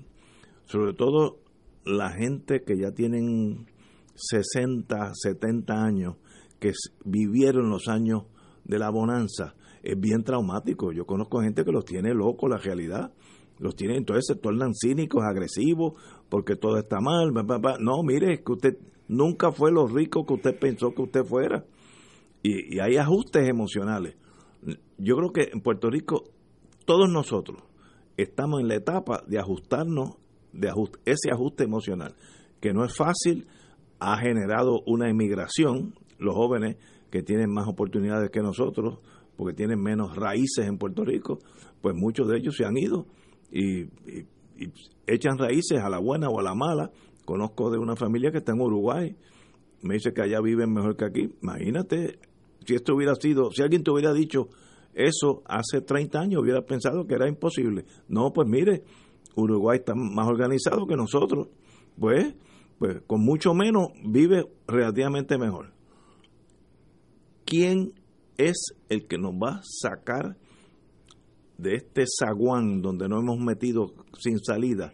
sobre 0.65 0.93
todo 0.93 1.46
la 1.87 2.11
gente 2.11 2.63
que 2.63 2.77
ya 2.77 2.91
tienen 2.91 3.67
60, 4.15 5.11
70 5.13 5.73
años, 5.73 6.15
que 6.59 6.71
vivieron 7.05 7.69
los 7.69 7.87
años 7.87 8.23
de 8.63 8.79
la 8.79 8.89
bonanza, 8.89 9.55
es 9.83 9.99
bien 9.99 10.23
traumático. 10.23 10.91
Yo 10.91 11.05
conozco 11.05 11.41
gente 11.41 11.63
que 11.63 11.71
los 11.71 11.85
tiene 11.85 12.13
locos 12.13 12.49
la 12.49 12.57
realidad 12.57 13.11
los 13.59 13.75
tiene, 13.75 13.97
entonces 13.97 14.25
se 14.27 14.35
tornan 14.35 14.73
cínicos, 14.73 15.23
agresivos, 15.23 15.93
porque 16.29 16.55
todo 16.55 16.77
está 16.77 16.99
mal. 16.99 17.31
No, 17.79 18.03
mire, 18.03 18.33
es 18.33 18.41
que 18.41 18.51
usted 18.51 18.77
nunca 19.07 19.51
fue 19.51 19.71
lo 19.71 19.87
rico 19.87 20.25
que 20.25 20.33
usted 20.33 20.59
pensó 20.59 20.93
que 20.93 21.01
usted 21.01 21.23
fuera. 21.23 21.65
Y, 22.43 22.79
hay 22.79 22.97
ajustes 22.97 23.47
emocionales. 23.47 24.15
Yo 24.97 25.15
creo 25.15 25.31
que 25.31 25.49
en 25.53 25.61
Puerto 25.61 25.89
Rico, 25.89 26.25
todos 26.85 27.09
nosotros 27.09 27.63
estamos 28.15 28.61
en 28.61 28.67
la 28.67 28.75
etapa 28.75 29.23
de 29.27 29.39
ajustarnos, 29.39 30.17
ese 31.05 31.31
ajuste 31.31 31.63
emocional, 31.63 32.15
que 32.59 32.73
no 32.73 32.83
es 32.83 32.95
fácil, 32.95 33.47
ha 33.99 34.17
generado 34.17 34.81
una 34.85 35.09
emigración, 35.09 35.93
los 36.19 36.35
jóvenes 36.35 36.77
que 37.09 37.23
tienen 37.23 37.51
más 37.51 37.67
oportunidades 37.67 38.29
que 38.31 38.41
nosotros, 38.41 38.99
porque 39.35 39.53
tienen 39.53 39.81
menos 39.81 40.15
raíces 40.15 40.67
en 40.67 40.77
Puerto 40.77 41.05
Rico, 41.05 41.39
pues 41.81 41.95
muchos 41.95 42.27
de 42.27 42.37
ellos 42.37 42.55
se 42.55 42.65
han 42.65 42.77
ido 42.77 43.05
y, 43.51 43.85
echan 45.05 45.37
raíces 45.37 45.79
a 45.79 45.89
la 45.89 45.99
buena 45.99 46.29
o 46.29 46.39
a 46.39 46.43
la 46.43 46.55
mala. 46.55 46.91
Conozco 47.25 47.69
de 47.69 47.77
una 47.77 47.95
familia 47.95 48.31
que 48.31 48.39
está 48.39 48.53
en 48.53 48.61
Uruguay, 48.61 49.15
me 49.83 49.93
dice 49.93 50.11
que 50.13 50.21
allá 50.21 50.41
viven 50.41 50.73
mejor 50.73 50.97
que 50.97 51.05
aquí. 51.05 51.29
Imagínate, 51.41 52.19
si 52.65 52.73
esto 52.73 52.95
hubiera 52.95 53.13
sido, 53.15 53.51
si 53.51 53.61
alguien 53.61 53.83
te 53.83 53.91
hubiera 53.91 54.13
dicho 54.13 54.49
eso 54.93 55.43
hace 55.45 55.81
30 55.81 56.19
años, 56.19 56.41
hubiera 56.41 56.61
pensado 56.63 57.05
que 57.05 57.13
era 57.13 57.29
imposible. 57.29 57.85
No, 58.07 58.33
pues 58.33 58.47
mire, 58.47 58.83
Uruguay 59.37 59.79
está 59.79 59.95
más 59.95 60.27
organizado 60.27 60.85
que 60.85 60.95
nosotros. 60.95 61.47
Pues, 61.99 62.35
pues 62.77 63.01
con 63.07 63.23
mucho 63.23 63.53
menos 63.53 63.87
vive 64.03 64.45
relativamente 64.67 65.37
mejor. 65.37 65.73
¿Quién 67.45 67.93
es 68.37 68.73
el 68.89 69.07
que 69.07 69.17
nos 69.17 69.33
va 69.33 69.57
a 69.57 69.61
sacar 69.63 70.37
de 71.57 71.75
este 71.75 72.05
zaguán 72.05 72.81
donde 72.81 73.09
nos 73.09 73.23
hemos 73.23 73.39
metido 73.39 73.93
sin 74.19 74.39
salida, 74.39 74.93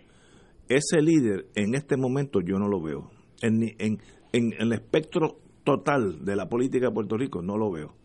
ese 0.69 1.01
líder 1.01 1.47
en 1.55 1.75
este 1.75 1.97
momento 1.97 2.39
yo 2.39 2.57
no 2.57 2.67
lo 2.67 2.81
veo. 2.81 3.11
En, 3.41 3.63
en, 3.79 3.99
en, 4.31 4.53
el 4.57 4.71
espectro 4.71 5.39
total 5.63 6.23
de 6.23 6.35
la 6.35 6.47
política 6.47 6.87
de 6.87 6.93
Puerto 6.93 7.17
Rico 7.17 7.41
no 7.41 7.57
lo 7.57 7.71
veo. 7.71 7.95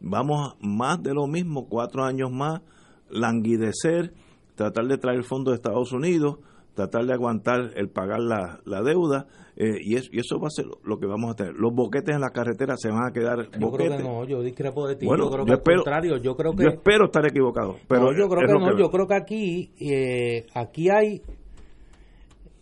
Vamos 0.00 0.56
más 0.60 1.00
de 1.00 1.14
lo 1.14 1.28
mismo, 1.28 1.68
cuatro 1.68 2.04
años 2.04 2.30
más, 2.32 2.60
languidecer, 3.08 4.12
tratar 4.54 4.86
de 4.86 4.98
traer 4.98 5.22
fondos 5.24 5.52
de 5.52 5.56
Estados 5.56 5.92
Unidos, 5.92 6.38
tratar 6.74 7.04
de 7.04 7.12
aguantar 7.12 7.70
el 7.76 7.88
pagar 7.88 8.20
la, 8.20 8.60
la 8.64 8.82
deuda 8.82 9.26
eh, 9.56 9.78
y, 9.82 9.96
eso, 9.96 10.08
y 10.12 10.20
eso 10.20 10.38
va 10.38 10.46
a 10.46 10.50
ser 10.50 10.64
lo, 10.82 10.98
que 10.98 11.06
vamos 11.06 11.32
a 11.32 11.34
tener. 11.34 11.54
Los 11.54 11.74
boquetes 11.74 12.14
en 12.14 12.20
la 12.20 12.30
carretera 12.30 12.74
se 12.76 12.88
van 12.88 13.06
a 13.06 13.12
quedar 13.12 13.50
yo 13.50 13.60
boquetes. 13.60 13.96
Creo 13.96 13.98
que 13.98 14.02
no, 14.02 14.24
yo 14.24 14.42
discrepo 14.42 14.88
de 14.88 14.96
ti. 14.96 15.06
yo 15.06 15.30
creo 15.30 15.44
que 15.44 15.52
espero, 15.52 15.82
contrario, 15.82 16.16
yo 16.18 16.34
creo 16.34 16.52
que... 16.52 16.62
Yo 16.62 16.68
espero 16.70 17.04
estar 17.06 17.26
equivocado. 17.26 17.76
Pero 17.86 18.12
yo 18.16 18.28
creo 18.28 18.46
que 18.46 18.52
no, 18.52 18.78
yo 18.78 18.90
creo 18.90 19.06
que 19.06 19.14
aquí, 19.14 19.70
eh, 19.78 20.46
aquí 20.54 20.88
hay... 20.88 21.20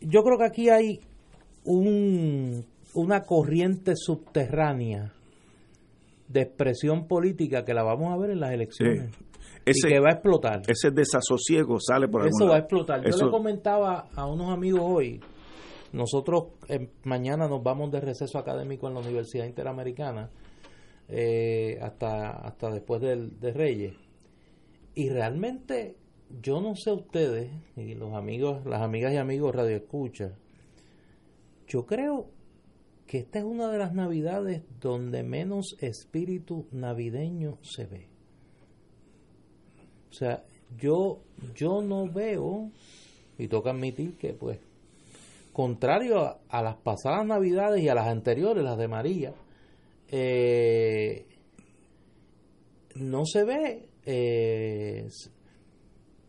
Yo 0.00 0.22
creo 0.22 0.38
que 0.38 0.44
aquí 0.44 0.68
hay 0.68 1.00
un, 1.64 2.64
una 2.94 3.22
corriente 3.22 3.92
subterránea 3.94 5.12
de 6.28 6.40
expresión 6.42 7.06
política 7.06 7.64
que 7.64 7.74
la 7.74 7.82
vamos 7.82 8.12
a 8.12 8.16
ver 8.16 8.30
en 8.30 8.40
las 8.40 8.52
elecciones. 8.52 9.10
Ese, 9.64 9.88
y 9.88 9.92
que 9.92 10.00
va 10.00 10.08
a 10.08 10.12
explotar. 10.12 10.62
Ese 10.66 10.90
desasosiego 10.90 11.78
sale 11.80 12.08
por 12.08 12.26
Eso 12.26 12.46
va 12.46 12.56
a 12.56 12.58
explotar. 12.60 13.02
Yo 13.04 13.26
le 13.26 13.30
comentaba 13.30 14.08
a 14.14 14.26
unos 14.26 14.50
amigos 14.50 14.82
hoy, 14.84 15.20
nosotros 15.92 16.44
eh, 16.68 16.88
mañana 17.04 17.48
nos 17.48 17.62
vamos 17.62 17.90
de 17.90 18.00
receso 18.00 18.38
académico 18.38 18.88
en 18.88 18.94
la 18.94 19.00
Universidad 19.00 19.46
Interamericana 19.46 20.30
eh, 21.08 21.78
hasta, 21.82 22.30
hasta 22.30 22.70
después 22.70 23.00
del, 23.00 23.38
de 23.40 23.52
Reyes. 23.52 23.94
Y 24.94 25.08
realmente 25.08 25.96
yo 26.40 26.60
no 26.60 26.76
sé 26.76 26.92
ustedes 26.92 27.50
y 27.76 27.94
los 27.94 28.14
amigos, 28.14 28.64
las 28.66 28.82
amigas 28.82 29.12
y 29.12 29.16
amigos 29.16 29.54
Radio 29.54 29.76
Escucha, 29.76 30.32
yo 31.66 31.86
creo 31.86 32.30
que 33.06 33.18
esta 33.18 33.40
es 33.40 33.44
una 33.44 33.68
de 33.70 33.78
las 33.78 33.92
navidades 33.92 34.62
donde 34.80 35.24
menos 35.24 35.76
espíritu 35.80 36.68
navideño 36.70 37.58
se 37.62 37.86
ve. 37.86 38.09
O 40.10 40.12
sea, 40.12 40.42
yo, 40.78 41.20
yo 41.54 41.82
no 41.82 42.08
veo, 42.08 42.70
y 43.38 43.48
toca 43.48 43.70
admitir 43.70 44.16
que 44.16 44.32
pues, 44.32 44.58
contrario 45.52 46.38
a, 46.48 46.62
las 46.62 46.76
pasadas 46.76 47.26
navidades 47.26 47.82
y 47.82 47.88
a 47.88 47.94
las 47.94 48.08
anteriores, 48.08 48.64
las 48.64 48.78
de 48.78 48.88
María, 48.88 49.32
eh, 50.08 51.26
no 52.96 53.24
se 53.24 53.44
ve, 53.44 53.88
eh, 54.04 55.08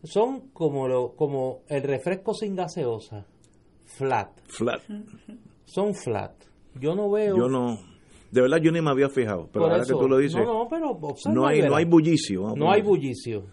son 0.04 0.50
como, 0.52 0.88
lo, 0.88 1.16
como 1.16 1.62
el 1.68 1.84
refresco 1.84 2.34
sin 2.34 2.56
gaseosa, 2.56 3.26
flat. 3.86 4.30
Flat. 4.48 4.82
Son 5.66 5.94
flat. 5.94 6.34
Yo 6.80 6.96
no 6.96 7.10
veo... 7.10 7.38
Yo 7.38 7.50
no 7.50 7.92
de 8.32 8.40
verdad 8.40 8.58
yo 8.62 8.72
ni 8.72 8.82
me 8.82 8.90
había 8.90 9.10
fijado, 9.10 9.50
pero 9.52 9.66
ahora 9.66 9.84
que 9.84 9.92
tú 9.92 10.08
lo 10.08 10.18
dices, 10.18 10.42
no, 10.42 10.64
no, 10.64 10.68
pero 10.70 10.98
no 11.34 11.46
hay, 11.46 11.62
no 11.62 11.76
hay 11.76 11.84
bullicio. 11.84 12.54
No 12.56 12.72
hay 12.72 12.82
bullicio. 12.82 13.44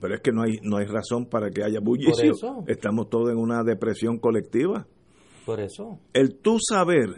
Pero 0.00 0.14
es 0.14 0.20
que 0.20 0.32
no 0.32 0.42
hay, 0.42 0.58
no 0.62 0.76
hay 0.76 0.86
razón 0.86 1.26
para 1.26 1.50
que 1.50 1.64
haya 1.64 1.80
bullicio. 1.80 2.32
Estamos 2.66 3.08
todos 3.08 3.30
en 3.30 3.38
una 3.38 3.62
depresión 3.62 4.18
colectiva. 4.18 4.86
Por 5.44 5.60
eso. 5.60 6.00
El 6.12 6.36
tú 6.36 6.58
saber 6.60 7.14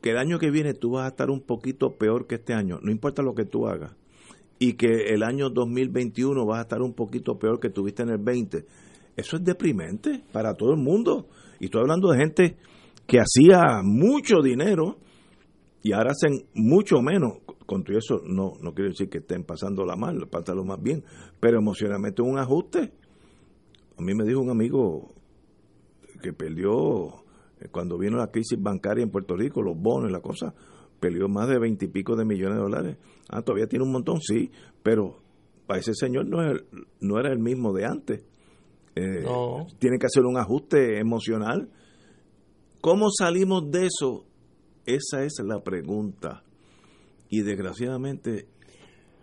que 0.00 0.10
el 0.10 0.18
año 0.18 0.38
que 0.38 0.50
viene 0.50 0.74
tú 0.74 0.92
vas 0.92 1.04
a 1.04 1.08
estar 1.08 1.30
un 1.30 1.42
poquito 1.42 1.96
peor 1.96 2.26
que 2.26 2.36
este 2.36 2.54
año, 2.54 2.78
no 2.82 2.90
importa 2.90 3.22
lo 3.22 3.34
que 3.34 3.44
tú 3.44 3.66
hagas, 3.66 3.94
y 4.58 4.74
que 4.74 5.08
el 5.08 5.22
año 5.22 5.50
2021 5.50 6.46
vas 6.46 6.58
a 6.58 6.62
estar 6.62 6.80
un 6.80 6.94
poquito 6.94 7.38
peor 7.38 7.60
que 7.60 7.70
tuviste 7.70 8.02
en 8.02 8.10
el 8.10 8.18
20, 8.18 8.64
eso 9.16 9.36
es 9.36 9.44
deprimente 9.44 10.22
para 10.32 10.54
todo 10.54 10.72
el 10.72 10.78
mundo. 10.78 11.28
Y 11.58 11.66
estoy 11.66 11.82
hablando 11.82 12.10
de 12.10 12.18
gente 12.18 12.56
que 13.06 13.18
hacía 13.18 13.80
mucho 13.82 14.42
dinero 14.42 14.98
y 15.82 15.92
ahora 15.92 16.10
hacen 16.10 16.46
mucho 16.54 17.00
menos 17.00 17.38
con 17.66 17.84
todo 17.84 17.98
eso 17.98 18.22
no, 18.24 18.54
no 18.62 18.72
quiere 18.74 18.90
decir 18.90 19.08
que 19.08 19.18
estén 19.18 19.44
pasándola 19.44 19.96
mal, 19.96 20.16
lo 20.18 20.64
más 20.64 20.82
bien, 20.82 21.04
pero 21.40 21.58
emocionalmente 21.58 22.22
un 22.22 22.38
ajuste. 22.38 22.92
A 23.98 24.02
mí 24.02 24.14
me 24.14 24.24
dijo 24.24 24.40
un 24.40 24.50
amigo 24.50 25.14
que 26.22 26.32
perdió, 26.32 27.24
eh, 27.60 27.68
cuando 27.70 27.98
vino 27.98 28.16
la 28.16 28.30
crisis 28.30 28.60
bancaria 28.60 29.02
en 29.02 29.10
Puerto 29.10 29.36
Rico, 29.36 29.62
los 29.62 29.76
bonos 29.76 30.10
y 30.10 30.12
la 30.12 30.20
cosa, 30.20 30.54
perdió 31.00 31.28
más 31.28 31.48
de 31.48 31.58
veintipico 31.58 32.16
de 32.16 32.24
millones 32.24 32.56
de 32.56 32.62
dólares. 32.62 32.96
Ah, 33.28 33.42
todavía 33.42 33.66
tiene 33.66 33.84
un 33.84 33.92
montón, 33.92 34.20
sí, 34.20 34.50
pero 34.82 35.20
para 35.66 35.80
ese 35.80 35.94
señor 35.94 36.26
no, 36.26 36.42
es 36.42 36.62
no 37.00 37.18
era 37.18 37.32
el 37.32 37.38
mismo 37.38 37.72
de 37.72 37.84
antes. 37.84 38.24
Eh, 38.94 39.26
Tiene 39.78 39.98
que 39.98 40.06
hacer 40.06 40.24
un 40.24 40.38
ajuste 40.38 40.98
emocional. 40.98 41.68
¿Cómo 42.80 43.08
salimos 43.10 43.70
de 43.70 43.86
eso? 43.86 44.24
Esa 44.86 45.24
es 45.24 45.38
la 45.44 45.62
pregunta. 45.62 46.44
Y 47.28 47.42
desgraciadamente 47.42 48.46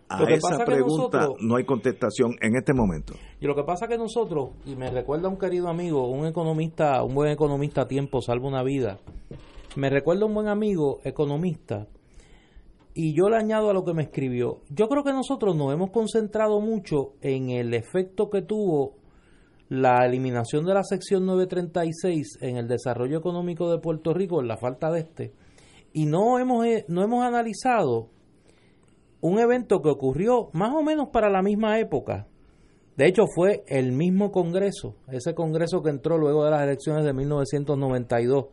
a 0.08 0.22
esa 0.24 0.64
pregunta 0.64 1.18
nosotros- 1.18 1.36
no 1.40 1.56
hay 1.56 1.64
contestación 1.64 2.32
en 2.40 2.56
este 2.56 2.72
momento. 2.74 3.14
Y 3.40 3.46
lo 3.46 3.54
que 3.54 3.64
pasa 3.64 3.88
que 3.88 3.96
nosotros, 3.98 4.50
y 4.66 4.76
me 4.76 4.90
recuerda 4.90 5.28
un 5.28 5.38
querido 5.38 5.68
amigo, 5.68 6.08
un 6.08 6.26
economista, 6.26 7.02
un 7.02 7.14
buen 7.14 7.30
economista 7.32 7.82
a 7.82 7.88
tiempo 7.88 8.20
salva 8.20 8.46
una 8.48 8.62
vida. 8.62 8.98
Me 9.76 9.90
recuerda 9.90 10.26
un 10.26 10.34
buen 10.34 10.48
amigo 10.48 11.00
economista 11.04 11.86
y 12.94 13.12
yo 13.16 13.28
le 13.28 13.36
añado 13.36 13.70
a 13.70 13.72
lo 13.72 13.84
que 13.84 13.92
me 13.94 14.02
escribió. 14.04 14.60
Yo 14.70 14.88
creo 14.88 15.02
que 15.02 15.12
nosotros 15.12 15.56
nos 15.56 15.72
hemos 15.72 15.90
concentrado 15.90 16.60
mucho 16.60 17.14
en 17.22 17.50
el 17.50 17.74
efecto 17.74 18.30
que 18.30 18.42
tuvo 18.42 18.94
la 19.68 20.04
eliminación 20.06 20.64
de 20.66 20.74
la 20.74 20.84
sección 20.84 21.24
936 21.26 22.38
en 22.42 22.56
el 22.58 22.68
desarrollo 22.68 23.18
económico 23.18 23.70
de 23.72 23.78
Puerto 23.80 24.12
Rico, 24.14 24.40
en 24.40 24.46
la 24.46 24.58
falta 24.58 24.92
de 24.92 25.00
este, 25.00 25.32
y 25.94 26.06
no 26.06 26.38
hemos, 26.38 26.66
eh, 26.66 26.84
no 26.88 27.02
hemos 27.02 27.24
analizado 27.24 28.10
un 29.20 29.38
evento 29.38 29.80
que 29.80 29.88
ocurrió 29.88 30.50
más 30.52 30.74
o 30.74 30.82
menos 30.82 31.08
para 31.10 31.30
la 31.30 31.40
misma 31.40 31.78
época. 31.78 32.26
De 32.96 33.06
hecho, 33.06 33.24
fue 33.34 33.64
el 33.68 33.92
mismo 33.92 34.30
Congreso, 34.30 34.96
ese 35.10 35.34
Congreso 35.34 35.82
que 35.82 35.90
entró 35.90 36.18
luego 36.18 36.44
de 36.44 36.50
las 36.50 36.62
elecciones 36.62 37.04
de 37.04 37.14
1992 37.14 38.46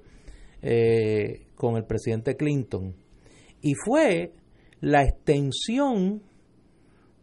eh, 0.62 1.48
con 1.56 1.76
el 1.76 1.84
presidente 1.84 2.38
Clinton. 2.38 2.96
Y 3.62 3.74
fue 3.74 4.34
la 4.80 5.04
extensión 5.04 6.22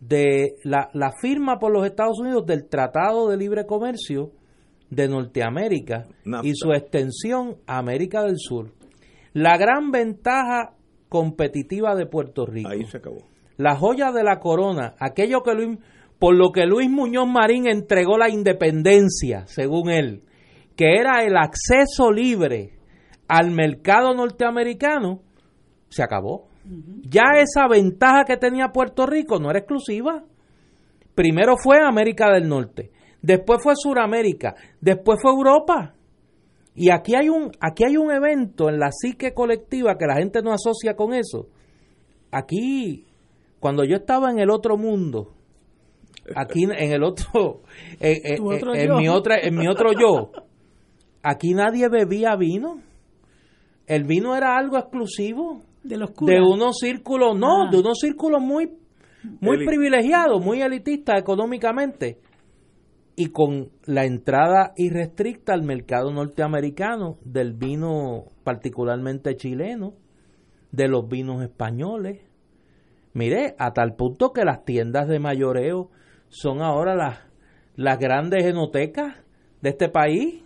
de 0.00 0.56
la, 0.64 0.90
la 0.92 1.12
firma 1.20 1.58
por 1.58 1.72
los 1.72 1.86
Estados 1.86 2.18
Unidos 2.20 2.44
del 2.44 2.68
Tratado 2.68 3.28
de 3.28 3.36
Libre 3.36 3.66
Comercio 3.66 4.32
de 4.90 5.08
Norteamérica 5.08 6.06
NAFTA. 6.24 6.48
y 6.48 6.52
su 6.54 6.72
extensión 6.72 7.58
a 7.66 7.78
América 7.78 8.22
del 8.22 8.36
Sur. 8.38 8.77
La 9.40 9.56
gran 9.56 9.92
ventaja 9.92 10.74
competitiva 11.08 11.94
de 11.94 12.06
Puerto 12.06 12.44
Rico 12.44 12.70
Ahí 12.70 12.84
se 12.86 12.96
acabó. 12.96 13.22
la 13.56 13.76
joya 13.76 14.10
de 14.10 14.24
la 14.24 14.40
corona, 14.40 14.94
aquello 14.98 15.44
que 15.44 15.54
Luis, 15.54 15.78
por 16.18 16.34
lo 16.34 16.50
que 16.50 16.66
Luis 16.66 16.90
Muñoz 16.90 17.28
Marín 17.28 17.68
entregó 17.68 18.18
la 18.18 18.30
independencia, 18.30 19.46
según 19.46 19.90
él, 19.90 20.24
que 20.74 20.96
era 20.98 21.22
el 21.22 21.36
acceso 21.36 22.10
libre 22.10 22.78
al 23.28 23.52
mercado 23.52 24.12
norteamericano, 24.12 25.20
se 25.88 26.02
acabó. 26.02 26.48
Ya 27.08 27.22
esa 27.40 27.68
ventaja 27.68 28.24
que 28.24 28.38
tenía 28.38 28.72
Puerto 28.72 29.06
Rico 29.06 29.38
no 29.38 29.50
era 29.50 29.60
exclusiva. 29.60 30.24
Primero 31.14 31.56
fue 31.56 31.78
América 31.80 32.26
del 32.32 32.48
Norte, 32.48 32.90
después 33.22 33.60
fue 33.62 33.74
Suramérica, 33.76 34.56
después 34.80 35.20
fue 35.22 35.30
Europa. 35.30 35.94
Y 36.80 36.90
aquí 36.90 37.14
hay 37.16 37.28
un 37.28 37.50
aquí 37.60 37.84
hay 37.84 37.96
un 37.96 38.10
evento 38.12 38.68
en 38.68 38.78
la 38.78 38.90
psique 38.92 39.34
colectiva 39.34 39.96
que 39.98 40.06
la 40.06 40.14
gente 40.16 40.40
no 40.42 40.52
asocia 40.52 40.94
con 40.94 41.12
eso. 41.12 41.48
Aquí 42.30 43.04
cuando 43.60 43.84
yo 43.84 43.96
estaba 43.96 44.30
en 44.30 44.38
el 44.38 44.50
otro 44.50 44.76
mundo, 44.76 45.32
aquí 46.36 46.62
en 46.70 46.92
el 46.92 47.02
otro, 47.02 47.62
en, 48.00 48.96
mi 48.96 49.08
otra, 49.08 49.36
en 49.40 49.56
mi 49.56 49.66
otro 49.66 49.90
yo, 49.98 50.30
aquí 51.22 51.54
nadie 51.54 51.88
bebía 51.88 52.36
vino. 52.36 52.80
El 53.86 54.04
vino 54.04 54.36
era 54.36 54.56
algo 54.56 54.76
exclusivo 54.76 55.62
de 55.82 55.96
los 55.96 56.10
curas. 56.10 56.36
de 56.36 56.42
unos 56.42 56.76
círculos, 56.78 57.36
no, 57.38 57.64
Ah. 57.64 57.70
de 57.70 57.78
unos 57.78 57.98
círculos 57.98 58.40
muy, 58.42 58.70
muy 59.40 59.56
Eli- 59.56 59.66
privilegiados, 59.66 60.44
muy 60.44 60.60
elitistas 60.60 61.18
económicamente. 61.18 62.18
Y 63.20 63.30
con 63.32 63.70
la 63.84 64.04
entrada 64.04 64.72
irrestricta 64.76 65.52
al 65.52 65.62
mercado 65.62 66.12
norteamericano 66.12 67.16
del 67.24 67.52
vino 67.52 68.26
particularmente 68.44 69.34
chileno, 69.34 69.94
de 70.70 70.86
los 70.86 71.08
vinos 71.08 71.42
españoles. 71.42 72.20
Mire, 73.14 73.56
a 73.58 73.72
tal 73.72 73.96
punto 73.96 74.32
que 74.32 74.44
las 74.44 74.64
tiendas 74.64 75.08
de 75.08 75.18
mayoreo 75.18 75.90
son 76.28 76.62
ahora 76.62 76.94
las, 76.94 77.18
las 77.74 77.98
grandes 77.98 78.44
enotecas 78.44 79.16
de 79.62 79.70
este 79.70 79.88
país. 79.88 80.44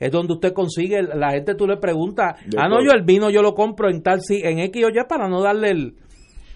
Es 0.00 0.10
donde 0.10 0.32
usted 0.32 0.54
consigue, 0.54 1.02
la 1.02 1.32
gente 1.32 1.54
tú 1.54 1.66
le 1.66 1.76
preguntas, 1.76 2.36
ah, 2.56 2.68
no, 2.70 2.82
yo 2.82 2.92
el 2.92 3.02
vino 3.04 3.28
yo 3.28 3.42
lo 3.42 3.52
compro 3.54 3.90
en 3.90 4.02
tal, 4.02 4.20
si- 4.22 4.40
en 4.42 4.60
X 4.60 4.84
o 4.86 4.88
Y 4.88 4.94
para 5.06 5.28
no 5.28 5.42
darle 5.42 5.70
el, 5.72 5.94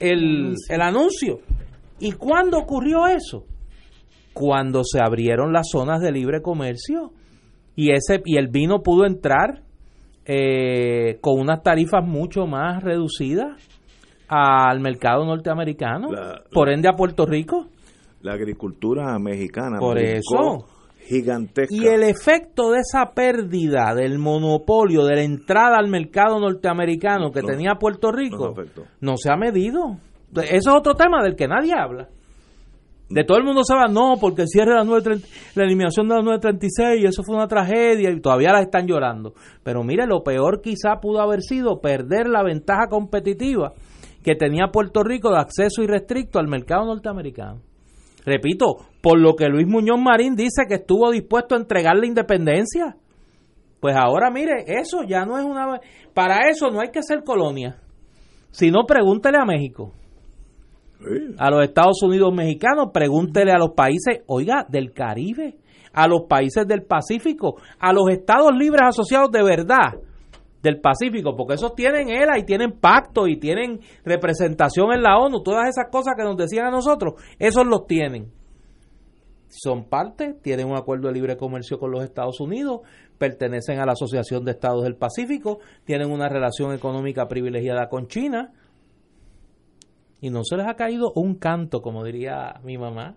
el, 0.01 0.55
el 0.71 0.81
anuncio. 0.81 1.41
¿Y 2.01 2.13
cuándo 2.13 2.57
ocurrió 2.59 3.07
eso? 3.07 3.45
Cuando 4.39 4.83
se 4.85 5.01
abrieron 5.01 5.55
las 5.55 5.69
zonas 5.73 6.03
de 6.03 6.13
libre 6.13 6.43
comercio 6.43 7.11
y 7.75 7.93
ese 7.93 8.21
y 8.27 8.37
el 8.37 8.49
vino 8.49 8.83
pudo 8.83 9.07
entrar 9.07 9.63
eh, 10.27 11.19
con 11.23 11.41
unas 11.41 11.63
tarifas 11.63 12.05
mucho 12.05 12.47
más 12.47 12.83
reducidas 12.83 13.57
al 14.29 14.81
mercado 14.81 15.25
norteamericano, 15.25 16.11
La- 16.13 16.43
por 16.53 16.69
ende 16.69 16.87
a 16.89 16.93
Puerto 16.93 17.25
Rico. 17.25 17.69
La 18.21 18.35
agricultura 18.35 19.19
mexicana 19.19 19.79
Por 19.79 19.99
eso. 19.99 20.67
gigantesca. 21.07 21.73
Y 21.75 21.87
el 21.87 22.03
efecto 22.03 22.73
de 22.73 22.81
esa 22.81 23.13
pérdida 23.15 23.95
del 23.95 24.19
monopolio 24.19 25.05
de 25.05 25.15
la 25.17 25.23
entrada 25.23 25.77
al 25.79 25.89
mercado 25.89 26.41
norteamericano 26.41 27.31
que 27.31 27.41
No, 27.43 27.49
tenía 27.49 27.77
Puerto 27.77 28.11
Rico 28.13 28.53
no 29.01 29.17
se 29.17 29.31
ha 29.31 29.37
medido. 29.37 29.97
Eso 30.35 30.71
es 30.71 30.77
otro 30.77 30.95
tema 30.95 31.23
del 31.23 31.37
que 31.37 31.47
nadie 31.49 31.73
habla. 31.73 32.09
De 33.09 33.23
todo 33.23 33.39
el 33.39 33.45
mundo 33.45 33.63
va, 33.73 33.87
no, 33.87 34.15
porque 34.21 34.43
el 34.43 34.49
cierre 34.49 34.73
de 34.73 34.79
la, 34.79 34.85
930 34.85 35.29
la 35.55 35.65
eliminación 35.65 36.09
de 36.09 36.17
la 36.17 36.23
936, 36.23 37.05
eso 37.05 37.23
fue 37.23 37.37
una 37.37 37.47
tragedia 37.47 38.11
y 38.11 38.21
todavía 38.21 38.53
la 38.53 38.63
están 38.63 38.89
llorando. 38.89 39.35
Pero 39.63 39.85
mire, 39.85 40.07
lo 40.07 40.25
peor 40.25 40.61
quizá 40.61 40.97
pudo 41.01 41.21
haber 41.21 41.43
sido 41.43 41.81
perder 41.81 42.27
la 42.29 42.43
ventaja 42.43 42.89
competitiva 42.91 43.75
que 44.25 44.35
tenía 44.35 44.73
Puerto 44.73 45.05
Rico 45.05 45.31
de 45.31 45.39
acceso 45.39 45.85
irrestricto 45.85 46.41
al 46.41 46.49
mercado 46.49 46.85
norteamericano. 46.85 47.61
Repito, 48.25 48.79
por 49.01 49.21
lo 49.21 49.37
que 49.37 49.47
Luis 49.47 49.69
Muñoz 49.69 50.01
Marín 50.01 50.35
dice 50.35 50.63
que 50.69 50.75
estuvo 50.75 51.13
dispuesto 51.13 51.55
a 51.55 51.59
entregar 51.59 51.97
la 51.97 52.07
independencia. 52.07 52.97
Pues 53.79 53.95
ahora 53.95 54.33
mire, 54.33 54.65
eso 54.67 55.05
ya 55.05 55.25
no 55.25 55.39
es 55.39 55.45
una... 55.45 55.79
Para 56.13 56.49
eso 56.49 56.71
no 56.71 56.81
hay 56.81 56.91
que 56.91 57.05
ser 57.05 57.23
colonia. 57.23 57.79
Si 58.51 58.73
no, 58.73 58.85
pregúntele 58.85 59.39
a 59.39 59.45
México 59.45 59.93
A 61.39 61.51
los 61.51 61.63
Estados 61.63 62.03
Unidos 62.03 62.33
mexicanos, 62.35 62.89
pregúntele 62.93 63.53
a 63.53 63.59
los 63.59 63.73
países, 63.73 64.23
oiga, 64.27 64.67
del 64.69 64.93
Caribe, 64.93 65.59
a 65.93 66.09
los 66.09 66.23
países 66.29 66.67
del 66.67 66.83
Pacífico, 66.83 67.57
a 67.79 67.93
los 67.93 68.11
Estados 68.11 68.53
libres 68.57 68.83
asociados 68.89 69.31
de 69.31 69.43
verdad 69.43 69.95
del 70.63 70.81
Pacífico, 70.81 71.37
porque 71.37 71.55
esos 71.55 71.75
tienen 71.75 72.09
ELA 72.09 72.39
y 72.39 72.45
tienen 72.45 72.73
pacto 72.73 73.29
y 73.29 73.39
tienen 73.39 73.81
representación 74.05 74.93
en 74.93 75.03
la 75.03 75.19
ONU, 75.19 75.43
todas 75.43 75.69
esas 75.69 75.87
cosas 75.91 76.15
que 76.17 76.25
nos 76.25 76.37
decían 76.37 76.67
a 76.67 76.71
nosotros, 76.71 77.15
esos 77.39 77.67
los 77.67 77.87
tienen. 77.87 78.33
Son 79.49 79.85
parte, 79.85 80.35
tienen 80.43 80.67
un 80.67 80.77
acuerdo 80.77 81.09
de 81.09 81.15
libre 81.15 81.37
comercio 81.37 81.79
con 81.79 81.93
los 81.93 82.03
Estados 82.03 82.41
Unidos, 82.41 82.81
pertenecen 83.17 83.79
a 83.79 83.87
la 83.87 83.93
Asociación 83.93 84.45
de 84.45 84.51
Estados 84.53 84.83
del 84.83 84.97
Pacífico, 84.97 85.61
tienen 85.85 86.11
una 86.11 86.29
relación 86.29 86.75
económica 86.75 87.29
privilegiada 87.29 87.89
con 87.89 88.09
China, 88.09 88.53
y 90.27 90.31
no 90.31 90.43
se 90.43 90.57
les 90.57 90.67
ha 90.67 90.75
caído 90.75 91.13
un 91.15 91.37
canto, 91.37 91.81
como 91.81 92.03
diría 92.03 92.55
mi 92.65 92.77
mamá, 92.77 93.15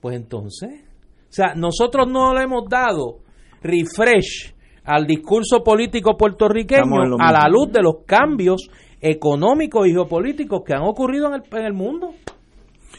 pues 0.00 0.16
entonces, 0.16 0.82
o 1.24 1.26
sea, 1.28 1.52
nosotros 1.54 2.08
no 2.10 2.32
le 2.32 2.44
hemos 2.44 2.64
dado 2.70 3.18
refresh 3.60 4.54
al 4.84 5.06
discurso 5.06 5.62
político 5.62 6.16
puertorriqueño 6.16 7.18
a 7.18 7.32
la 7.32 7.46
luz 7.50 7.70
de 7.70 7.82
los 7.82 8.04
cambios 8.06 8.70
económicos 8.98 9.86
y 9.86 9.90
geopolíticos 9.90 10.62
que 10.64 10.72
han 10.72 10.84
ocurrido 10.84 11.28
en 11.28 11.34
el, 11.34 11.42
en 11.52 11.66
el 11.66 11.74
mundo. 11.74 12.14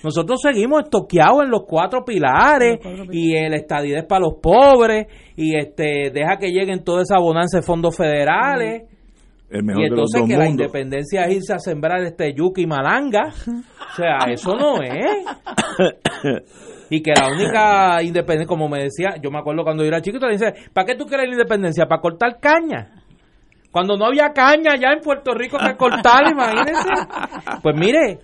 Nosotros 0.04 0.40
seguimos 0.40 0.84
estoqueados 0.84 1.44
en 1.44 1.50
los 1.50 1.64
cuatro 1.68 2.06
pilares 2.06 2.82
y 3.12 3.36
el 3.36 3.56
estadidad 3.56 4.06
para 4.08 4.26
los 4.26 4.36
pobres 4.36 5.08
y 5.36 5.58
este 5.58 6.12
deja 6.14 6.38
que 6.38 6.52
lleguen 6.52 6.84
toda 6.84 7.02
esa 7.02 7.18
bonanza 7.18 7.58
de 7.58 7.64
fondos 7.64 7.98
federales. 7.98 8.84
El 9.54 9.64
mejor 9.64 9.82
Y 9.82 9.84
de 9.86 9.90
los 9.92 10.00
entonces 10.14 10.20
dos 10.22 10.30
que 10.30 10.38
la 10.38 10.50
independencia 10.50 11.26
es 11.26 11.36
irse 11.36 11.54
a 11.54 11.60
sembrar 11.60 12.02
este 12.02 12.34
yuca 12.34 12.60
y 12.62 12.66
malanga. 12.68 13.28
O 13.30 13.96
sea, 13.96 14.18
eso 14.32 14.56
no 14.56 14.82
es. 14.82 15.24
Y 16.90 17.02
que 17.02 17.12
la 17.12 17.28
única 17.32 18.04
independencia, 18.04 18.48
como 18.48 18.68
me 18.70 18.84
decía, 18.84 19.16
yo 19.22 19.32
me 19.32 19.40
acuerdo 19.40 19.64
cuando 19.64 19.84
yo 19.84 19.88
era 19.90 20.02
chiquito, 20.02 20.26
le 20.28 20.34
dice, 20.34 20.54
¿para 20.74 20.86
qué 20.86 20.96
tú 20.96 21.06
quieres 21.06 21.28
la 21.28 21.34
independencia? 21.34 21.86
¿Para 21.86 22.02
cortar 22.02 22.40
caña? 22.40 22.90
Cuando 23.72 23.96
no 23.98 24.06
había 24.06 24.30
caña 24.34 24.72
ya 24.80 24.90
en 24.94 25.00
Puerto 25.02 25.34
Rico 25.34 25.58
que 25.58 25.76
cortar, 25.76 26.24
imagínense. 26.32 26.90
Pues 27.64 27.76
mire, 27.76 28.20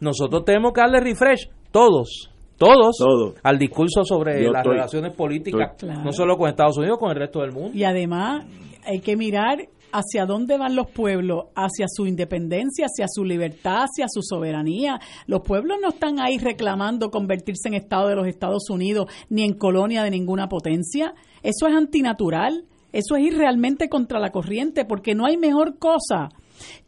nosotros 0.00 0.44
tenemos 0.44 0.72
que 0.72 0.80
darle 0.80 1.00
refresh, 1.00 1.48
todos, 1.72 2.30
todos, 2.56 2.96
Todos. 2.98 3.34
al 3.42 3.58
discurso 3.58 4.04
sobre 4.04 4.44
Yo 4.44 4.52
las 4.52 4.60
estoy- 4.62 4.74
relaciones 4.76 5.12
políticas, 5.14 5.70
estoy- 5.72 5.88
Claro. 5.88 6.04
no 6.04 6.12
solo 6.12 6.36
con 6.36 6.48
Estados 6.48 6.76
Unidos, 6.78 6.98
con 6.98 7.10
el 7.10 7.16
resto 7.16 7.40
del 7.40 7.50
mundo. 7.52 7.70
Y 7.74 7.82
además 7.82 8.44
hay 8.84 9.00
que 9.00 9.16
mirar 9.16 9.58
hacia 9.92 10.26
dónde 10.26 10.58
van 10.58 10.74
los 10.74 10.90
pueblos, 10.90 11.46
hacia 11.54 11.86
su 11.88 12.06
independencia, 12.06 12.86
hacia 12.86 13.06
su 13.08 13.24
libertad, 13.24 13.84
hacia 13.84 14.06
su 14.08 14.22
soberanía. 14.22 15.00
Los 15.26 15.42
pueblos 15.42 15.78
no 15.80 15.90
están 15.90 16.20
ahí 16.20 16.38
reclamando 16.38 17.10
convertirse 17.10 17.68
en 17.68 17.74
Estado 17.74 18.08
de 18.08 18.16
los 18.16 18.26
Estados 18.26 18.68
Unidos 18.70 19.06
ni 19.28 19.44
en 19.44 19.54
colonia 19.54 20.02
de 20.02 20.10
ninguna 20.10 20.48
potencia. 20.48 21.14
Eso 21.42 21.66
es 21.66 21.74
antinatural. 21.74 22.64
Eso 22.92 23.16
es 23.16 23.22
ir 23.22 23.38
realmente 23.38 23.88
contra 23.88 24.20
la 24.20 24.32
corriente, 24.32 24.84
porque 24.84 25.14
no 25.14 25.24
hay 25.24 25.38
mejor 25.38 25.78
cosa 25.78 26.28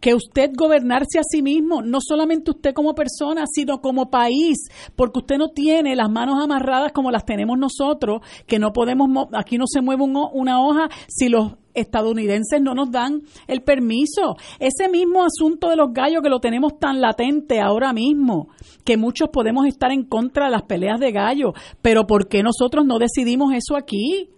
que 0.00 0.14
usted 0.14 0.50
gobernarse 0.56 1.18
a 1.18 1.22
sí 1.22 1.42
mismo, 1.42 1.82
no 1.82 1.98
solamente 2.00 2.50
usted 2.50 2.74
como 2.74 2.94
persona, 2.94 3.44
sino 3.52 3.80
como 3.80 4.10
país, 4.10 4.68
porque 4.96 5.20
usted 5.20 5.38
no 5.38 5.48
tiene 5.50 5.96
las 5.96 6.10
manos 6.10 6.42
amarradas 6.42 6.92
como 6.92 7.10
las 7.10 7.24
tenemos 7.24 7.58
nosotros, 7.58 8.22
que 8.46 8.58
no 8.58 8.72
podemos, 8.72 9.28
aquí 9.32 9.58
no 9.58 9.64
se 9.66 9.80
mueve 9.80 10.02
una 10.04 10.60
hoja 10.60 10.88
si 11.08 11.28
los 11.28 11.52
estadounidenses 11.74 12.60
no 12.62 12.74
nos 12.74 12.90
dan 12.90 13.22
el 13.46 13.62
permiso. 13.62 14.36
Ese 14.58 14.88
mismo 14.88 15.24
asunto 15.24 15.68
de 15.68 15.76
los 15.76 15.92
gallos 15.92 16.22
que 16.22 16.28
lo 16.28 16.40
tenemos 16.40 16.78
tan 16.78 17.00
latente 17.00 17.60
ahora 17.60 17.92
mismo, 17.92 18.48
que 18.84 18.96
muchos 18.96 19.28
podemos 19.30 19.66
estar 19.66 19.92
en 19.92 20.04
contra 20.04 20.46
de 20.46 20.52
las 20.52 20.62
peleas 20.62 21.00
de 21.00 21.12
gallos, 21.12 21.52
pero 21.82 22.06
¿por 22.06 22.28
qué 22.28 22.42
nosotros 22.42 22.86
no 22.86 22.98
decidimos 22.98 23.52
eso 23.52 23.76
aquí? 23.76 24.30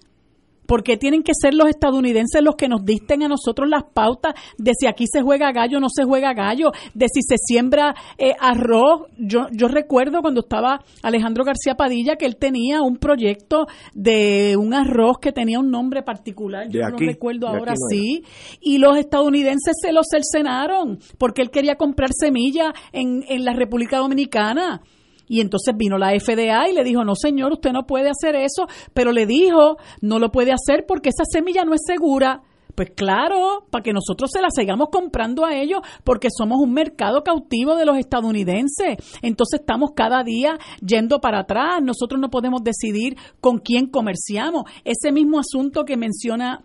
¿Por 0.67 0.83
qué 0.83 0.97
tienen 0.97 1.23
que 1.23 1.33
ser 1.35 1.55
los 1.55 1.69
estadounidenses 1.69 2.43
los 2.43 2.57
que 2.57 2.69
nos 2.69 2.85
dicten 2.85 3.23
a 3.23 3.29
nosotros 3.29 3.69
las 3.69 3.85
pautas 3.85 4.35
de 4.59 4.73
si 4.79 4.87
aquí 4.87 5.05
se 5.11 5.23
juega 5.23 5.53
gallo 5.53 5.79
o 5.79 5.81
no 5.81 5.89
se 5.89 6.05
juega 6.05 6.35
gallo? 6.35 6.73
De 6.95 7.07
si 7.09 7.23
se 7.23 7.37
siembra 7.39 7.95
eh, 8.19 8.33
arroz. 8.39 9.03
Yo, 9.19 9.47
yo 9.53 9.69
recuerdo 9.69 10.21
cuando 10.23 10.41
estaba 10.41 10.81
Alejandro 11.03 11.45
García 11.45 11.75
Padilla 11.77 12.17
que 12.17 12.27
él 12.27 12.37
tenía 12.37 12.83
un 12.83 12.97
proyecto 12.97 13.67
de 13.95 14.57
un 14.57 14.75
arroz 14.75 15.19
que 15.21 15.33
tenía 15.33 15.59
un 15.59 15.71
nombre 15.71 16.03
particular. 16.03 16.69
Yo 16.69 16.81
no 16.81 16.97
recuerdo 16.97 17.49
ahora 17.49 17.75
sí. 17.91 18.23
Y 18.61 18.79
los 18.79 18.97
estadounidenses 18.99 19.75
se 19.81 19.93
lo 19.93 20.01
cercenaron 20.09 20.99
porque 21.19 21.43
él 21.43 21.51
quería 21.51 21.77
comprar 21.77 22.11
semilla 22.13 22.73
en, 22.93 23.25
en 23.29 23.45
la 23.45 23.53
República 23.53 23.99
Dominicana. 23.99 24.83
Y 25.29 25.41
entonces 25.41 25.75
vino 25.77 25.99
la 25.99 26.19
FDA 26.19 26.69
y 26.69 26.75
le 26.75 26.85
dijo, 26.85 27.05
no 27.05 27.15
señor, 27.15 27.53
usted 27.53 27.73
no 27.73 27.87
puede 27.87 28.11
hacer 28.11 28.37
eso, 28.37 28.67
pero 28.95 29.13
le 29.13 29.27
dijo, 29.27 29.77
no 30.01 30.19
lo 30.19 30.31
puede 30.31 30.53
hacer 30.53 30.85
porque 30.87 31.11
esa 31.11 31.25
semilla 31.25 31.65
no 31.65 31.75
es 31.75 31.81
segura. 31.87 32.43
Pues 32.75 32.91
claro, 32.91 33.67
para 33.71 33.83
que 33.83 33.95
nosotros 33.95 34.31
se 34.31 34.43
la 34.43 34.49
sigamos 34.51 34.91
comprando 34.93 35.47
a 35.47 35.57
ellos, 35.57 35.81
porque 36.05 36.29
somos 36.31 36.59
un 36.61 36.75
mercado 36.75 37.25
cautivo 37.25 37.75
de 37.75 37.87
los 37.87 37.97
estadounidenses. 37.97 38.99
Entonces 39.23 39.61
estamos 39.61 39.93
cada 39.97 40.23
día 40.23 40.59
yendo 40.85 41.19
para 41.19 41.41
atrás. 41.41 41.81
Nosotros 41.83 42.21
no 42.21 42.29
podemos 42.29 42.63
decidir 42.63 43.17
con 43.41 43.61
quién 43.61 43.87
comerciamos. 43.87 44.65
Ese 44.85 45.11
mismo 45.11 45.39
asunto 45.41 45.87
que 45.87 45.97
menciona 45.97 46.65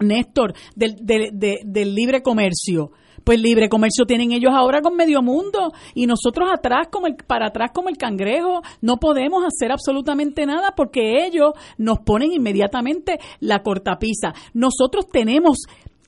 Néstor 0.00 0.54
del, 0.74 0.96
del 1.04 1.94
libre 1.94 2.22
comercio 2.22 2.92
pues 3.24 3.40
libre 3.40 3.68
comercio 3.68 4.04
tienen 4.06 4.32
ellos 4.32 4.52
ahora 4.54 4.80
con 4.82 4.96
medio 4.96 5.22
mundo 5.22 5.72
y 5.94 6.06
nosotros 6.06 6.48
atrás 6.52 6.88
como 6.90 7.06
el, 7.06 7.16
para 7.16 7.48
atrás 7.48 7.70
como 7.72 7.88
el 7.88 7.96
cangrejo 7.96 8.62
no 8.80 8.98
podemos 8.98 9.44
hacer 9.44 9.72
absolutamente 9.72 10.46
nada 10.46 10.74
porque 10.76 11.24
ellos 11.26 11.52
nos 11.78 12.00
ponen 12.00 12.32
inmediatamente 12.32 13.18
la 13.40 13.62
cortapisa. 13.62 14.34
Nosotros 14.54 15.06
tenemos 15.10 15.58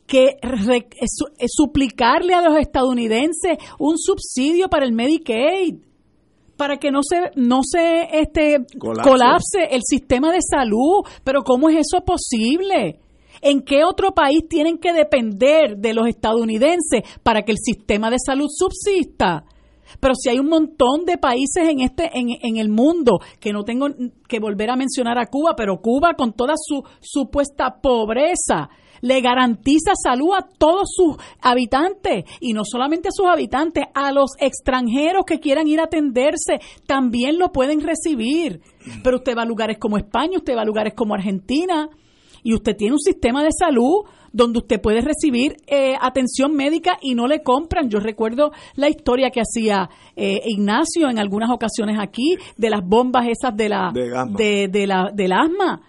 que 0.07 0.37
suplicarle 1.49 2.35
a 2.35 2.43
los 2.43 2.59
estadounidenses 2.59 3.59
un 3.79 3.97
subsidio 3.99 4.69
para 4.69 4.85
el 4.85 4.93
Medicaid 4.93 5.77
para 6.57 6.77
que 6.77 6.91
no 6.91 7.01
se 7.03 7.31
no 7.37 7.61
se 7.63 8.09
este 8.13 8.65
colapse 8.79 9.69
el 9.71 9.81
sistema 9.83 10.31
de 10.31 10.39
salud, 10.41 11.05
pero 11.25 11.43
¿cómo 11.43 11.69
es 11.69 11.79
eso 11.79 12.05
posible? 12.05 13.01
¿En 13.47 13.61
qué 13.61 13.85
otro 13.85 14.13
país 14.13 14.49
tienen 14.49 14.79
que 14.79 14.95
depender 14.95 15.77
de 15.77 15.93
los 15.93 16.09
estadounidenses 16.09 17.03
para 17.23 17.43
que 17.43 17.53
el 17.53 17.59
sistema 17.59 18.09
de 18.09 18.17
salud 18.19 18.49
subsista? 18.49 19.45
Pero 20.01 20.15
si 20.15 20.31
hay 20.31 20.39
un 20.39 20.49
montón 20.49 21.05
de 21.05 21.19
países 21.19 21.69
en 21.69 21.81
este 21.81 22.11
en, 22.15 22.57
el 22.57 22.71
mundo 22.71 23.19
que 23.41 23.53
no 23.53 23.63
tengo 23.63 23.89
que 24.27 24.41
volver 24.41 24.71
a 24.71 24.77
mencionar 24.77 25.19
a 25.19 25.27
Cuba, 25.27 25.53
pero 25.59 25.83
Cuba 25.83 26.15
con 26.15 26.33
toda 26.33 26.55
su 26.57 26.85
supuesta 27.01 27.83
pobreza 27.83 28.71
le 29.03 29.21
garantiza 29.21 29.93
salud 29.95 30.33
a 30.35 30.49
todos 30.59 30.89
sus 30.95 31.17
habitantes 31.43 32.25
y 32.41 32.55
no 32.55 32.63
solamente 32.65 33.09
a 33.09 33.13
sus 33.13 33.27
habitantes, 33.27 33.85
a 33.93 34.11
los 34.11 34.31
extranjeros 34.39 35.27
que 35.27 35.39
quieran 35.39 35.69
ir 35.69 35.81
a 35.81 35.85
atenderse 35.85 36.61
también 36.87 37.39
lo 37.39 37.53
pueden 37.53 37.83
recibir. 37.83 38.63
Pero 39.03 39.19
usted 39.19 39.37
va 39.37 39.43
a 39.43 39.47
lugares 39.47 39.77
como 39.79 39.99
España, 39.99 40.39
usted 40.39 40.57
va 40.57 40.63
a 40.63 40.65
lugares 40.65 40.95
como 40.95 41.13
Argentina, 41.13 41.91
y 42.45 42.55
usted 42.55 42.77
tiene 42.77 42.93
un 42.93 43.01
sistema 43.01 43.43
de 43.43 43.51
salud 43.51 44.05
donde 44.33 44.59
usted 44.59 44.81
puede 44.81 45.01
recibir 45.01 45.57
eh, 45.67 45.95
atención 46.01 46.55
médica 46.55 46.99
y 47.01 47.15
no 47.15 47.27
le 47.27 47.43
compran. 47.43 47.89
Yo 47.89 48.01
recuerdo 48.01 48.53
la 48.77 48.89
historia 48.89 49.31
que 49.31 49.41
hacía 49.41 49.89
eh, 50.15 50.41
Ignacio 50.45 51.09
en 51.09 51.19
algunas 51.19 51.51
ocasiones 51.51 51.97
aquí 52.01 52.37
de 52.57 52.71
las 52.71 52.81
bombas 52.85 53.27
esas 53.29 53.57
de 53.57 53.69
la, 53.69 53.93
de, 53.93 54.87
la, 54.87 55.11
del 55.13 55.33
asma. 55.33 55.83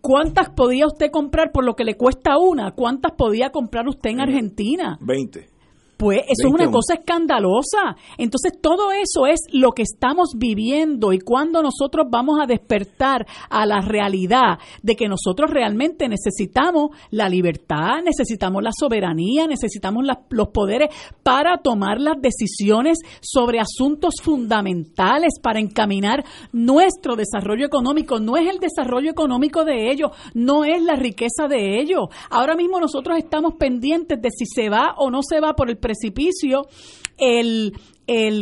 ¿Cuántas 0.00 0.50
podía 0.50 0.86
usted 0.86 1.10
comprar 1.10 1.50
por 1.52 1.64
lo 1.64 1.74
que 1.74 1.84
le 1.84 1.96
cuesta 1.96 2.38
una? 2.38 2.72
¿Cuántas 2.72 3.12
podía 3.12 3.50
comprar 3.50 3.88
usted 3.88 4.10
en 4.10 4.20
Argentina? 4.20 4.98
Veinte. 5.00 5.53
Pues 5.96 6.20
eso 6.22 6.48
es 6.48 6.52
una 6.52 6.70
cosa 6.70 6.94
escandalosa. 6.94 7.96
Entonces 8.18 8.52
todo 8.60 8.90
eso 8.92 9.26
es 9.26 9.40
lo 9.52 9.72
que 9.72 9.82
estamos 9.82 10.30
viviendo 10.36 11.12
y 11.12 11.20
cuando 11.20 11.62
nosotros 11.62 12.06
vamos 12.10 12.38
a 12.40 12.46
despertar 12.46 13.26
a 13.48 13.66
la 13.66 13.80
realidad 13.80 14.58
de 14.82 14.96
que 14.96 15.08
nosotros 15.08 15.50
realmente 15.50 16.08
necesitamos 16.08 16.90
la 17.10 17.28
libertad, 17.28 18.02
necesitamos 18.04 18.62
la 18.62 18.70
soberanía, 18.76 19.46
necesitamos 19.46 20.04
los 20.30 20.48
poderes 20.48 20.88
para 21.22 21.58
tomar 21.58 22.00
las 22.00 22.20
decisiones 22.20 22.98
sobre 23.20 23.60
asuntos 23.60 24.14
fundamentales 24.22 25.38
para 25.42 25.60
encaminar 25.60 26.24
nuestro 26.52 27.16
desarrollo 27.16 27.66
económico. 27.66 28.18
No 28.18 28.36
es 28.36 28.48
el 28.48 28.58
desarrollo 28.58 29.10
económico 29.10 29.64
de 29.64 29.90
ellos, 29.90 30.10
no 30.34 30.64
es 30.64 30.82
la 30.82 30.96
riqueza 30.96 31.48
de 31.48 31.80
ellos. 31.80 32.08
Ahora 32.30 32.54
mismo 32.56 32.80
nosotros 32.80 33.18
estamos 33.18 33.54
pendientes 33.54 34.20
de 34.20 34.30
si 34.30 34.46
se 34.46 34.68
va 34.68 34.94
o 34.96 35.10
no 35.10 35.20
se 35.22 35.40
va 35.40 35.54
por 35.54 35.70
el 35.70 35.78
precipicio 35.94 36.66
el, 37.18 37.72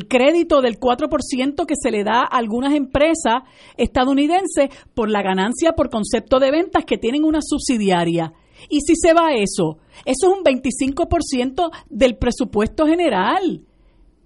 crédito 0.09 0.61
del 0.61 0.81
4% 0.81 1.67
que 1.67 1.75
se 1.81 1.91
le 1.91 2.03
da 2.03 2.23
a 2.23 2.39
algunas 2.39 2.75
empresas 2.75 3.43
estadounidenses 3.77 4.71
por 4.95 5.11
la 5.11 5.23
ganancia 5.23 5.73
por 5.73 5.91
concepto 5.91 6.41
de 6.41 6.51
ventas 6.51 6.85
que 6.85 6.99
tienen 6.99 7.25
una 7.25 7.41
subsidiaria. 7.43 8.33
¿Y 8.69 8.81
si 8.81 8.95
se 8.97 9.13
va 9.13 9.35
eso? 9.35 9.79
Eso 10.05 10.33
es 10.33 10.39
un 10.39 10.45
25% 10.45 11.71
del 11.91 12.17
presupuesto 12.17 12.87
general. 12.87 13.65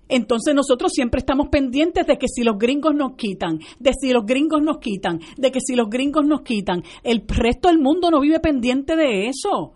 Entonces 0.08 0.54
nosotros 0.54 0.92
siempre 0.94 1.18
estamos 1.18 1.48
pendientes 1.48 2.06
de 2.06 2.16
que 2.16 2.28
si 2.28 2.44
los 2.44 2.56
gringos 2.56 2.94
nos 2.94 3.16
quitan, 3.16 3.58
de 3.80 3.92
si 3.92 4.12
los 4.12 4.24
gringos 4.24 4.62
nos 4.62 4.78
quitan, 4.78 5.20
de 5.36 5.50
que 5.50 5.58
si 5.60 5.74
los 5.74 5.88
gringos 5.90 6.24
nos 6.24 6.42
quitan, 6.42 6.82
el 7.02 7.24
resto 7.26 7.68
del 7.68 7.78
mundo 7.78 8.10
no 8.10 8.20
vive 8.20 8.38
pendiente 8.40 8.94
de 8.94 9.26
eso. 9.26 9.74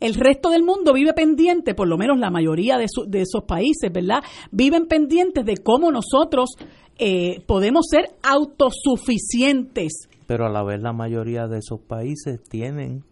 El 0.00 0.14
resto 0.14 0.50
del 0.50 0.62
mundo 0.62 0.92
vive 0.92 1.14
pendiente, 1.14 1.74
por 1.74 1.88
lo 1.88 1.96
menos 1.96 2.18
la 2.18 2.30
mayoría 2.30 2.76
de, 2.76 2.84
esos 2.84 3.44
países, 3.46 3.90
¿verdad? 3.92 4.22
Viven 4.50 4.86
pendientes 4.86 5.44
de 5.44 5.56
cómo 5.56 5.90
nosotros 5.90 6.50
eh, 6.98 7.42
podemos 7.46 7.86
ser 7.90 8.10
autosuficientes. 8.22 10.08
Pero 10.26 10.46
a 10.46 10.50
la 10.50 10.62
vez 10.62 10.82
la 10.82 10.92
mayoría 10.92 11.46
de 11.46 11.58
esos 11.58 11.80
países 11.80 12.42
tienen 12.42 13.04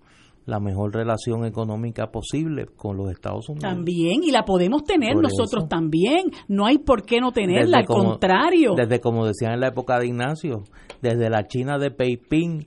la 0.47 0.61
mejor 0.61 0.95
relación 0.95 1.45
económica 1.45 2.11
posible 2.11 2.67
con 2.77 2.97
los 2.97 3.11
Estados 3.11 3.49
Unidos. 3.49 3.71
También, 3.71 4.23
y 4.23 4.31
la 4.31 4.45
podemos 4.45 4.85
tener 4.85 5.17
nosotros 5.17 5.69
también. 5.69 6.31
No 6.49 6.67
hay 6.67 6.79
por 6.79 7.05
qué 7.05 7.21
no 7.21 7.33
tenerla, 7.33 7.79
al 7.79 7.87
contrario. 7.87 8.75
Desde 8.77 9.01
como 9.01 9.27
decían 9.27 9.53
en 9.53 9.61
la 9.61 9.69
época 9.69 9.99
de 9.99 10.07
Ignacio, 10.07 10.65
desde 11.01 11.31
la 11.31 11.47
China 11.47 11.79
de 11.79 11.91
Peipín 11.91 12.67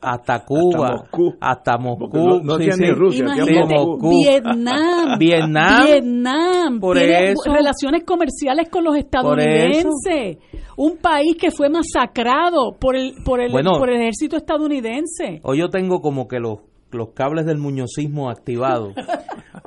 hasta 0.00 0.44
Cuba, 0.44 1.04
hasta 1.40 1.76
Moscú, 1.78 2.40
no, 2.42 2.58
ni 2.58 2.90
Rusia, 2.90 3.26
Vietnam, 3.44 5.18
Vietnam, 5.18 5.86
Vietnam. 5.86 6.80
Por 6.80 6.96
tiene 6.96 7.34
relaciones 7.44 8.04
comerciales 8.04 8.68
con 8.70 8.84
los 8.84 8.96
estadounidenses, 8.96 10.38
un 10.76 10.96
país 10.96 11.36
que 11.38 11.50
fue 11.50 11.68
masacrado 11.68 12.76
por 12.78 12.96
el 12.96 13.14
por 13.24 13.40
el, 13.40 13.52
por 13.52 13.90
el 13.90 14.00
ejército 14.00 14.36
estadounidense. 14.36 15.40
Hoy 15.42 15.58
yo 15.58 15.68
tengo 15.68 16.00
como 16.00 16.26
que 16.26 16.38
los 16.40 16.59
los 16.92 17.10
cables 17.14 17.46
del 17.46 17.58
muñozismo 17.58 18.30
activados. 18.30 18.94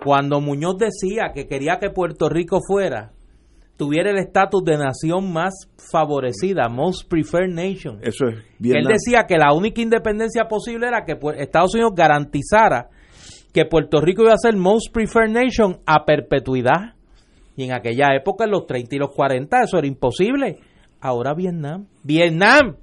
Cuando 0.04 0.41
Muñoz 0.41 0.78
decía 0.78 1.32
que 1.34 1.48
quería 1.48 1.80
que 1.80 1.90
Puerto 1.90 2.30
Rico 2.30 2.60
fuera 2.66 3.12
tuviera 3.78 4.12
el 4.12 4.18
estatus 4.18 4.64
de 4.64 4.78
nación 4.78 5.34
más 5.34 5.54
favorecida, 5.91 6.70
most 6.70 7.10
preferred 7.10 7.52
nation. 7.52 8.00
Eso 8.02 8.28
es 8.28 8.36
Él 8.62 8.86
decía 8.86 9.26
que 9.28 9.38
la 9.38 9.54
única 9.54 9.82
independencia 9.82 10.45
posible 10.48 10.88
era 10.88 11.04
que 11.06 11.18
Estados 11.38 11.74
Unidos 11.74 11.94
garantizara 11.95 12.90
que 13.54 13.66
Puerto 13.66 14.02
Rico 14.02 14.24
iba 14.24 14.34
a 14.34 14.38
ser 14.38 14.56
most 14.56 14.94
preferred 14.94 15.32
nation 15.32 15.80
a 15.86 16.06
perpetuidad. 16.06 16.95
Y 17.56 17.66
en 17.66 17.74
aquella 17.74 18.16
época, 18.16 18.45
en 18.45 18.52
los 18.52 18.66
30 18.66 18.95
y 18.95 19.00
los 19.00 19.12
40, 19.12 19.64
eso 19.64 19.78
era 19.78 19.86
imposible. 19.86 20.58
Ahora 21.00 21.34
Vietnam. 21.36 21.86
Vietnam. 22.04 22.78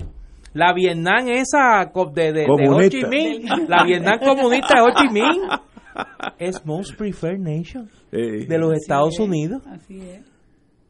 La 0.52 0.72
Vietnam 0.72 1.28
esa 1.28 1.90
de, 2.12 2.32
de, 2.32 2.46
Ho 2.48 2.88
Chi 2.88 3.04
Minh. 3.04 3.46
La 3.68 3.84
Vietnam 3.84 4.18
comunista 4.18 4.74
de 4.76 4.80
Ho 4.82 4.90
Chi 4.96 5.08
Minh. 5.12 5.40
Es 6.38 6.64
most 6.64 6.96
preferred 6.96 7.38
nation 7.40 7.90
de 8.10 8.58
los 8.58 8.72
Estados 8.74 9.18
Unidos. 9.18 9.62
Así 9.66 10.00
es. 10.00 10.22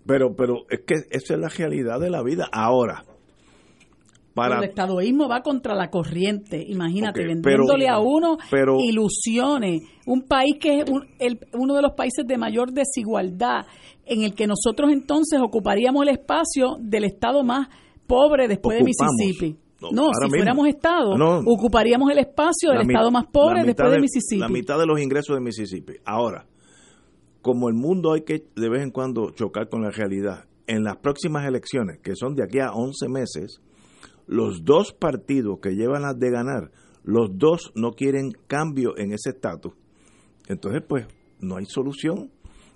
Pero, 0.06 0.34
pero 0.36 0.66
es 0.68 0.80
que 0.86 0.94
esa 1.10 1.34
es 1.34 1.40
la 1.40 1.48
realidad 1.48 1.98
de 2.00 2.10
la 2.10 2.22
vida. 2.22 2.48
Ahora, 2.52 3.02
para 4.34 4.58
el 4.58 4.64
estadoísmo 4.64 5.28
va 5.28 5.42
contra 5.42 5.74
la 5.74 5.90
corriente, 5.90 6.62
imagínate, 6.66 7.24
vendiéndole 7.26 7.86
pero- 7.86 7.94
a 7.94 8.00
uno 8.00 8.36
pero- 8.50 8.78
ilusiones. 8.78 9.82
Un 10.06 10.22
país 10.26 10.56
que 10.60 10.80
es 10.80 10.90
un- 10.90 11.06
el- 11.18 11.40
uno 11.54 11.74
de 11.74 11.82
los 11.82 11.92
países 11.92 12.26
de 12.26 12.38
mayor 12.38 12.72
desigualdad, 12.72 13.66
en 14.06 14.22
el 14.22 14.34
que 14.34 14.46
nosotros 14.46 14.90
entonces 14.92 15.40
ocuparíamos 15.40 16.02
el 16.02 16.10
espacio 16.10 16.76
del 16.80 17.04
estado 17.04 17.42
más 17.42 17.68
pobre 18.10 18.48
después 18.48 18.78
de. 18.78 18.84
Mississippi. 18.84 19.58
No, 19.80 19.88
si 20.12 20.24
mismo. 20.24 20.36
fuéramos 20.36 20.68
estado, 20.68 21.16
No. 21.16 21.38
ocuparíamos 21.46 22.10
el 22.10 22.18
espacio 22.18 22.70
del 22.72 22.82
estado 22.82 23.10
más 23.10 23.24
pobre 23.32 23.64
después 23.64 23.90
de, 23.90 23.98
Mississippi. 24.00 24.40
La 24.40 24.48
mitad 24.48 24.78
de 24.78 24.84
los 24.84 25.00
ingresos 25.00 25.34
de 25.34 25.40
Mississippi. 25.40 25.94
Ahora, 26.04 26.44
como 27.40 27.68
el 27.70 27.74
mundo 27.74 28.12
hay 28.12 28.22
que 28.22 28.44
de 28.56 28.68
vez 28.68 28.82
en 28.82 28.90
cuando 28.90 29.30
chocar 29.30 29.70
con 29.70 29.80
la 29.82 29.90
realidad, 29.90 30.44
en 30.66 30.84
las 30.84 30.98
próximas 30.98 31.46
elecciones, 31.46 31.98
que 32.02 32.14
son 32.14 32.34
de 32.34 32.44
aquí 32.44 32.58
a 32.60 32.72
11 32.72 33.08
meses, 33.08 33.62
los 34.26 34.64
dos 34.64 34.92
partidos 34.92 35.58
que 35.62 35.70
llevan 35.70 36.02
las 36.02 36.18
de 36.18 36.30
ganar, 36.30 36.70
los 37.02 37.30
dos 37.32 37.72
no 37.74 37.92
quieren 37.92 38.32
cambio 38.46 38.96
en 38.98 39.12
ese 39.12 39.30
estatus. 39.30 39.72
Entonces, 40.46 40.82
pues, 40.86 41.06
no 41.40 41.56
hay 41.56 41.64
solución. 41.64 42.30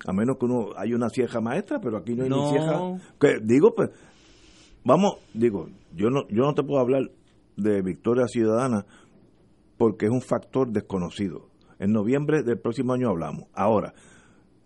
A 0.07 0.11
menos 0.13 0.37
que 0.39 0.45
uno 0.45 0.69
hay 0.75 0.93
una 0.93 1.09
cieja 1.09 1.39
maestra, 1.39 1.79
pero 1.79 1.97
aquí 1.97 2.15
no 2.15 2.23
hay 2.23 2.29
No. 2.29 2.43
ni 2.45 2.49
cieja. 2.49 2.79
Que, 3.19 3.37
digo, 3.43 3.73
pues, 3.75 3.89
vamos, 4.85 5.15
digo, 5.33 5.67
yo 5.93 6.09
no, 6.09 6.25
yo 6.29 6.43
no 6.43 6.53
te 6.53 6.63
puedo 6.63 6.79
hablar 6.79 7.09
de 7.57 7.81
Victoria 7.81 8.25
Ciudadana 8.27 8.85
porque 9.77 10.05
es 10.05 10.11
un 10.11 10.21
factor 10.21 10.71
desconocido. 10.71 11.47
En 11.79 11.91
noviembre 11.91 12.43
del 12.43 12.57
próximo 12.59 12.93
año 12.93 13.09
hablamos. 13.09 13.45
Ahora, 13.53 13.93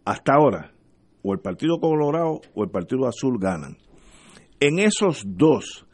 hasta 0.05 0.33
ahora, 0.35 0.71
o 1.23 1.33
el 1.33 1.39
Partido 1.39 1.79
Colorado 1.79 2.41
o 2.53 2.63
el 2.63 2.69
Partido 2.69 3.07
Azul 3.07 3.39
ganan. 3.39 3.77
En 4.59 4.77
esos 4.79 5.23
dos 5.25 5.85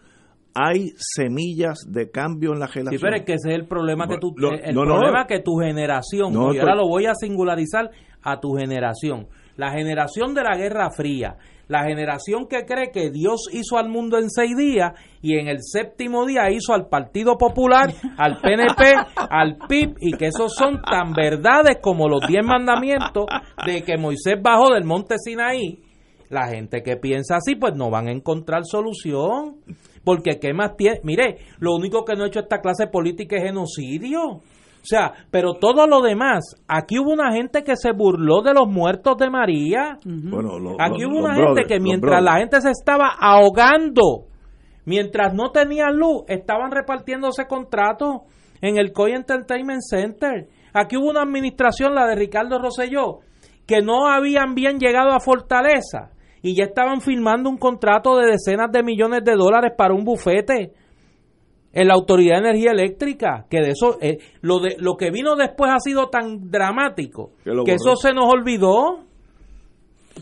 hay 0.53 0.91
semillas 0.97 1.80
de 1.88 2.10
cambio 2.11 2.53
en 2.53 2.60
la 2.60 2.68
Sí, 2.68 2.80
relación. 2.80 3.02
pero 3.02 3.15
es 3.18 3.23
que 3.26 3.34
ese 3.34 3.49
es 3.49 3.56
el 3.56 3.68
problema 3.68 4.07
que 4.07 4.18
tú, 4.18 4.34
el 4.38 4.73
no, 4.76 4.84
problema 4.84 5.22
no. 5.22 5.27
que 5.27 5.39
tu 5.41 5.56
generación, 5.57 6.34
No, 6.34 6.53
y 6.53 6.60
ahora 6.60 6.76
lo 6.76 6.88
voy 6.88 7.06
a 7.06 7.14
singularizar 7.14 7.89
a 8.22 8.39
tu 8.39 8.53
generación, 8.53 9.27
la 9.57 9.72
generación 9.72 10.34
de 10.34 10.44
la 10.44 10.57
Guerra 10.57 10.90
Fría, 10.90 11.38
la 11.68 11.84
generación 11.84 12.48
que 12.48 12.65
cree 12.65 12.91
que 12.91 13.10
Dios 13.10 13.48
hizo 13.52 13.77
al 13.77 13.90
mundo 13.90 14.18
en 14.18 14.30
seis 14.30 14.56
días 14.56 14.94
y 15.22 15.38
en 15.38 15.48
el 15.48 15.60
séptimo 15.61 16.26
día 16.26 16.52
hizo 16.52 16.73
al 16.73 16.88
Partido 16.88 17.38
Popular, 17.38 17.91
al 18.18 18.38
PNP, 18.41 18.94
al 19.30 19.57
PIB 19.68 19.95
y 19.99 20.11
que 20.14 20.27
esos 20.27 20.53
son 20.53 20.82
tan 20.82 21.14
verdades 21.14 21.77
como 21.82 22.07
los 22.07 22.22
diez 22.27 22.45
mandamientos 22.45 23.26
de 23.65 23.82
que 23.82 23.98
Moisés 23.98 24.36
bajó 24.41 24.73
del 24.73 24.84
monte 24.84 25.15
Sinaí. 25.18 25.80
La 26.30 26.48
gente 26.48 26.82
que 26.82 26.98
piensa 26.98 27.38
así, 27.38 27.56
pues 27.56 27.76
no 27.76 27.90
van 27.90 28.07
a 28.07 28.11
encontrar 28.11 28.64
solución. 28.65 29.57
Porque 30.03 30.40
qué 30.40 30.53
más 30.53 30.76
tiene. 30.76 30.99
Mire, 31.03 31.38
lo 31.60 31.76
único 31.76 32.03
que 32.03 32.15
no 32.15 32.23
ha 32.23 32.27
hecho 32.27 32.40
esta 32.40 32.61
clase 32.61 32.88
política 32.88 33.38
es 33.38 33.44
genocidio. 33.44 34.41
O 34.86 34.88
sea, 34.88 35.14
pero 35.32 35.56
todo 35.56 35.88
lo 35.88 36.02
demás. 36.02 36.44
Aquí 36.68 36.99
hubo 36.99 37.12
una 37.12 37.32
gente 37.34 37.64
que 37.64 37.76
se 37.76 37.91
burló 37.91 38.44
de 38.44 38.53
los 38.53 38.68
muertos 38.68 39.18
de 39.18 39.30
María. 39.32 39.98
Bueno, 40.06 40.60
lo- 40.60 40.80
Aquí 40.80 41.02
lo- 41.02 41.10
hubo 41.10 41.20
una 41.26 41.34
gente 41.34 41.45
brothers, 41.48 41.68
que 41.68 41.80
mientras 41.80 42.22
la 42.24 42.38
gente 42.38 42.62
se 42.62 42.70
estaba 42.70 43.10
ahogando, 43.20 44.26
mientras 44.86 45.34
no 45.34 45.52
tenían 45.52 45.98
luz, 45.98 46.24
estaban 46.28 46.72
repartiéndose 46.72 47.48
contratos 47.48 48.22
en 48.62 48.78
el 48.78 48.91
Coy 48.94 49.14
Entertainment 49.14 49.82
Center. 49.82 50.48
Aquí 50.74 50.98
hubo 50.98 51.10
una 51.10 51.22
administración, 51.24 51.95
la 51.95 52.06
de 52.06 52.16
Ricardo 52.16 52.60
Rosselló, 52.60 53.20
que 53.66 53.82
no 53.82 54.07
habían 54.07 54.53
bien 54.53 54.78
llegado 54.78 55.12
a 55.14 55.20
Fortaleza 55.20 56.12
y 56.44 56.56
ya 56.56 56.66
estaban 56.66 57.02
firmando 57.02 57.49
un 57.49 57.57
contrato 57.57 58.16
de 58.18 58.28
decenas 58.32 58.72
de 58.72 58.84
millones 58.84 59.24
de 59.24 59.34
dólares 59.36 59.74
para 59.76 59.95
un 59.95 60.03
bufete 60.03 60.74
en 61.76 61.89
la 61.89 61.93
Autoridad 61.93 62.35
de 62.35 62.49
Energía 62.49 62.72
Eléctrica, 62.72 63.45
que 63.49 63.60
de 63.60 63.72
eso 63.72 63.97
eh, 64.02 64.18
lo 64.41 64.60
de 64.60 64.77
lo 64.80 64.95
que 64.95 65.11
vino 65.11 65.35
después 65.35 65.69
ha 65.72 65.80
sido 65.80 66.07
tan 66.07 66.49
dramático 66.49 67.34
Que 67.65 67.73
eso 67.73 67.95
se 67.97 68.14
nos 68.14 68.31
olvidó. 68.31 69.03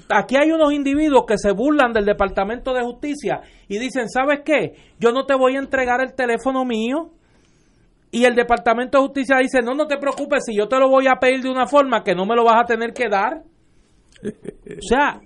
Aquí 0.10 0.36
hay 0.36 0.52
unos 0.52 0.74
individuos 0.74 1.26
que 1.28 1.38
se 1.38 1.52
burlan 1.52 1.94
del 1.94 2.06
Departamento 2.06 2.74
de 2.74 2.82
Justicia 2.82 3.42
y 3.68 3.78
dicen, 3.78 4.10
¿sabes 4.10 4.40
qué? 4.44 4.74
Yo 5.00 5.12
no 5.12 5.28
te 5.28 5.36
voy 5.36 5.56
a 5.56 5.60
entregar 5.60 6.02
el 6.02 6.16
teléfono 6.16 6.66
mío. 6.66 7.12
Y 8.10 8.26
el 8.26 8.34
Departamento 8.34 8.98
de 8.98 9.06
Justicia 9.06 9.38
dice, 9.38 9.62
no, 9.62 9.76
no 9.76 9.86
te 9.86 9.98
preocupes, 9.98 10.44
si 10.46 10.56
yo 10.56 10.68
te 10.68 10.80
lo 10.80 10.90
voy 10.90 11.06
a 11.08 11.20
pedir 11.20 11.42
de 11.42 11.52
una 11.52 11.68
forma 11.68 12.04
que 12.04 12.16
no 12.16 12.26
me 12.26 12.36
lo 12.36 12.44
vas 12.44 12.64
a 12.64 12.66
tener 12.66 12.94
que 12.94 13.08
dar. 13.10 13.44
O 14.24 14.82
sea, 14.82 15.20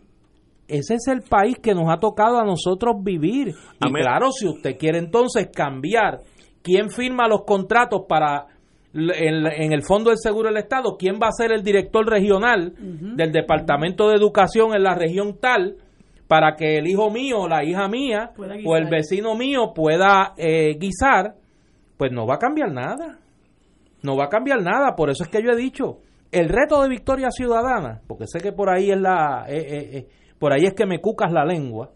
ese 0.67 0.95
es 0.95 1.07
el 1.07 1.21
país 1.21 1.57
que 1.61 1.73
nos 1.73 1.89
ha 1.89 1.97
tocado 1.97 2.39
a 2.39 2.45
nosotros 2.45 2.95
vivir. 3.01 3.49
Y 3.49 3.87
Amén. 3.87 4.03
claro, 4.03 4.31
si 4.31 4.47
usted 4.47 4.77
quiere 4.77 4.99
entonces 4.99 5.49
cambiar 5.53 6.19
quién 6.61 6.89
firma 6.89 7.27
los 7.27 7.43
contratos 7.45 8.01
para 8.07 8.47
en, 8.93 9.45
en 9.45 9.73
el 9.73 9.83
Fondo 9.83 10.09
del 10.09 10.19
Seguro 10.19 10.49
del 10.49 10.57
Estado, 10.57 10.97
quién 10.97 11.15
va 11.21 11.27
a 11.27 11.31
ser 11.31 11.51
el 11.51 11.63
director 11.63 12.05
regional 12.05 12.73
del 12.77 13.31
Departamento 13.31 14.09
de 14.09 14.15
Educación 14.15 14.73
en 14.73 14.83
la 14.83 14.95
región 14.95 15.37
tal, 15.39 15.77
para 16.27 16.55
que 16.55 16.77
el 16.77 16.87
hijo 16.87 17.09
mío 17.09 17.47
la 17.47 17.63
hija 17.63 17.87
mía 17.87 18.31
o 18.65 18.75
el 18.75 18.89
vecino 18.89 19.35
mío 19.35 19.71
pueda 19.73 20.33
eh, 20.37 20.77
guisar, 20.79 21.35
pues 21.97 22.11
no 22.11 22.25
va 22.25 22.35
a 22.35 22.39
cambiar 22.39 22.71
nada. 22.71 23.19
No 24.03 24.15
va 24.15 24.25
a 24.25 24.29
cambiar 24.29 24.61
nada. 24.61 24.95
Por 24.95 25.09
eso 25.09 25.23
es 25.23 25.29
que 25.29 25.41
yo 25.41 25.51
he 25.51 25.55
dicho, 25.55 25.99
el 26.31 26.49
reto 26.49 26.81
de 26.81 26.89
Victoria 26.89 27.29
Ciudadana, 27.31 28.01
porque 28.07 28.25
sé 28.27 28.39
que 28.39 28.51
por 28.51 28.69
ahí 28.69 28.91
es 28.91 28.99
la, 28.99 29.45
eh, 29.47 29.57
eh, 29.57 29.97
eh, 29.97 30.07
por 30.39 30.53
ahí 30.53 30.65
es 30.65 30.73
que 30.73 30.85
me 30.85 30.99
cucas 30.99 31.31
la 31.31 31.45
lengua. 31.45 31.91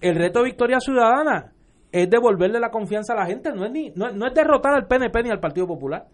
El 0.00 0.14
reto 0.16 0.40
de 0.40 0.46
Victoria 0.46 0.78
Ciudadana 0.80 1.52
es 1.90 2.08
devolverle 2.08 2.58
la 2.60 2.70
confianza 2.70 3.12
a 3.12 3.16
la 3.16 3.26
gente, 3.26 3.52
no 3.52 3.64
es 3.64 3.72
ni, 3.72 3.90
no, 3.94 4.10
no 4.12 4.26
es 4.26 4.34
derrotar 4.34 4.74
al 4.74 4.86
PNP 4.86 5.22
ni 5.24 5.30
al 5.30 5.40
Partido 5.40 5.66
Popular. 5.66 6.06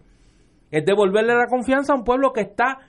Es 0.71 0.85
devolverle 0.85 1.33
la 1.35 1.47
confianza 1.47 1.93
a 1.93 1.95
un 1.95 2.03
pueblo 2.03 2.31
que 2.33 2.41
está 2.41 2.79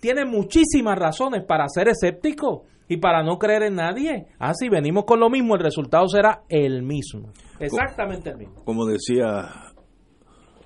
tiene 0.00 0.24
muchísimas 0.24 0.98
razones 0.98 1.44
para 1.46 1.68
ser 1.68 1.88
escéptico 1.88 2.64
y 2.88 2.96
para 2.96 3.22
no 3.22 3.38
creer 3.38 3.64
en 3.64 3.74
nadie. 3.76 4.26
Ah, 4.38 4.54
si 4.54 4.68
venimos 4.70 5.04
con 5.04 5.20
lo 5.20 5.28
mismo, 5.28 5.54
el 5.56 5.60
resultado 5.62 6.08
será 6.08 6.42
el 6.48 6.82
mismo. 6.82 7.32
Exactamente 7.60 8.30
el 8.30 8.38
mismo. 8.38 8.64
como 8.64 8.86
decía 8.86 9.50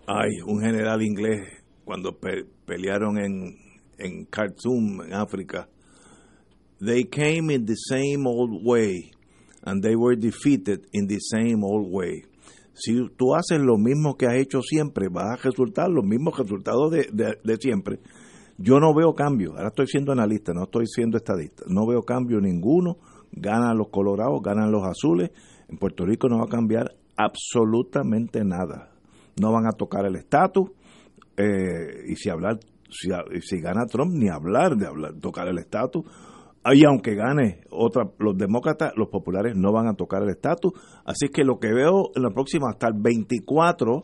ay, 0.07 0.31
un 0.47 0.61
general 0.63 1.03
inglés 1.03 1.65
cuando 1.85 2.13
pe- 2.19 2.45
pelearon 2.65 3.19
en, 3.19 3.57
en 3.99 4.25
Khartoum, 4.27 5.03
en 5.03 5.15
África, 5.15 5.69
they 6.81 7.05
came 7.05 7.51
in 7.51 7.65
the 7.67 7.77
same 7.77 8.27
old 8.27 8.63
way 8.65 9.11
and 9.65 9.83
they 9.83 9.97
were 9.97 10.17
defeated 10.17 10.87
in 10.93 11.07
the 11.07 11.19
same 11.21 11.63
old 11.65 11.89
way. 11.91 12.25
Si 12.75 12.93
tú 13.17 13.35
haces 13.37 13.61
lo 13.61 13.77
mismo 13.79 14.17
que 14.17 14.27
has 14.27 14.35
hecho 14.35 14.61
siempre, 14.61 15.09
vas 15.09 15.39
a 15.39 15.43
resultar 15.49 15.89
los 15.89 16.05
mismos 16.05 16.37
resultados 16.39 16.91
de, 16.91 17.07
de- 17.13 17.57
siempre. 17.59 18.01
Yo 18.59 18.79
no 18.81 18.93
veo 18.95 19.15
cambio. 19.15 19.53
Ahora 19.53 19.69
estoy 19.69 19.87
siendo 19.87 20.13
analista, 20.13 20.53
no 20.53 20.65
estoy 20.65 20.87
siendo 20.87 21.17
estadista. 21.17 21.65
No 21.69 21.87
veo 21.87 22.03
cambio 22.03 22.41
ninguno. 22.41 22.97
Ganan 23.33 23.77
los 23.79 23.89
colorados, 23.91 24.41
ganan 24.43 24.71
los 24.73 24.83
azules. 24.85 25.31
En 25.69 25.79
Puerto 25.79 26.05
Rico 26.05 26.29
no 26.29 26.39
va 26.39 26.45
a 26.45 26.49
cambiar 26.49 26.95
absolutamente 27.17 28.45
nada. 28.45 28.91
No 29.41 29.53
van 29.53 29.67
a 29.67 29.73
tocar 29.73 30.05
el 30.07 30.17
estatus. 30.17 30.71
eh, 31.37 32.05
y 32.09 32.17
si 32.17 32.29
hablar, 32.31 32.59
si, 32.91 33.09
si 33.41 33.61
gana 33.61 33.87
Trump, 33.87 34.13
ni 34.15 34.29
hablar 34.29 34.77
de 34.77 34.87
hablar, 34.87 35.15
tocar 35.21 35.49
el 35.49 35.59
estatus. 35.59 36.05
Y 36.73 36.85
aunque 36.85 37.15
gane 37.15 37.61
otra, 37.71 38.05
los 38.19 38.37
demócratas, 38.39 38.93
los 38.97 39.09
populares 39.09 39.55
no 39.57 39.71
van 39.73 39.87
a 39.87 39.95
tocar 39.95 40.23
el 40.23 40.31
estatus. 40.31 40.73
Así 41.05 41.29
que 41.29 41.45
lo 41.45 41.59
que 41.59 41.73
veo 41.73 42.11
en 42.15 42.23
la 42.23 42.31
próxima, 42.31 42.71
hasta 42.71 42.87
el 42.89 42.95
24, 42.97 44.03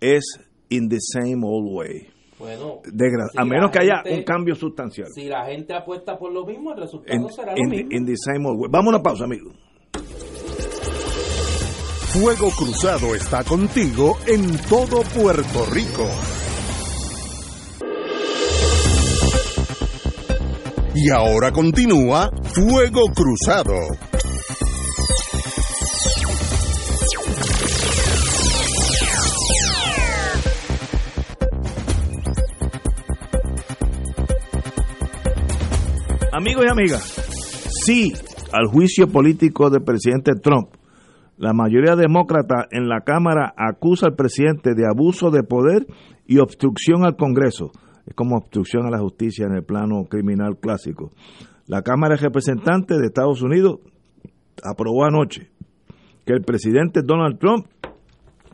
es 0.00 0.24
in 0.68 0.88
the 0.88 0.98
same 1.00 1.40
old 1.44 1.68
way. 1.72 2.08
Bueno, 2.40 2.80
si 2.84 3.38
a 3.38 3.44
menos 3.44 3.70
que 3.70 3.78
haya 3.78 4.02
un 4.10 4.24
cambio 4.24 4.56
sustancial. 4.56 5.06
Si 5.14 5.28
la 5.28 5.44
gente 5.44 5.74
apuesta 5.74 6.18
por 6.18 6.32
lo 6.32 6.44
mismo, 6.44 6.72
el 6.72 6.80
resultado 6.80 7.16
In, 7.16 7.28
será 7.30 7.52
in 7.56 7.66
lo 7.66 7.70
the- 7.70 7.76
mismo. 7.84 7.90
in 7.96 8.04
the 8.06 8.16
same 8.16 8.48
old 8.48 8.58
way. 8.60 8.68
Vamos 8.72 8.92
a 8.92 8.96
una 8.96 9.02
pausa, 9.02 9.24
amigos. 9.24 9.54
Fuego 12.12 12.50
Cruzado 12.58 13.14
está 13.14 13.44
contigo 13.44 14.16
en 14.26 14.56
todo 14.68 15.02
Puerto 15.14 15.64
Rico. 15.72 16.06
Y 20.94 21.10
ahora 21.10 21.50
continúa 21.52 22.30
Fuego 22.54 23.00
Cruzado. 23.14 23.72
Amigos 36.30 36.64
y 36.66 36.70
amigas, 36.70 37.70
sí 37.86 38.12
al 38.52 38.66
juicio 38.66 39.08
político 39.08 39.70
del 39.70 39.82
presidente 39.82 40.32
Trump. 40.34 40.68
La 41.38 41.54
mayoría 41.54 41.96
demócrata 41.96 42.66
en 42.70 42.88
la 42.88 43.00
Cámara 43.00 43.54
acusa 43.56 44.06
al 44.06 44.14
presidente 44.14 44.74
de 44.74 44.86
abuso 44.86 45.30
de 45.30 45.42
poder 45.42 45.86
y 46.26 46.38
obstrucción 46.38 47.04
al 47.04 47.16
Congreso. 47.16 47.72
Es 48.06 48.14
como 48.14 48.36
obstrucción 48.36 48.86
a 48.86 48.90
la 48.90 48.98
justicia 48.98 49.46
en 49.46 49.54
el 49.54 49.64
plano 49.64 50.04
criminal 50.04 50.58
clásico. 50.58 51.10
La 51.66 51.82
Cámara 51.82 52.16
de 52.16 52.22
Representantes 52.22 52.98
de 52.98 53.06
Estados 53.06 53.42
Unidos 53.42 53.80
aprobó 54.62 55.04
anoche 55.04 55.50
que 56.24 56.32
el 56.32 56.42
presidente 56.42 57.02
Donald 57.02 57.38
Trump 57.38 57.66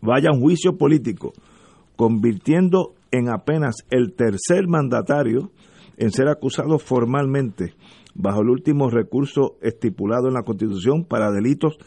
vaya 0.01 0.29
a 0.31 0.35
un 0.35 0.41
juicio 0.41 0.77
político, 0.77 1.33
convirtiendo 1.97 2.95
en 3.11 3.29
apenas 3.29 3.77
el 3.91 4.15
tercer 4.15 4.69
mandatario 4.69 5.51
en 5.97 6.13
ser 6.13 6.29
acusado 6.29 6.79
formalmente 6.79 7.75
bajo 8.15 8.43
el 8.43 8.51
último 8.51 8.91
recurso 8.91 9.57
estipulado 9.63 10.29
en 10.29 10.35
la 10.35 10.43
Constitución 10.43 11.05
para 11.05 11.31
delitos 11.31 11.79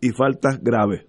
y 0.00 0.10
faltas 0.10 0.62
graves. 0.62 1.04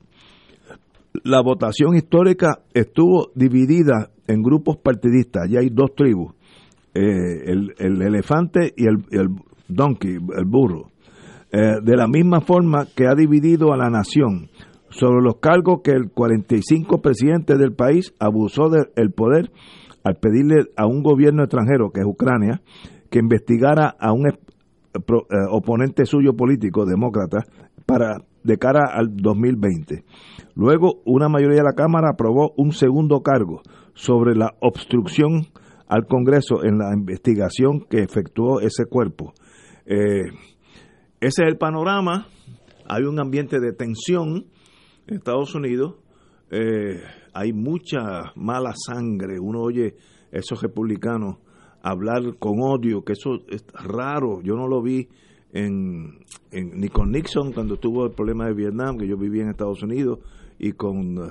La 1.23 1.41
votación 1.41 1.95
histórica 1.95 2.60
estuvo 2.73 3.31
dividida 3.35 4.10
en 4.27 4.41
grupos 4.41 4.77
partidistas, 4.77 5.49
ya 5.49 5.60
hay 5.60 5.69
dos 5.69 5.93
tribus, 5.95 6.34
eh, 6.93 7.45
el, 7.45 8.02
elefante 8.02 8.73
y 8.76 8.85
el, 8.85 8.98
donkey, 9.68 10.15
el 10.15 10.45
burro. 10.45 10.89
Eh, 11.52 11.81
de 11.84 11.98
la 11.98 12.07
misma 12.07 12.41
forma 12.41 12.88
que 12.95 13.07
ha 13.07 13.14
dividido 13.14 13.73
a 13.73 13.77
la 13.77 13.89
nación 13.89 14.49
sobre 14.89 15.22
los 15.22 15.38
cargos 15.38 15.81
que 15.84 15.91
el 15.91 16.11
45 16.11 17.02
presidente 17.02 17.57
del 17.57 17.73
país 17.73 18.14
abusó 18.19 18.69
del 18.69 19.11
poder 19.11 19.52
al 20.03 20.15
pedirle 20.15 20.65
a 20.76 20.88
un 20.88 21.03
gobierno 21.03 21.43
extranjero, 21.43 21.91
que 21.91 22.02
es 22.02 22.06
Ucrania, 22.06 22.61
que 23.10 23.19
investigara 23.19 23.95
a 23.99 24.11
un 24.11 24.27
eh, 24.27 24.34
oponente 25.52 26.06
suyo 26.06 26.34
político, 26.34 26.85
demócrata, 26.85 27.45
para 27.85 28.18
de 28.43 28.57
cara 28.57 28.91
al 28.93 29.15
2020. 29.15 30.03
Luego, 30.55 31.01
una 31.05 31.30
mayoría 31.30 31.57
de 31.57 31.63
la 31.63 31.76
Cámara 31.76 32.09
aprobó 32.13 32.53
un 32.57 32.72
segundo 32.72 33.22
cargo 33.22 33.61
sobre 33.93 34.35
la 34.35 34.53
obstrucción 34.59 35.47
al 35.88 36.05
Congreso 36.07 36.63
en 36.63 36.77
la 36.77 36.93
investigación 36.93 37.81
que 37.89 37.99
efectuó 37.99 38.61
ese 38.61 38.85
cuerpo. 38.85 39.34
Eh, 39.85 40.31
ese 41.19 41.43
es 41.43 41.47
el 41.47 41.57
panorama. 41.57 42.27
Hay 42.88 43.03
un 43.03 43.19
ambiente 43.19 43.59
de 43.59 43.73
tensión 43.73 44.47
en 45.07 45.15
Estados 45.15 45.53
Unidos. 45.53 45.95
Eh, 46.49 47.01
hay 47.34 47.53
mucha 47.53 48.31
mala 48.35 48.73
sangre. 48.76 49.39
Uno 49.39 49.61
oye 49.61 49.95
esos 50.31 50.61
republicanos 50.61 51.38
hablar 51.84 52.38
con 52.39 52.61
odio, 52.61 53.03
que 53.03 53.13
eso 53.13 53.39
es 53.49 53.65
raro. 53.73 54.41
Yo 54.41 54.55
no 54.55 54.68
lo 54.68 54.81
vi 54.81 55.09
en, 55.53 56.19
ni 56.51 56.87
con 56.89 57.11
Nixon 57.11 57.51
cuando 57.51 57.77
tuvo 57.77 58.05
el 58.05 58.11
problema 58.11 58.47
de 58.47 58.53
Vietnam, 58.53 58.97
que 58.97 59.07
yo 59.07 59.17
viví 59.17 59.41
en 59.41 59.49
Estados 59.49 59.83
Unidos, 59.83 60.19
y 60.57 60.73
con 60.73 61.17
eh, 61.17 61.21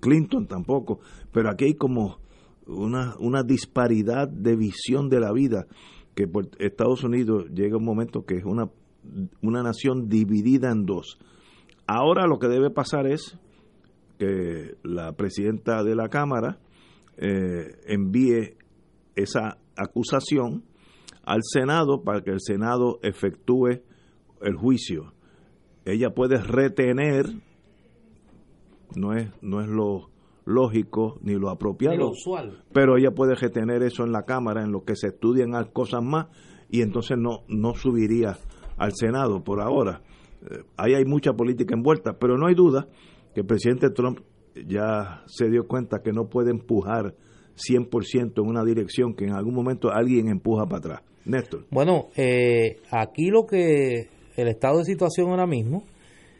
Clinton 0.00 0.46
tampoco. 0.46 1.00
Pero 1.32 1.50
aquí 1.50 1.66
hay 1.66 1.74
como 1.74 2.18
una, 2.66 3.14
una 3.18 3.42
disparidad 3.42 4.28
de 4.28 4.56
visión 4.56 5.08
de 5.08 5.20
la 5.20 5.32
vida, 5.32 5.66
que 6.14 6.26
por 6.26 6.48
Estados 6.58 7.04
Unidos 7.04 7.46
llega 7.54 7.76
un 7.76 7.84
momento 7.84 8.24
que 8.24 8.36
es 8.36 8.44
una, 8.44 8.68
una 9.42 9.62
nación 9.62 10.08
dividida 10.08 10.70
en 10.70 10.84
dos. 10.84 11.18
Ahora 11.86 12.26
lo 12.26 12.38
que 12.38 12.48
debe 12.48 12.70
pasar 12.70 13.06
es 13.06 13.38
que 14.18 14.74
la 14.82 15.12
presidenta 15.12 15.82
de 15.82 15.94
la 15.94 16.08
Cámara 16.08 16.58
eh, 17.16 17.76
envíe 17.86 18.56
esa 19.16 19.58
acusación 19.76 20.62
al 21.30 21.42
Senado 21.44 22.02
para 22.02 22.22
que 22.22 22.32
el 22.32 22.40
Senado 22.40 22.98
efectúe 23.02 23.82
el 24.42 24.56
juicio. 24.56 25.12
Ella 25.84 26.10
puede 26.10 26.38
retener, 26.38 27.26
no 28.96 29.12
es, 29.12 29.30
no 29.40 29.60
es 29.60 29.68
lo 29.68 30.10
lógico 30.44 31.20
ni 31.22 31.34
lo 31.34 31.50
apropiado, 31.50 31.96
lo 31.96 32.10
usual. 32.10 32.64
pero 32.72 32.96
ella 32.96 33.12
puede 33.12 33.36
retener 33.36 33.84
eso 33.84 34.02
en 34.02 34.10
la 34.10 34.24
Cámara 34.24 34.64
en 34.64 34.72
lo 34.72 34.82
que 34.82 34.96
se 34.96 35.08
estudian 35.08 35.52
cosas 35.72 36.02
más 36.02 36.26
y 36.68 36.82
entonces 36.82 37.16
no, 37.16 37.44
no 37.46 37.74
subiría 37.74 38.36
al 38.76 38.92
Senado 38.96 39.44
por 39.44 39.60
ahora. 39.60 40.02
Eh, 40.42 40.64
ahí 40.76 40.94
hay 40.94 41.04
mucha 41.04 41.34
política 41.34 41.76
envuelta, 41.76 42.18
pero 42.18 42.38
no 42.38 42.48
hay 42.48 42.56
duda 42.56 42.88
que 43.34 43.42
el 43.42 43.46
presidente 43.46 43.90
Trump 43.90 44.18
ya 44.66 45.22
se 45.26 45.48
dio 45.48 45.68
cuenta 45.68 46.02
que 46.02 46.10
no 46.10 46.28
puede 46.28 46.50
empujar 46.50 47.14
100% 47.54 48.42
en 48.42 48.48
una 48.48 48.64
dirección 48.64 49.14
que 49.14 49.26
en 49.26 49.34
algún 49.34 49.54
momento 49.54 49.92
alguien 49.92 50.26
empuja 50.26 50.66
para 50.66 50.78
atrás. 50.78 51.09
Néstor. 51.24 51.66
Bueno, 51.70 52.08
eh, 52.16 52.78
aquí 52.90 53.26
lo 53.26 53.46
que 53.46 54.08
el 54.36 54.48
estado 54.48 54.78
de 54.78 54.84
situación 54.84 55.30
ahora 55.30 55.46
mismo 55.46 55.84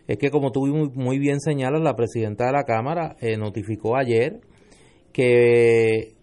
es 0.06 0.18
que 0.18 0.30
como 0.30 0.50
tú 0.50 0.66
muy, 0.66 1.18
bien 1.18 1.40
señalas, 1.40 1.82
la 1.82 1.94
presidenta 1.94 2.46
de 2.46 2.52
la 2.52 2.64
Cámara 2.64 3.16
eh, 3.20 3.36
notificó 3.36 3.96
ayer 3.96 4.40
que 5.12 6.14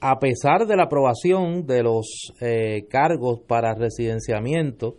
a 0.00 0.18
pesar 0.18 0.66
de 0.66 0.76
la 0.76 0.84
aprobación 0.84 1.66
de 1.66 1.82
los 1.82 2.32
eh, 2.40 2.86
cargos 2.88 3.40
para 3.46 3.74
residenciamiento, 3.74 4.96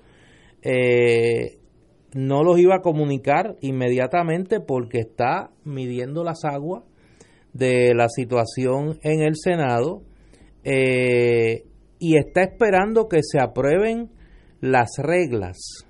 no 2.14 2.44
los 2.44 2.60
iba 2.60 2.76
a 2.76 2.82
comunicar 2.82 3.56
inmediatamente 3.62 4.60
porque 4.60 5.00
está 5.00 5.50
midiendo 5.64 6.24
las 6.24 6.44
aguas 6.44 6.84
de 7.54 7.96
la 7.96 8.10
situación 8.10 9.00
en 9.02 9.24
el 9.24 9.36
Senado 9.36 10.04
y 12.02 12.18
está 12.18 12.42
esperando 12.42 13.08
que 13.08 13.20
se 13.22 13.40
aprueben 13.40 14.10
las 14.60 14.98
reglas 14.98 15.86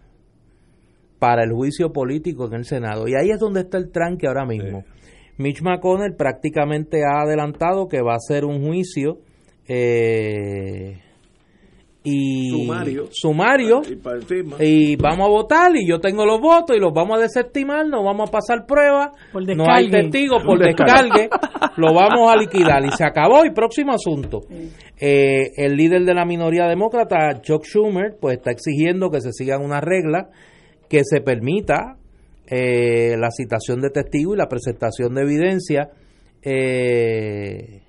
para 1.19 1.43
el 1.43 1.53
juicio 1.53 1.93
político 1.93 2.47
en 2.47 2.53
el 2.55 2.65
Senado. 2.65 3.07
Y 3.07 3.15
ahí 3.15 3.31
es 3.31 3.39
donde 3.39 3.61
está 3.61 3.77
el 3.77 3.91
tranque 3.91 4.27
ahora 4.27 4.45
mismo. 4.45 4.83
Mitch 5.37 5.61
McConnell 5.61 6.17
prácticamente 6.17 7.05
ha 7.05 7.21
adelantado 7.21 7.87
que 7.87 8.01
va 8.01 8.15
a 8.15 8.19
ser 8.19 8.43
un 8.43 8.61
juicio 8.61 9.19
eh, 9.69 10.99
y 12.03 12.49
sumario, 12.49 13.09
sumario 13.11 13.81
y, 14.59 14.95
vamos 14.95 15.27
a 15.27 15.29
votar 15.29 15.75
y 15.75 15.87
yo 15.87 15.99
tengo 15.99 16.25
los 16.25 16.41
votos 16.41 16.75
y 16.75 16.79
los 16.79 16.91
vamos 16.93 17.19
a 17.19 17.21
desestimar, 17.21 17.85
nos 17.85 18.03
vamos 18.03 18.27
a 18.27 18.31
pasar 18.31 18.65
pruebas, 18.65 19.11
no 19.33 19.65
hay 19.71 19.89
testigos 19.89 20.43
por 20.43 20.57
descargue, 20.57 21.29
lo 21.77 21.93
vamos 21.93 22.31
a 22.31 22.35
liquidar 22.35 22.83
y 22.83 22.91
se 22.91 23.03
acabó 23.03 23.45
y 23.45 23.51
próximo 23.51 23.93
asunto. 23.93 24.41
Eh, 24.99 25.51
el 25.57 25.75
líder 25.75 26.03
de 26.03 26.15
la 26.15 26.25
minoría 26.25 26.65
demócrata, 26.67 27.39
Chuck 27.41 27.65
Schumer, 27.65 28.17
pues 28.19 28.37
está 28.37 28.49
exigiendo 28.49 29.11
que 29.11 29.21
se 29.21 29.31
sigan 29.31 29.61
unas 29.61 29.83
reglas 29.83 30.27
que 30.89 31.03
se 31.03 31.21
permita 31.21 31.97
eh, 32.47 33.15
la 33.17 33.29
citación 33.29 33.79
de 33.79 33.91
testigos 33.91 34.35
y 34.35 34.37
la 34.39 34.47
presentación 34.47 35.13
de 35.13 35.21
evidencia. 35.21 35.91
Eh, 36.41 37.83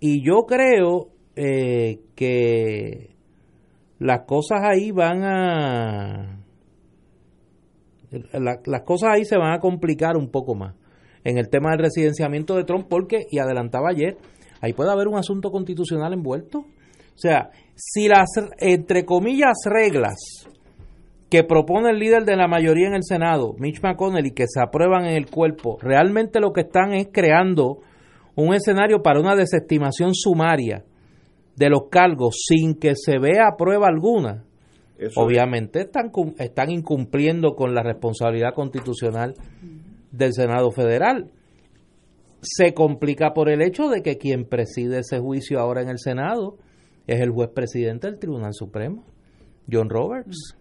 y 0.00 0.24
yo 0.26 0.46
creo 0.46 1.08
que 1.34 3.10
las 3.98 4.22
cosas 4.26 4.60
ahí 4.62 4.90
van 4.90 5.22
a... 5.24 6.40
las 8.32 8.82
cosas 8.84 9.10
ahí 9.12 9.24
se 9.24 9.36
van 9.36 9.52
a 9.52 9.60
complicar 9.60 10.16
un 10.16 10.30
poco 10.30 10.54
más 10.54 10.74
en 11.24 11.38
el 11.38 11.48
tema 11.48 11.70
del 11.70 11.80
residenciamiento 11.80 12.56
de 12.56 12.64
Trump 12.64 12.86
porque, 12.88 13.26
y 13.30 13.38
adelantaba 13.38 13.90
ayer, 13.90 14.16
ahí 14.60 14.72
puede 14.72 14.90
haber 14.90 15.08
un 15.08 15.16
asunto 15.16 15.50
constitucional 15.50 16.12
envuelto. 16.12 16.60
O 16.60 17.18
sea, 17.18 17.50
si 17.74 18.08
las, 18.08 18.28
entre 18.58 19.04
comillas, 19.04 19.56
reglas 19.66 20.16
que 21.28 21.44
propone 21.44 21.90
el 21.90 21.98
líder 21.98 22.24
de 22.24 22.36
la 22.36 22.48
mayoría 22.48 22.88
en 22.88 22.94
el 22.94 23.04
Senado, 23.04 23.54
Mitch 23.58 23.82
McConnell, 23.82 24.26
y 24.26 24.32
que 24.32 24.46
se 24.48 24.60
aprueban 24.60 25.04
en 25.04 25.16
el 25.16 25.30
cuerpo, 25.30 25.78
realmente 25.80 26.40
lo 26.40 26.52
que 26.52 26.62
están 26.62 26.94
es 26.94 27.08
creando 27.12 27.78
un 28.34 28.54
escenario 28.54 29.02
para 29.02 29.20
una 29.20 29.36
desestimación 29.36 30.14
sumaria 30.14 30.84
de 31.56 31.68
los 31.68 31.88
cargos 31.90 32.36
sin 32.46 32.74
que 32.74 32.94
se 32.94 33.18
vea 33.18 33.56
prueba 33.56 33.88
alguna, 33.88 34.44
obviamente 35.16 35.80
están, 35.80 36.10
están 36.38 36.70
incumpliendo 36.70 37.54
con 37.54 37.74
la 37.74 37.82
responsabilidad 37.82 38.54
constitucional 38.54 39.34
del 40.10 40.32
Senado 40.32 40.70
Federal. 40.70 41.30
Se 42.42 42.72
complica 42.72 43.32
por 43.32 43.50
el 43.50 43.62
hecho 43.62 43.88
de 43.88 44.02
que 44.02 44.16
quien 44.16 44.44
preside 44.46 45.00
ese 45.00 45.18
juicio 45.18 45.60
ahora 45.60 45.82
en 45.82 45.88
el 45.88 45.98
Senado 45.98 46.56
es 47.06 47.20
el 47.20 47.30
juez 47.30 47.50
presidente 47.50 48.06
del 48.06 48.18
Tribunal 48.18 48.54
Supremo, 48.54 49.04
John 49.70 49.90
Roberts. 49.90 50.56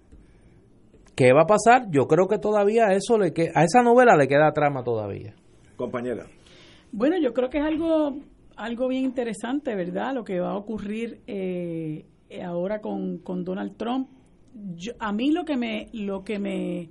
¿Qué 1.16 1.34
va 1.34 1.41
a 1.44 1.48
pasar? 1.48 1.90
Yo 1.91 2.07
creo 2.07 2.28
que 2.28 2.38
todavía 2.38 2.94
eso 2.94 3.18
le 3.18 3.34
que 3.34 3.52
a 3.53 3.64
esa 3.64 3.82
novela 3.82 4.16
le 4.16 4.28
queda 4.28 4.52
trama 4.53 4.84
todavía. 4.84 5.36
Compañera. 5.76 6.26
Bueno, 6.91 7.18
yo 7.22 7.34
creo 7.34 7.49
que 7.49 7.60
es 7.60 7.66
algo 7.66 8.18
algo 8.60 8.90
bien 8.90 9.06
interesante, 9.06 9.73
¿verdad? 9.73 10.14
Lo 10.14 10.23
que 10.23 10.40
va 10.40 10.52
a 10.52 10.57
ocurrir 10.57 11.22
eh, 11.27 12.06
ahora 12.45 12.81
con, 12.81 13.19
con, 13.19 13.44
Donald 13.44 13.77
Trump. 13.77 14.10
a 14.99 15.14
mí 15.14 15.31
lo 15.31 15.45
que 15.45 15.56
me, 15.56 15.88
lo 15.94 16.23
que 16.23 16.40
me, 16.40 16.90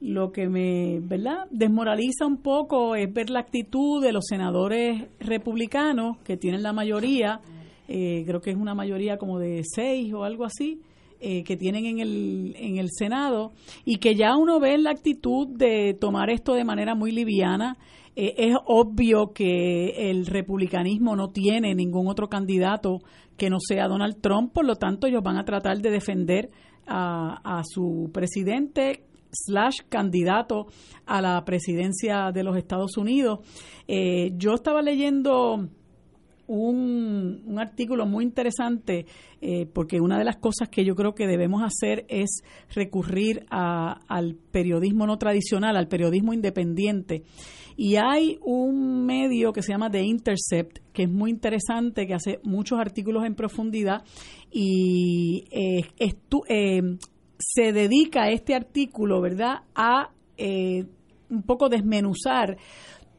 lo 0.00 0.32
que 0.32 0.48
me, 0.48 0.98
¿verdad? 1.00 1.46
Desmoraliza 1.50 2.26
un 2.26 2.38
poco 2.38 2.96
es 2.96 3.12
ver 3.12 3.30
la 3.30 3.40
actitud 3.40 4.02
de 4.02 4.12
los 4.12 4.26
senadores 4.26 5.04
republicanos 5.20 6.18
que 6.18 6.36
tienen 6.36 6.62
la 6.62 6.72
mayoría, 6.72 7.40
eh, 7.86 8.24
creo 8.26 8.40
que 8.40 8.50
es 8.50 8.56
una 8.56 8.74
mayoría 8.74 9.18
como 9.18 9.38
de 9.38 9.62
seis 9.64 10.12
o 10.12 10.24
algo 10.24 10.44
así, 10.44 10.80
eh, 11.20 11.44
que 11.44 11.56
tienen 11.56 11.84
en 11.86 12.00
el, 12.00 12.54
en 12.58 12.78
el 12.78 12.88
Senado 12.90 13.52
y 13.84 13.98
que 13.98 14.16
ya 14.16 14.36
uno 14.36 14.58
ve 14.58 14.76
la 14.78 14.90
actitud 14.90 15.46
de 15.48 15.94
tomar 15.94 16.28
esto 16.28 16.54
de 16.54 16.64
manera 16.64 16.94
muy 16.96 17.12
liviana. 17.12 17.76
Eh, 18.20 18.34
es 18.36 18.56
obvio 18.66 19.32
que 19.32 20.10
el 20.10 20.26
republicanismo 20.26 21.14
no 21.14 21.30
tiene 21.30 21.76
ningún 21.76 22.08
otro 22.08 22.28
candidato 22.28 22.98
que 23.36 23.48
no 23.48 23.58
sea 23.60 23.86
Donald 23.86 24.20
Trump, 24.20 24.52
por 24.52 24.64
lo 24.64 24.74
tanto 24.74 25.06
ellos 25.06 25.22
van 25.22 25.36
a 25.36 25.44
tratar 25.44 25.78
de 25.78 25.90
defender 25.90 26.50
a, 26.84 27.62
su 27.64 28.10
presidente 28.12 29.04
slash 29.30 29.82
candidato 29.88 30.66
a 31.06 31.22
la 31.22 31.44
presidencia 31.44 32.32
de 32.32 32.42
los 32.42 32.56
Estados 32.56 32.96
Unidos. 32.96 33.38
Eh, 33.86 34.32
yo 34.36 34.54
estaba 34.54 34.82
leyendo 34.82 35.68
un, 36.48 37.42
un 37.46 37.58
artículo 37.60 38.06
muy 38.06 38.24
interesante 38.24 39.06
eh, 39.40 39.66
porque 39.72 40.00
una 40.00 40.18
de 40.18 40.24
las 40.24 40.38
cosas 40.38 40.68
que 40.68 40.84
yo 40.84 40.96
creo 40.96 41.14
que 41.14 41.28
debemos 41.28 41.62
hacer 41.62 42.04
es 42.08 42.42
recurrir 42.74 43.46
a, 43.50 44.00
al 44.08 44.34
periodismo 44.34 45.06
no 45.06 45.18
tradicional, 45.18 45.76
al 45.76 45.86
periodismo 45.86 46.32
independiente. 46.32 47.22
Y 47.76 47.96
hay 47.96 48.38
un 48.42 49.06
medio 49.06 49.52
que 49.52 49.62
se 49.62 49.72
llama 49.72 49.90
The 49.90 50.02
Intercept, 50.02 50.78
que 50.92 51.04
es 51.04 51.10
muy 51.10 51.30
interesante, 51.30 52.06
que 52.06 52.14
hace 52.14 52.40
muchos 52.42 52.80
artículos 52.80 53.24
en 53.24 53.36
profundidad 53.36 54.02
y 54.50 55.44
eh, 55.52 55.84
eh, 56.00 56.82
se 57.38 57.72
dedica 57.72 58.30
este 58.30 58.56
artículo, 58.56 59.20
¿verdad?, 59.20 59.60
a 59.76 60.10
un 61.30 61.42
poco 61.42 61.68
desmenuzar 61.68 62.56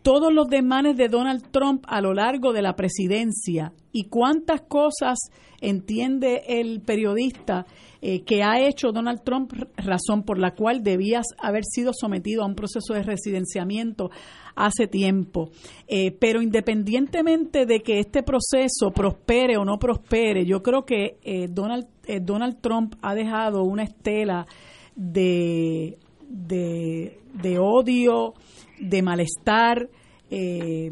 todos 0.01 0.33
los 0.33 0.47
desmanes 0.47 0.97
de 0.97 1.09
Donald 1.09 1.51
Trump 1.51 1.83
a 1.87 2.01
lo 2.01 2.13
largo 2.13 2.53
de 2.53 2.61
la 2.61 2.75
presidencia 2.75 3.73
y 3.91 4.05
cuántas 4.05 4.61
cosas 4.61 5.17
entiende 5.61 6.43
el 6.47 6.81
periodista 6.81 7.65
eh, 8.01 8.23
que 8.23 8.43
ha 8.43 8.65
hecho 8.65 8.91
Donald 8.93 9.23
Trump, 9.23 9.51
razón 9.75 10.23
por 10.23 10.39
la 10.39 10.55
cual 10.55 10.83
debías 10.83 11.25
haber 11.37 11.63
sido 11.65 11.91
sometido 11.93 12.43
a 12.43 12.45
un 12.45 12.55
proceso 12.55 12.93
de 12.93 13.03
residenciamiento 13.03 14.09
hace 14.55 14.87
tiempo. 14.87 15.49
Eh, 15.87 16.11
pero 16.11 16.41
independientemente 16.41 17.65
de 17.65 17.81
que 17.81 17.99
este 17.99 18.23
proceso 18.23 18.91
prospere 18.93 19.57
o 19.57 19.65
no 19.65 19.79
prospere, 19.79 20.45
yo 20.45 20.63
creo 20.63 20.85
que 20.85 21.17
eh, 21.23 21.47
Donald, 21.49 21.87
Donald 22.21 22.61
Trump 22.61 22.95
ha 23.01 23.13
dejado 23.15 23.63
una 23.63 23.83
estela 23.83 24.47
de, 24.95 25.97
de 26.21 27.59
odio, 27.59 28.33
de 28.79 29.01
malestar, 29.01 29.89
eh, 30.29 30.91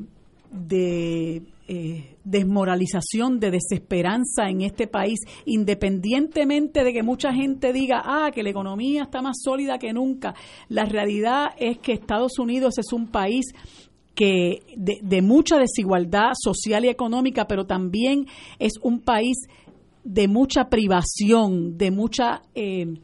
de 0.52 1.42
eh, 1.70 2.16
desmoralización, 2.24 3.40
de 3.40 3.52
desesperanza 3.52 4.50
en 4.50 4.62
este 4.62 4.88
país, 4.88 5.20
independientemente 5.46 6.84
de 6.84 6.94
que 6.94 7.04
mucha 7.04 7.34
gente 7.34 7.74
diga, 7.74 8.02
ah, 8.06 8.32
que 8.34 8.42
la 8.42 8.52
economía 8.52 9.04
está 9.04 9.22
más 9.22 9.38
sólida 9.44 9.78
que 9.78 9.92
nunca. 9.92 10.34
La 10.70 10.86
realidad 10.86 11.48
es 11.58 11.78
que 11.80 11.92
Estados 11.92 12.40
Unidos 12.40 12.78
es 12.78 12.94
un 12.94 13.08
país 13.08 13.48
que 14.16 14.62
de, 14.76 15.22
mucha 15.22 15.58
desigualdad 15.60 16.32
social 16.42 16.86
y 16.86 16.88
económica, 16.88 17.48
pero 17.48 17.66
también 17.66 18.28
es 18.60 18.74
un 18.82 19.02
país 19.02 19.38
de 20.04 20.28
mucha 20.28 20.70
privación, 20.70 21.78
de 21.78 21.92
mucha 21.92 22.42
eh, 22.56 22.98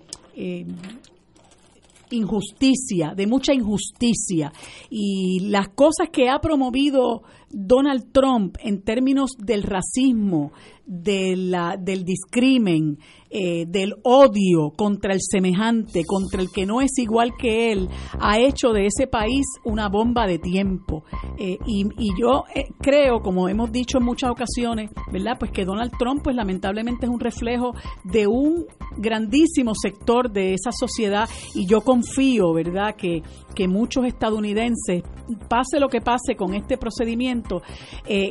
injusticia, 2.09 3.13
de 3.15 3.27
mucha 3.27 3.53
injusticia. 3.53 4.51
Y 4.89 5.41
las 5.49 5.69
cosas 5.69 6.09
que 6.11 6.29
ha 6.29 6.39
promovido 6.39 7.23
Donald 7.49 8.11
Trump 8.11 8.57
en 8.61 8.81
términos 8.81 9.31
del 9.37 9.63
racismo, 9.63 10.51
de 10.85 11.35
la, 11.35 11.77
del 11.77 12.03
discrimen, 12.03 12.99
eh, 13.35 13.65
del 13.67 13.95
odio 14.03 14.69
contra 14.77 15.11
el 15.11 15.19
semejante, 15.19 16.03
contra 16.05 16.39
el 16.39 16.51
que 16.51 16.67
no 16.67 16.81
es 16.81 16.91
igual 16.99 17.33
que 17.35 17.71
él, 17.71 17.89
ha 18.19 18.37
hecho 18.37 18.73
de 18.73 18.85
ese 18.85 19.07
país 19.07 19.43
una 19.63 19.89
bomba 19.89 20.27
de 20.27 20.37
tiempo. 20.37 21.03
Eh, 21.39 21.57
y, 21.65 22.11
yo 22.15 22.43
eh, 22.53 22.65
creo, 22.79 23.21
como 23.21 23.49
hemos 23.49 23.71
dicho 23.71 23.97
en 23.97 24.05
muchas 24.05 24.29
ocasiones, 24.29 24.91
¿verdad? 25.11 25.37
Pues 25.39 25.49
que 25.49 25.65
Donald 25.65 25.91
Trump, 25.97 26.21
pues 26.23 26.35
lamentablemente 26.35 27.07
es 27.07 27.11
un 27.11 27.19
reflejo 27.19 27.73
de 28.03 28.27
un 28.27 28.67
grandísimo 28.97 29.73
sector 29.73 30.31
de 30.31 30.53
esa 30.53 30.71
sociedad 30.71 31.27
y 31.55 31.65
yo 31.65 31.81
confío, 31.81 32.53
¿verdad? 32.53 32.95
Que, 32.95 33.23
que 33.55 33.67
muchos 33.67 34.05
estadounidenses, 34.05 35.01
pase 35.49 35.79
lo 35.79 35.87
que 35.87 36.01
pase 36.01 36.35
con 36.35 36.53
este 36.53 36.77
procedimiento, 36.77 37.63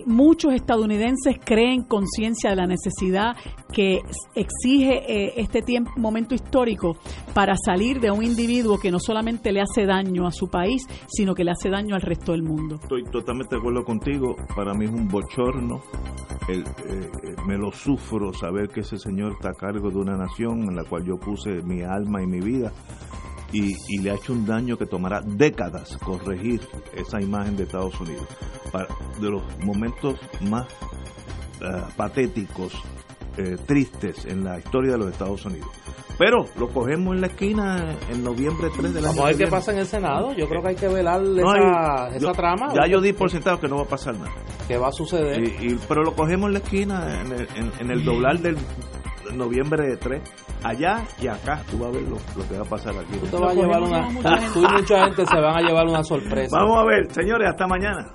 muchos 0.07 0.53
estadounidenses 0.53 1.39
creen 1.45 1.83
conciencia 1.83 2.51
de 2.51 2.57
la 2.57 2.66
necesidad 2.66 3.35
que 3.73 4.01
exige 4.35 4.91
eh, 4.94 5.32
este 5.36 5.62
momento 5.97 6.35
histórico 6.35 6.97
para 7.35 7.55
salir 7.56 8.01
de 8.01 8.10
un 8.10 8.23
individuo 8.23 8.78
que 8.78 8.90
no 8.90 8.98
solamente 8.98 9.52
le 9.52 9.60
hace 9.60 9.86
daño 9.86 10.27
a 10.27 10.32
su 10.32 10.48
país, 10.48 10.86
sino 11.06 11.35
que 11.35 11.44
le 11.44 11.52
hace 11.52 11.70
daño 11.70 11.94
al 11.94 12.02
resto 12.02 12.32
del 12.32 12.43
mundo. 12.43 12.77
Estoy 12.82 13.05
totalmente 13.05 13.55
de 13.55 13.60
acuerdo 13.60 13.85
contigo. 13.85 14.36
Para 14.55 14.74
mí 14.74 14.85
es 14.85 14.90
un 14.90 15.09
bochorno. 15.09 15.82
Eh, 16.48 16.62
eh, 16.89 17.10
me 17.47 17.56
lo 17.56 17.70
sufro 17.73 18.32
saber 18.32 18.69
que 18.69 18.81
ese 18.81 18.98
señor 18.98 19.32
está 19.32 19.51
a 19.51 19.55
cargo 19.55 19.90
de 19.90 19.97
una 19.97 20.16
nación 20.16 20.62
en 20.62 20.77
la 20.77 20.85
cual 20.85 21.05
yo 21.05 21.16
puse 21.16 21.62
mi 21.62 21.82
alma 21.82 22.23
y 22.23 22.27
mi 22.27 22.40
vida. 22.40 22.73
Y, 23.52 23.98
le 23.98 24.10
ha 24.10 24.14
hecho 24.14 24.32
un 24.32 24.47
daño 24.47 24.78
que 24.78 24.86
tomará 24.86 25.20
décadas 25.20 25.98
corregir 25.98 26.62
esa 26.94 27.20
imagen 27.20 27.55
de 27.55 27.64
Estados 27.64 28.01
Unidos. 28.01 28.27
de 29.20 29.31
los 29.31 29.43
momentos 29.59 30.19
más 30.40 30.66
patéticos 31.97 32.73
eh, 33.37 33.57
tristes 33.67 34.25
en 34.27 34.45
la 34.45 34.59
historia 34.59 34.93
de 34.93 34.99
los 34.99 35.11
Estados 35.11 35.45
Unidos. 35.45 35.69
Pero 36.19 36.45
lo 36.57 36.69
cogemos 36.69 37.15
en 37.15 37.21
la 37.21 37.27
esquina 37.29 37.97
en 38.11 38.23
noviembre 38.23 38.69
3 38.77 38.95
de 38.95 39.01
la 39.01 39.09
Vamos 39.09 39.25
a 39.25 39.29
ver 39.29 39.37
qué 39.37 39.47
pasa 39.47 39.73
en 39.73 39.79
el 39.79 39.87
Senado. 39.87 40.33
Yo 40.35 40.47
creo 40.49 40.63
que 40.63 40.69
hay 40.69 40.77
que 40.77 40.89
velar 40.89 41.21
esa, 42.15 42.33
trama. 42.33 42.73
Ya 42.75 42.87
yo 42.87 43.01
di 43.01 43.13
por 43.13 43.31
sentado 43.31 43.59
que 43.59 43.69
no 43.69 43.77
va 43.77 43.83
a 43.83 43.89
pasar 43.89 44.15
nada. 44.15 44.31
¿Qué 44.69 44.77
va 44.77 44.89
a 44.89 44.93
suceder? 44.93 45.43
Y, 45.43 45.79
pero 45.89 46.03
lo 46.03 46.15
cogemos 46.15 46.49
en 46.49 46.53
la 46.53 46.59
esquina, 46.59 47.21
en 47.23 47.33
el, 47.33 47.49
en, 47.81 47.91
el 47.91 48.05
doblar 48.05 48.39
del 48.39 48.57
noviembre 49.35 49.97
3. 49.97 50.23
Allá 50.63 51.03
y 51.21 51.27
acá 51.27 51.63
tú 51.71 51.79
vas 51.79 51.89
a 51.89 51.93
ver 51.93 52.03
lo, 52.03 52.49
que 52.49 52.57
va 52.57 52.63
a 52.63 52.69
pasar 52.69 52.95
aquí. 52.97 53.19
Tú, 53.19 53.27
te 53.27 53.37
vas 53.37 53.57
a 53.57 53.61
llevar 53.61 53.83
una, 53.83 54.09
tú 54.53 54.61
y 54.63 54.73
mucha 54.73 55.05
gente 55.07 55.27
se 55.27 55.41
van 55.41 55.57
a 55.57 55.61
llevar 55.61 55.87
una 55.87 56.05
sorpresa. 56.05 56.57
Vamos 56.57 56.79
a 56.79 56.85
ver, 56.85 57.13
señores, 57.13 57.49
hasta 57.49 57.67
mañana. 57.67 58.13